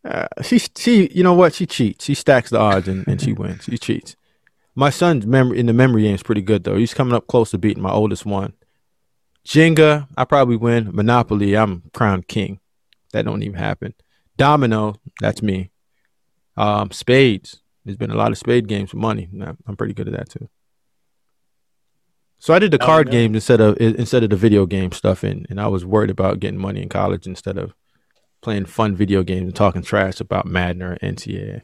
Uh, 0.04 0.26
she 0.42 0.58
she 0.76 1.08
you 1.14 1.22
know 1.22 1.32
what 1.34 1.54
she 1.54 1.66
cheats. 1.66 2.04
She 2.04 2.14
stacks 2.14 2.50
the 2.50 2.58
odds 2.58 2.88
and, 2.88 3.06
and 3.08 3.20
she 3.20 3.32
wins. 3.32 3.64
She 3.64 3.78
cheats. 3.78 4.16
My 4.74 4.90
son's 4.90 5.26
memory 5.26 5.58
in 5.58 5.66
the 5.66 5.72
memory 5.72 6.02
game 6.02 6.14
is 6.14 6.22
pretty 6.22 6.42
good 6.42 6.64
though. 6.64 6.76
He's 6.76 6.92
coming 6.94 7.14
up 7.14 7.26
close 7.26 7.50
to 7.52 7.58
beating 7.58 7.82
my 7.82 7.90
oldest 7.92 8.26
one. 8.26 8.52
Jenga, 9.46 10.08
I 10.16 10.24
probably 10.24 10.56
win. 10.56 10.90
Monopoly, 10.94 11.54
I'm 11.56 11.82
crowned 11.92 12.28
king. 12.28 12.60
That 13.12 13.24
don't 13.24 13.42
even 13.42 13.58
happen. 13.58 13.94
Domino, 14.36 14.96
that's 15.20 15.42
me. 15.42 15.70
Um, 16.56 16.90
spades. 16.90 17.60
There's 17.84 17.96
been 17.98 18.10
a 18.10 18.16
lot 18.16 18.32
of 18.32 18.38
spade 18.38 18.66
games 18.68 18.92
with 18.94 19.02
money. 19.02 19.28
I'm 19.66 19.76
pretty 19.76 19.92
good 19.94 20.08
at 20.08 20.14
that 20.14 20.30
too. 20.30 20.48
So 22.38 22.52
I 22.54 22.58
did 22.58 22.70
the 22.72 22.82
Oh, 22.82 22.86
card 22.86 23.08
yeah. 23.08 23.12
games 23.12 23.34
instead 23.36 23.60
of 23.60 23.76
instead 23.80 24.22
of 24.24 24.30
the 24.30 24.36
video 24.36 24.66
game 24.66 24.92
stuff, 24.92 25.22
and 25.22 25.46
and 25.50 25.60
I 25.60 25.66
was 25.68 25.84
worried 25.84 26.10
about 26.10 26.40
getting 26.40 26.58
money 26.60 26.82
in 26.82 26.88
college 26.88 27.26
instead 27.26 27.58
of 27.58 27.74
playing 28.42 28.66
fun 28.66 28.96
video 28.96 29.22
games 29.22 29.44
and 29.46 29.54
talking 29.54 29.82
trash 29.82 30.20
about 30.20 30.46
Madden 30.46 30.82
or 30.82 30.96
NCAA. 30.96 31.62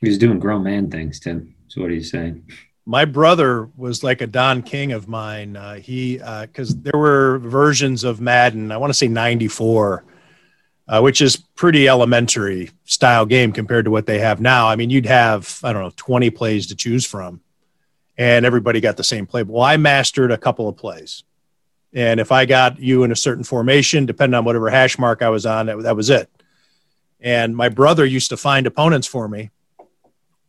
He's 0.00 0.18
doing 0.18 0.38
grown 0.38 0.64
man 0.64 0.90
things, 0.90 1.20
Tim. 1.20 1.54
That's 1.62 1.76
what 1.76 1.90
he's 1.90 2.10
saying. 2.10 2.48
My 2.86 3.06
brother 3.06 3.70
was 3.76 4.04
like 4.04 4.20
a 4.20 4.26
Don 4.26 4.62
King 4.62 4.92
of 4.92 5.08
mine. 5.08 5.56
Uh, 5.56 5.76
he 5.76 6.18
because 6.18 6.76
there 6.76 6.98
were 6.98 7.38
versions 7.38 8.04
of 8.04 8.20
Madden. 8.20 8.70
I 8.70 8.76
want 8.76 8.90
to 8.90 8.94
say 8.94 9.08
'94, 9.08 10.04
uh, 10.88 11.00
which 11.00 11.22
is 11.22 11.36
pretty 11.36 11.88
elementary 11.88 12.70
style 12.84 13.24
game 13.24 13.52
compared 13.52 13.86
to 13.86 13.90
what 13.90 14.06
they 14.06 14.18
have 14.18 14.40
now. 14.40 14.68
I 14.68 14.76
mean, 14.76 14.90
you'd 14.90 15.06
have 15.06 15.60
I 15.64 15.72
don't 15.72 15.82
know 15.82 15.92
20 15.96 16.28
plays 16.30 16.66
to 16.66 16.74
choose 16.74 17.06
from, 17.06 17.40
and 18.18 18.44
everybody 18.44 18.80
got 18.80 18.98
the 18.98 19.04
same 19.04 19.26
play. 19.26 19.42
Well, 19.42 19.62
I 19.62 19.78
mastered 19.78 20.30
a 20.30 20.38
couple 20.38 20.68
of 20.68 20.76
plays, 20.76 21.24
and 21.94 22.20
if 22.20 22.32
I 22.32 22.44
got 22.44 22.78
you 22.78 23.02
in 23.04 23.12
a 23.12 23.16
certain 23.16 23.44
formation, 23.44 24.04
depending 24.04 24.36
on 24.36 24.44
whatever 24.44 24.68
hash 24.68 24.98
mark 24.98 25.22
I 25.22 25.30
was 25.30 25.46
on, 25.46 25.66
that, 25.66 25.82
that 25.84 25.96
was 25.96 26.10
it. 26.10 26.28
And 27.18 27.56
my 27.56 27.70
brother 27.70 28.04
used 28.04 28.28
to 28.28 28.36
find 28.36 28.66
opponents 28.66 29.06
for 29.06 29.26
me 29.26 29.50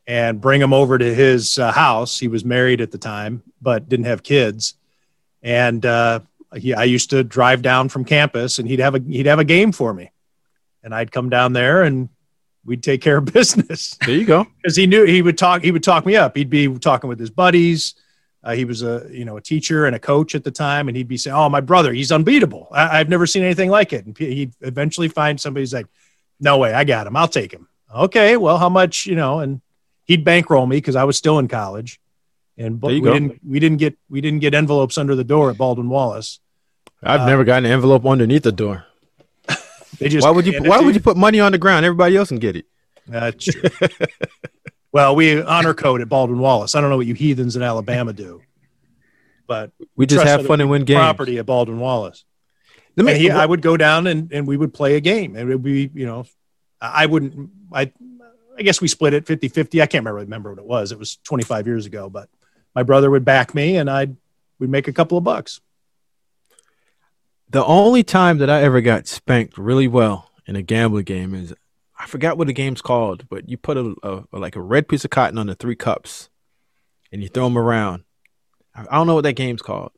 and 0.08 0.40
bring 0.40 0.62
him 0.62 0.74
over 0.74 0.98
to 0.98 1.14
his 1.16 1.58
uh, 1.58 1.72
house. 1.72 2.20
He 2.20 2.28
was 2.28 2.46
married 2.46 2.82
at 2.82 2.92
the 2.92 2.98
time, 2.98 3.42
but 3.62 3.90
didn't 3.90 4.06
have 4.06 4.22
kids. 4.24 4.76
And 5.42 5.86
uh, 5.86 6.20
he, 6.56 6.74
I 6.74 6.84
used 6.84 7.10
to 7.12 7.24
drive 7.24 7.62
down 7.62 7.90
from 7.90 8.06
campus, 8.06 8.60
and 8.60 8.68
he'd 8.68 8.80
have 8.80 8.96
a 8.96 9.00
he'd 9.00 9.26
have 9.26 9.40
a 9.40 9.44
game 9.44 9.72
for 9.72 9.94
me, 9.94 10.12
and 10.84 10.94
I'd 10.94 11.12
come 11.12 11.30
down 11.30 11.54
there, 11.54 11.84
and 11.84 12.10
we'd 12.64 12.84
take 12.84 13.02
care 13.02 13.18
of 13.18 13.26
business 13.34 13.96
There 14.06 14.16
you 14.16 14.26
go. 14.26 14.48
because 14.62 14.76
he 14.76 14.88
knew 14.88 15.06
he 15.06 15.22
would 15.22 15.38
talk. 15.38 15.64
He 15.64 15.72
would 15.72 15.84
talk 15.84 16.06
me 16.06 16.16
up. 16.16 16.36
He'd 16.36 16.50
be 16.50 16.68
talking 16.80 17.08
with 17.08 17.20
his 17.20 17.30
buddies. 17.30 17.96
Uh, 18.44 18.54
he 18.54 18.64
was 18.66 18.84
a 18.84 19.08
you 19.12 19.26
know 19.26 19.38
a 19.38 19.42
teacher 19.42 19.86
and 19.88 19.96
a 19.96 20.00
coach 20.00 20.36
at 20.36 20.44
the 20.44 20.52
time, 20.52 20.88
and 20.88 20.96
he'd 20.96 21.08
be 21.08 21.18
saying, 21.18 21.36
"Oh, 21.36 21.50
my 21.50 21.62
brother, 21.62 21.92
he's 21.94 22.12
unbeatable. 22.12 22.68
I, 22.72 23.00
I've 23.00 23.10
never 23.10 23.26
seen 23.26 23.44
anything 23.44 23.70
like 23.72 23.92
it." 23.92 24.06
And 24.06 24.16
he'd 24.18 24.54
eventually 24.62 25.08
find 25.08 25.40
somebody 25.42 25.64
who's 25.64 25.74
like, 25.74 25.88
"No 26.40 26.58
way, 26.60 26.74
I 26.74 26.84
got 26.84 27.08
him. 27.08 27.16
I'll 27.18 27.28
take 27.28 27.52
him." 27.52 27.68
Okay, 27.94 28.38
well, 28.38 28.58
how 28.60 28.70
much? 28.70 29.06
You 29.08 29.16
know, 29.16 29.40
and 29.40 29.62
he'd 30.06 30.24
bankroll 30.24 30.66
me 30.66 30.78
because 30.78 30.96
I 30.96 31.04
was 31.04 31.18
still 31.18 31.38
in 31.40 31.48
college, 31.48 32.00
and 32.58 32.80
but 32.80 32.88
we 32.92 33.02
go. 33.02 33.14
didn't 33.14 33.40
we 33.48 33.60
didn't 33.60 33.78
get 33.78 33.98
we 34.10 34.22
didn't 34.22 34.40
get 34.40 34.54
envelopes 34.54 34.98
under 34.98 35.16
the 35.16 35.24
door 35.24 35.50
at 35.52 35.58
Baldwin 35.58 35.90
Wallace. 35.90 36.40
I've 37.04 37.22
Uh, 37.22 37.26
never 37.28 37.44
gotten 37.44 37.66
an 37.66 37.72
envelope 37.72 38.06
underneath 38.06 38.44
the 38.44 38.52
door. 38.52 38.86
They 40.00 40.10
just 40.10 40.26
Why 40.26 40.32
would 40.32 40.46
you? 40.46 40.60
Why 40.62 40.80
would 40.82 40.94
you 40.94 41.00
put 41.02 41.16
money 41.16 41.40
on 41.40 41.52
the 41.54 41.58
ground? 41.58 41.86
Everybody 41.86 42.18
else 42.18 42.28
can 42.28 42.40
get 42.40 42.56
it. 42.58 42.66
That's 43.08 43.46
true. 43.46 43.62
well, 44.92 45.16
we 45.16 45.42
honor 45.42 45.74
code 45.74 46.02
at 46.02 46.10
Baldwin 46.10 46.40
Wallace. 46.40 46.76
I 46.76 46.82
don't 46.82 46.90
know 46.90 46.98
what 46.98 47.06
you 47.06 47.14
heathens 47.14 47.56
in 47.56 47.62
Alabama 47.62 48.12
do, 48.12 48.42
but 49.48 49.72
We 49.96 50.06
just 50.06 50.26
have 50.26 50.46
fun 50.46 50.60
and 50.60 50.70
win 50.70 50.84
games. 50.84 50.98
property 50.98 51.38
at 51.38 51.46
Baldwin 51.46 51.80
Wallace. 51.80 52.26
Let 52.98 53.06
me. 53.06 53.12
And 53.14 53.22
he, 53.22 53.30
I 53.32 53.46
would 53.46 53.62
go 53.62 53.78
down 53.78 54.08
and, 54.08 54.32
and 54.34 54.48
we 54.48 54.58
would 54.58 54.74
play 54.74 54.96
a 54.96 55.00
game. 55.02 55.36
And 55.36 55.50
it 55.50 55.54
would 55.54 55.64
be, 55.64 55.90
you 55.94 56.06
know, 56.06 56.26
I 56.82 57.06
wouldn't, 57.06 57.50
I, 57.72 57.92
I 58.58 58.62
guess 58.62 58.82
we 58.82 58.88
split 58.88 59.14
it 59.14 59.26
50 59.26 59.48
50. 59.50 59.82
I 59.82 59.86
can't 59.86 60.02
remember, 60.02 60.22
remember 60.22 60.50
what 60.52 60.60
it 60.60 60.66
was. 60.66 60.92
It 60.92 61.00
was 61.00 61.18
25 61.24 61.68
years 61.68 61.86
ago, 61.86 62.10
but 62.10 62.30
my 62.74 62.84
brother 62.84 63.10
would 63.10 63.26
back 63.26 63.54
me 63.54 63.78
and 63.78 63.90
I'd, 63.90 64.16
we'd 64.60 64.70
make 64.70 64.88
a 64.88 64.94
couple 64.94 65.18
of 65.18 65.24
bucks. 65.24 65.62
the 67.50 67.64
only 67.66 68.04
time 68.04 68.38
that 68.40 68.50
I 68.50 68.62
ever 68.62 68.82
got 68.82 69.08
spanked 69.08 69.58
really 69.58 69.88
well 69.88 70.32
in 70.46 70.56
a 70.56 70.62
gambling 70.62 71.06
game 71.06 71.34
is 71.34 71.54
I 71.98 72.08
forgot 72.08 72.38
what 72.38 72.48
the 72.48 72.54
game's 72.54 72.82
called, 72.82 73.28
but 73.30 73.50
you 73.50 73.58
put 73.58 73.78
a, 73.78 73.96
a 74.04 74.38
like 74.38 74.56
a 74.56 74.62
red 74.62 74.88
piece 74.88 75.06
of 75.06 75.12
cotton 75.12 75.38
on 75.38 75.48
the 75.48 75.56
three 75.56 75.76
cups, 75.76 76.30
and 77.12 77.24
you 77.24 77.30
throw 77.30 77.46
them 77.46 77.58
around. 77.58 78.04
I, 78.76 78.84
don't 78.84 79.08
know 79.08 79.16
what 79.16 79.24
that 79.24 79.34
game's 79.34 79.62
called, 79.62 79.92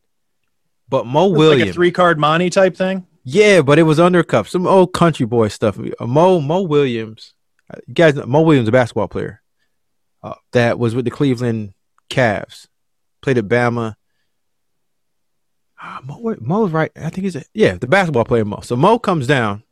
but 0.88 1.08
Mo 1.08 1.26
It 1.26 1.32
was 1.32 1.38
Williams. 1.40 1.62
Like 1.62 1.70
a 1.72 1.74
three 1.74 1.92
card 1.92 2.20
Monte 2.20 2.50
type 2.52 2.78
thing. 2.78 3.08
Yeah, 3.24 3.62
but 3.62 3.80
it 3.80 3.84
was 3.84 4.00
under 4.00 4.24
cup. 4.24 4.48
Some 4.48 4.68
old 4.68 4.94
country 4.94 5.26
boy 5.26 5.48
stuff. 5.48 5.80
Uh, 5.80 6.06
Mo 6.06 6.40
Mo 6.40 6.62
Williams, 6.62 7.34
you 7.88 7.94
guys, 7.94 8.16
Mo 8.16 8.42
Williams, 8.42 8.68
a 8.68 8.72
basketball 8.72 9.08
player, 9.08 9.42
uh, 10.24 10.36
that 10.54 10.80
was 10.80 10.96
with 10.96 11.06
the 11.06 11.12
Cleveland 11.12 11.74
Cavs, 12.10 12.68
played 13.22 13.38
at 13.38 13.48
Bama. 13.48 13.96
Ah, 15.80 16.02
Mo, 16.04 16.36
Mo's 16.40 16.72
right. 16.72 16.92
I 16.96 17.10
think 17.10 17.26
he's 17.26 17.36
a, 17.36 17.44
yeah, 17.54 17.76
the 17.76 17.88
basketball 17.88 18.26
player 18.26 18.46
Mo. 18.46 18.62
So 18.62 18.76
Mo 18.76 19.00
comes 19.00 19.28
down 19.28 19.64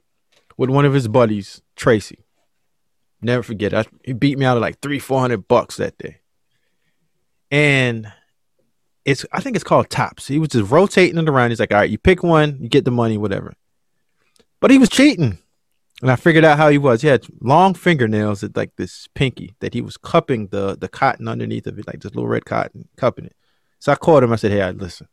with 0.58 0.70
one 0.70 0.86
of 0.86 0.94
his 0.94 1.08
buddies, 1.08 1.62
Tracy. 1.76 2.20
Never 3.22 3.44
forget. 3.44 3.74
I, 3.74 3.86
he 4.04 4.14
beat 4.14 4.38
me 4.38 4.46
out 4.46 4.58
of 4.58 4.62
like 4.62 4.82
three, 4.82 5.00
four 5.00 5.20
hundred 5.20 5.48
bucks 5.48 5.78
that 5.78 5.98
day, 5.98 6.20
and 7.50 8.12
it's 9.04 9.26
I 9.32 9.40
think 9.40 9.56
it's 9.56 9.64
called 9.64 9.90
tops. 9.90 10.28
He 10.28 10.38
was 10.38 10.50
just 10.50 10.70
rotating 10.70 11.18
it 11.18 11.30
around. 11.30 11.50
He's 11.50 11.60
like, 11.60 11.72
all 11.72 11.80
right, 11.80 11.90
you 11.90 11.98
pick 11.98 12.22
one, 12.22 12.58
you 12.60 12.70
get 12.70 12.86
the 12.86 12.92
money, 12.92 13.18
whatever. 13.18 13.56
But 14.60 14.70
he 14.70 14.78
was 14.78 14.90
cheating. 14.90 15.40
And 16.02 16.12
I 16.12 16.18
figured 16.18 16.44
out 16.44 16.58
how 16.58 16.70
he 16.70 16.78
was. 16.78 17.02
He 17.02 17.08
had 17.08 17.26
long 17.42 17.74
fingernails 17.74 18.44
at 18.44 18.58
like 18.58 18.76
this 18.76 19.08
pinky 19.16 19.56
that 19.60 19.74
he 19.74 19.82
was 19.82 19.98
cupping 19.98 20.48
the 20.48 20.78
the 20.78 20.90
cotton 20.90 21.28
underneath 21.28 21.68
of 21.68 21.80
it, 21.80 21.88
like 21.88 22.02
this 22.02 22.14
little 22.14 22.28
red 22.28 22.46
cotton, 22.46 22.90
cupping 22.98 23.26
it. 23.26 23.36
So 23.80 23.92
I 23.92 23.96
called 23.96 24.24
him. 24.24 24.34
I 24.34 24.36
said, 24.36 24.52
Hey, 24.52 24.72
listen. 24.72 25.08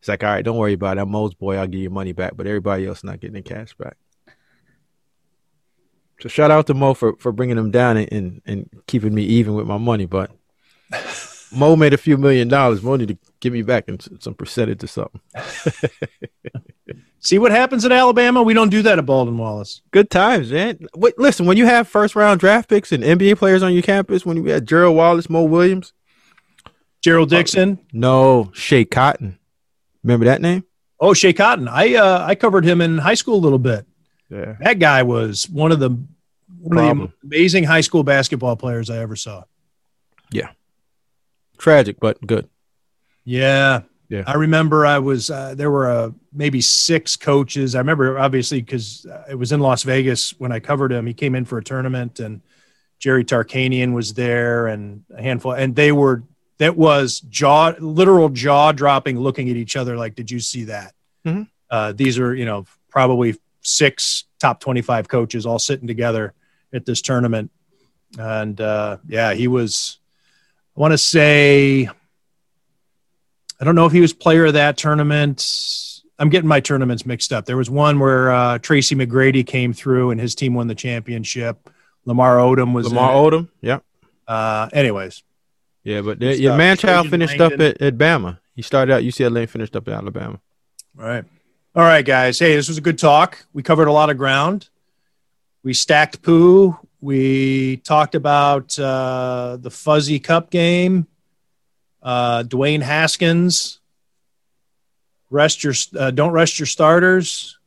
He's 0.00 0.08
like, 0.08 0.24
All 0.24 0.30
right, 0.30 0.44
don't 0.44 0.56
worry 0.56 0.72
about 0.72 0.96
it. 0.96 1.02
I'm 1.02 1.10
Mo's 1.10 1.34
boy. 1.34 1.56
I'll 1.56 1.66
give 1.66 1.80
you 1.80 1.90
money 1.90 2.12
back, 2.12 2.36
but 2.36 2.46
everybody 2.46 2.86
else 2.86 2.98
is 2.98 3.04
not 3.04 3.20
getting 3.20 3.42
cash 3.42 3.74
back. 3.74 3.96
So 6.20 6.28
shout 6.28 6.50
out 6.50 6.66
to 6.66 6.74
Mo 6.74 6.94
for, 6.94 7.14
for 7.18 7.30
bringing 7.30 7.56
him 7.56 7.70
down 7.70 7.96
and, 7.96 8.12
and, 8.12 8.42
and 8.44 8.70
keeping 8.88 9.14
me 9.14 9.22
even 9.22 9.54
with 9.54 9.66
my 9.66 9.78
money. 9.78 10.06
But 10.06 10.32
Mo 11.50 11.76
made 11.76 11.94
a 11.94 11.98
few 11.98 12.16
million 12.16 12.48
dollars. 12.48 12.82
Mo 12.82 12.96
need 12.96 13.08
to 13.08 13.18
give 13.40 13.52
me 13.52 13.62
back 13.62 13.88
some 14.20 14.34
percentage 14.34 14.84
or 14.84 14.86
something. 14.86 15.20
See 17.20 17.38
what 17.38 17.50
happens 17.50 17.84
in 17.84 17.90
Alabama? 17.90 18.42
We 18.42 18.54
don't 18.54 18.68
do 18.70 18.82
that 18.82 18.98
at 18.98 19.06
Baldwin 19.06 19.38
Wallace. 19.38 19.82
Good 19.90 20.08
times, 20.08 20.52
man. 20.52 20.86
Wait, 20.94 21.18
listen, 21.18 21.46
when 21.46 21.56
you 21.56 21.66
have 21.66 21.88
first 21.88 22.14
round 22.14 22.38
draft 22.38 22.68
picks 22.68 22.92
and 22.92 23.02
NBA 23.02 23.38
players 23.38 23.62
on 23.62 23.72
your 23.72 23.82
campus, 23.82 24.24
when 24.24 24.36
you 24.36 24.44
had 24.44 24.66
Gerald 24.66 24.96
Wallace, 24.96 25.28
Mo 25.28 25.42
Williams, 25.42 25.92
Gerald 27.02 27.30
Dixon. 27.30 27.78
no, 27.92 28.50
Schea 28.54 28.88
Cotton. 28.88 29.38
Remember 30.04 30.26
that 30.26 30.40
name? 30.40 30.64
Oh, 31.00 31.10
Schea 31.10 31.36
Cotton. 31.36 31.66
I 31.68 31.94
uh, 31.94 32.24
I 32.26 32.34
covered 32.34 32.64
him 32.64 32.80
in 32.80 32.98
high 32.98 33.14
school 33.14 33.34
a 33.36 33.42
little 33.42 33.58
bit. 33.58 33.84
Yeah. 34.30 34.56
That 34.60 34.78
guy 34.78 35.02
was 35.02 35.48
one 35.48 35.72
of 35.72 35.80
the 35.80 35.90
one 36.60 36.78
of 36.78 36.98
the 36.98 37.12
amazing 37.24 37.64
high 37.64 37.80
school 37.80 38.04
basketball 38.04 38.56
players 38.56 38.90
I 38.90 38.98
ever 38.98 39.16
saw. 39.16 39.44
Tragic, 41.58 41.98
but 42.00 42.24
good. 42.26 42.48
Yeah. 43.24 43.82
Yeah. 44.08 44.22
I 44.26 44.36
remember 44.36 44.86
I 44.86 45.00
was, 45.00 45.28
uh, 45.28 45.54
there 45.54 45.70
were 45.70 45.90
uh, 45.90 46.10
maybe 46.32 46.62
six 46.62 47.14
coaches. 47.16 47.74
I 47.74 47.78
remember 47.80 48.18
obviously 48.18 48.62
because 48.62 49.06
it 49.28 49.34
was 49.34 49.52
in 49.52 49.60
Las 49.60 49.82
Vegas 49.82 50.30
when 50.38 50.50
I 50.50 50.60
covered 50.60 50.92
him. 50.92 51.06
He 51.06 51.12
came 51.12 51.34
in 51.34 51.44
for 51.44 51.58
a 51.58 51.64
tournament 51.64 52.18
and 52.20 52.40
Jerry 52.98 53.24
Tarkanian 53.24 53.92
was 53.92 54.14
there 54.14 54.66
and 54.66 55.04
a 55.14 55.22
handful, 55.22 55.52
and 55.52 55.76
they 55.76 55.92
were, 55.92 56.24
that 56.56 56.76
was 56.76 57.20
jaw, 57.20 57.74
literal 57.78 58.28
jaw 58.30 58.72
dropping, 58.72 59.20
looking 59.20 59.48
at 59.50 59.56
each 59.56 59.76
other 59.76 59.96
like, 59.96 60.16
did 60.16 60.30
you 60.30 60.40
see 60.40 60.64
that? 60.64 60.94
Mhm. 61.24 61.48
Uh, 61.70 61.92
these 61.92 62.18
are, 62.18 62.34
you 62.34 62.44
know, 62.46 62.64
probably 62.88 63.36
six 63.60 64.24
top 64.40 64.58
25 64.58 65.06
coaches 65.06 65.44
all 65.46 65.58
sitting 65.58 65.86
together 65.86 66.32
at 66.72 66.86
this 66.86 67.02
tournament. 67.02 67.50
And 68.18 68.58
uh, 68.60 68.96
yeah, 69.06 69.34
he 69.34 69.46
was, 69.48 70.00
I 70.78 70.80
want 70.80 70.92
to 70.92 70.98
say, 70.98 71.88
I 73.60 73.64
don't 73.64 73.74
know 73.74 73.86
if 73.86 73.90
he 73.90 74.00
was 74.00 74.12
player 74.12 74.46
of 74.46 74.52
that 74.52 74.76
tournament. 74.76 75.44
I'm 76.20 76.28
getting 76.28 76.46
my 76.46 76.60
tournaments 76.60 77.04
mixed 77.04 77.32
up. 77.32 77.46
There 77.46 77.56
was 77.56 77.68
one 77.68 77.98
where 77.98 78.30
uh, 78.30 78.58
Tracy 78.58 78.94
McGrady 78.94 79.44
came 79.44 79.72
through 79.72 80.12
and 80.12 80.20
his 80.20 80.36
team 80.36 80.54
won 80.54 80.68
the 80.68 80.76
championship. 80.76 81.68
Lamar 82.04 82.36
Odom 82.36 82.74
was 82.74 82.86
Lamar. 82.86 83.10
Odom. 83.12 83.48
Yeah. 83.60 83.80
Uh, 84.28 84.68
anyways, 84.72 85.24
Yeah, 85.82 86.02
but 86.02 86.20
Good 86.20 86.36
the, 86.36 86.40
your 86.42 86.50
stuff. 86.52 86.58
man 86.58 86.76
child 86.76 87.08
Trajan 87.08 87.10
finished 87.10 87.40
up 87.40 87.52
at, 87.54 87.82
at 87.82 87.98
Bama. 87.98 88.38
He 88.54 88.62
started 88.62 88.92
out 88.92 89.02
UCLA 89.02 89.40
and 89.40 89.50
finished 89.50 89.74
up 89.74 89.88
at 89.88 89.94
Alabama. 89.94 90.38
all 90.96 91.04
right. 91.04 91.24
All 91.74 91.82
right, 91.82 92.04
guys. 92.04 92.38
Hey, 92.38 92.54
this 92.54 92.68
was 92.68 92.78
a 92.78 92.82
good 92.82 92.98
talk. 92.98 93.44
We 93.52 93.64
covered 93.64 93.88
a 93.88 93.92
lot 93.92 94.10
of 94.10 94.16
ground. 94.16 94.68
We 95.64 95.74
stacked 95.74 96.22
poo. 96.22 96.78
We 97.00 97.76
talked 97.78 98.14
about 98.14 98.76
uh, 98.78 99.56
the 99.60 99.70
Fuzzy 99.70 100.18
Cup 100.18 100.50
game. 100.50 101.06
Uh, 102.02 102.42
Dwayne 102.42 102.82
Haskins. 102.82 103.80
Rest 105.30 105.62
your 105.62 105.74
uh, 105.98 106.10
don't 106.10 106.32
rest 106.32 106.58
your 106.58 106.66
starters. 106.66 107.58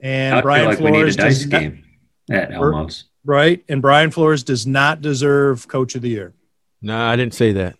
And 0.00 0.36
I 0.36 0.40
Brian 0.42 0.62
feel 0.62 0.70
like 0.70 0.78
we 0.80 0.90
need 0.90 0.96
a 0.96 1.00
Flores 1.00 1.16
dice 1.16 1.38
does 1.42 1.46
not- 1.48 1.60
game 1.60 1.84
at 2.30 2.52
Elmo's. 2.52 3.04
right? 3.24 3.62
And 3.68 3.82
Brian 3.82 4.10
Flores 4.10 4.42
does 4.42 4.66
not 4.66 5.00
deserve 5.00 5.66
Coach 5.68 5.94
of 5.94 6.02
the 6.02 6.08
Year. 6.10 6.32
Nah, 6.80 7.10
I 7.10 7.16
didn't 7.16 7.34
say 7.34 7.52
that. 7.52 7.76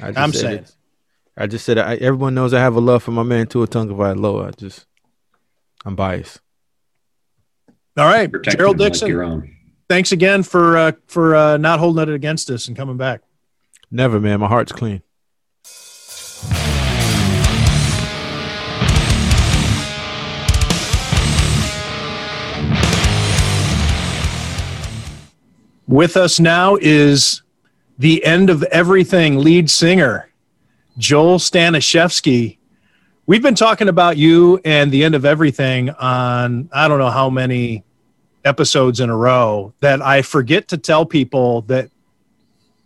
I 0.00 0.06
just 0.08 0.18
I'm 0.18 0.32
said 0.32 0.40
saying. 0.40 0.54
it. 0.58 0.76
I 1.36 1.46
just 1.46 1.64
said 1.64 1.78
I, 1.78 1.94
everyone 1.96 2.34
knows 2.34 2.52
I 2.54 2.60
have 2.60 2.76
a 2.76 2.80
love 2.80 3.02
for 3.02 3.10
my 3.12 3.22
man 3.22 3.46
Tua 3.46 3.66
Tagovailoa. 3.66 4.48
I 4.48 4.50
just 4.52 4.86
I'm 5.84 5.94
biased. 5.96 6.40
All 7.96 8.06
right, 8.06 8.28
Gerald 8.42 8.78
them 8.78 8.86
like 8.86 8.92
Dixon. 8.94 9.56
thanks 9.88 10.10
again 10.10 10.42
for 10.42 10.76
uh, 10.76 10.92
for 11.06 11.36
uh, 11.36 11.56
not 11.58 11.78
holding 11.78 12.08
it 12.08 12.14
against 12.14 12.50
us 12.50 12.66
and 12.66 12.76
coming 12.76 12.96
back. 12.96 13.20
Never, 13.88 14.18
man. 14.18 14.40
My 14.40 14.48
heart's 14.48 14.72
clean. 14.72 15.02
With 25.86 26.16
us 26.16 26.40
now 26.40 26.76
is 26.80 27.42
the 27.98 28.24
end 28.24 28.50
of 28.50 28.64
everything 28.64 29.38
lead 29.38 29.70
singer, 29.70 30.30
Joel 30.98 31.38
Stanishevsky. 31.38 32.58
We've 33.26 33.42
been 33.42 33.54
talking 33.54 33.88
about 33.88 34.18
you 34.18 34.60
and 34.66 34.92
the 34.92 35.02
end 35.02 35.14
of 35.14 35.24
everything 35.24 35.88
on 35.90 36.68
I 36.72 36.88
don't 36.88 36.98
know 36.98 37.10
how 37.10 37.30
many 37.30 37.84
episodes 38.44 39.00
in 39.00 39.08
a 39.08 39.16
row 39.16 39.72
that 39.80 40.02
I 40.02 40.20
forget 40.20 40.68
to 40.68 40.78
tell 40.78 41.06
people 41.06 41.62
that, 41.62 41.90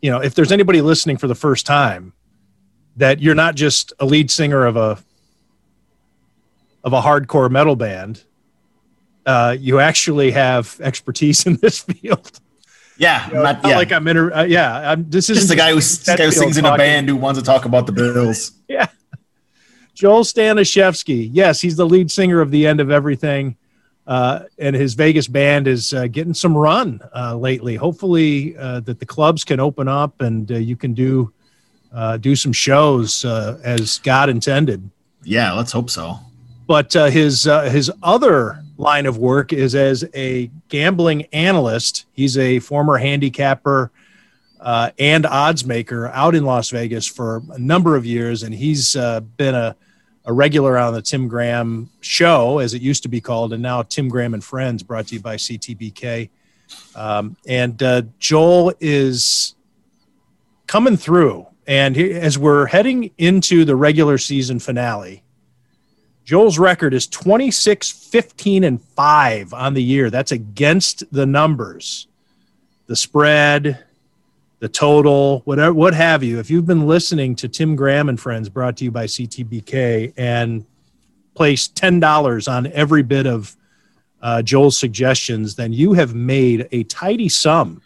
you 0.01 0.13
know, 0.13 0.23
if 0.23 0.35
there's 0.35 0.53
anybody 0.53 0.81
listening 0.81 1.17
for 1.17 1.27
the 1.27 1.35
first 1.35 1.67
time, 1.67 2.13
that 2.97 3.21
you're 3.21 3.35
not 3.35 3.57
just 3.57 3.93
a 3.99 4.07
lead 4.07 4.31
singer 4.31 4.65
of 4.65 4.77
a 4.77 4.99
of 6.85 6.93
a 6.93 7.01
hardcore 7.01 7.51
metal 7.51 7.75
band. 7.75 8.23
Uh, 9.27 9.57
you 9.59 9.81
actually 9.81 10.31
have 10.31 10.79
expertise 10.81 11.47
in 11.47 11.57
this 11.57 11.81
field. 11.83 12.41
Yeah, 12.97 13.29
You 13.29 13.35
know, 13.35 13.43
not, 13.43 13.61
yeah. 13.65 13.77
like 13.77 13.93
I'm 13.93 14.07
inter- 14.09 14.33
uh, 14.33 14.43
yeah, 14.45 14.93
I'm, 14.93 15.09
this 15.11 15.31
is 15.31 15.39
just 15.39 15.49
the 15.49 15.57
guy 15.57 15.71
who, 15.71 15.81
guy 16.17 16.25
who 16.25 16.33
sings 16.33 16.57
in 16.57 16.65
a 16.65 16.77
band 16.77 17.09
who 17.09 17.17
wants 17.17 17.39
to 17.39 17.45
talk 17.45 17.65
about 17.65 17.87
the 17.87 17.93
Bills. 17.93 18.53
Joel 19.99 20.23
Stanishevsky. 20.23 21.29
Yes, 21.33 21.61
he's 21.61 21.75
the 21.75 21.85
lead 21.85 22.09
singer 22.09 22.41
of 22.41 22.53
The 22.53 22.69
End 22.69 22.79
of 22.79 22.89
Everything. 22.89 23.57
Uh, 24.07 24.45
and 24.57 24.77
his 24.77 24.95
Vegas 24.95 25.27
band 25.27 25.67
is 25.67 25.93
uh, 25.93 26.07
getting 26.07 26.35
some 26.35 26.57
run 26.57 27.01
uh, 27.13 27.37
lately. 27.37 27.75
Hopefully, 27.75 28.57
uh, 28.57 28.79
that 28.81 29.01
the 29.01 29.05
clubs 29.05 29.43
can 29.43 29.59
open 29.59 29.89
up 29.89 30.21
and 30.21 30.53
uh, 30.53 30.55
you 30.55 30.77
can 30.77 30.95
do 30.95 31.33
uh, 31.93 32.17
do 32.17 32.37
some 32.37 32.53
shows 32.53 33.25
uh, 33.25 33.59
as 33.65 33.99
God 33.99 34.29
intended. 34.29 34.89
Yeah, 35.25 35.53
let's 35.53 35.73
hope 35.73 35.91
so. 35.91 36.21
But 36.69 36.95
uh, 36.95 37.07
his 37.07 37.49
uh, 37.49 37.63
his 37.63 37.91
other 38.01 38.63
line 38.77 39.05
of 39.05 39.19
work 39.19 39.53
is 39.53 39.75
as 39.75 40.05
a 40.15 40.49
gambling 40.69 41.25
analyst. 41.33 42.07
He's 42.13 42.39
a 42.39 42.61
former 42.61 42.99
handicapper 42.99 43.91
uh, 44.61 44.93
and 44.97 45.27
odds 45.27 45.65
maker 45.65 46.07
out 46.09 46.37
in 46.37 46.45
Las 46.45 46.71
Vegas 46.71 47.05
for 47.05 47.43
a 47.51 47.59
number 47.59 47.97
of 47.97 48.07
years, 48.07 48.45
and 48.45 48.55
he's 48.55 48.95
uh, 48.95 49.19
been 49.21 49.57
a, 49.57 49.75
a 50.29 50.33
regular 50.33 50.77
on 50.77 50.93
the 50.93 51.01
Tim 51.01 51.27
Graham 51.27 51.89
show, 52.03 52.59
as 52.59 52.75
it 52.75 52.83
used 52.83 53.03
to 53.05 53.09
be 53.09 53.19
called, 53.19 53.55
and 53.55 53.63
now 53.63 53.83
Tim 53.83 54.11
Graham 54.11 54.35
and 54.35 54.45
Friends, 54.45 54.83
brought 54.83 55.07
to 55.07 55.15
you 55.15 55.21
by 55.23 55.37
CTBK. 55.37 56.29
Um, 56.95 57.35
and 57.47 57.83
uh, 57.83 58.03
Joel 58.19 58.75
is 58.79 59.55
coming 60.67 60.99
through, 60.99 61.47
and 61.67 61.97
he, 61.97 62.13
as 62.13 62.37
we're 62.37 62.67
heading 62.67 63.11
into 63.17 63.65
the 63.65 63.75
regular 63.75 64.19
season 64.19 64.59
finale. 64.59 65.23
Joel's 66.27 66.59
record 66.59 66.93
is 66.93 67.07
26, 67.07 67.91
15, 67.91 68.65
and 68.65 68.83
5 68.83 69.55
on 69.55 69.73
the 69.73 69.83
year. 69.83 70.11
That's 70.11 70.33
against 70.33 71.11
the 71.11 71.25
numbers, 71.25 72.07
the 72.87 72.97
spread, 72.97 73.83
the 74.61 74.69
total, 74.69 75.41
whatever, 75.45 75.73
what 75.73 75.95
have 75.95 76.23
you. 76.25 76.39
If 76.39 76.51
you've 76.51 76.67
been 76.67 76.87
listening 76.87 77.37
to 77.37 77.49
Tim 77.49 77.77
Graham 77.77 78.09
and 78.09 78.19
Friends, 78.19 78.49
brought 78.49 78.77
to 78.79 78.85
you 78.85 78.91
by 78.91 79.07
CTBK, 79.07 80.15
and 80.17 80.65
placed 81.35 81.77
$10 81.77 82.53
on 82.53 82.67
every 82.73 83.03
bit 83.03 83.27
of 83.27 83.57
uh, 84.21 84.43
Joel's 84.43 84.77
suggestions, 84.77 85.55
then 85.55 85.73
you 85.73 85.93
have 85.93 86.13
made 86.15 86.69
a 86.73 86.83
tidy 86.85 87.29
sum 87.29 87.81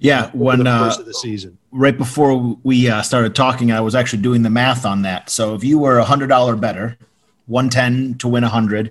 Yeah, 0.00 0.30
when 0.32 0.64
the 0.64 0.70
uh, 0.70 0.82
course 0.82 0.98
of 0.98 1.06
the 1.06 1.14
season. 1.14 1.56
right 1.70 1.96
before 1.96 2.56
we 2.64 2.90
uh, 2.90 3.02
started 3.02 3.36
talking, 3.36 3.70
I 3.70 3.80
was 3.80 3.94
actually 3.94 4.22
doing 4.22 4.42
the 4.42 4.50
math 4.50 4.84
on 4.84 5.02
that. 5.02 5.30
So 5.30 5.54
if 5.54 5.62
you 5.62 5.78
were 5.78 5.98
a 5.98 6.04
hundred 6.04 6.26
dollar 6.26 6.56
better, 6.56 6.98
one 7.46 7.68
ten 7.68 8.14
to 8.18 8.26
win 8.26 8.42
a 8.42 8.48
hundred, 8.48 8.90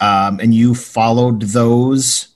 um, 0.00 0.40
and 0.40 0.54
you 0.54 0.74
followed 0.74 1.42
those 1.42 2.28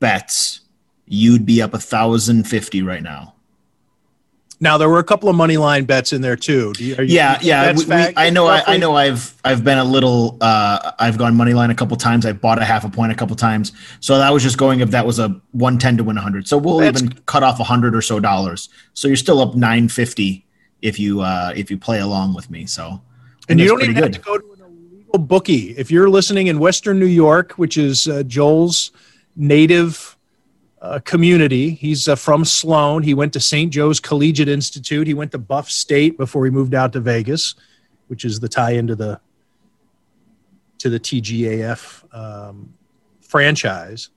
bets, 0.00 0.62
you'd 1.06 1.46
be 1.46 1.62
up 1.62 1.74
a 1.74 1.78
thousand 1.78 2.48
fifty 2.48 2.82
right 2.82 3.02
now. 3.04 3.35
Now 4.58 4.78
there 4.78 4.88
were 4.88 4.98
a 4.98 5.04
couple 5.04 5.28
of 5.28 5.36
money 5.36 5.58
line 5.58 5.84
bets 5.84 6.14
in 6.14 6.22
there 6.22 6.34
too. 6.36 6.72
Do 6.72 6.84
you, 6.84 6.96
are 6.96 7.02
you, 7.02 7.14
Yeah, 7.14 7.38
yeah. 7.42 7.72
we- 7.74 7.84
we- 7.84 7.92
I 8.16 8.30
know. 8.30 8.46
I, 8.46 8.62
I, 8.66 8.76
know. 8.78 8.96
I've 8.96 9.34
I've 9.44 9.62
been 9.62 9.76
a 9.76 9.84
little. 9.84 10.38
Uh, 10.40 10.92
I've 10.98 11.18
gone 11.18 11.36
money 11.36 11.52
line 11.52 11.70
a 11.70 11.74
couple 11.74 11.94
times. 11.98 12.24
I 12.24 12.32
bought 12.32 12.58
a 12.60 12.64
half 12.64 12.84
a 12.84 12.88
point 12.88 13.12
a 13.12 13.14
couple 13.14 13.36
times. 13.36 13.72
So 14.00 14.16
that 14.16 14.32
was 14.32 14.42
just 14.42 14.56
going 14.56 14.80
if 14.80 14.90
that 14.92 15.04
was 15.04 15.18
a 15.18 15.38
one 15.52 15.78
ten 15.78 15.98
to 15.98 16.04
win 16.04 16.16
a 16.16 16.22
hundred. 16.22 16.48
So 16.48 16.56
we'll 16.56 16.78
That's- 16.78 17.02
even 17.02 17.16
cut 17.26 17.42
off 17.42 17.60
a 17.60 17.64
hundred 17.64 17.94
or 17.94 18.00
so 18.00 18.18
dollars. 18.18 18.70
So 18.94 19.08
you're 19.08 19.16
still 19.18 19.40
up 19.40 19.54
nine 19.54 19.88
fifty 19.88 20.46
if 20.80 20.98
you 20.98 21.20
uh, 21.20 21.52
if 21.54 21.70
you 21.70 21.76
play 21.76 22.00
along 22.00 22.32
with 22.34 22.50
me. 22.50 22.64
So 22.64 23.02
And 23.50 23.60
you 23.60 23.68
don't 23.68 23.82
even 23.82 23.96
have 23.96 24.12
to 24.12 24.18
go 24.20 24.38
to 24.38 24.52
an 24.54 24.60
illegal 24.62 25.18
bookie. 25.18 25.76
If 25.76 25.90
you're 25.90 26.08
listening 26.08 26.46
in 26.46 26.58
Western 26.60 26.98
New 26.98 27.04
York, 27.06 27.52
which 27.52 27.76
is 27.76 28.08
uh, 28.08 28.22
Joel's 28.22 28.90
native 29.36 30.15
uh, 30.82 30.98
community, 31.04 31.70
he's 31.70 32.06
uh, 32.06 32.14
from 32.14 32.44
Sloan. 32.44 33.02
He 33.02 33.14
went 33.14 33.32
to 33.32 33.40
St. 33.40 33.72
Joe's 33.72 33.98
Collegiate 33.98 34.48
Institute. 34.48 35.06
He 35.06 35.14
went 35.14 35.32
to 35.32 35.38
Buff 35.38 35.70
State 35.70 36.18
before 36.18 36.44
he 36.44 36.50
moved 36.50 36.74
out 36.74 36.92
to 36.92 37.00
Vegas, 37.00 37.54
which 38.08 38.24
is 38.24 38.40
the 38.40 38.48
tie 38.48 38.72
into 38.72 38.94
the 38.94 39.20
to 40.78 40.90
the 40.90 41.00
TGAF 41.00 42.14
um, 42.14 42.74
franchise. 43.20 44.10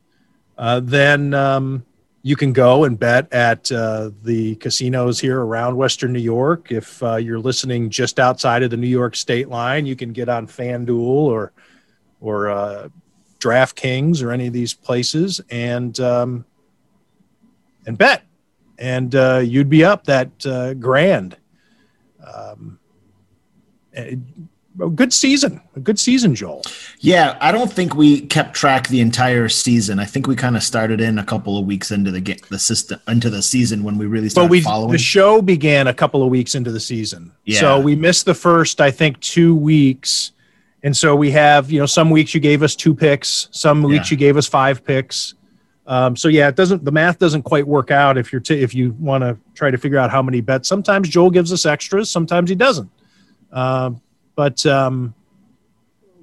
Uh, 0.57 0.81
then 0.81 1.33
um, 1.33 1.85
you 2.21 2.35
can 2.35 2.51
go 2.51 2.83
and 2.83 2.99
bet 2.99 3.31
at 3.31 3.71
uh, 3.71 4.11
the 4.23 4.55
casinos 4.55 5.19
here 5.19 5.39
around 5.39 5.77
Western 5.77 6.11
New 6.11 6.19
York. 6.19 6.71
If 6.71 7.01
uh, 7.01 7.15
you're 7.15 7.39
listening 7.39 7.89
just 7.89 8.19
outside 8.19 8.61
of 8.61 8.69
the 8.69 8.77
New 8.77 8.87
York 8.87 9.15
state 9.15 9.47
line, 9.47 9.85
you 9.85 9.95
can 9.95 10.11
get 10.11 10.27
on 10.27 10.47
FanDuel 10.47 10.99
or 10.99 11.53
or 12.19 12.49
uh, 12.49 12.89
DraftKings 13.39 14.21
or 14.21 14.31
any 14.31 14.47
of 14.47 14.53
these 14.53 14.73
places 14.73 15.39
and 15.49 15.97
um, 16.01 16.45
and 17.85 17.97
bet, 17.97 18.23
and 18.77 19.13
uh, 19.15 19.41
you'd 19.43 19.69
be 19.69 19.83
up 19.83 20.05
that 20.05 20.29
uh, 20.45 20.73
grand. 20.75 21.37
Um, 22.23 22.79
a 23.95 24.17
a 24.81 24.87
good 24.89 25.11
season, 25.11 25.59
a 25.75 25.79
good 25.81 25.99
season, 25.99 26.33
Joel. 26.35 26.61
Yeah, 26.99 27.37
I 27.41 27.51
don't 27.51 27.69
think 27.71 27.95
we 27.95 28.21
kept 28.21 28.53
track 28.53 28.87
the 28.87 29.01
entire 29.01 29.49
season. 29.49 29.99
I 29.99 30.05
think 30.05 30.25
we 30.25 30.37
kind 30.37 30.55
of 30.55 30.63
started 30.63 31.01
in 31.01 31.17
a 31.19 31.23
couple 31.23 31.57
of 31.57 31.65
weeks 31.65 31.91
into 31.91 32.11
the 32.11 32.21
ga- 32.21 32.37
the 32.49 32.59
system 32.59 32.99
into 33.07 33.29
the 33.29 33.41
season 33.41 33.83
when 33.83 33.97
we 33.97 34.05
really 34.05 34.29
started 34.29 34.47
but 34.47 34.51
we 34.51 34.61
following. 34.61 34.91
the 34.93 34.97
show 34.97 35.41
began 35.41 35.87
a 35.87 35.93
couple 35.93 36.23
of 36.23 36.29
weeks 36.29 36.55
into 36.55 36.71
the 36.71 36.79
season 36.79 37.33
Yeah. 37.43 37.59
so 37.59 37.79
we 37.81 37.95
missed 37.95 38.25
the 38.25 38.33
first 38.35 38.79
i 38.79 38.89
think 38.91 39.19
two 39.19 39.53
weeks 39.55 40.31
and 40.83 40.95
so 40.95 41.13
we 41.15 41.29
have 41.31 41.69
you 41.71 41.79
know 41.79 41.85
some 41.85 42.09
weeks 42.09 42.33
you 42.33 42.39
gave 42.39 42.63
us 42.63 42.73
two 42.75 42.93
picks 42.95 43.49
some 43.51 43.83
weeks 43.83 44.09
Yeah. 44.11 44.13
you 44.15 44.17
gave 44.17 44.37
us 44.37 44.47
five 44.47 44.83
picks 44.85 45.33
um, 45.89 46.15
so 46.15 46.29
yeah 46.29 46.47
it 46.47 46.55
doesn't 46.55 46.85
the 46.85 46.91
math 46.91 47.19
doesn't 47.19 47.43
quite 47.43 47.67
work 47.67 47.91
out 47.91 48.17
if 48.17 48.31
you're 48.31 48.39
t- 48.39 48.61
if 48.61 48.73
you 48.73 48.95
want 48.99 49.21
to 49.21 49.37
try 49.53 49.69
to 49.69 49.77
figure 49.77 49.97
out 49.97 50.09
how 50.09 50.21
many 50.21 50.39
bets 50.39 50.69
sometimes 50.69 51.09
joel 51.09 51.29
gives 51.29 51.51
us 51.51 51.65
extras 51.65 52.09
sometimes 52.09 52.49
he 52.49 52.55
doesn't 52.55 52.89
um, 53.51 53.99
but 54.35 54.65
um, 54.65 55.13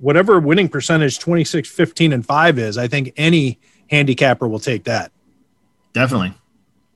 whatever 0.00 0.40
winning 0.40 0.68
percentage 0.68 1.18
26 1.18 1.68
15 1.68 2.14
and 2.14 2.24
5 2.24 2.58
is 2.58 2.78
i 2.78 2.88
think 2.88 3.12
any 3.18 3.58
handicapper 3.90 4.48
will 4.48 4.58
take 4.58 4.84
that 4.84 5.12
Definitely, 5.96 6.34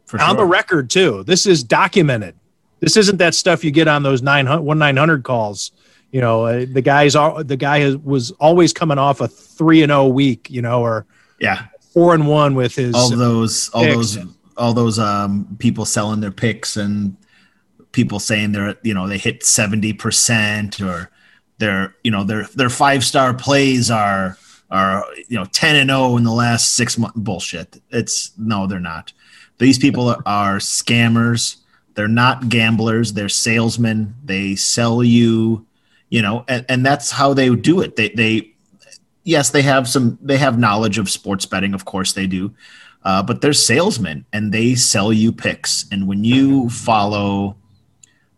for 0.05 0.20
on 0.20 0.36
the 0.36 0.44
record 0.44 0.90
too. 0.90 1.24
This 1.24 1.47
is 1.47 1.64
documented. 1.64 2.34
This 2.80 2.98
isn't 2.98 3.16
that 3.16 3.34
stuff 3.34 3.64
you 3.64 3.70
get 3.70 3.88
on 3.88 4.02
those 4.02 4.20
900, 4.20 4.60
one 4.60 4.78
nine 4.78 4.98
hundred 4.98 5.24
calls. 5.24 5.72
You 6.12 6.20
know, 6.20 6.44
uh, 6.44 6.66
the 6.70 6.82
guy's 6.82 7.16
al- 7.16 7.42
the 7.42 7.56
guy 7.56 7.78
has, 7.78 7.97
was 7.97 8.30
always 8.32 8.74
coming 8.74 8.98
off 8.98 9.22
a 9.22 9.28
three 9.28 9.82
and 9.82 9.88
zero 9.88 10.06
week. 10.09 10.51
You 10.51 10.60
know, 10.60 10.82
or 10.82 11.06
yeah, 11.40 11.68
four 11.92 12.14
and 12.14 12.26
one 12.26 12.54
with 12.54 12.74
his. 12.74 12.94
all 12.94 13.10
those 13.10 13.68
all 13.70 13.84
picks. 13.84 14.14
those 14.14 14.26
all 14.56 14.72
those 14.74 14.98
um 14.98 15.56
people 15.58 15.84
selling 15.84 16.20
their 16.20 16.30
picks 16.30 16.76
and 16.76 17.16
people 17.92 18.18
saying 18.18 18.52
they're 18.52 18.76
you 18.82 18.94
know 18.94 19.08
they 19.08 19.18
hit 19.18 19.40
70% 19.42 20.86
or 20.86 21.10
their 21.58 21.94
you 22.04 22.10
know 22.10 22.24
their 22.24 22.44
their 22.54 22.70
five 22.70 23.04
star 23.04 23.34
plays 23.34 23.90
are 23.90 24.36
are 24.70 25.04
you 25.28 25.36
know 25.36 25.44
10 25.46 25.76
and 25.76 25.90
0 25.90 26.16
in 26.16 26.24
the 26.24 26.32
last 26.32 26.74
6 26.76 26.98
months 26.98 27.18
bullshit. 27.18 27.80
It's 27.90 28.32
no 28.38 28.66
they're 28.66 28.80
not. 28.80 29.12
These 29.58 29.78
people 29.78 30.08
are 30.24 30.56
scammers. 30.58 31.56
They're 31.94 32.08
not 32.08 32.48
gamblers. 32.48 33.12
They're 33.12 33.28
salesmen. 33.28 34.14
They 34.24 34.56
sell 34.56 35.02
you 35.02 35.66
you 36.08 36.22
know 36.22 36.44
and, 36.48 36.64
and 36.68 36.86
that's 36.86 37.10
how 37.10 37.34
they 37.34 37.54
do 37.54 37.80
it. 37.80 37.96
They 37.96 38.10
they 38.10 38.54
yes 39.31 39.51
they 39.51 39.62
have 39.62 39.89
some 39.89 40.19
they 40.20 40.36
have 40.36 40.59
knowledge 40.59 40.98
of 40.98 41.09
sports 41.09 41.47
betting 41.47 41.74
of 41.74 41.85
course 41.85 42.12
they 42.12 42.27
do 42.27 42.52
uh, 43.02 43.23
but 43.23 43.40
they're 43.40 43.52
salesmen 43.52 44.24
and 44.32 44.52
they 44.52 44.74
sell 44.74 45.12
you 45.12 45.32
picks. 45.32 45.86
And 45.90 46.07
when 46.07 46.24
you 46.24 46.69
follow, 46.69 47.57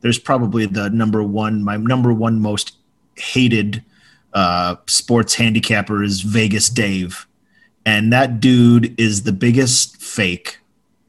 there's 0.01 0.19
probably 0.19 0.67
the 0.67 0.91
number 0.91 1.23
one, 1.23 1.65
my 1.65 1.77
number 1.77 2.13
one 2.13 2.41
most 2.41 2.77
hated 3.17 3.83
uh, 4.33 4.77
sports 4.87 5.35
handicapper 5.35 6.03
is 6.03 6.21
Vegas 6.21 6.69
Dave. 6.69 7.27
And 7.85 8.13
that 8.13 8.39
dude 8.39 8.99
is 8.99 9.25
the 9.25 9.33
biggest 9.33 10.01
fake 10.01 10.59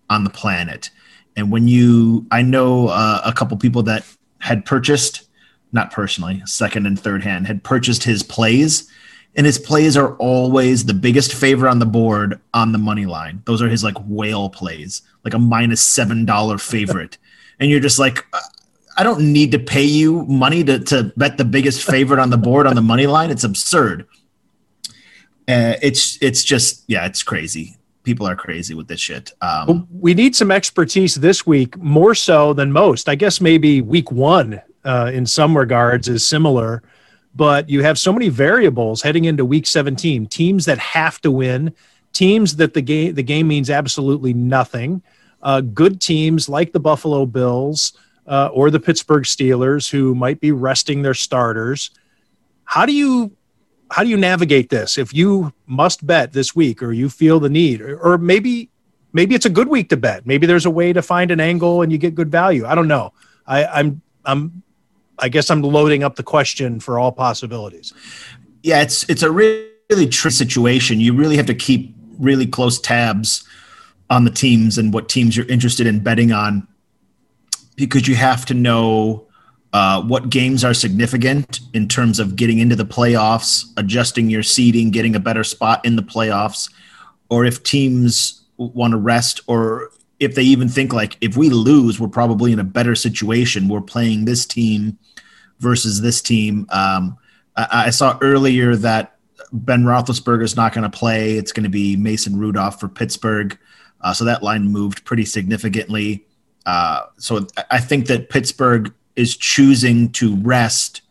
on 0.09 0.23
the 0.23 0.29
planet. 0.29 0.89
And 1.35 1.51
when 1.51 1.67
you, 1.67 2.25
I 2.31 2.41
know 2.41 2.87
uh, 2.87 3.21
a 3.23 3.33
couple 3.33 3.55
people 3.57 3.83
that 3.83 4.03
had 4.39 4.65
purchased, 4.65 5.27
not 5.71 5.91
personally, 5.91 6.41
second 6.45 6.87
and 6.87 6.99
third 6.99 7.23
hand, 7.23 7.45
had 7.45 7.63
purchased 7.63 8.03
his 8.03 8.23
plays 8.23 8.89
and 9.35 9.45
his 9.45 9.57
plays 9.57 9.97
are 9.97 10.15
always 10.17 10.85
the 10.85 10.93
biggest 10.93 11.33
favor 11.33 11.67
on 11.67 11.79
the 11.79 11.85
board 11.85 12.39
on 12.53 12.71
the 12.71 12.77
money 12.77 13.05
line. 13.05 13.41
Those 13.45 13.61
are 13.61 13.69
his 13.69 13.83
like 13.83 13.95
whale 14.05 14.49
plays, 14.49 15.01
like 15.23 15.33
a 15.33 15.39
minus 15.39 15.81
seven 15.81 16.25
dollar 16.25 16.57
favorite, 16.57 17.17
and 17.59 17.69
you're 17.69 17.79
just 17.79 17.99
like, 17.99 18.25
uh, 18.33 18.39
I 18.97 19.03
don't 19.03 19.33
need 19.33 19.51
to 19.53 19.59
pay 19.59 19.83
you 19.83 20.23
money 20.25 20.63
to 20.63 20.79
to 20.79 21.11
bet 21.17 21.37
the 21.37 21.45
biggest 21.45 21.83
favorite 21.83 22.19
on 22.19 22.29
the 22.29 22.37
board 22.37 22.67
on 22.67 22.75
the 22.75 22.81
money 22.81 23.07
line. 23.07 23.31
It's 23.31 23.43
absurd. 23.43 24.07
Uh, 25.47 25.75
it's 25.81 26.17
it's 26.21 26.43
just 26.43 26.83
yeah, 26.87 27.05
it's 27.05 27.23
crazy. 27.23 27.77
People 28.03 28.27
are 28.27 28.35
crazy 28.35 28.73
with 28.73 28.87
this 28.87 28.99
shit. 28.99 29.31
Um, 29.41 29.87
we 29.89 30.13
need 30.13 30.35
some 30.35 30.51
expertise 30.51 31.15
this 31.15 31.47
week, 31.47 31.77
more 31.77 32.13
so 32.13 32.53
than 32.53 32.71
most. 32.71 33.07
I 33.07 33.15
guess 33.15 33.39
maybe 33.39 33.79
week 33.79 34.11
one, 34.11 34.61
uh, 34.83 35.09
in 35.13 35.25
some 35.25 35.57
regards, 35.57 36.09
is 36.09 36.25
similar, 36.25 36.83
but 37.35 37.69
you 37.69 37.83
have 37.83 37.97
so 37.97 38.13
many 38.13 38.29
variables 38.29 39.01
heading 39.01 39.25
into 39.25 39.45
week 39.45 39.65
17. 39.65 40.27
Teams 40.27 40.65
that 40.65 40.77
have 40.77 41.19
to 41.21 41.31
win, 41.31 41.73
teams 42.11 42.55
that 42.57 42.73
the 42.73 42.81
game 42.81 43.15
the 43.15 43.23
game 43.23 43.47
means 43.47 43.69
absolutely 43.69 44.33
nothing. 44.33 45.01
Uh, 45.41 45.61
good 45.61 45.99
teams 45.99 46.47
like 46.47 46.71
the 46.71 46.79
Buffalo 46.79 47.25
Bills 47.25 47.93
uh, 48.27 48.49
or 48.53 48.69
the 48.69 48.79
Pittsburgh 48.79 49.23
Steelers, 49.23 49.89
who 49.89 50.15
might 50.15 50.39
be 50.39 50.51
resting 50.51 51.01
their 51.01 51.13
starters. 51.13 51.91
How 52.63 52.85
do 52.85 52.93
you 52.93 53.35
how 53.93 54.03
do 54.03 54.09
you 54.09 54.17
navigate 54.17 54.69
this 54.69 54.97
if 54.97 55.13
you 55.13 55.53
must 55.67 56.05
bet 56.05 56.33
this 56.33 56.55
week 56.55 56.81
or 56.81 56.91
you 56.91 57.09
feel 57.09 57.39
the 57.39 57.49
need 57.49 57.79
or, 57.79 57.99
or 57.99 58.17
maybe 58.17 58.69
maybe 59.11 59.35
it's 59.35 59.45
a 59.45 59.49
good 59.51 59.67
week 59.67 59.89
to 59.89 59.97
bet 59.97 60.25
maybe 60.25 60.47
there's 60.47 60.65
a 60.65 60.71
way 60.71 60.91
to 60.91 61.01
find 61.01 61.29
an 61.29 61.39
angle 61.39 61.83
and 61.83 61.91
you 61.91 61.99
get 61.99 62.15
good 62.15 62.31
value 62.31 62.65
i 62.65 62.73
don't 62.73 62.87
know 62.87 63.13
I, 63.45 63.65
i'm 63.65 64.01
i'm 64.25 64.62
i 65.19 65.29
guess 65.29 65.49
i'm 65.49 65.61
loading 65.61 66.03
up 66.03 66.15
the 66.15 66.23
question 66.23 66.79
for 66.79 66.99
all 66.99 67.11
possibilities 67.11 67.93
yeah, 68.63 68.81
it's 68.81 69.07
it's 69.09 69.21
a 69.21 69.29
really, 69.29 69.67
really 69.89 70.07
tricky 70.07 70.33
situation. 70.33 70.99
You 70.99 71.13
really 71.13 71.35
have 71.37 71.45
to 71.47 71.53
keep 71.53 71.93
really 72.17 72.47
close 72.47 72.79
tabs 72.79 73.47
on 74.09 74.23
the 74.23 74.31
teams 74.31 74.77
and 74.77 74.93
what 74.93 75.09
teams 75.09 75.35
you're 75.35 75.47
interested 75.47 75.85
in 75.85 75.99
betting 75.99 76.31
on, 76.31 76.65
because 77.75 78.07
you 78.07 78.15
have 78.15 78.45
to 78.45 78.53
know 78.53 79.27
uh, 79.73 80.01
what 80.01 80.29
games 80.29 80.63
are 80.63 80.73
significant 80.73 81.59
in 81.73 81.87
terms 81.87 82.19
of 82.19 82.35
getting 82.35 82.59
into 82.59 82.75
the 82.75 82.85
playoffs, 82.85 83.65
adjusting 83.75 84.29
your 84.29 84.43
seating, 84.43 84.91
getting 84.91 85.15
a 85.15 85.19
better 85.19 85.43
spot 85.43 85.85
in 85.85 85.97
the 85.97 86.03
playoffs, 86.03 86.71
or 87.29 87.43
if 87.43 87.63
teams 87.63 88.43
want 88.57 88.91
to 88.91 88.97
rest, 88.97 89.41
or 89.47 89.91
if 90.23 90.35
they 90.35 90.43
even 90.43 90.69
think 90.69 90.93
like 90.93 91.17
if 91.21 91.37
we 91.37 91.49
lose, 91.49 91.99
we're 91.99 92.07
probably 92.07 92.51
in 92.51 92.59
a 92.59 92.63
better 92.63 92.95
situation. 92.95 93.67
We're 93.67 93.81
playing 93.81 94.25
this 94.25 94.45
team 94.45 94.97
versus 95.59 96.01
this 96.01 96.21
team. 96.21 96.67
Um, 96.69 97.17
I, 97.55 97.85
I 97.87 97.89
saw 97.89 98.17
earlier 98.21 98.75
that 98.77 99.17
Ben 99.51 99.83
Roethlisberger 99.83 100.43
is 100.43 100.55
not 100.55 100.73
going 100.73 100.89
to 100.89 100.97
play. 100.97 101.33
It's 101.37 101.51
going 101.51 101.63
to 101.63 101.69
be 101.69 101.95
Mason 101.95 102.37
Rudolph 102.37 102.79
for 102.79 102.87
Pittsburgh. 102.87 103.57
Uh, 104.01 104.13
so 104.13 104.25
that 104.25 104.43
line 104.43 104.67
moved 104.67 105.05
pretty 105.05 105.25
significantly. 105.25 106.25
Uh, 106.65 107.01
so 107.17 107.47
I- 107.71 107.79
think 107.79 108.07
that 108.07 108.29
Pittsburgh 108.29 108.93
is 109.15 109.35
choosing 109.37 110.11
to 110.13 110.35
rest 110.37 111.01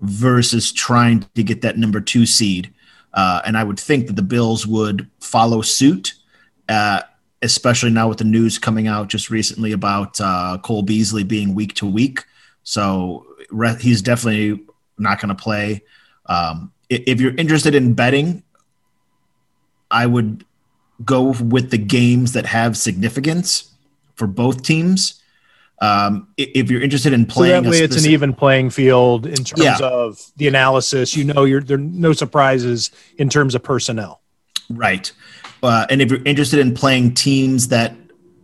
versus 0.00 0.72
trying 0.72 1.26
to 1.34 1.42
get 1.42 1.62
that 1.62 1.78
number 1.78 2.00
two 2.00 2.26
seed. 2.26 2.72
Uh, 3.14 3.40
and 3.46 3.56
I 3.56 3.64
would 3.64 3.80
think 3.80 4.08
that 4.08 4.16
the 4.16 4.22
Bills 4.22 4.66
would 4.66 5.08
follow 5.20 5.62
suit, 5.62 6.14
uh, 6.68 7.02
especially 7.46 7.90
now 7.90 8.08
with 8.08 8.18
the 8.18 8.24
news 8.24 8.58
coming 8.58 8.86
out 8.86 9.08
just 9.08 9.30
recently 9.30 9.72
about 9.72 10.20
uh, 10.20 10.58
Cole 10.62 10.82
Beasley 10.82 11.24
being 11.24 11.54
week 11.54 11.74
to 11.74 11.86
week. 11.86 12.24
So 12.62 13.26
re- 13.50 13.76
he's 13.80 14.02
definitely 14.02 14.62
not 14.98 15.20
going 15.20 15.28
to 15.34 15.42
play. 15.42 15.82
Um, 16.26 16.72
if 16.90 17.20
you're 17.20 17.34
interested 17.36 17.74
in 17.74 17.94
betting, 17.94 18.42
I 19.90 20.06
would 20.06 20.44
go 21.04 21.32
with 21.40 21.70
the 21.70 21.78
games 21.78 22.32
that 22.32 22.46
have 22.46 22.76
significance 22.76 23.70
for 24.14 24.26
both 24.26 24.62
teams. 24.62 25.22
Um, 25.80 26.28
if 26.38 26.70
you're 26.70 26.80
interested 26.80 27.12
in 27.12 27.28
so 27.28 27.34
playing, 27.34 27.62
that 27.64 27.68
a 27.68 27.70
way 27.70 27.78
it's 27.80 28.02
an 28.02 28.10
even 28.10 28.32
playing 28.32 28.70
field 28.70 29.26
in 29.26 29.44
terms 29.44 29.62
Yeah. 29.62 29.76
of 29.82 30.18
the 30.38 30.48
analysis 30.48 31.14
you 31.14 31.24
know 31.24 31.44
you're 31.44 31.60
there 31.60 31.76
are 31.76 31.80
no 31.80 32.14
surprises 32.14 32.90
in 33.18 33.28
terms 33.28 33.54
of 33.54 33.62
personnel 33.62 34.22
Right. 34.70 35.12
Uh, 35.62 35.86
and 35.90 36.02
if 36.02 36.10
you're 36.10 36.22
interested 36.24 36.60
in 36.60 36.74
playing 36.74 37.14
teams 37.14 37.68
that 37.68 37.94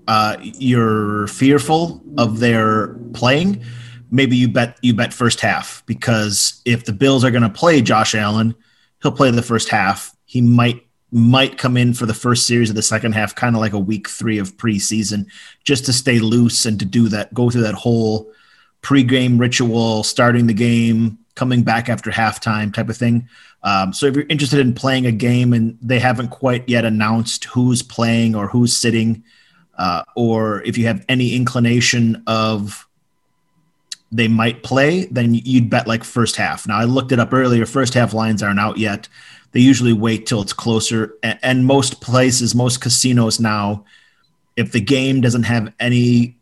uh, 0.09 0.37
you're 0.41 1.27
fearful 1.29 2.03
of 2.19 2.41
their 2.41 2.95
playing, 3.15 3.63
maybe 4.11 4.37
you 4.37 4.49
bet 4.49 4.79
you 4.83 4.95
bet 4.95 5.13
first 5.13 5.41
half 5.41 5.83
because 5.87 6.61
if 6.65 6.85
the 6.85 6.93
Bills 6.93 7.25
are 7.25 7.31
going 7.31 7.43
to 7.43 7.49
play 7.49 7.81
Josh 7.81 8.15
Allen, 8.15 8.55
he'll 9.03 9.13
play 9.13 9.31
the 9.31 9.43
first 9.43 9.69
half. 9.69 10.15
He 10.25 10.41
might 10.41 10.87
might 11.13 11.59
come 11.59 11.77
in 11.77 11.93
for 11.93 12.07
the 12.07 12.15
first 12.15 12.47
series 12.47 12.71
of 12.71 12.77
the 12.77 12.83
second 12.83 13.13
half, 13.13 13.35
kind 13.35 13.55
of 13.55 13.61
like 13.61 13.75
a 13.75 13.79
week 13.79 14.09
three 14.09 14.39
of 14.39 14.57
preseason, 14.57 15.27
just 15.63 15.85
to 15.85 15.93
stay 15.93 16.19
loose 16.19 16.65
and 16.65 16.79
to 16.79 16.87
do 16.87 17.09
that, 17.09 17.33
go 17.35 17.51
through 17.51 17.61
that 17.61 17.75
whole 17.75 18.33
pregame 18.81 19.39
ritual, 19.39 20.03
starting 20.03 20.47
the 20.47 20.55
game, 20.55 21.19
coming 21.35 21.63
back 21.63 21.89
after 21.89 22.11
halftime 22.11 22.73
type 22.73 22.89
of 22.89 22.97
thing. 22.97 23.29
Um, 23.63 23.93
so 23.93 24.07
if 24.07 24.17
you're 24.17 24.27
interested 24.29 24.61
in 24.61 24.75
playing 24.75 25.07
a 25.07 25.13
game 25.13 25.53
and 25.53 25.79
they 25.81 25.99
haven't 25.99 26.29
quite 26.29 26.69
yet 26.69 26.85
announced 26.85 27.45
who's 27.45 27.83
playing 27.83 28.35
or 28.35 28.49
who's 28.49 28.77
sitting, 28.77 29.23
uh, 29.79 30.03
or 30.17 30.63
if 30.63 30.77
you 30.77 30.87
have 30.87 31.05
any 31.09 31.35
inclination 31.35 32.23
of 32.27 32.87
they 34.11 34.29
might 34.29 34.63
play, 34.63 35.07
then 35.07 35.33
you'd 35.33 35.71
bet 35.71 35.87
like 35.87 36.05
first 36.05 36.37
half. 36.37 36.69
Now 36.69 36.79
I 36.79 36.85
looked 36.85 37.13
it 37.13 37.19
up 37.19 37.33
earlier. 37.33 37.65
First 37.65 37.95
half 37.95 38.13
lines 38.13 38.43
aren't 38.43 38.61
out 38.61 38.77
yet. 38.77 39.09
They 39.53 39.61
usually 39.61 39.95
wait 39.95 40.27
till 40.27 40.43
it's 40.43 40.53
closer. 40.53 41.15
And 41.23 41.65
most 41.67 42.03
places, 42.03 42.55
most 42.55 42.81
casinos 42.81 43.41
now, 43.41 43.85
if 44.57 44.73
the 44.73 44.81
game 44.81 45.23
doesn't 45.23 45.45
have 45.45 45.73
any 45.81 46.37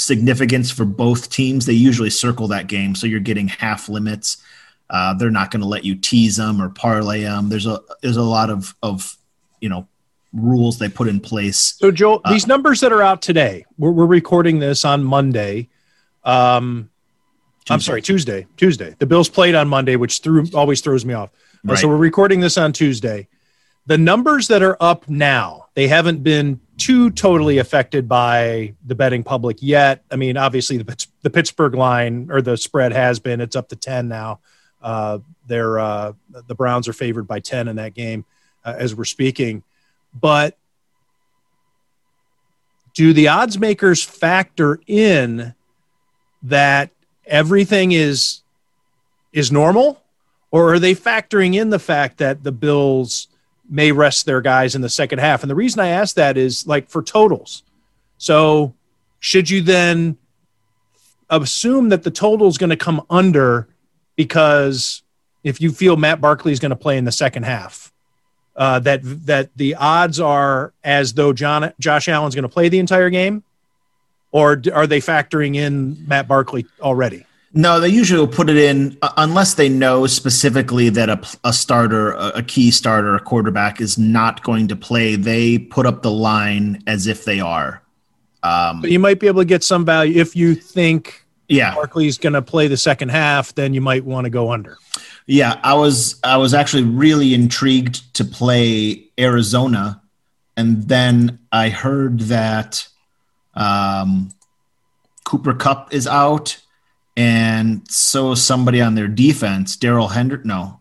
significance 0.00 0.70
for 0.70 0.84
both 0.84 1.30
teams, 1.30 1.66
they 1.66 1.72
usually 1.72 2.10
circle 2.10 2.48
that 2.48 2.66
game. 2.66 2.94
So 2.94 3.06
you're 3.06 3.20
getting 3.20 3.48
half 3.48 3.88
limits. 3.88 4.42
Uh, 4.88 5.14
they're 5.14 5.30
not 5.30 5.50
going 5.50 5.60
to 5.60 5.68
let 5.68 5.84
you 5.84 5.94
tease 5.94 6.36
them 6.36 6.60
or 6.60 6.68
parlay 6.68 7.22
them. 7.22 7.48
There's 7.48 7.66
a 7.66 7.80
there's 8.02 8.16
a 8.16 8.22
lot 8.22 8.50
of 8.50 8.74
of 8.82 9.16
you 9.60 9.68
know 9.68 9.86
rules 10.32 10.78
they 10.78 10.88
put 10.88 11.08
in 11.08 11.20
place. 11.20 11.74
So 11.78 11.90
Joel, 11.90 12.20
uh, 12.24 12.32
these 12.32 12.46
numbers 12.46 12.80
that 12.80 12.92
are 12.92 13.02
out 13.02 13.22
today, 13.22 13.64
we're, 13.78 13.92
we're 13.92 14.06
recording 14.06 14.58
this 14.58 14.84
on 14.84 15.04
Monday. 15.04 15.68
Um, 16.24 16.90
I'm 17.68 17.80
sorry, 17.80 18.02
Tuesday. 18.02 18.46
Tuesday. 18.56 18.96
The 18.98 19.06
Bills 19.06 19.28
played 19.28 19.54
on 19.54 19.68
Monday, 19.68 19.94
which 19.94 20.18
threw 20.20 20.44
always 20.54 20.80
throws 20.80 21.04
me 21.04 21.14
off. 21.14 21.30
Right. 21.62 21.78
So 21.78 21.86
we're 21.86 21.96
recording 21.96 22.40
this 22.40 22.58
on 22.58 22.72
Tuesday. 22.72 23.28
The 23.86 23.98
numbers 23.98 24.48
that 24.48 24.62
are 24.62 24.76
up 24.80 25.08
now, 25.08 25.66
they 25.74 25.86
haven't 25.86 26.22
been 26.22 26.60
too 26.80 27.10
totally 27.10 27.58
affected 27.58 28.08
by 28.08 28.74
the 28.86 28.94
betting 28.94 29.22
public 29.22 29.58
yet. 29.60 30.02
I 30.10 30.16
mean, 30.16 30.36
obviously 30.36 30.78
the 30.78 31.06
the 31.22 31.30
Pittsburgh 31.30 31.74
line 31.74 32.28
or 32.30 32.40
the 32.40 32.56
spread 32.56 32.92
has 32.92 33.20
been. 33.20 33.40
It's 33.40 33.54
up 33.54 33.68
to 33.68 33.76
ten 33.76 34.08
now. 34.08 34.40
Uh, 34.82 35.18
they're 35.46 35.78
uh, 35.78 36.14
the 36.46 36.54
Browns 36.54 36.88
are 36.88 36.92
favored 36.94 37.28
by 37.28 37.40
ten 37.40 37.68
in 37.68 37.76
that 37.76 37.94
game 37.94 38.24
uh, 38.64 38.74
as 38.76 38.94
we're 38.94 39.04
speaking. 39.04 39.62
But 40.18 40.56
do 42.94 43.12
the 43.12 43.28
odds 43.28 43.58
makers 43.58 44.02
factor 44.02 44.80
in 44.86 45.54
that 46.42 46.90
everything 47.26 47.92
is 47.92 48.40
is 49.32 49.52
normal 49.52 50.02
or 50.50 50.72
are 50.72 50.78
they 50.78 50.94
factoring 50.94 51.54
in 51.54 51.70
the 51.70 51.78
fact 51.78 52.18
that 52.18 52.42
the 52.42 52.50
Bills 52.50 53.28
may 53.70 53.92
rest 53.92 54.26
their 54.26 54.40
guys 54.40 54.74
in 54.74 54.82
the 54.82 54.88
second 54.88 55.20
half? 55.20 55.42
And 55.42 55.50
the 55.50 55.54
reason 55.54 55.80
I 55.80 55.88
ask 55.88 56.16
that 56.16 56.36
is 56.36 56.66
like 56.66 56.90
for 56.90 57.02
totals. 57.02 57.62
So, 58.18 58.74
should 59.20 59.48
you 59.48 59.62
then 59.62 60.18
assume 61.30 61.90
that 61.90 62.02
the 62.02 62.10
total 62.10 62.48
is 62.48 62.58
going 62.58 62.70
to 62.70 62.76
come 62.76 63.04
under 63.08 63.68
because 64.16 65.02
if 65.44 65.60
you 65.60 65.70
feel 65.70 65.96
Matt 65.96 66.20
Barkley 66.20 66.52
is 66.52 66.60
going 66.60 66.70
to 66.70 66.76
play 66.76 66.98
in 66.98 67.04
the 67.04 67.12
second 67.12 67.44
half, 67.44 67.92
uh, 68.56 68.78
that 68.80 69.00
that 69.26 69.50
the 69.56 69.76
odds 69.76 70.20
are 70.20 70.74
as 70.84 71.14
though 71.14 71.32
John 71.32 71.72
Josh 71.78 72.08
Allen's 72.08 72.34
going 72.34 72.42
to 72.42 72.48
play 72.48 72.68
the 72.68 72.78
entire 72.78 73.08
game, 73.08 73.42
or 74.32 74.60
are 74.74 74.86
they 74.86 75.00
factoring 75.00 75.56
in 75.56 76.06
Matt 76.06 76.28
Barkley 76.28 76.66
already? 76.80 77.24
No, 77.52 77.80
they 77.80 77.88
usually 77.88 78.20
will 78.20 78.28
put 78.28 78.48
it 78.48 78.56
in 78.56 78.96
uh, 79.02 79.12
unless 79.16 79.54
they 79.54 79.68
know 79.68 80.06
specifically 80.06 80.88
that 80.90 81.08
a, 81.08 81.20
a 81.42 81.52
starter, 81.52 82.12
a, 82.12 82.28
a 82.36 82.42
key 82.42 82.70
starter, 82.70 83.16
a 83.16 83.20
quarterback 83.20 83.80
is 83.80 83.98
not 83.98 84.44
going 84.44 84.68
to 84.68 84.76
play. 84.76 85.16
They 85.16 85.58
put 85.58 85.84
up 85.84 86.02
the 86.02 86.12
line 86.12 86.82
as 86.86 87.08
if 87.08 87.24
they 87.24 87.40
are. 87.40 87.82
Um, 88.42 88.82
but 88.82 88.90
you 88.90 89.00
might 89.00 89.18
be 89.18 89.26
able 89.26 89.42
to 89.42 89.46
get 89.46 89.64
some 89.64 89.84
value 89.84 90.20
if 90.20 90.34
you 90.34 90.54
think 90.54 91.26
yeah 91.48 91.74
Barkley's 91.74 92.16
going 92.16 92.32
to 92.32 92.42
play 92.42 92.68
the 92.68 92.76
second 92.76 93.10
half. 93.10 93.54
Then 93.54 93.74
you 93.74 93.80
might 93.80 94.04
want 94.04 94.24
to 94.24 94.30
go 94.30 94.52
under. 94.52 94.78
Yeah, 95.26 95.60
I 95.62 95.74
was 95.74 96.20
I 96.22 96.36
was 96.36 96.54
actually 96.54 96.84
really 96.84 97.34
intrigued 97.34 98.14
to 98.14 98.24
play 98.24 99.08
Arizona, 99.18 100.00
and 100.56 100.84
then 100.88 101.40
I 101.52 101.68
heard 101.68 102.20
that 102.20 102.86
um, 103.54 104.30
Cooper 105.24 105.54
Kupp 105.54 105.92
is 105.92 106.06
out 106.06 106.60
and 107.20 107.90
so 107.90 108.34
somebody 108.34 108.80
on 108.80 108.94
their 108.94 109.08
defense, 109.08 109.76
Darrell 109.76 110.08
Henderson. 110.08 110.48
No, 110.48 110.80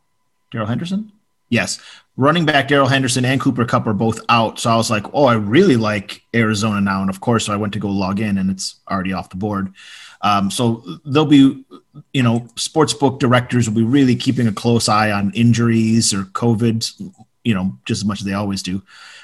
Darrell 0.52 0.68
Henderson. 0.68 1.12
Yes, 1.50 1.80
running 2.16 2.46
back 2.46 2.70
Darrell 2.70 2.88
Henderson 2.88 3.26
and 3.26 3.42
Cooper 3.42 3.66
Kupp 3.66 3.88
are 3.88 3.94
both 3.94 4.22
out. 4.30 4.58
So 4.58 4.70
I 4.70 4.78
was 4.78 4.90
like, 4.90 5.06
oh, 5.14 5.26
I 5.26 5.34
really 5.34 5.76
like 5.76 6.22
Arizona 6.34 6.80
now. 6.80 7.02
And 7.02 7.10
of 7.10 7.20
course, 7.20 7.46
so 7.46 7.54
I 7.54 7.58
went 7.58 7.74
to 7.74 7.80
go 7.80 7.90
log 7.90 8.22
in, 8.22 8.38
and 8.38 8.50
it's 8.50 8.76
already 8.90 9.12
off 9.12 9.30
the 9.30 9.36
board. 9.36 9.74
Um, 10.22 10.50
so 10.50 10.84
they'll 11.06 11.26
be, 11.26 11.66
you 12.14 12.24
know, 12.24 12.42
sportsbook 12.56 13.20
directors 13.20 13.68
will 13.68 13.76
be 13.76 13.84
really 13.84 14.16
keeping 14.16 14.48
a 14.48 14.54
close 14.54 14.88
eye 14.88 15.12
on 15.12 15.34
injuries 15.34 16.14
or 16.14 16.24
COVID, 16.24 17.12
you 17.44 17.54
know, 17.54 17.78
just 17.86 18.02
as 18.02 18.06
much 18.06 18.22
as 18.22 18.26
they 18.26 18.34
always 18.34 18.64
do. 18.64 18.82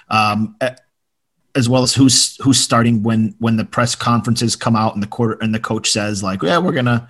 Um, 0.09 0.57
as 1.55 1.69
well 1.69 1.83
as 1.83 1.93
who's 1.93 2.37
who's 2.37 2.59
starting 2.59 3.01
when 3.01 3.33
when 3.39 3.57
the 3.57 3.65
press 3.65 3.95
conferences 3.95 4.55
come 4.55 4.75
out 4.75 4.93
and 4.93 5.01
the 5.01 5.07
quarter 5.07 5.37
and 5.41 5.53
the 5.55 5.59
coach 5.59 5.89
says 5.89 6.21
like 6.21 6.41
yeah 6.43 6.57
we're 6.57 6.71
gonna 6.71 7.07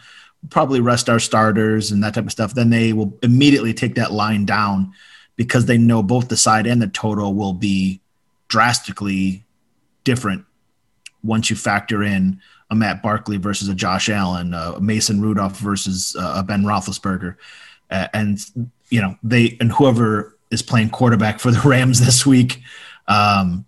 probably 0.50 0.80
rest 0.80 1.10
our 1.10 1.20
starters 1.20 1.92
and 1.92 2.04
that 2.04 2.14
type 2.14 2.26
of 2.26 2.32
stuff 2.32 2.54
then 2.54 2.70
they 2.70 2.94
will 2.94 3.18
immediately 3.24 3.74
take 3.74 3.96
that 3.96 4.12
line 4.12 4.46
down 4.46 4.92
because 5.36 5.66
they 5.66 5.78
know 5.78 6.04
both 6.04 6.30
the 6.30 6.38
side 6.38 6.68
and 6.68 6.82
the 6.82 6.88
total 6.88 7.34
will 7.34 7.54
be 7.54 8.00
drastically 8.48 9.44
different 10.04 10.46
once 11.24 11.50
you 11.50 11.56
factor 11.56 12.04
in 12.04 12.40
a 12.70 12.76
Matt 12.76 13.04
Barkley 13.04 13.38
versus 13.38 13.68
a 13.68 13.76
Josh 13.76 14.10
Allen, 14.10 14.54
a 14.54 14.80
Mason 14.80 15.22
Rudolph 15.22 15.58
versus 15.58 16.16
a 16.20 16.44
Ben 16.44 16.64
Roethlisberger, 16.64 17.36
and 17.90 18.40
you 18.90 19.02
know 19.02 19.16
they 19.24 19.58
and 19.60 19.72
whoever 19.72 20.38
is 20.52 20.62
playing 20.62 20.90
quarterback 20.90 21.40
for 21.40 21.52
the 21.52 21.62
Rams 21.68 22.00
this 22.00 22.26
week, 22.26 22.62
um, 23.08 23.66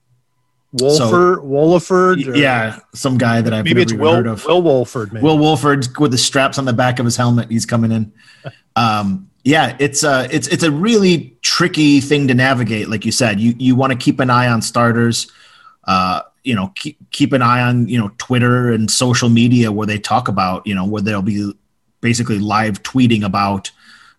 Wolford, 0.74 1.40
so, 1.40 1.42
Wolford, 1.44 2.20
yeah, 2.20 2.80
some 2.94 3.18
guy 3.18 3.42
that 3.42 3.54
I've 3.54 3.64
maybe 3.64 3.82
it's 3.82 3.94
Will, 3.94 4.14
heard 4.14 4.28
of. 4.28 4.46
Will 4.46 4.62
Wolford, 4.62 5.14
maybe. 5.14 5.24
Will 5.24 5.38
Wolford 5.38 5.88
with 5.98 6.12
the 6.12 6.18
straps 6.18 6.58
on 6.58 6.66
the 6.66 6.74
back 6.74 7.00
of 7.00 7.06
his 7.06 7.16
helmet. 7.16 7.50
He's 7.50 7.66
coming 7.66 7.92
in. 7.92 8.12
um, 8.76 9.30
yeah, 9.44 9.78
it's 9.80 10.04
a 10.04 10.10
uh, 10.10 10.28
it's 10.30 10.48
it's 10.50 10.64
a 10.64 10.72
really 10.72 11.38
tricky 11.42 12.02
thing 12.02 12.28
to 12.28 12.34
navigate. 12.34 12.90
Like 12.90 13.06
you 13.06 13.14
said, 13.14 13.40
you 13.40 13.56
you 13.58 13.76
want 13.76 13.94
to 13.94 13.98
keep 13.98 14.20
an 14.20 14.30
eye 14.30 14.50
on 14.50 14.62
starters. 14.62 15.32
Uh, 15.86 16.24
you 16.44 16.54
know, 16.54 16.74
keep 16.76 16.98
keep 17.12 17.32
an 17.32 17.42
eye 17.42 17.62
on 17.62 17.88
you 17.88 17.98
know 17.98 18.12
Twitter 18.18 18.72
and 18.72 18.92
social 18.92 19.30
media 19.30 19.72
where 19.72 19.88
they 19.88 19.98
talk 19.98 20.28
about 20.28 20.68
you 20.68 20.76
know 20.76 20.86
where 20.86 21.02
they'll 21.02 21.22
be 21.22 21.54
basically 22.02 22.40
live 22.40 22.84
tweeting 22.84 23.24
about 23.24 23.72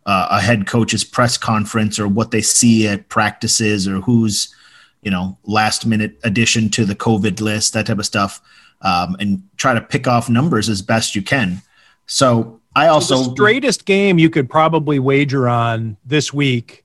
uh, 0.06 0.28
a 0.30 0.40
head 0.40 0.66
coach's 0.66 1.04
press 1.04 1.36
conference 1.36 1.98
or 1.98 2.08
what 2.08 2.30
they 2.30 2.40
see 2.40 2.88
at 2.88 3.10
practices 3.10 3.86
or 3.86 4.00
who's 4.00 4.54
you 5.02 5.10
know, 5.10 5.38
last 5.44 5.86
minute 5.86 6.18
addition 6.24 6.70
to 6.70 6.84
the 6.84 6.94
COVID 6.94 7.40
list, 7.40 7.72
that 7.74 7.86
type 7.86 7.98
of 7.98 8.06
stuff, 8.06 8.40
um, 8.82 9.16
and 9.20 9.42
try 9.56 9.74
to 9.74 9.80
pick 9.80 10.06
off 10.06 10.28
numbers 10.28 10.68
as 10.68 10.82
best 10.82 11.14
you 11.14 11.22
can. 11.22 11.62
So 12.06 12.60
I 12.74 12.88
also 12.88 13.16
so 13.16 13.22
the 13.24 13.30
straightest 13.30 13.84
game 13.84 14.18
you 14.18 14.30
could 14.30 14.48
probably 14.48 14.98
wager 14.98 15.48
on 15.48 15.96
this 16.04 16.32
week, 16.32 16.84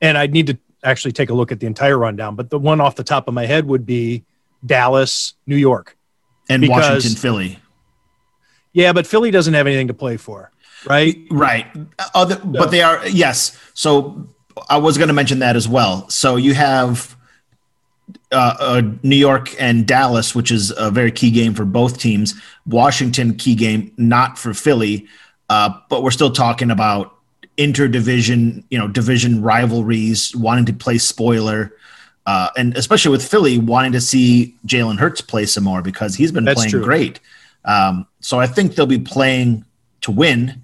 and 0.00 0.16
I'd 0.18 0.32
need 0.32 0.48
to 0.48 0.58
actually 0.82 1.12
take 1.12 1.30
a 1.30 1.34
look 1.34 1.52
at 1.52 1.60
the 1.60 1.66
entire 1.66 1.98
rundown, 1.98 2.36
but 2.36 2.50
the 2.50 2.58
one 2.58 2.80
off 2.80 2.96
the 2.96 3.04
top 3.04 3.28
of 3.28 3.34
my 3.34 3.46
head 3.46 3.66
would 3.66 3.84
be 3.84 4.24
Dallas, 4.64 5.34
New 5.46 5.56
York, 5.56 5.96
and 6.48 6.60
because, 6.60 6.78
Washington, 6.78 7.20
Philly. 7.20 7.58
Yeah, 8.72 8.92
but 8.92 9.06
Philly 9.06 9.30
doesn't 9.30 9.54
have 9.54 9.66
anything 9.66 9.88
to 9.88 9.94
play 9.94 10.16
for, 10.16 10.50
right? 10.86 11.16
Right. 11.30 11.66
Other, 12.14 12.36
so. 12.36 12.44
but 12.44 12.70
they 12.70 12.82
are 12.82 13.06
yes. 13.08 13.58
So 13.74 14.28
I 14.68 14.78
was 14.78 14.98
going 14.98 15.08
to 15.08 15.14
mention 15.14 15.40
that 15.40 15.56
as 15.56 15.68
well. 15.68 16.08
So 16.08 16.36
you 16.36 16.54
have 16.54 17.16
uh, 18.32 18.54
uh, 18.60 18.82
New 19.02 19.16
York 19.16 19.54
and 19.60 19.86
Dallas, 19.86 20.34
which 20.34 20.50
is 20.50 20.72
a 20.76 20.90
very 20.90 21.10
key 21.10 21.30
game 21.30 21.54
for 21.54 21.64
both 21.64 21.98
teams. 21.98 22.34
Washington, 22.66 23.34
key 23.34 23.54
game, 23.54 23.92
not 23.96 24.38
for 24.38 24.54
Philly, 24.54 25.06
uh, 25.48 25.70
but 25.88 26.02
we're 26.02 26.10
still 26.10 26.30
talking 26.30 26.70
about 26.70 27.16
interdivision, 27.58 28.64
you 28.70 28.78
know, 28.78 28.88
division 28.88 29.42
rivalries, 29.42 30.34
wanting 30.36 30.64
to 30.66 30.72
play 30.72 30.96
spoiler, 30.98 31.74
uh, 32.26 32.50
and 32.56 32.76
especially 32.76 33.10
with 33.10 33.26
Philly 33.26 33.58
wanting 33.58 33.92
to 33.92 34.00
see 34.00 34.54
Jalen 34.66 34.98
Hurts 34.98 35.20
play 35.20 35.46
some 35.46 35.64
more 35.64 35.82
because 35.82 36.14
he's 36.14 36.32
been 36.32 36.44
That's 36.44 36.56
playing 36.60 36.70
true. 36.70 36.84
great. 36.84 37.20
Um, 37.64 38.06
so 38.20 38.38
I 38.38 38.46
think 38.46 38.74
they'll 38.74 38.86
be 38.86 38.98
playing 38.98 39.64
to 40.02 40.10
win, 40.10 40.62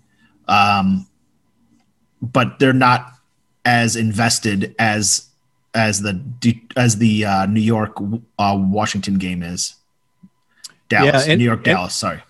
um, 0.49 1.07
but 2.23 2.59
they're 2.59 2.73
not 2.73 3.13
as 3.65 3.97
invested 3.97 4.75
as 4.79 5.26
as 5.77 6.01
the 6.01 6.21
as 6.75 6.97
the 6.97 7.25
uh, 7.25 7.47
New 7.47 7.61
York 7.61 7.97
uh, 8.39 8.59
Washington 8.59 9.19
game 9.19 9.43
is. 9.43 9.75
Dallas, 10.89 11.27
yeah, 11.27 11.33
and, 11.33 11.39
New 11.39 11.45
York, 11.45 11.65
Dallas. 11.65 11.95
Sorry. 11.95 12.23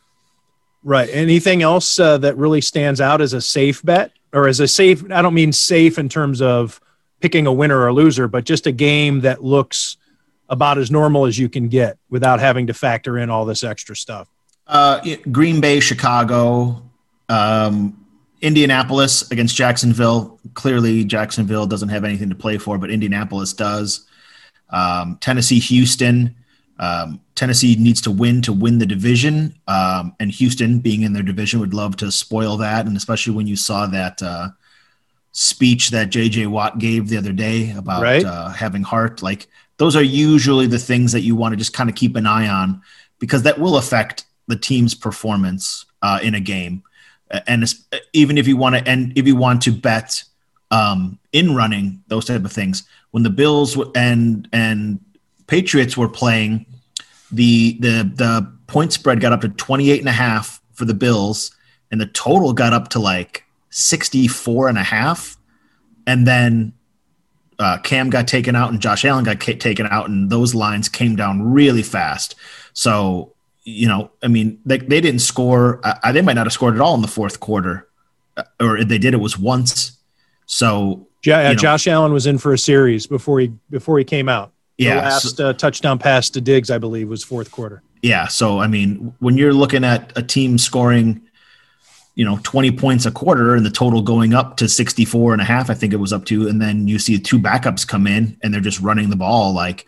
Right. 0.83 1.09
Anything 1.13 1.63
else 1.63 1.99
uh, 1.99 2.19
that 2.19 2.37
really 2.37 2.61
stands 2.61 3.01
out 3.01 3.21
as 3.21 3.33
a 3.33 3.41
safe 3.41 3.83
bet 3.83 4.13
or 4.33 4.49
as 4.49 4.61
a 4.61 4.69
safe? 4.69 5.05
I 5.11 5.23
don't 5.23 5.35
mean 5.35 5.53
safe 5.53 5.99
in 5.99 6.09
terms 6.09 6.41
of 6.41 6.81
picking 7.21 7.47
a 7.47 7.53
winner 7.53 7.79
or 7.79 7.89
a 7.89 7.93
loser, 7.93 8.29
but 8.29 8.45
just 8.45 8.67
a 8.67 8.73
game 8.73 9.21
that 9.21 9.45
looks 9.45 9.97
about 10.49 10.79
as 10.79 10.91
normal 10.91 11.27
as 11.27 11.39
you 11.39 11.49
can 11.49 11.69
get 11.69 11.99
without 12.09 12.41
having 12.41 12.69
to 12.69 12.75
factor 12.75 13.19
in 13.19 13.31
all 13.31 13.45
this 13.45 13.65
extra 13.65 13.97
stuff. 13.97 14.29
Uh, 14.67 15.01
Green 15.31 15.61
Bay, 15.61 15.81
Chicago, 15.81 16.83
um, 17.29 18.06
Indianapolis 18.47 19.29
against 19.31 19.57
Jacksonville. 19.57 20.39
Clearly, 20.55 21.05
Jacksonville 21.05 21.67
doesn't 21.67 21.89
have 21.89 22.05
anything 22.05 22.29
to 22.29 22.35
play 22.35 22.59
for, 22.59 22.79
but 22.79 22.91
Indianapolis 22.91 23.53
does. 23.53 24.07
Um, 24.71 25.19
Tennessee, 25.21 25.59
Houston. 25.59 26.37
Um, 26.79 27.21
Tennessee 27.35 27.75
needs 27.77 28.01
to 28.03 28.11
win 28.11 28.43
to 28.43 28.53
win 28.53 28.79
the 28.79 28.87
division, 28.87 29.55
um, 29.67 30.15
and 30.21 30.31
Houston, 30.31 30.79
being 30.79 31.03
in 31.03 31.13
their 31.13 31.23
division, 31.23 31.59
would 31.61 31.75
love 31.75 31.97
to 31.97 32.13
spoil 32.13 32.57
that. 32.59 32.87
And 32.87 32.97
especially 32.97 33.35
when 33.35 33.47
you 33.47 33.57
saw 33.57 33.87
that 33.87 34.23
uh, 34.23 34.49
speech 35.33 35.91
that 35.91 36.11
J.J. 36.11 36.47
Watt 36.47 36.79
gave 36.79 37.09
the 37.09 37.17
other 37.17 37.33
day 37.33 37.73
about 37.73 38.03
Right. 38.03 38.25
uh, 38.25 38.49
having 38.51 38.83
heart, 38.83 39.23
like 39.23 39.49
those 39.79 39.97
are 39.97 40.03
usually 40.03 40.67
the 40.67 40.79
things 40.79 41.13
that 41.13 41.23
you 41.23 41.35
want 41.35 41.53
to 41.53 41.57
just 41.57 41.73
kind 41.73 41.91
of 41.91 41.97
keep 41.97 42.15
an 42.17 42.27
eye 42.27 42.49
on 42.49 42.81
because 43.19 43.43
that 43.43 43.59
will 43.59 43.77
affect 43.77 44.25
the 44.47 44.57
team's 44.57 44.95
performance 44.95 45.85
uh, 46.03 46.19
in 46.23 46.35
a 46.35 46.41
game. 46.41 46.83
Uh, 47.31 47.41
And 47.47 47.65
even 48.13 48.39
if 48.39 48.47
you 48.47 48.57
want 48.57 48.77
to, 48.77 48.89
and 48.89 49.13
if 49.17 49.27
you 49.27 49.37
want 49.37 49.63
to 49.63 49.73
bet 49.73 50.23
um, 50.71 51.19
in 51.33 51.55
running 51.55 52.03
those 52.09 52.25
type 52.25 52.45
of 52.45 52.53
things, 52.53 52.85
when 53.11 53.23
the 53.23 53.31
Bills 53.31 53.79
and 53.95 54.49
and 54.53 55.01
Patriots 55.47 55.97
were 55.97 56.09
playing, 56.09 56.67
the 57.33 57.77
the 57.81 58.11
the 58.15 58.53
point 58.67 58.93
spread 58.93 59.21
got 59.21 59.33
up 59.33 59.41
to 59.43 59.49
28 59.49 60.01
and 60.01 60.09
a 60.09 60.13
half 60.13 60.61
for 60.73 60.85
the 60.85 60.95
Bills, 60.95 61.51
and 61.91 62.01
the 62.01 62.07
total 62.07 62.53
got 62.53 62.73
up 62.73 62.89
to 62.89 62.99
like 62.99 63.45
64 63.71 64.69
and 64.69 64.79
a 64.79 64.83
half. 64.83 65.37
And 66.07 66.27
then 66.27 66.73
uh, 67.59 67.79
Cam 67.79 68.11
got 68.11 68.29
taken 68.29 68.55
out 68.55 68.71
and 68.71 68.81
Josh 68.81 69.05
Allen 69.05 69.25
got 69.25 69.41
taken 69.41 69.87
out, 69.87 70.09
and 70.09 70.31
those 70.31 70.55
lines 70.55 70.89
came 70.89 71.17
down 71.17 71.43
really 71.43 71.83
fast. 71.83 72.35
So, 72.73 73.33
you 73.69 73.89
know, 73.89 74.11
I 74.23 74.29
mean, 74.29 74.61
they, 74.65 74.79
they 74.79 75.01
didn't 75.01 75.19
score. 75.21 75.81
Uh, 75.85 76.13
they 76.13 76.23
might 76.23 76.35
not 76.35 76.47
have 76.47 76.53
scored 76.53 76.75
at 76.77 76.81
all 76.81 76.95
in 76.95 77.03
the 77.03 77.09
fourth 77.09 77.41
quarter, 77.41 77.89
uh, 78.37 78.45
or 78.61 78.79
if 78.79 78.87
they 78.89 78.97
did, 78.99 79.13
it 79.13 79.19
was 79.21 79.37
once. 79.39 79.99
So, 80.47 81.09
Ja- 81.25 81.41
You 81.41 81.49
know. 81.49 81.55
Josh 81.57 81.89
Allen 81.89 82.13
was 82.13 82.27
in 82.27 82.39
for 82.39 82.53
a 82.53 82.59
series 82.59 83.07
before 83.09 83.41
he 83.41 83.53
before 83.69 83.99
he 83.99 84.05
came 84.05 84.29
out. 84.29 84.53
yeah, 84.79 84.95
the 84.95 85.01
so- 85.01 85.29
last 85.29 85.41
uh, 85.41 85.53
touchdown 85.55 85.99
pass 85.99 86.31
to 86.31 86.41
Diggs, 86.41 86.71
I 86.71 86.79
believe, 86.79 87.09
was 87.09 87.25
fourth 87.25 87.51
quarter. 87.51 87.83
Yeah. 88.03 88.29
So, 88.29 88.61
I 88.61 88.69
mean, 88.69 89.13
when 89.19 89.37
you're 89.37 89.53
looking 89.55 89.83
at 89.83 90.13
a 90.17 90.23
team 90.23 90.59
scoring, 90.59 91.23
you 92.15 92.25
know, 92.25 92.39
20 92.45 92.71
points 92.73 93.05
a 93.05 93.11
quarter 93.11 93.57
and 93.57 93.67
the 93.67 93.71
total 93.71 94.01
going 94.01 94.33
up 94.33 94.57
to 94.59 94.69
64 94.69 95.33
and 95.33 95.43
a 95.43 95.45
half, 95.45 95.71
I 95.71 95.75
think 95.75 95.93
it 95.93 95.97
was 95.97 96.13
up 96.13 96.25
to, 96.27 96.47
and 96.47 96.63
then 96.63 96.87
you 96.87 97.01
see 97.01 97.19
two 97.19 97.41
backups 97.41 97.89
come 97.89 98.07
in 98.07 98.37
and 98.43 98.55
they're 98.55 98.61
just 98.61 98.81
running 98.81 99.11
the 99.11 99.17
ball 99.17 99.53
like 99.53 99.87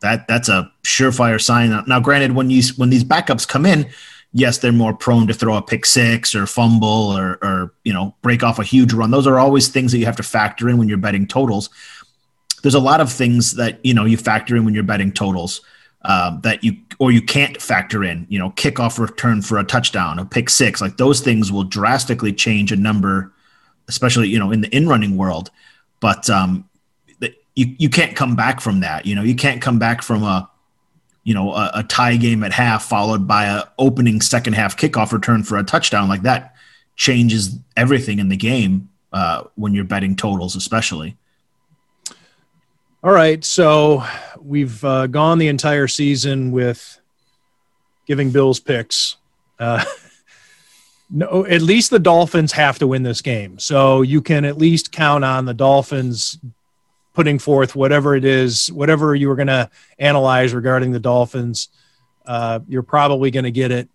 that, 0.00 0.28
that's 0.28 0.48
a 0.48 0.70
surefire 0.84 1.40
sign. 1.40 1.84
Now, 1.86 2.00
granted, 2.00 2.32
when 2.32 2.50
you, 2.50 2.62
when 2.76 2.90
these 2.90 3.04
backups 3.04 3.46
come 3.46 3.66
in, 3.66 3.88
yes, 4.32 4.58
they're 4.58 4.72
more 4.72 4.94
prone 4.94 5.26
to 5.26 5.34
throw 5.34 5.56
a 5.56 5.62
pick 5.62 5.86
six 5.86 6.34
or 6.34 6.46
fumble 6.46 6.88
or, 7.16 7.38
or, 7.42 7.72
you 7.84 7.92
know, 7.92 8.14
break 8.22 8.42
off 8.42 8.58
a 8.58 8.64
huge 8.64 8.92
run. 8.92 9.10
Those 9.10 9.26
are 9.26 9.38
always 9.38 9.68
things 9.68 9.92
that 9.92 9.98
you 9.98 10.06
have 10.06 10.16
to 10.16 10.22
factor 10.22 10.68
in 10.68 10.76
when 10.78 10.88
you're 10.88 10.98
betting 10.98 11.26
totals. 11.26 11.70
There's 12.62 12.74
a 12.74 12.80
lot 12.80 13.00
of 13.00 13.12
things 13.12 13.52
that, 13.52 13.78
you 13.84 13.94
know, 13.94 14.04
you 14.04 14.16
factor 14.16 14.56
in 14.56 14.64
when 14.64 14.74
you're 14.74 14.82
betting 14.82 15.12
totals 15.12 15.62
um, 16.06 16.40
that 16.42 16.62
you 16.62 16.76
or 16.98 17.10
you 17.10 17.20
can't 17.20 17.60
factor 17.60 18.04
in. 18.04 18.26
You 18.30 18.38
know, 18.38 18.50
kickoff 18.50 18.98
return 18.98 19.42
for 19.42 19.58
a 19.58 19.64
touchdown, 19.64 20.18
a 20.18 20.24
pick 20.24 20.48
six, 20.48 20.80
like 20.80 20.96
those 20.96 21.20
things 21.20 21.52
will 21.52 21.64
drastically 21.64 22.32
change 22.32 22.72
a 22.72 22.76
number, 22.76 23.32
especially 23.88 24.28
you 24.28 24.38
know 24.38 24.50
in 24.52 24.60
the 24.60 24.74
in 24.74 24.88
running 24.88 25.16
world. 25.16 25.50
But 26.00 26.30
um, 26.30 26.68
you 27.56 27.74
you 27.78 27.88
can't 27.88 28.14
come 28.14 28.36
back 28.36 28.60
from 28.60 28.80
that. 28.80 29.06
You 29.06 29.14
know, 29.14 29.22
you 29.22 29.34
can't 29.34 29.60
come 29.60 29.78
back 29.78 30.02
from 30.02 30.22
a 30.22 30.48
you 31.24 31.34
know 31.34 31.52
a, 31.52 31.70
a 31.74 31.82
tie 31.82 32.16
game 32.16 32.44
at 32.44 32.52
half 32.52 32.84
followed 32.84 33.26
by 33.26 33.46
a 33.46 33.64
opening 33.78 34.20
second 34.20 34.52
half 34.52 34.76
kickoff 34.76 35.12
return 35.12 35.42
for 35.42 35.58
a 35.58 35.64
touchdown 35.64 36.08
like 36.08 36.22
that 36.22 36.54
changes 36.94 37.58
everything 37.76 38.18
in 38.18 38.28
the 38.28 38.36
game 38.36 38.88
uh, 39.12 39.44
when 39.54 39.74
you're 39.74 39.84
betting 39.84 40.14
totals, 40.16 40.54
especially. 40.56 41.16
All 43.02 43.12
right, 43.12 43.44
so 43.44 44.04
we've 44.40 44.84
uh, 44.84 45.06
gone 45.06 45.38
the 45.38 45.48
entire 45.48 45.88
season 45.88 46.50
with 46.52 47.00
giving 48.06 48.30
Bills 48.30 48.58
picks. 48.58 49.16
Uh, 49.58 49.84
no, 51.10 51.46
at 51.46 51.62
least 51.62 51.90
the 51.90 51.98
Dolphins 51.98 52.52
have 52.52 52.78
to 52.80 52.86
win 52.86 53.02
this 53.02 53.22
game, 53.22 53.58
so 53.58 54.02
you 54.02 54.20
can 54.20 54.44
at 54.44 54.58
least 54.58 54.90
count 54.90 55.24
on 55.24 55.44
the 55.44 55.54
Dolphins 55.54 56.38
putting 57.16 57.40
forth 57.40 57.74
whatever 57.74 58.14
it 58.14 58.24
is, 58.24 58.70
whatever 58.70 59.14
you 59.14 59.28
were 59.28 59.34
going 59.34 59.48
to 59.48 59.68
analyze 59.98 60.54
regarding 60.54 60.92
the 60.92 61.00
Dolphins. 61.00 61.68
Uh, 62.24 62.60
you're 62.68 62.84
probably 62.84 63.32
going 63.32 63.44
to 63.44 63.50
get 63.50 63.72
it. 63.72 63.88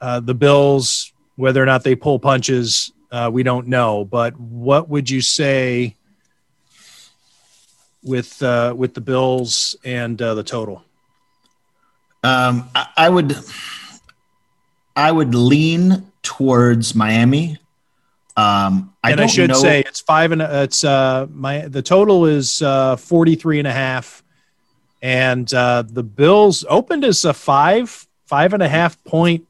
Uh, 0.00 0.20
the 0.20 0.34
Bills, 0.34 1.12
whether 1.36 1.62
or 1.62 1.66
not 1.66 1.84
they 1.84 1.94
pull 1.94 2.18
punches, 2.18 2.92
uh, 3.10 3.28
we 3.30 3.42
don't 3.42 3.66
know. 3.66 4.06
But 4.06 4.38
what 4.40 4.88
would 4.88 5.10
you 5.10 5.20
say? 5.20 5.96
with 8.02 8.42
uh, 8.42 8.74
with 8.76 8.94
the 8.94 9.00
Bills 9.00 9.76
and 9.84 10.20
uh, 10.20 10.34
the 10.34 10.42
total. 10.42 10.84
Um, 12.22 12.68
I, 12.74 12.86
I 12.96 13.08
would, 13.08 13.36
I 14.94 15.10
would 15.10 15.34
lean 15.34 16.10
towards 16.22 16.94
Miami. 16.94 17.58
Um, 18.36 18.89
I 19.02 19.12
and 19.12 19.20
I 19.20 19.26
should 19.26 19.48
know, 19.50 19.54
say 19.54 19.80
it's 19.80 20.00
five 20.00 20.30
and 20.32 20.42
it's 20.42 20.84
uh 20.84 21.26
my 21.32 21.66
the 21.68 21.80
total 21.82 22.26
is 22.26 22.60
uh 22.60 22.96
43 22.96 23.58
and 23.60 23.68
a 23.68 23.72
half 23.72 24.22
and 25.02 25.52
uh 25.54 25.82
the 25.82 26.02
Bills 26.02 26.64
opened 26.68 27.04
as 27.04 27.24
a 27.24 27.32
five 27.32 28.06
five 28.26 28.52
and 28.52 28.62
a 28.62 28.68
half 28.68 29.02
point 29.04 29.46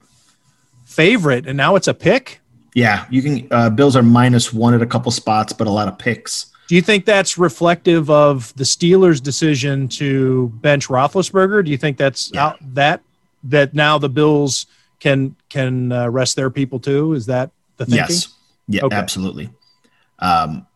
favorite 0.85 1.47
and 1.47 1.57
now 1.57 1.77
it's 1.77 1.89
a 1.89 1.95
pick. 1.95 2.41
yeah, 2.75 3.07
you 3.11 3.23
can. 3.23 3.49
Uh, 3.51 3.71
Bills 3.71 3.97
are 3.97 4.03
minus 4.03 4.53
one 4.53 4.75
at 4.75 4.83
a 4.83 4.87
couple 4.87 5.11
spots, 5.11 5.53
but 5.53 5.67
a 5.67 5.71
lot 5.71 5.89
of 5.89 5.99
picks. 5.99 6.47
Do 6.69 6.77
you 6.77 6.83
think 6.83 7.05
that's 7.05 7.37
reflective 7.37 8.09
of 8.11 8.55
the 8.55 8.63
Steelers' 8.63 9.21
decision 9.21 9.89
to 9.89 10.51
bench 10.61 10.87
Roethlisberger? 10.87 11.65
Do 11.65 11.71
you 11.73 11.77
think 11.77 11.97
that's 11.97 12.31
Yeah. 12.33 12.47
out, 12.47 12.59
that 12.75 13.01
that 13.43 13.75
now 13.75 13.99
the 13.99 14.09
Bills 14.09 14.67
can 15.01 15.35
can 15.49 15.91
uh, 15.91 16.09
rest 16.09 16.37
their 16.37 16.51
people 16.51 16.79
too? 16.79 17.15
Is 17.15 17.27
that 17.27 17.51
the 17.77 17.87
thinking? 17.87 18.07
Yes, 18.15 18.29
yeah, 18.71 18.85
Okay. 18.85 18.97
absolutely. 18.97 19.51
Um, 20.21 20.67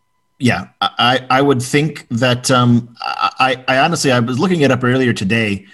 yeah, 0.40 0.68
I, 0.80 1.24
I 1.30 1.40
would 1.40 1.62
think 1.62 2.06
that. 2.10 2.50
Um, 2.50 2.96
I, 3.00 3.64
I 3.68 3.78
honestly, 3.78 4.10
I 4.10 4.18
was 4.18 4.38
looking 4.38 4.62
it 4.62 4.70
up 4.70 4.82
earlier 4.82 5.12
today. 5.12 5.66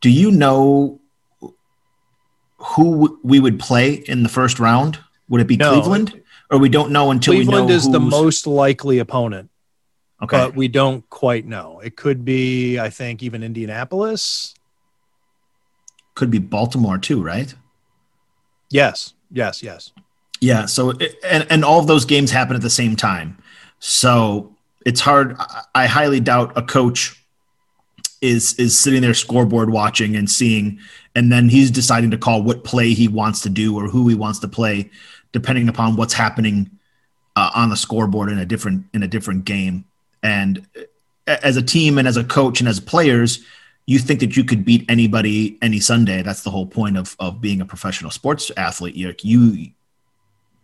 Do 0.00 0.10
you 0.10 0.30
know 0.30 1.00
who 2.58 3.20
we 3.22 3.38
would 3.40 3.60
play 3.60 3.92
in 3.92 4.22
the 4.22 4.28
first 4.28 4.58
round? 4.58 4.98
Would 5.28 5.42
it 5.42 5.46
be 5.46 5.56
No. 5.56 5.70
Cleveland, 5.70 6.22
or 6.50 6.58
we 6.58 6.70
don't 6.70 6.90
know 6.92 7.10
until 7.10 7.34
Cleveland 7.34 7.66
we 7.66 7.72
know 7.72 7.76
is 7.76 7.90
the 7.90 8.00
most 8.00 8.46
likely 8.46 8.98
opponent. 8.98 9.50
Okay, 10.22 10.38
but 10.38 10.56
we 10.56 10.68
don't 10.68 11.08
quite 11.10 11.44
know. 11.44 11.80
It 11.80 11.96
could 11.96 12.24
be, 12.24 12.78
I 12.78 12.88
think, 12.88 13.22
even 13.22 13.42
Indianapolis. 13.42 14.54
could 16.14 16.30
be 16.30 16.38
Baltimore 16.38 16.96
too, 16.96 17.22
right? 17.22 17.54
Yes, 18.70 19.12
yes, 19.30 19.62
yes. 19.62 19.92
Yeah. 20.46 20.66
So 20.66 20.90
it- 20.90 21.16
and 21.24 21.46
and 21.50 21.64
all 21.64 21.80
of 21.80 21.86
those 21.88 22.04
games 22.04 22.30
happen 22.30 22.54
at 22.56 22.62
the 22.62 22.70
same 22.70 22.94
time. 22.94 23.36
So 23.80 24.52
it's 24.84 25.00
hard. 25.00 25.36
I- 25.74 25.86
highly 25.88 26.20
doubt 26.20 26.52
a 26.56 26.62
coach 26.62 27.20
is 28.22 28.54
is 28.54 28.78
sitting 28.78 29.02
there 29.02 29.14
scoreboard 29.14 29.70
watching 29.70 30.14
and 30.16 30.30
seeing, 30.30 30.78
and 31.16 31.30
then 31.32 31.48
he's 31.48 31.70
deciding 31.70 32.10
to 32.12 32.18
call 32.18 32.42
what 32.42 32.62
play 32.64 32.94
he 32.94 33.08
wants 33.08 33.40
to 33.40 33.48
do 33.48 33.76
or 33.76 33.88
who 33.88 34.08
he 34.08 34.14
wants 34.14 34.38
to 34.40 34.48
play, 34.48 34.90
depending 35.32 35.68
upon 35.68 35.96
what's 35.96 36.14
happening 36.14 36.70
uh, 37.34 37.50
on 37.54 37.68
the 37.70 37.76
scoreboard 37.76 38.30
in 38.30 38.38
a 38.38 38.46
different 38.46 38.84
in 38.94 39.02
a 39.02 39.08
different 39.08 39.44
game. 39.44 39.84
And 40.22 40.66
as 41.26 41.56
a 41.56 41.62
team 41.62 41.98
and 41.98 42.06
as 42.06 42.16
a 42.16 42.24
coach 42.24 42.60
and 42.60 42.68
as 42.68 42.78
players, 42.80 43.44
you 43.86 43.98
think 43.98 44.20
that 44.20 44.36
you 44.36 44.44
could 44.44 44.64
beat 44.64 44.84
anybody 44.88 45.58
any 45.60 45.80
Sunday. 45.80 46.22
That's 46.22 46.42
the 46.42 46.50
whole 46.50 46.66
point 46.66 46.96
of 46.96 47.16
of 47.18 47.40
being 47.40 47.60
a 47.60 47.66
professional 47.66 48.12
sports 48.12 48.52
athlete. 48.56 48.94
You 48.94 49.12
you 49.22 49.70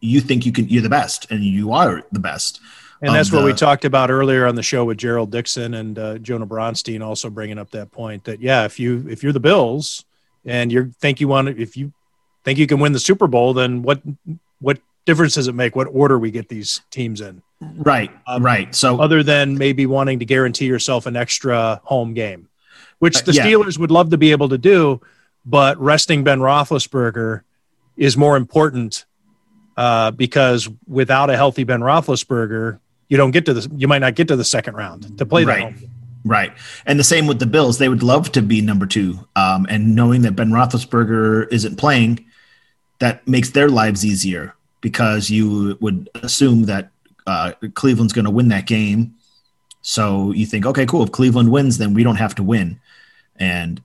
you 0.02 0.20
think 0.20 0.44
you 0.44 0.52
can 0.52 0.68
you're 0.68 0.82
the 0.82 0.90
best 0.90 1.30
and 1.30 1.42
you 1.42 1.72
are 1.72 2.02
the 2.12 2.20
best. 2.20 2.60
And 3.00 3.12
that's 3.12 3.32
what 3.32 3.44
we 3.44 3.52
talked 3.52 3.84
about 3.84 4.10
earlier 4.10 4.46
on 4.46 4.54
the 4.54 4.62
show 4.62 4.84
with 4.84 4.96
Gerald 4.96 5.32
Dixon 5.32 5.74
and 5.74 5.98
uh, 5.98 6.18
Jonah 6.18 6.46
Bronstein 6.46 7.04
also 7.04 7.30
bringing 7.30 7.58
up 7.58 7.70
that 7.70 7.90
point 7.90 8.24
that 8.24 8.40
yeah, 8.40 8.64
if 8.64 8.78
you 8.78 9.06
if 9.08 9.22
you're 9.24 9.32
the 9.32 9.40
Bills 9.40 10.04
and 10.44 10.70
you 10.70 10.92
think 11.00 11.20
you 11.20 11.26
want 11.26 11.48
to, 11.48 11.60
if 11.60 11.76
you 11.76 11.92
think 12.44 12.60
you 12.60 12.66
can 12.68 12.78
win 12.78 12.92
the 12.92 13.00
Super 13.00 13.26
Bowl, 13.26 13.54
then 13.54 13.82
what 13.82 14.02
what 14.60 14.78
difference 15.04 15.34
does 15.34 15.48
it 15.48 15.54
make 15.54 15.74
what 15.74 15.88
order 15.90 16.16
we 16.16 16.30
get 16.30 16.48
these 16.48 16.80
teams 16.92 17.20
in, 17.20 17.42
Right, 17.60 18.10
Um, 18.26 18.44
right. 18.44 18.72
So 18.72 19.00
other 19.00 19.24
than 19.24 19.58
maybe 19.58 19.84
wanting 19.86 20.20
to 20.20 20.24
guarantee 20.24 20.66
yourself 20.66 21.06
an 21.06 21.16
extra 21.16 21.80
home 21.82 22.14
game, 22.14 22.48
which 23.00 23.16
Uh, 23.18 23.22
the 23.26 23.32
yeah. 23.32 23.46
Steelers 23.46 23.78
would 23.78 23.90
love 23.90 24.10
to 24.10 24.18
be 24.18 24.30
able 24.30 24.48
to 24.50 24.58
do, 24.58 25.00
but 25.44 25.76
resting 25.80 26.22
Ben 26.22 26.38
Roethlisberger 26.38 27.42
is 27.96 28.16
more 28.16 28.36
important 28.36 29.06
uh, 29.82 30.12
because 30.12 30.68
without 30.86 31.28
a 31.28 31.34
healthy 31.34 31.64
Ben 31.64 31.80
Roethlisberger, 31.80 32.78
you 33.08 33.16
don't 33.16 33.32
get 33.32 33.46
to 33.46 33.52
the 33.52 33.68
you 33.74 33.88
might 33.88 33.98
not 33.98 34.14
get 34.14 34.28
to 34.28 34.36
the 34.36 34.44
second 34.44 34.76
round 34.76 35.18
to 35.18 35.26
play. 35.26 35.44
Right. 35.44 35.74
Right. 36.24 36.52
And 36.86 37.00
the 37.00 37.04
same 37.04 37.26
with 37.26 37.40
the 37.40 37.46
Bills. 37.46 37.78
They 37.78 37.88
would 37.88 38.04
love 38.04 38.30
to 38.32 38.42
be 38.42 38.60
number 38.60 38.86
two. 38.86 39.18
Um, 39.34 39.66
and 39.68 39.96
knowing 39.96 40.22
that 40.22 40.36
Ben 40.36 40.50
Roethlisberger 40.50 41.52
isn't 41.52 41.78
playing, 41.78 42.24
that 43.00 43.26
makes 43.26 43.50
their 43.50 43.68
lives 43.68 44.06
easier 44.06 44.54
because 44.80 45.30
you 45.30 45.76
would 45.80 46.08
assume 46.22 46.66
that 46.66 46.90
uh, 47.26 47.50
Cleveland's 47.74 48.12
going 48.12 48.24
to 48.24 48.30
win 48.30 48.50
that 48.50 48.68
game. 48.68 49.16
So 49.80 50.30
you 50.30 50.46
think, 50.46 50.64
okay, 50.64 50.86
cool. 50.86 51.02
If 51.02 51.10
Cleveland 51.10 51.50
wins, 51.50 51.78
then 51.78 51.92
we 51.92 52.04
don't 52.04 52.22
have 52.22 52.36
to 52.36 52.44
win. 52.44 52.78
And 53.34 53.82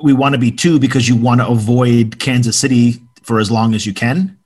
we 0.00 0.14
want 0.14 0.32
to 0.32 0.38
be 0.38 0.50
two 0.50 0.78
because 0.78 1.06
you 1.06 1.16
want 1.16 1.42
to 1.42 1.46
avoid 1.46 2.18
Kansas 2.18 2.58
City 2.58 3.02
for 3.20 3.40
as 3.40 3.50
long 3.50 3.74
as 3.74 3.84
you 3.84 3.92
can. 3.92 4.38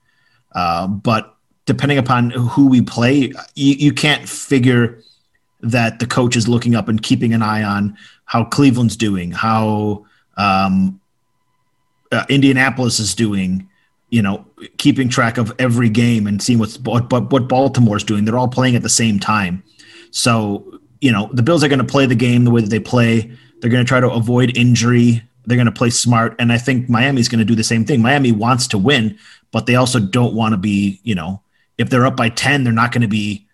Uh, 0.53 0.87
but 0.87 1.35
depending 1.65 1.97
upon 1.97 2.31
who 2.31 2.67
we 2.67 2.81
play, 2.81 3.33
you, 3.55 3.75
you 3.75 3.93
can't 3.93 4.27
figure 4.27 5.01
that 5.61 5.99
the 5.99 6.07
coach 6.07 6.35
is 6.35 6.47
looking 6.47 6.75
up 6.75 6.87
and 6.87 7.01
keeping 7.01 7.33
an 7.33 7.41
eye 7.41 7.63
on 7.63 7.95
how 8.25 8.43
Cleveland's 8.43 8.97
doing, 8.97 9.31
how 9.31 10.05
um, 10.37 10.99
uh, 12.11 12.25
Indianapolis 12.29 12.99
is 12.99 13.13
doing, 13.13 13.69
you 14.09 14.21
know, 14.21 14.45
keeping 14.77 15.07
track 15.07 15.37
of 15.37 15.53
every 15.59 15.89
game 15.89 16.27
and 16.27 16.41
seeing 16.41 16.59
what's 16.59 16.79
what, 16.79 17.11
what 17.11 17.47
Baltimore's 17.47 18.03
doing. 18.03 18.25
They're 18.25 18.37
all 18.37 18.47
playing 18.47 18.75
at 18.75 18.83
the 18.83 18.89
same 18.89 19.19
time. 19.19 19.63
So, 20.11 20.79
you 20.99 21.11
know, 21.11 21.29
the 21.31 21.43
Bills 21.43 21.63
are 21.63 21.67
going 21.67 21.79
to 21.79 21.85
play 21.85 22.05
the 22.05 22.15
game 22.15 22.43
the 22.43 22.51
way 22.51 22.61
that 22.61 22.69
they 22.69 22.79
play. 22.79 23.31
They're 23.59 23.69
going 23.69 23.83
to 23.83 23.87
try 23.87 23.99
to 23.99 24.09
avoid 24.09 24.57
injury. 24.57 25.23
They're 25.45 25.57
going 25.57 25.65
to 25.65 25.71
play 25.71 25.89
smart. 25.89 26.35
And 26.39 26.51
I 26.51 26.57
think 26.57 26.89
Miami's 26.89 27.29
going 27.29 27.39
to 27.39 27.45
do 27.45 27.55
the 27.55 27.63
same 27.63 27.85
thing. 27.85 28.01
Miami 28.01 28.31
wants 28.31 28.67
to 28.69 28.77
win, 28.77 29.17
but 29.51 29.65
they 29.65 29.75
also 29.75 29.99
don't 29.99 30.33
want 30.33 30.53
to 30.53 30.57
be, 30.57 30.99
you 31.03 31.15
know, 31.15 31.41
if 31.77 31.89
they're 31.89 32.05
up 32.05 32.15
by 32.15 32.29
10, 32.29 32.63
they're 32.63 32.73
not 32.73 32.91
going 32.91 33.01
to 33.01 33.07
be 33.07 33.47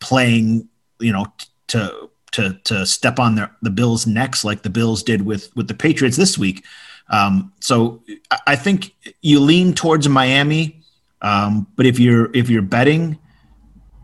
playing, 0.00 0.68
you 0.98 1.12
know, 1.12 1.26
to 1.68 2.10
to 2.32 2.54
to 2.64 2.86
step 2.86 3.18
on 3.18 3.34
their, 3.34 3.50
the 3.62 3.70
Bills' 3.70 4.06
necks 4.06 4.44
like 4.44 4.62
the 4.62 4.70
Bills 4.70 5.02
did 5.02 5.22
with 5.22 5.54
with 5.56 5.68
the 5.68 5.74
Patriots 5.74 6.16
this 6.16 6.38
week. 6.38 6.64
Um, 7.08 7.52
so 7.60 8.02
I 8.46 8.54
think 8.54 8.94
you 9.20 9.40
lean 9.40 9.74
towards 9.74 10.08
Miami, 10.08 10.80
um, 11.22 11.66
but 11.76 11.86
if 11.86 11.98
you're 11.98 12.30
if 12.34 12.48
you're 12.48 12.62
betting 12.62 13.18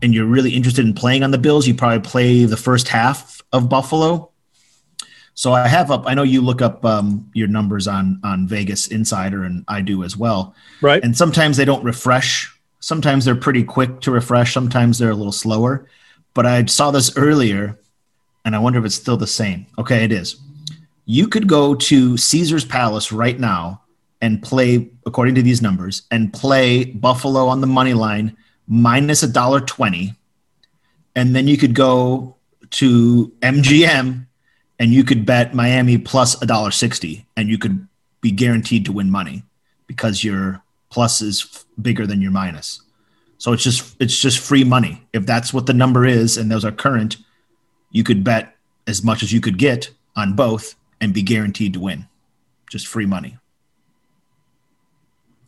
and 0.01 0.13
you're 0.13 0.25
really 0.25 0.51
interested 0.51 0.85
in 0.85 0.93
playing 0.93 1.23
on 1.23 1.31
the 1.31 1.37
Bills, 1.37 1.67
you 1.67 1.73
probably 1.73 1.99
play 1.99 2.45
the 2.45 2.57
first 2.57 2.89
half 2.89 3.41
of 3.53 3.69
Buffalo. 3.69 4.31
So 5.37 5.53
I 5.53 5.67
have 5.67 5.91
up. 5.91 6.03
I 6.05 6.13
know 6.13 6.23
you 6.23 6.41
look 6.41 6.61
up 6.61 6.83
um, 6.83 7.29
your 7.33 7.47
numbers 7.47 7.87
on 7.87 8.19
on 8.23 8.47
Vegas 8.47 8.87
Insider, 8.87 9.43
and 9.43 9.63
I 9.67 9.81
do 9.81 10.03
as 10.03 10.17
well. 10.17 10.53
Right. 10.81 11.03
And 11.03 11.15
sometimes 11.15 11.57
they 11.57 11.65
don't 11.65 11.83
refresh. 11.83 12.53
Sometimes 12.79 13.23
they're 13.23 13.35
pretty 13.35 13.63
quick 13.63 14.01
to 14.01 14.11
refresh. 14.11 14.53
Sometimes 14.53 14.97
they're 14.97 15.11
a 15.11 15.15
little 15.15 15.31
slower 15.31 15.87
but 16.37 16.45
I 16.45 16.63
saw 16.65 16.91
this 16.91 17.17
earlier 17.17 17.79
and 18.45 18.55
I 18.55 18.59
wonder 18.59 18.77
if 18.77 18.85
it's 18.85 18.93
still 18.93 19.17
the 19.17 19.25
same. 19.25 19.65
Okay, 19.79 20.03
it 20.03 20.11
is. 20.11 20.39
You 21.05 21.27
could 21.27 21.47
go 21.47 21.73
to 21.73 22.15
Caesar's 22.15 22.63
Palace 22.63 23.11
right 23.11 23.39
now 23.39 23.81
and 24.21 24.43
play, 24.43 24.91
according 25.07 25.33
to 25.33 25.41
these 25.41 25.63
numbers, 25.63 26.03
and 26.11 26.31
play 26.31 26.85
Buffalo 26.85 27.47
on 27.47 27.59
the 27.59 27.65
money 27.65 27.95
line 27.95 28.37
minus 28.67 29.23
a 29.23 29.27
dollar 29.27 29.61
twenty, 29.61 30.13
and 31.15 31.35
then 31.35 31.47
you 31.47 31.57
could 31.57 31.73
go 31.73 32.35
to 32.69 33.33
MGM 33.41 34.27
and 34.79 34.93
you 34.93 35.03
could 35.03 35.25
bet 35.25 35.53
Miami 35.53 35.97
plus 35.97 36.41
a 36.41 36.45
dollar 36.45 36.71
sixty, 36.71 37.25
and 37.35 37.49
you 37.49 37.57
could 37.57 37.87
be 38.21 38.31
guaranteed 38.31 38.85
to 38.85 38.91
win 38.91 39.09
money 39.09 39.43
because 39.87 40.23
your 40.23 40.61
plus 40.89 41.21
is 41.21 41.65
bigger 41.81 42.07
than 42.07 42.21
your 42.21 42.31
minus. 42.31 42.81
So 43.37 43.53
it's 43.53 43.63
just 43.63 43.95
it's 43.99 44.17
just 44.17 44.39
free 44.39 44.63
money. 44.63 45.03
If 45.13 45.25
that's 45.25 45.53
what 45.53 45.65
the 45.65 45.73
number 45.73 46.05
is 46.05 46.37
and 46.37 46.51
those 46.51 46.65
are 46.65 46.71
current, 46.71 47.17
you 47.91 48.03
could 48.03 48.23
bet 48.23 48.55
as 48.87 49.03
much 49.03 49.23
as 49.23 49.31
you 49.31 49.41
could 49.41 49.57
get 49.57 49.89
on 50.15 50.33
both 50.33 50.75
and 50.99 51.13
be 51.13 51.21
guaranteed 51.21 51.73
to 51.73 51.79
win. 51.79 52.07
Just 52.69 52.87
free 52.87 53.05
money. 53.05 53.37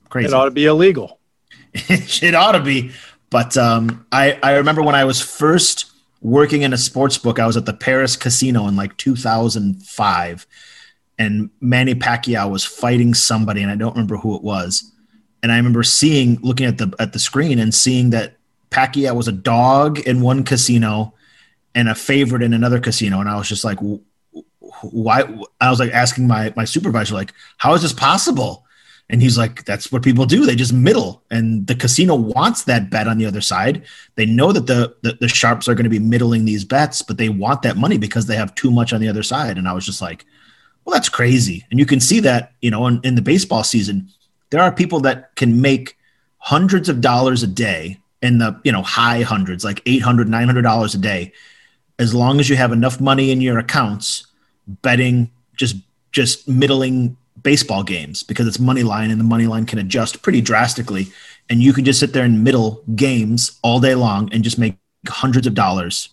Crazy. 0.09 0.27
It 0.27 0.33
ought 0.33 0.45
to 0.45 0.51
be 0.51 0.65
illegal. 0.65 1.19
it 1.73 2.35
ought 2.35 2.53
to 2.53 2.61
be. 2.61 2.91
But 3.29 3.57
um, 3.57 4.05
I, 4.11 4.39
I 4.41 4.57
remember 4.57 4.81
when 4.81 4.95
I 4.95 5.05
was 5.05 5.21
first 5.21 5.88
working 6.21 6.61
in 6.61 6.73
a 6.73 6.77
sports 6.77 7.17
book, 7.17 7.39
I 7.39 7.47
was 7.47 7.57
at 7.57 7.65
the 7.65 7.73
Paris 7.73 8.15
Casino 8.15 8.67
in 8.67 8.75
like 8.75 8.97
2005, 8.97 10.47
and 11.17 11.49
Manny 11.59 11.95
Pacquiao 11.95 12.49
was 12.49 12.63
fighting 12.63 13.13
somebody, 13.13 13.61
and 13.61 13.71
I 13.71 13.75
don't 13.75 13.93
remember 13.93 14.17
who 14.17 14.35
it 14.35 14.43
was 14.43 14.91
and 15.41 15.51
I 15.51 15.57
remember 15.57 15.83
seeing, 15.83 16.39
looking 16.41 16.65
at 16.65 16.77
the 16.77 16.93
at 16.99 17.13
the 17.13 17.19
screen 17.19 17.59
and 17.59 17.73
seeing 17.73 18.09
that 18.11 18.37
Pacquiao 18.71 19.15
was 19.15 19.27
a 19.27 19.33
dog 19.33 19.99
in 19.99 20.21
one 20.21 20.43
casino 20.43 21.13
and 21.75 21.87
a 21.87 21.95
favorite 21.95 22.41
in 22.41 22.53
another 22.53 22.79
casino, 22.79 23.19
and 23.19 23.29
I 23.29 23.37
was 23.37 23.47
just 23.47 23.63
like, 23.63 23.79
why? 24.81 25.23
I 25.61 25.69
was 25.69 25.79
like 25.79 25.91
asking 25.91 26.27
my 26.27 26.53
my 26.55 26.65
supervisor, 26.65 27.13
like, 27.13 27.33
how 27.57 27.73
is 27.73 27.81
this 27.81 27.93
possible? 27.93 28.65
And 29.11 29.21
he's 29.21 29.37
like, 29.37 29.65
that's 29.65 29.91
what 29.91 30.03
people 30.03 30.25
do. 30.25 30.45
They 30.45 30.55
just 30.55 30.71
middle, 30.71 31.23
and 31.31 31.65
the 31.65 31.73
casino 31.73 32.13
wants 32.13 32.63
that 32.65 32.91
bet 32.91 33.07
on 33.07 33.17
the 33.17 33.25
other 33.25 33.41
side. 33.41 33.83
They 34.15 34.27
know 34.27 34.51
that 34.51 34.67
the 34.67 34.95
the, 35.01 35.13
the 35.19 35.27
sharps 35.27 35.67
are 35.67 35.73
going 35.73 35.85
to 35.85 35.89
be 35.89 35.99
middling 35.99 36.45
these 36.45 36.63
bets, 36.63 37.01
but 37.01 37.17
they 37.17 37.29
want 37.29 37.63
that 37.63 37.75
money 37.75 37.97
because 37.97 38.27
they 38.27 38.35
have 38.35 38.53
too 38.53 38.69
much 38.69 38.93
on 38.93 39.01
the 39.01 39.07
other 39.07 39.23
side. 39.23 39.57
And 39.57 39.67
I 39.67 39.73
was 39.73 39.85
just 39.85 40.01
like, 40.01 40.25
well, 40.85 40.93
that's 40.93 41.09
crazy. 41.09 41.65
And 41.71 41.79
you 41.79 41.87
can 41.87 41.99
see 41.99 42.19
that, 42.19 42.53
you 42.61 42.69
know, 42.69 42.85
in, 42.85 43.01
in 43.03 43.15
the 43.15 43.21
baseball 43.21 43.63
season 43.63 44.09
there 44.49 44.61
are 44.61 44.71
people 44.71 44.99
that 45.01 45.35
can 45.35 45.61
make 45.61 45.97
hundreds 46.39 46.89
of 46.89 47.01
dollars 47.01 47.43
a 47.43 47.47
day 47.47 47.99
in 48.21 48.37
the 48.37 48.59
you 48.63 48.71
know 48.71 48.81
high 48.81 49.21
hundreds 49.21 49.63
like 49.63 49.81
800 49.85 50.27
900 50.27 50.61
dollars 50.61 50.95
a 50.95 50.97
day 50.97 51.31
as 51.99 52.13
long 52.13 52.39
as 52.39 52.49
you 52.49 52.55
have 52.55 52.71
enough 52.71 52.99
money 52.99 53.31
in 53.31 53.41
your 53.41 53.59
accounts 53.59 54.27
betting 54.81 55.29
just 55.55 55.77
just 56.11 56.47
middling 56.47 57.15
baseball 57.43 57.83
games 57.83 58.23
because 58.23 58.47
it's 58.47 58.59
money 58.59 58.83
line 58.83 59.11
and 59.11 59.19
the 59.19 59.25
money 59.25 59.47
line 59.47 59.65
can 59.65 59.79
adjust 59.79 60.21
pretty 60.21 60.41
drastically 60.41 61.07
and 61.49 61.61
you 61.61 61.73
can 61.73 61.85
just 61.85 61.99
sit 61.99 62.13
there 62.13 62.25
and 62.25 62.43
middle 62.43 62.83
games 62.95 63.59
all 63.63 63.79
day 63.79 63.95
long 63.95 64.31
and 64.31 64.43
just 64.43 64.57
make 64.57 64.75
hundreds 65.07 65.47
of 65.47 65.53
dollars 65.53 66.09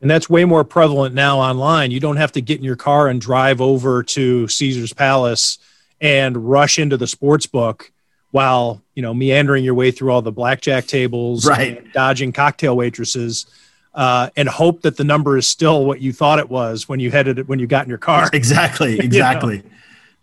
and 0.00 0.10
that's 0.10 0.28
way 0.28 0.44
more 0.44 0.64
prevalent 0.64 1.14
now 1.14 1.38
online 1.38 1.90
you 1.90 2.00
don't 2.00 2.16
have 2.16 2.32
to 2.32 2.40
get 2.40 2.58
in 2.58 2.64
your 2.64 2.76
car 2.76 3.08
and 3.08 3.20
drive 3.20 3.60
over 3.60 4.02
to 4.02 4.48
caesar's 4.48 4.92
palace 4.92 5.58
and 6.00 6.36
rush 6.48 6.78
into 6.78 6.96
the 6.96 7.06
sports 7.06 7.46
book 7.46 7.90
while 8.30 8.82
you 8.94 9.02
know 9.02 9.14
meandering 9.14 9.64
your 9.64 9.74
way 9.74 9.90
through 9.90 10.10
all 10.10 10.22
the 10.22 10.32
blackjack 10.32 10.86
tables, 10.86 11.46
right. 11.46 11.92
dodging 11.92 12.32
cocktail 12.32 12.76
waitresses, 12.76 13.46
uh, 13.94 14.30
and 14.36 14.48
hope 14.48 14.82
that 14.82 14.96
the 14.96 15.04
number 15.04 15.36
is 15.36 15.46
still 15.46 15.84
what 15.84 16.00
you 16.00 16.12
thought 16.12 16.38
it 16.38 16.48
was 16.48 16.88
when 16.88 17.00
you 17.00 17.10
headed 17.10 17.38
it 17.38 17.48
when 17.48 17.58
you 17.58 17.66
got 17.66 17.84
in 17.84 17.88
your 17.88 17.98
car. 17.98 18.28
Exactly, 18.32 18.98
exactly. 18.98 19.56
you 19.56 19.62
know? 19.62 19.70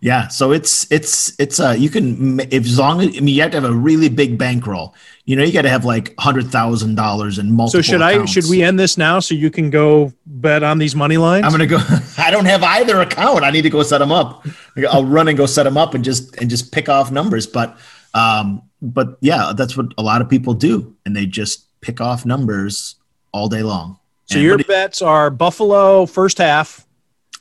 Yeah, 0.01 0.27
so 0.27 0.51
it's 0.51 0.91
it's 0.91 1.34
it's 1.39 1.59
uh 1.59 1.76
you 1.77 1.89
can 1.89 2.39
if 2.39 2.65
as 2.65 2.77
long 2.77 3.01
as 3.01 3.17
I 3.17 3.22
mean 3.22 3.34
you 3.34 3.41
have 3.41 3.51
to 3.51 3.61
have 3.61 3.69
a 3.69 3.73
really 3.73 4.09
big 4.09 4.38
bankroll. 4.38 4.93
You 5.23 5.35
know, 5.35 5.43
you 5.43 5.51
got 5.51 5.63
to 5.63 5.69
have 5.69 5.85
like 5.85 6.13
hundred 6.19 6.51
thousand 6.51 6.95
dollars 6.95 7.39
in 7.39 7.51
multiple. 7.51 7.81
So 7.81 7.81
should 7.81 8.01
accounts. 8.01 8.31
I 8.31 8.34
should 8.34 8.49
we 8.49 8.61
end 8.61 8.77
this 8.77 8.97
now 8.97 9.19
so 9.19 9.34
you 9.34 9.49
can 9.49 9.72
go 9.72 10.13
bet 10.27 10.61
on 10.61 10.77
these 10.77 10.95
money 10.95 11.17
lines? 11.17 11.45
I'm 11.45 11.51
gonna 11.51 11.65
go. 11.65 11.80
I 12.19 12.30
don't 12.30 12.45
have 12.45 12.61
either 12.61 13.01
account. 13.01 13.43
I 13.43 13.49
need 13.49 13.63
to 13.63 13.69
go 13.72 13.81
set 13.81 13.97
them 13.97 14.11
up. 14.11 14.45
I'll 14.91 15.05
run 15.05 15.27
and 15.27 15.38
go 15.38 15.47
set 15.47 15.63
them 15.63 15.77
up 15.77 15.95
and 15.95 16.03
just 16.03 16.35
and 16.38 16.49
just 16.49 16.72
pick 16.72 16.88
off 16.88 17.11
numbers. 17.11 17.47
But 17.47 17.76
um, 18.13 18.61
but 18.81 19.17
yeah, 19.22 19.53
that's 19.55 19.76
what 19.76 19.88
a 19.97 20.03
lot 20.03 20.22
of 20.22 20.30
people 20.30 20.53
do, 20.53 20.95
and 21.05 21.15
they 21.15 21.26
just 21.26 21.65
pick 21.81 21.99
off 21.99 22.26
numbers 22.26 22.95
all 23.31 23.49
day 23.49 23.63
long. 23.63 23.97
So 24.26 24.35
and 24.35 24.43
your 24.43 24.57
bets 24.57 25.01
are 25.01 25.30
Buffalo 25.30 26.05
first 26.05 26.38
half, 26.38 26.85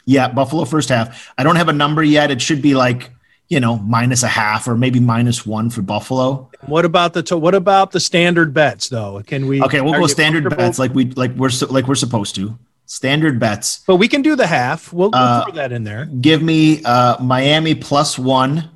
yeah, 0.05 0.29
Buffalo 0.29 0.65
first 0.65 0.89
half. 0.89 1.33
I 1.39 1.43
don't 1.43 1.57
have 1.57 1.69
a 1.69 1.73
number 1.73 2.03
yet. 2.03 2.31
It 2.31 2.41
should 2.41 2.63
be 2.63 2.75
like 2.75 3.11
you 3.49 3.61
know 3.61 3.77
minus 3.77 4.23
a 4.23 4.29
half 4.29 4.67
or 4.67 4.77
maybe 4.77 5.01
minus 5.01 5.45
one 5.47 5.71
for 5.71 5.83
Buffalo. 5.83 6.51
What 6.67 6.85
about 6.85 7.13
the 7.13 7.23
to- 7.25 7.39
what 7.39 7.55
about 7.55 7.93
the 7.93 8.01
standard 8.01 8.55
bets 8.55 8.89
though? 8.89 9.23
Can 9.27 9.47
we? 9.47 9.63
Okay, 9.63 9.81
we'll 9.81 9.95
go 9.95 10.07
standard 10.07 10.49
bets 10.57 10.79
like 10.79 10.95
we 10.95 11.07
like 11.07 11.33
we're 11.33 11.51
like 11.71 11.87
we're 11.87 11.95
supposed 11.95 12.35
to. 12.37 12.59
Standard 12.87 13.41
bets. 13.41 13.83
But 13.87 13.97
we 13.97 14.09
can 14.09 14.21
do 14.21 14.37
the 14.37 14.47
half. 14.47 14.93
We'll, 14.93 15.11
we'll 15.11 15.21
uh, 15.21 15.45
throw 15.45 15.55
that 15.55 15.73
in 15.73 15.85
there. 15.85 16.05
Give 16.05 16.43
me 16.43 16.83
uh, 16.85 17.23
Miami 17.23 17.75
plus 17.75 18.19
one. 18.19 18.71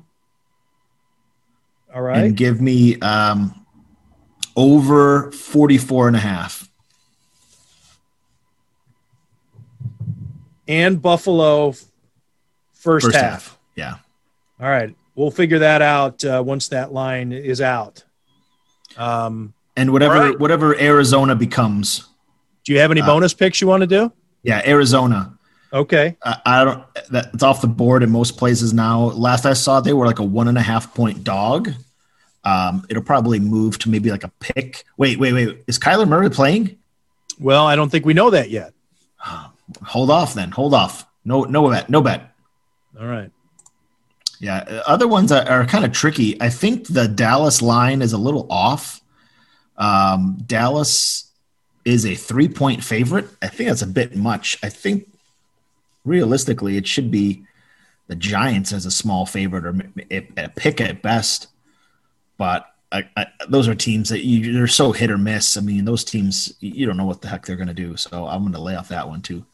All 1.93 2.01
right. 2.01 2.17
And 2.17 2.35
give 2.35 2.59
me 2.59 2.99
um, 2.99 3.65
over 4.55 5.31
44 5.31 6.07
and 6.07 6.15
a 6.15 6.19
half. 6.19 6.68
And 10.69 11.01
Buffalo 11.01 11.71
first, 11.71 13.07
first 13.07 13.15
half. 13.15 13.23
half. 13.23 13.57
Yeah. 13.75 13.95
All 14.61 14.69
right. 14.69 14.95
We'll 15.15 15.31
figure 15.31 15.59
that 15.59 15.81
out 15.81 16.23
uh, 16.23 16.41
once 16.45 16.69
that 16.69 16.93
line 16.93 17.33
is 17.33 17.59
out. 17.59 18.03
Um, 18.95 19.53
and 19.75 19.91
whatever 19.91 20.13
right. 20.13 20.39
whatever 20.39 20.79
Arizona 20.79 21.35
becomes. 21.35 22.07
Do 22.63 22.73
you 22.73 22.79
have 22.79 22.91
any 22.91 23.01
uh, 23.01 23.05
bonus 23.05 23.33
picks 23.33 23.59
you 23.59 23.67
want 23.67 23.81
to 23.81 23.87
do? 23.87 24.11
Yeah, 24.43 24.61
Arizona. 24.65 25.37
Okay. 25.73 26.15
Uh, 26.21 26.35
I 26.45 26.63
don't. 26.63 26.83
That, 27.11 27.31
it's 27.33 27.43
off 27.43 27.61
the 27.61 27.67
board 27.67 28.03
in 28.03 28.09
most 28.09 28.37
places 28.37 28.73
now. 28.73 29.05
Last 29.05 29.45
I 29.45 29.53
saw, 29.53 29.79
they 29.81 29.93
were 29.93 30.05
like 30.05 30.19
a 30.19 30.23
one 30.23 30.47
and 30.47 30.57
a 30.57 30.61
half 30.61 30.93
point 30.93 31.23
dog. 31.23 31.71
Um, 32.43 32.85
it'll 32.89 33.03
probably 33.03 33.39
move 33.39 33.77
to 33.79 33.89
maybe 33.89 34.11
like 34.11 34.23
a 34.23 34.31
pick. 34.39 34.83
Wait, 34.97 35.19
wait, 35.19 35.33
wait. 35.33 35.63
Is 35.67 35.77
Kyler 35.77 36.07
Murray 36.07 36.29
playing? 36.29 36.77
Well, 37.39 37.65
I 37.65 37.75
don't 37.75 37.89
think 37.89 38.05
we 38.05 38.13
know 38.13 38.29
that 38.29 38.49
yet. 38.49 38.73
Hold 39.89 40.11
off 40.11 40.33
then. 40.33 40.51
Hold 40.51 40.73
off. 40.73 41.05
No, 41.25 41.43
no 41.43 41.69
bet. 41.69 41.89
No 41.89 42.01
bet. 42.01 42.35
All 42.99 43.07
right. 43.07 43.31
Yeah. 44.39 44.83
Other 44.85 45.07
ones 45.07 45.31
are, 45.31 45.47
are 45.47 45.65
kind 45.65 45.83
of 45.83 45.91
tricky. 45.91 46.39
I 46.41 46.49
think 46.49 46.87
the 46.87 47.07
Dallas 47.07 47.61
line 47.61 48.01
is 48.01 48.13
a 48.13 48.17
little 48.17 48.47
off. 48.51 49.01
Um, 49.77 50.37
Dallas 50.45 51.31
is 51.85 52.05
a 52.05 52.13
three 52.13 52.47
point 52.47 52.83
favorite. 52.83 53.27
I 53.41 53.47
think 53.47 53.69
that's 53.69 53.81
a 53.81 53.87
bit 53.87 54.15
much. 54.15 54.59
I 54.61 54.69
think 54.69 55.09
realistically, 56.05 56.77
it 56.77 56.85
should 56.85 57.09
be 57.09 57.43
the 58.07 58.15
Giants 58.15 58.71
as 58.71 58.85
a 58.85 58.91
small 58.91 59.25
favorite 59.25 59.65
or 59.65 59.75
a 60.11 60.49
pick 60.49 60.81
at 60.81 61.01
best. 61.01 61.47
But 62.37 62.67
I, 62.91 63.07
I, 63.17 63.27
those 63.47 63.67
are 63.67 63.75
teams 63.75 64.09
that 64.09 64.23
you, 64.25 64.53
they're 64.53 64.67
so 64.67 64.91
hit 64.91 65.11
or 65.11 65.17
miss. 65.17 65.57
I 65.57 65.61
mean, 65.61 65.85
those 65.85 66.03
teams 66.03 66.53
you 66.59 66.85
don't 66.85 66.97
know 66.97 67.05
what 67.05 67.21
the 67.21 67.27
heck 67.27 67.45
they're 67.45 67.55
going 67.55 67.67
to 67.67 67.73
do. 67.73 67.97
So 67.97 68.27
I'm 68.27 68.41
going 68.41 68.53
to 68.53 68.61
lay 68.61 68.75
off 68.75 68.89
that 68.89 69.07
one 69.07 69.21
too. 69.21 69.45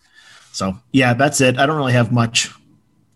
So 0.56 0.77
yeah, 0.94 1.14
that's 1.14 1.41
it. 1.41 1.57
I 1.57 1.65
don't 1.65 1.76
really 1.76 1.91
have 1.91 2.14
much 2.14 2.49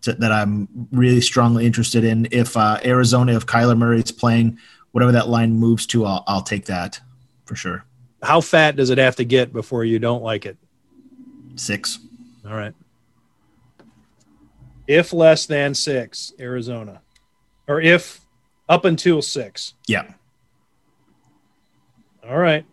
to, 0.02 0.12
that 0.12 0.30
I'm 0.30 0.68
really 0.92 1.22
strongly 1.22 1.64
interested 1.64 2.04
in. 2.04 2.28
If 2.30 2.54
uh, 2.54 2.78
Arizona, 2.84 3.34
if 3.34 3.46
Kyler 3.46 3.78
Murray 3.78 4.00
is 4.00 4.12
playing, 4.12 4.58
whatever 4.92 5.10
that 5.12 5.30
line 5.30 5.54
moves 5.54 5.86
to, 5.86 6.04
I'll, 6.04 6.22
I'll 6.26 6.42
take 6.42 6.66
that 6.66 7.00
for 7.46 7.56
sure. 7.56 7.86
How 8.22 8.42
fat 8.42 8.76
does 8.76 8.90
it 8.90 8.98
have 8.98 9.16
to 9.16 9.24
get 9.24 9.54
before 9.54 9.86
you 9.86 9.98
don't 9.98 10.22
like 10.22 10.44
it? 10.44 10.58
Six. 11.54 12.00
All 12.46 12.54
right. 12.54 12.74
If 14.86 15.14
less 15.14 15.46
than 15.46 15.74
six, 15.74 16.34
Arizona, 16.38 17.00
or 17.66 17.80
if 17.80 18.20
up 18.68 18.84
until 18.84 19.22
six. 19.22 19.72
Yeah. 19.88 20.12
All 22.22 22.36
right. 22.36 22.66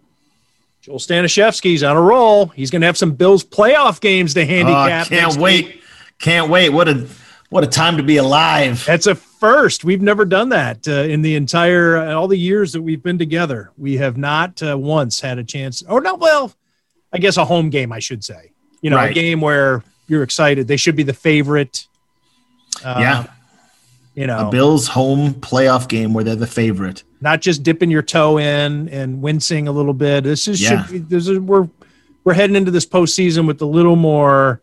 Joel 0.88 1.00
Stanishevsky's 1.00 1.84
on 1.84 1.98
a 1.98 2.02
roll. 2.02 2.46
He's 2.46 2.72
going 2.72 2.80
to 2.80 2.86
have 2.86 2.98
some 2.98 3.12
Bills 3.12 3.44
playoff 3.44 4.00
games 4.00 4.34
to 4.36 4.46
handicap. 4.46 5.08
Uh, 5.08 5.10
can't 5.10 5.36
wait. 5.36 5.66
Week. 5.66 5.84
Can't 6.18 6.50
wait. 6.50 6.70
What 6.70 6.88
a 6.88 7.10
what 7.50 7.66
a 7.66 7.68
time 7.68 7.98
to 7.98 8.04
be 8.04 8.16
alive. 8.16 8.86
That's 8.86 9.06
a 9.06 9.14
first. 9.14 9.84
We've 9.84 10.02
never 10.02 10.24
done 10.24 10.48
that 10.50 10.88
uh, 10.88 11.02
in 11.02 11.24
the 11.24 11.36
entire 11.36 11.98
uh, 11.98 12.14
all 12.14 12.30
the 12.30 12.38
years 12.38 12.72
that 12.72 12.82
we've 12.82 13.04
been 13.04 13.18
together. 13.18 13.74
We 13.78 13.98
have 13.98 14.16
not 14.16 14.64
uh, 14.64 14.78
once 14.78 15.20
had 15.20 15.40
a 15.40 15.44
chance. 15.44 15.84
Or 15.84 16.00
no, 16.00 16.16
well, 16.16 16.54
I 17.12 17.18
guess 17.18 17.36
a 17.36 17.44
home 17.44 17.70
game, 17.70 17.92
I 17.92 18.00
should 18.00 18.24
say. 18.24 18.54
You 18.80 18.90
know, 18.90 18.96
right. 18.96 19.12
a 19.12 19.14
game 19.14 19.42
where 19.42 19.84
you're 20.08 20.24
excited. 20.24 20.70
They 20.70 20.78
should 20.78 20.96
be 20.96 21.04
the 21.04 21.12
favorite. 21.12 21.86
Yeah. 22.82 23.26
You 24.16 24.26
know, 24.26 24.48
a 24.48 24.52
Bills 24.52 24.88
home 24.88 25.34
playoff 25.34 25.90
game 25.90 26.14
where 26.14 26.24
they're 26.24 26.38
the 26.38 26.48
favorite. 26.48 27.04
Not 27.20 27.42
just 27.42 27.64
dipping 27.64 27.90
your 27.90 28.04
toe 28.04 28.38
in 28.38 28.90
and 28.90 29.22
wincing 29.22 29.68
a 29.68 29.72
little 29.72 29.94
bit. 29.94 30.24
This 30.24 30.48
is 30.48 30.62
yeah. 30.62 30.86
should, 30.86 31.10
this 31.10 31.28
is 31.28 31.40
we're 31.40 31.68
we're 32.24 32.34
heading 32.34 32.56
into 32.56 32.72
this 32.72 32.86
postseason 32.86 33.48
with 33.48 33.62
a 33.62 33.66
little 33.66 33.96
more 33.96 34.62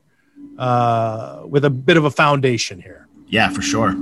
uh, 0.59 1.43
with 1.47 1.65
a 1.65 1.71
bit 1.71 1.97
of 1.97 2.05
a 2.05 2.11
foundation 2.11 2.81
here. 2.81 3.09
Yeah, 3.27 3.49
for 3.49 3.63
sure. 3.63 3.95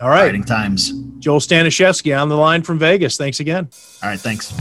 All 0.00 0.08
right. 0.08 0.26
Exciting 0.26 0.44
times. 0.44 0.92
Joel 1.18 1.40
Stanishevsky 1.40 2.18
on 2.18 2.28
the 2.28 2.36
line 2.36 2.62
from 2.62 2.78
Vegas. 2.78 3.16
Thanks 3.16 3.40
again. 3.40 3.68
All 4.02 4.08
right. 4.08 4.20
Thanks. 4.20 4.54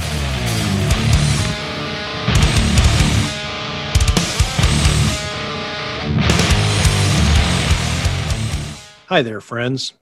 Hi 9.07 9.21
there, 9.21 9.39
friends. 9.39 9.93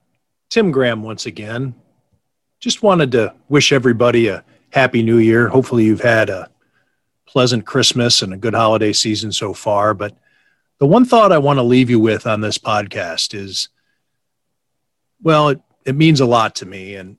Tim 0.50 0.72
Graham 0.72 1.04
once 1.04 1.26
again. 1.26 1.76
Just 2.64 2.82
wanted 2.82 3.12
to 3.12 3.36
wish 3.50 3.74
everybody 3.74 4.30
a 4.30 4.42
happy 4.70 5.04
new 5.04 5.18
year. 5.18 5.50
Hopefully, 5.50 5.84
you've 5.84 6.00
had 6.00 6.30
a 6.30 6.50
pleasant 7.26 7.66
Christmas 7.66 8.22
and 8.22 8.34
a 8.34 8.38
good 8.38 8.54
holiday 8.54 8.94
season 8.94 9.34
so 9.34 9.54
far. 9.54 9.94
But 9.94 10.16
the 10.80 10.86
one 10.86 11.04
thought 11.04 11.34
I 11.34 11.40
want 11.40 11.58
to 11.58 11.64
leave 11.64 11.90
you 11.90 12.00
with 12.00 12.26
on 12.26 12.40
this 12.40 12.58
podcast 12.58 13.34
is 13.34 13.68
well, 15.22 15.50
it, 15.50 15.60
it 15.86 15.98
means 15.98 16.22
a 16.22 16.26
lot 16.26 16.56
to 16.56 16.66
me. 16.66 16.96
And 16.96 17.18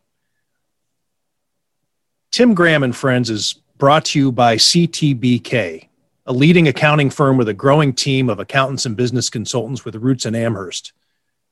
Tim 2.30 2.54
Graham 2.54 2.82
and 2.82 2.96
Friends 2.96 3.28
is 3.28 3.52
brought 3.76 4.06
to 4.06 4.18
you 4.18 4.32
by 4.32 4.56
CTBK, 4.56 5.88
a 6.24 6.32
leading 6.32 6.68
accounting 6.68 7.10
firm 7.10 7.36
with 7.36 7.50
a 7.50 7.54
growing 7.54 7.92
team 7.92 8.30
of 8.30 8.38
accountants 8.38 8.86
and 8.86 8.96
business 8.96 9.28
consultants 9.28 9.84
with 9.84 9.94
roots 9.96 10.24
in 10.24 10.34
Amherst. 10.34 10.94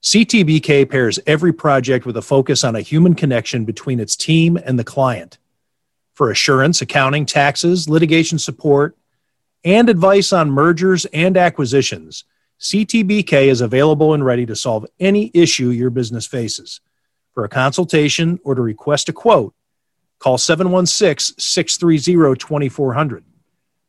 CTBK 0.02 0.90
pairs 0.90 1.20
every 1.28 1.52
project 1.52 2.04
with 2.04 2.16
a 2.16 2.22
focus 2.22 2.64
on 2.64 2.74
a 2.74 2.80
human 2.80 3.14
connection 3.14 3.64
between 3.64 4.00
its 4.00 4.16
team 4.16 4.56
and 4.56 4.76
the 4.76 4.82
client. 4.82 5.38
For 6.14 6.28
assurance, 6.28 6.82
accounting, 6.82 7.24
taxes, 7.24 7.88
litigation 7.88 8.40
support, 8.40 8.96
and 9.62 9.88
advice 9.88 10.32
on 10.32 10.50
mergers 10.50 11.04
and 11.12 11.36
acquisitions, 11.36 12.24
CTBK 12.58 13.46
is 13.46 13.60
available 13.60 14.12
and 14.12 14.24
ready 14.24 14.44
to 14.44 14.56
solve 14.56 14.86
any 14.98 15.30
issue 15.34 15.68
your 15.68 15.90
business 15.90 16.26
faces. 16.26 16.80
For 17.32 17.44
a 17.44 17.48
consultation 17.48 18.40
or 18.42 18.56
to 18.56 18.60
request 18.60 19.08
a 19.08 19.12
quote, 19.12 19.54
call 20.18 20.36
716 20.36 21.36
630 21.38 22.36
2400. 22.40 23.24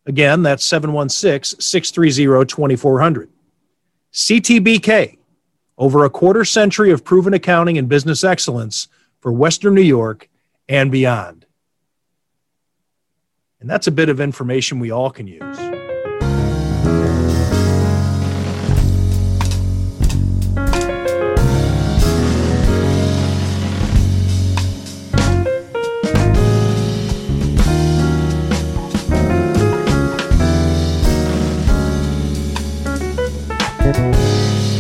Again, 0.06 0.44
that's 0.44 0.64
716 0.64 1.60
630 1.60 2.46
2400. 2.46 3.30
CTBK 4.14 5.18
over 5.78 6.04
a 6.04 6.10
quarter 6.10 6.46
century 6.46 6.92
of 6.92 7.04
proven 7.04 7.34
accounting 7.34 7.78
and 7.78 7.90
business 7.90 8.24
excellence 8.24 8.88
for 9.20 9.32
Western 9.32 9.74
New 9.74 9.82
York 9.82 10.30
and 10.70 10.92
beyond. 10.92 11.46
And 13.60 13.70
that's 13.70 13.88
a 13.88 13.92
bit 13.92 14.10
of 14.10 14.20
information 14.20 14.80
we 14.80 14.92
all 14.92 15.10
can 15.10 15.28
use. 15.28 15.83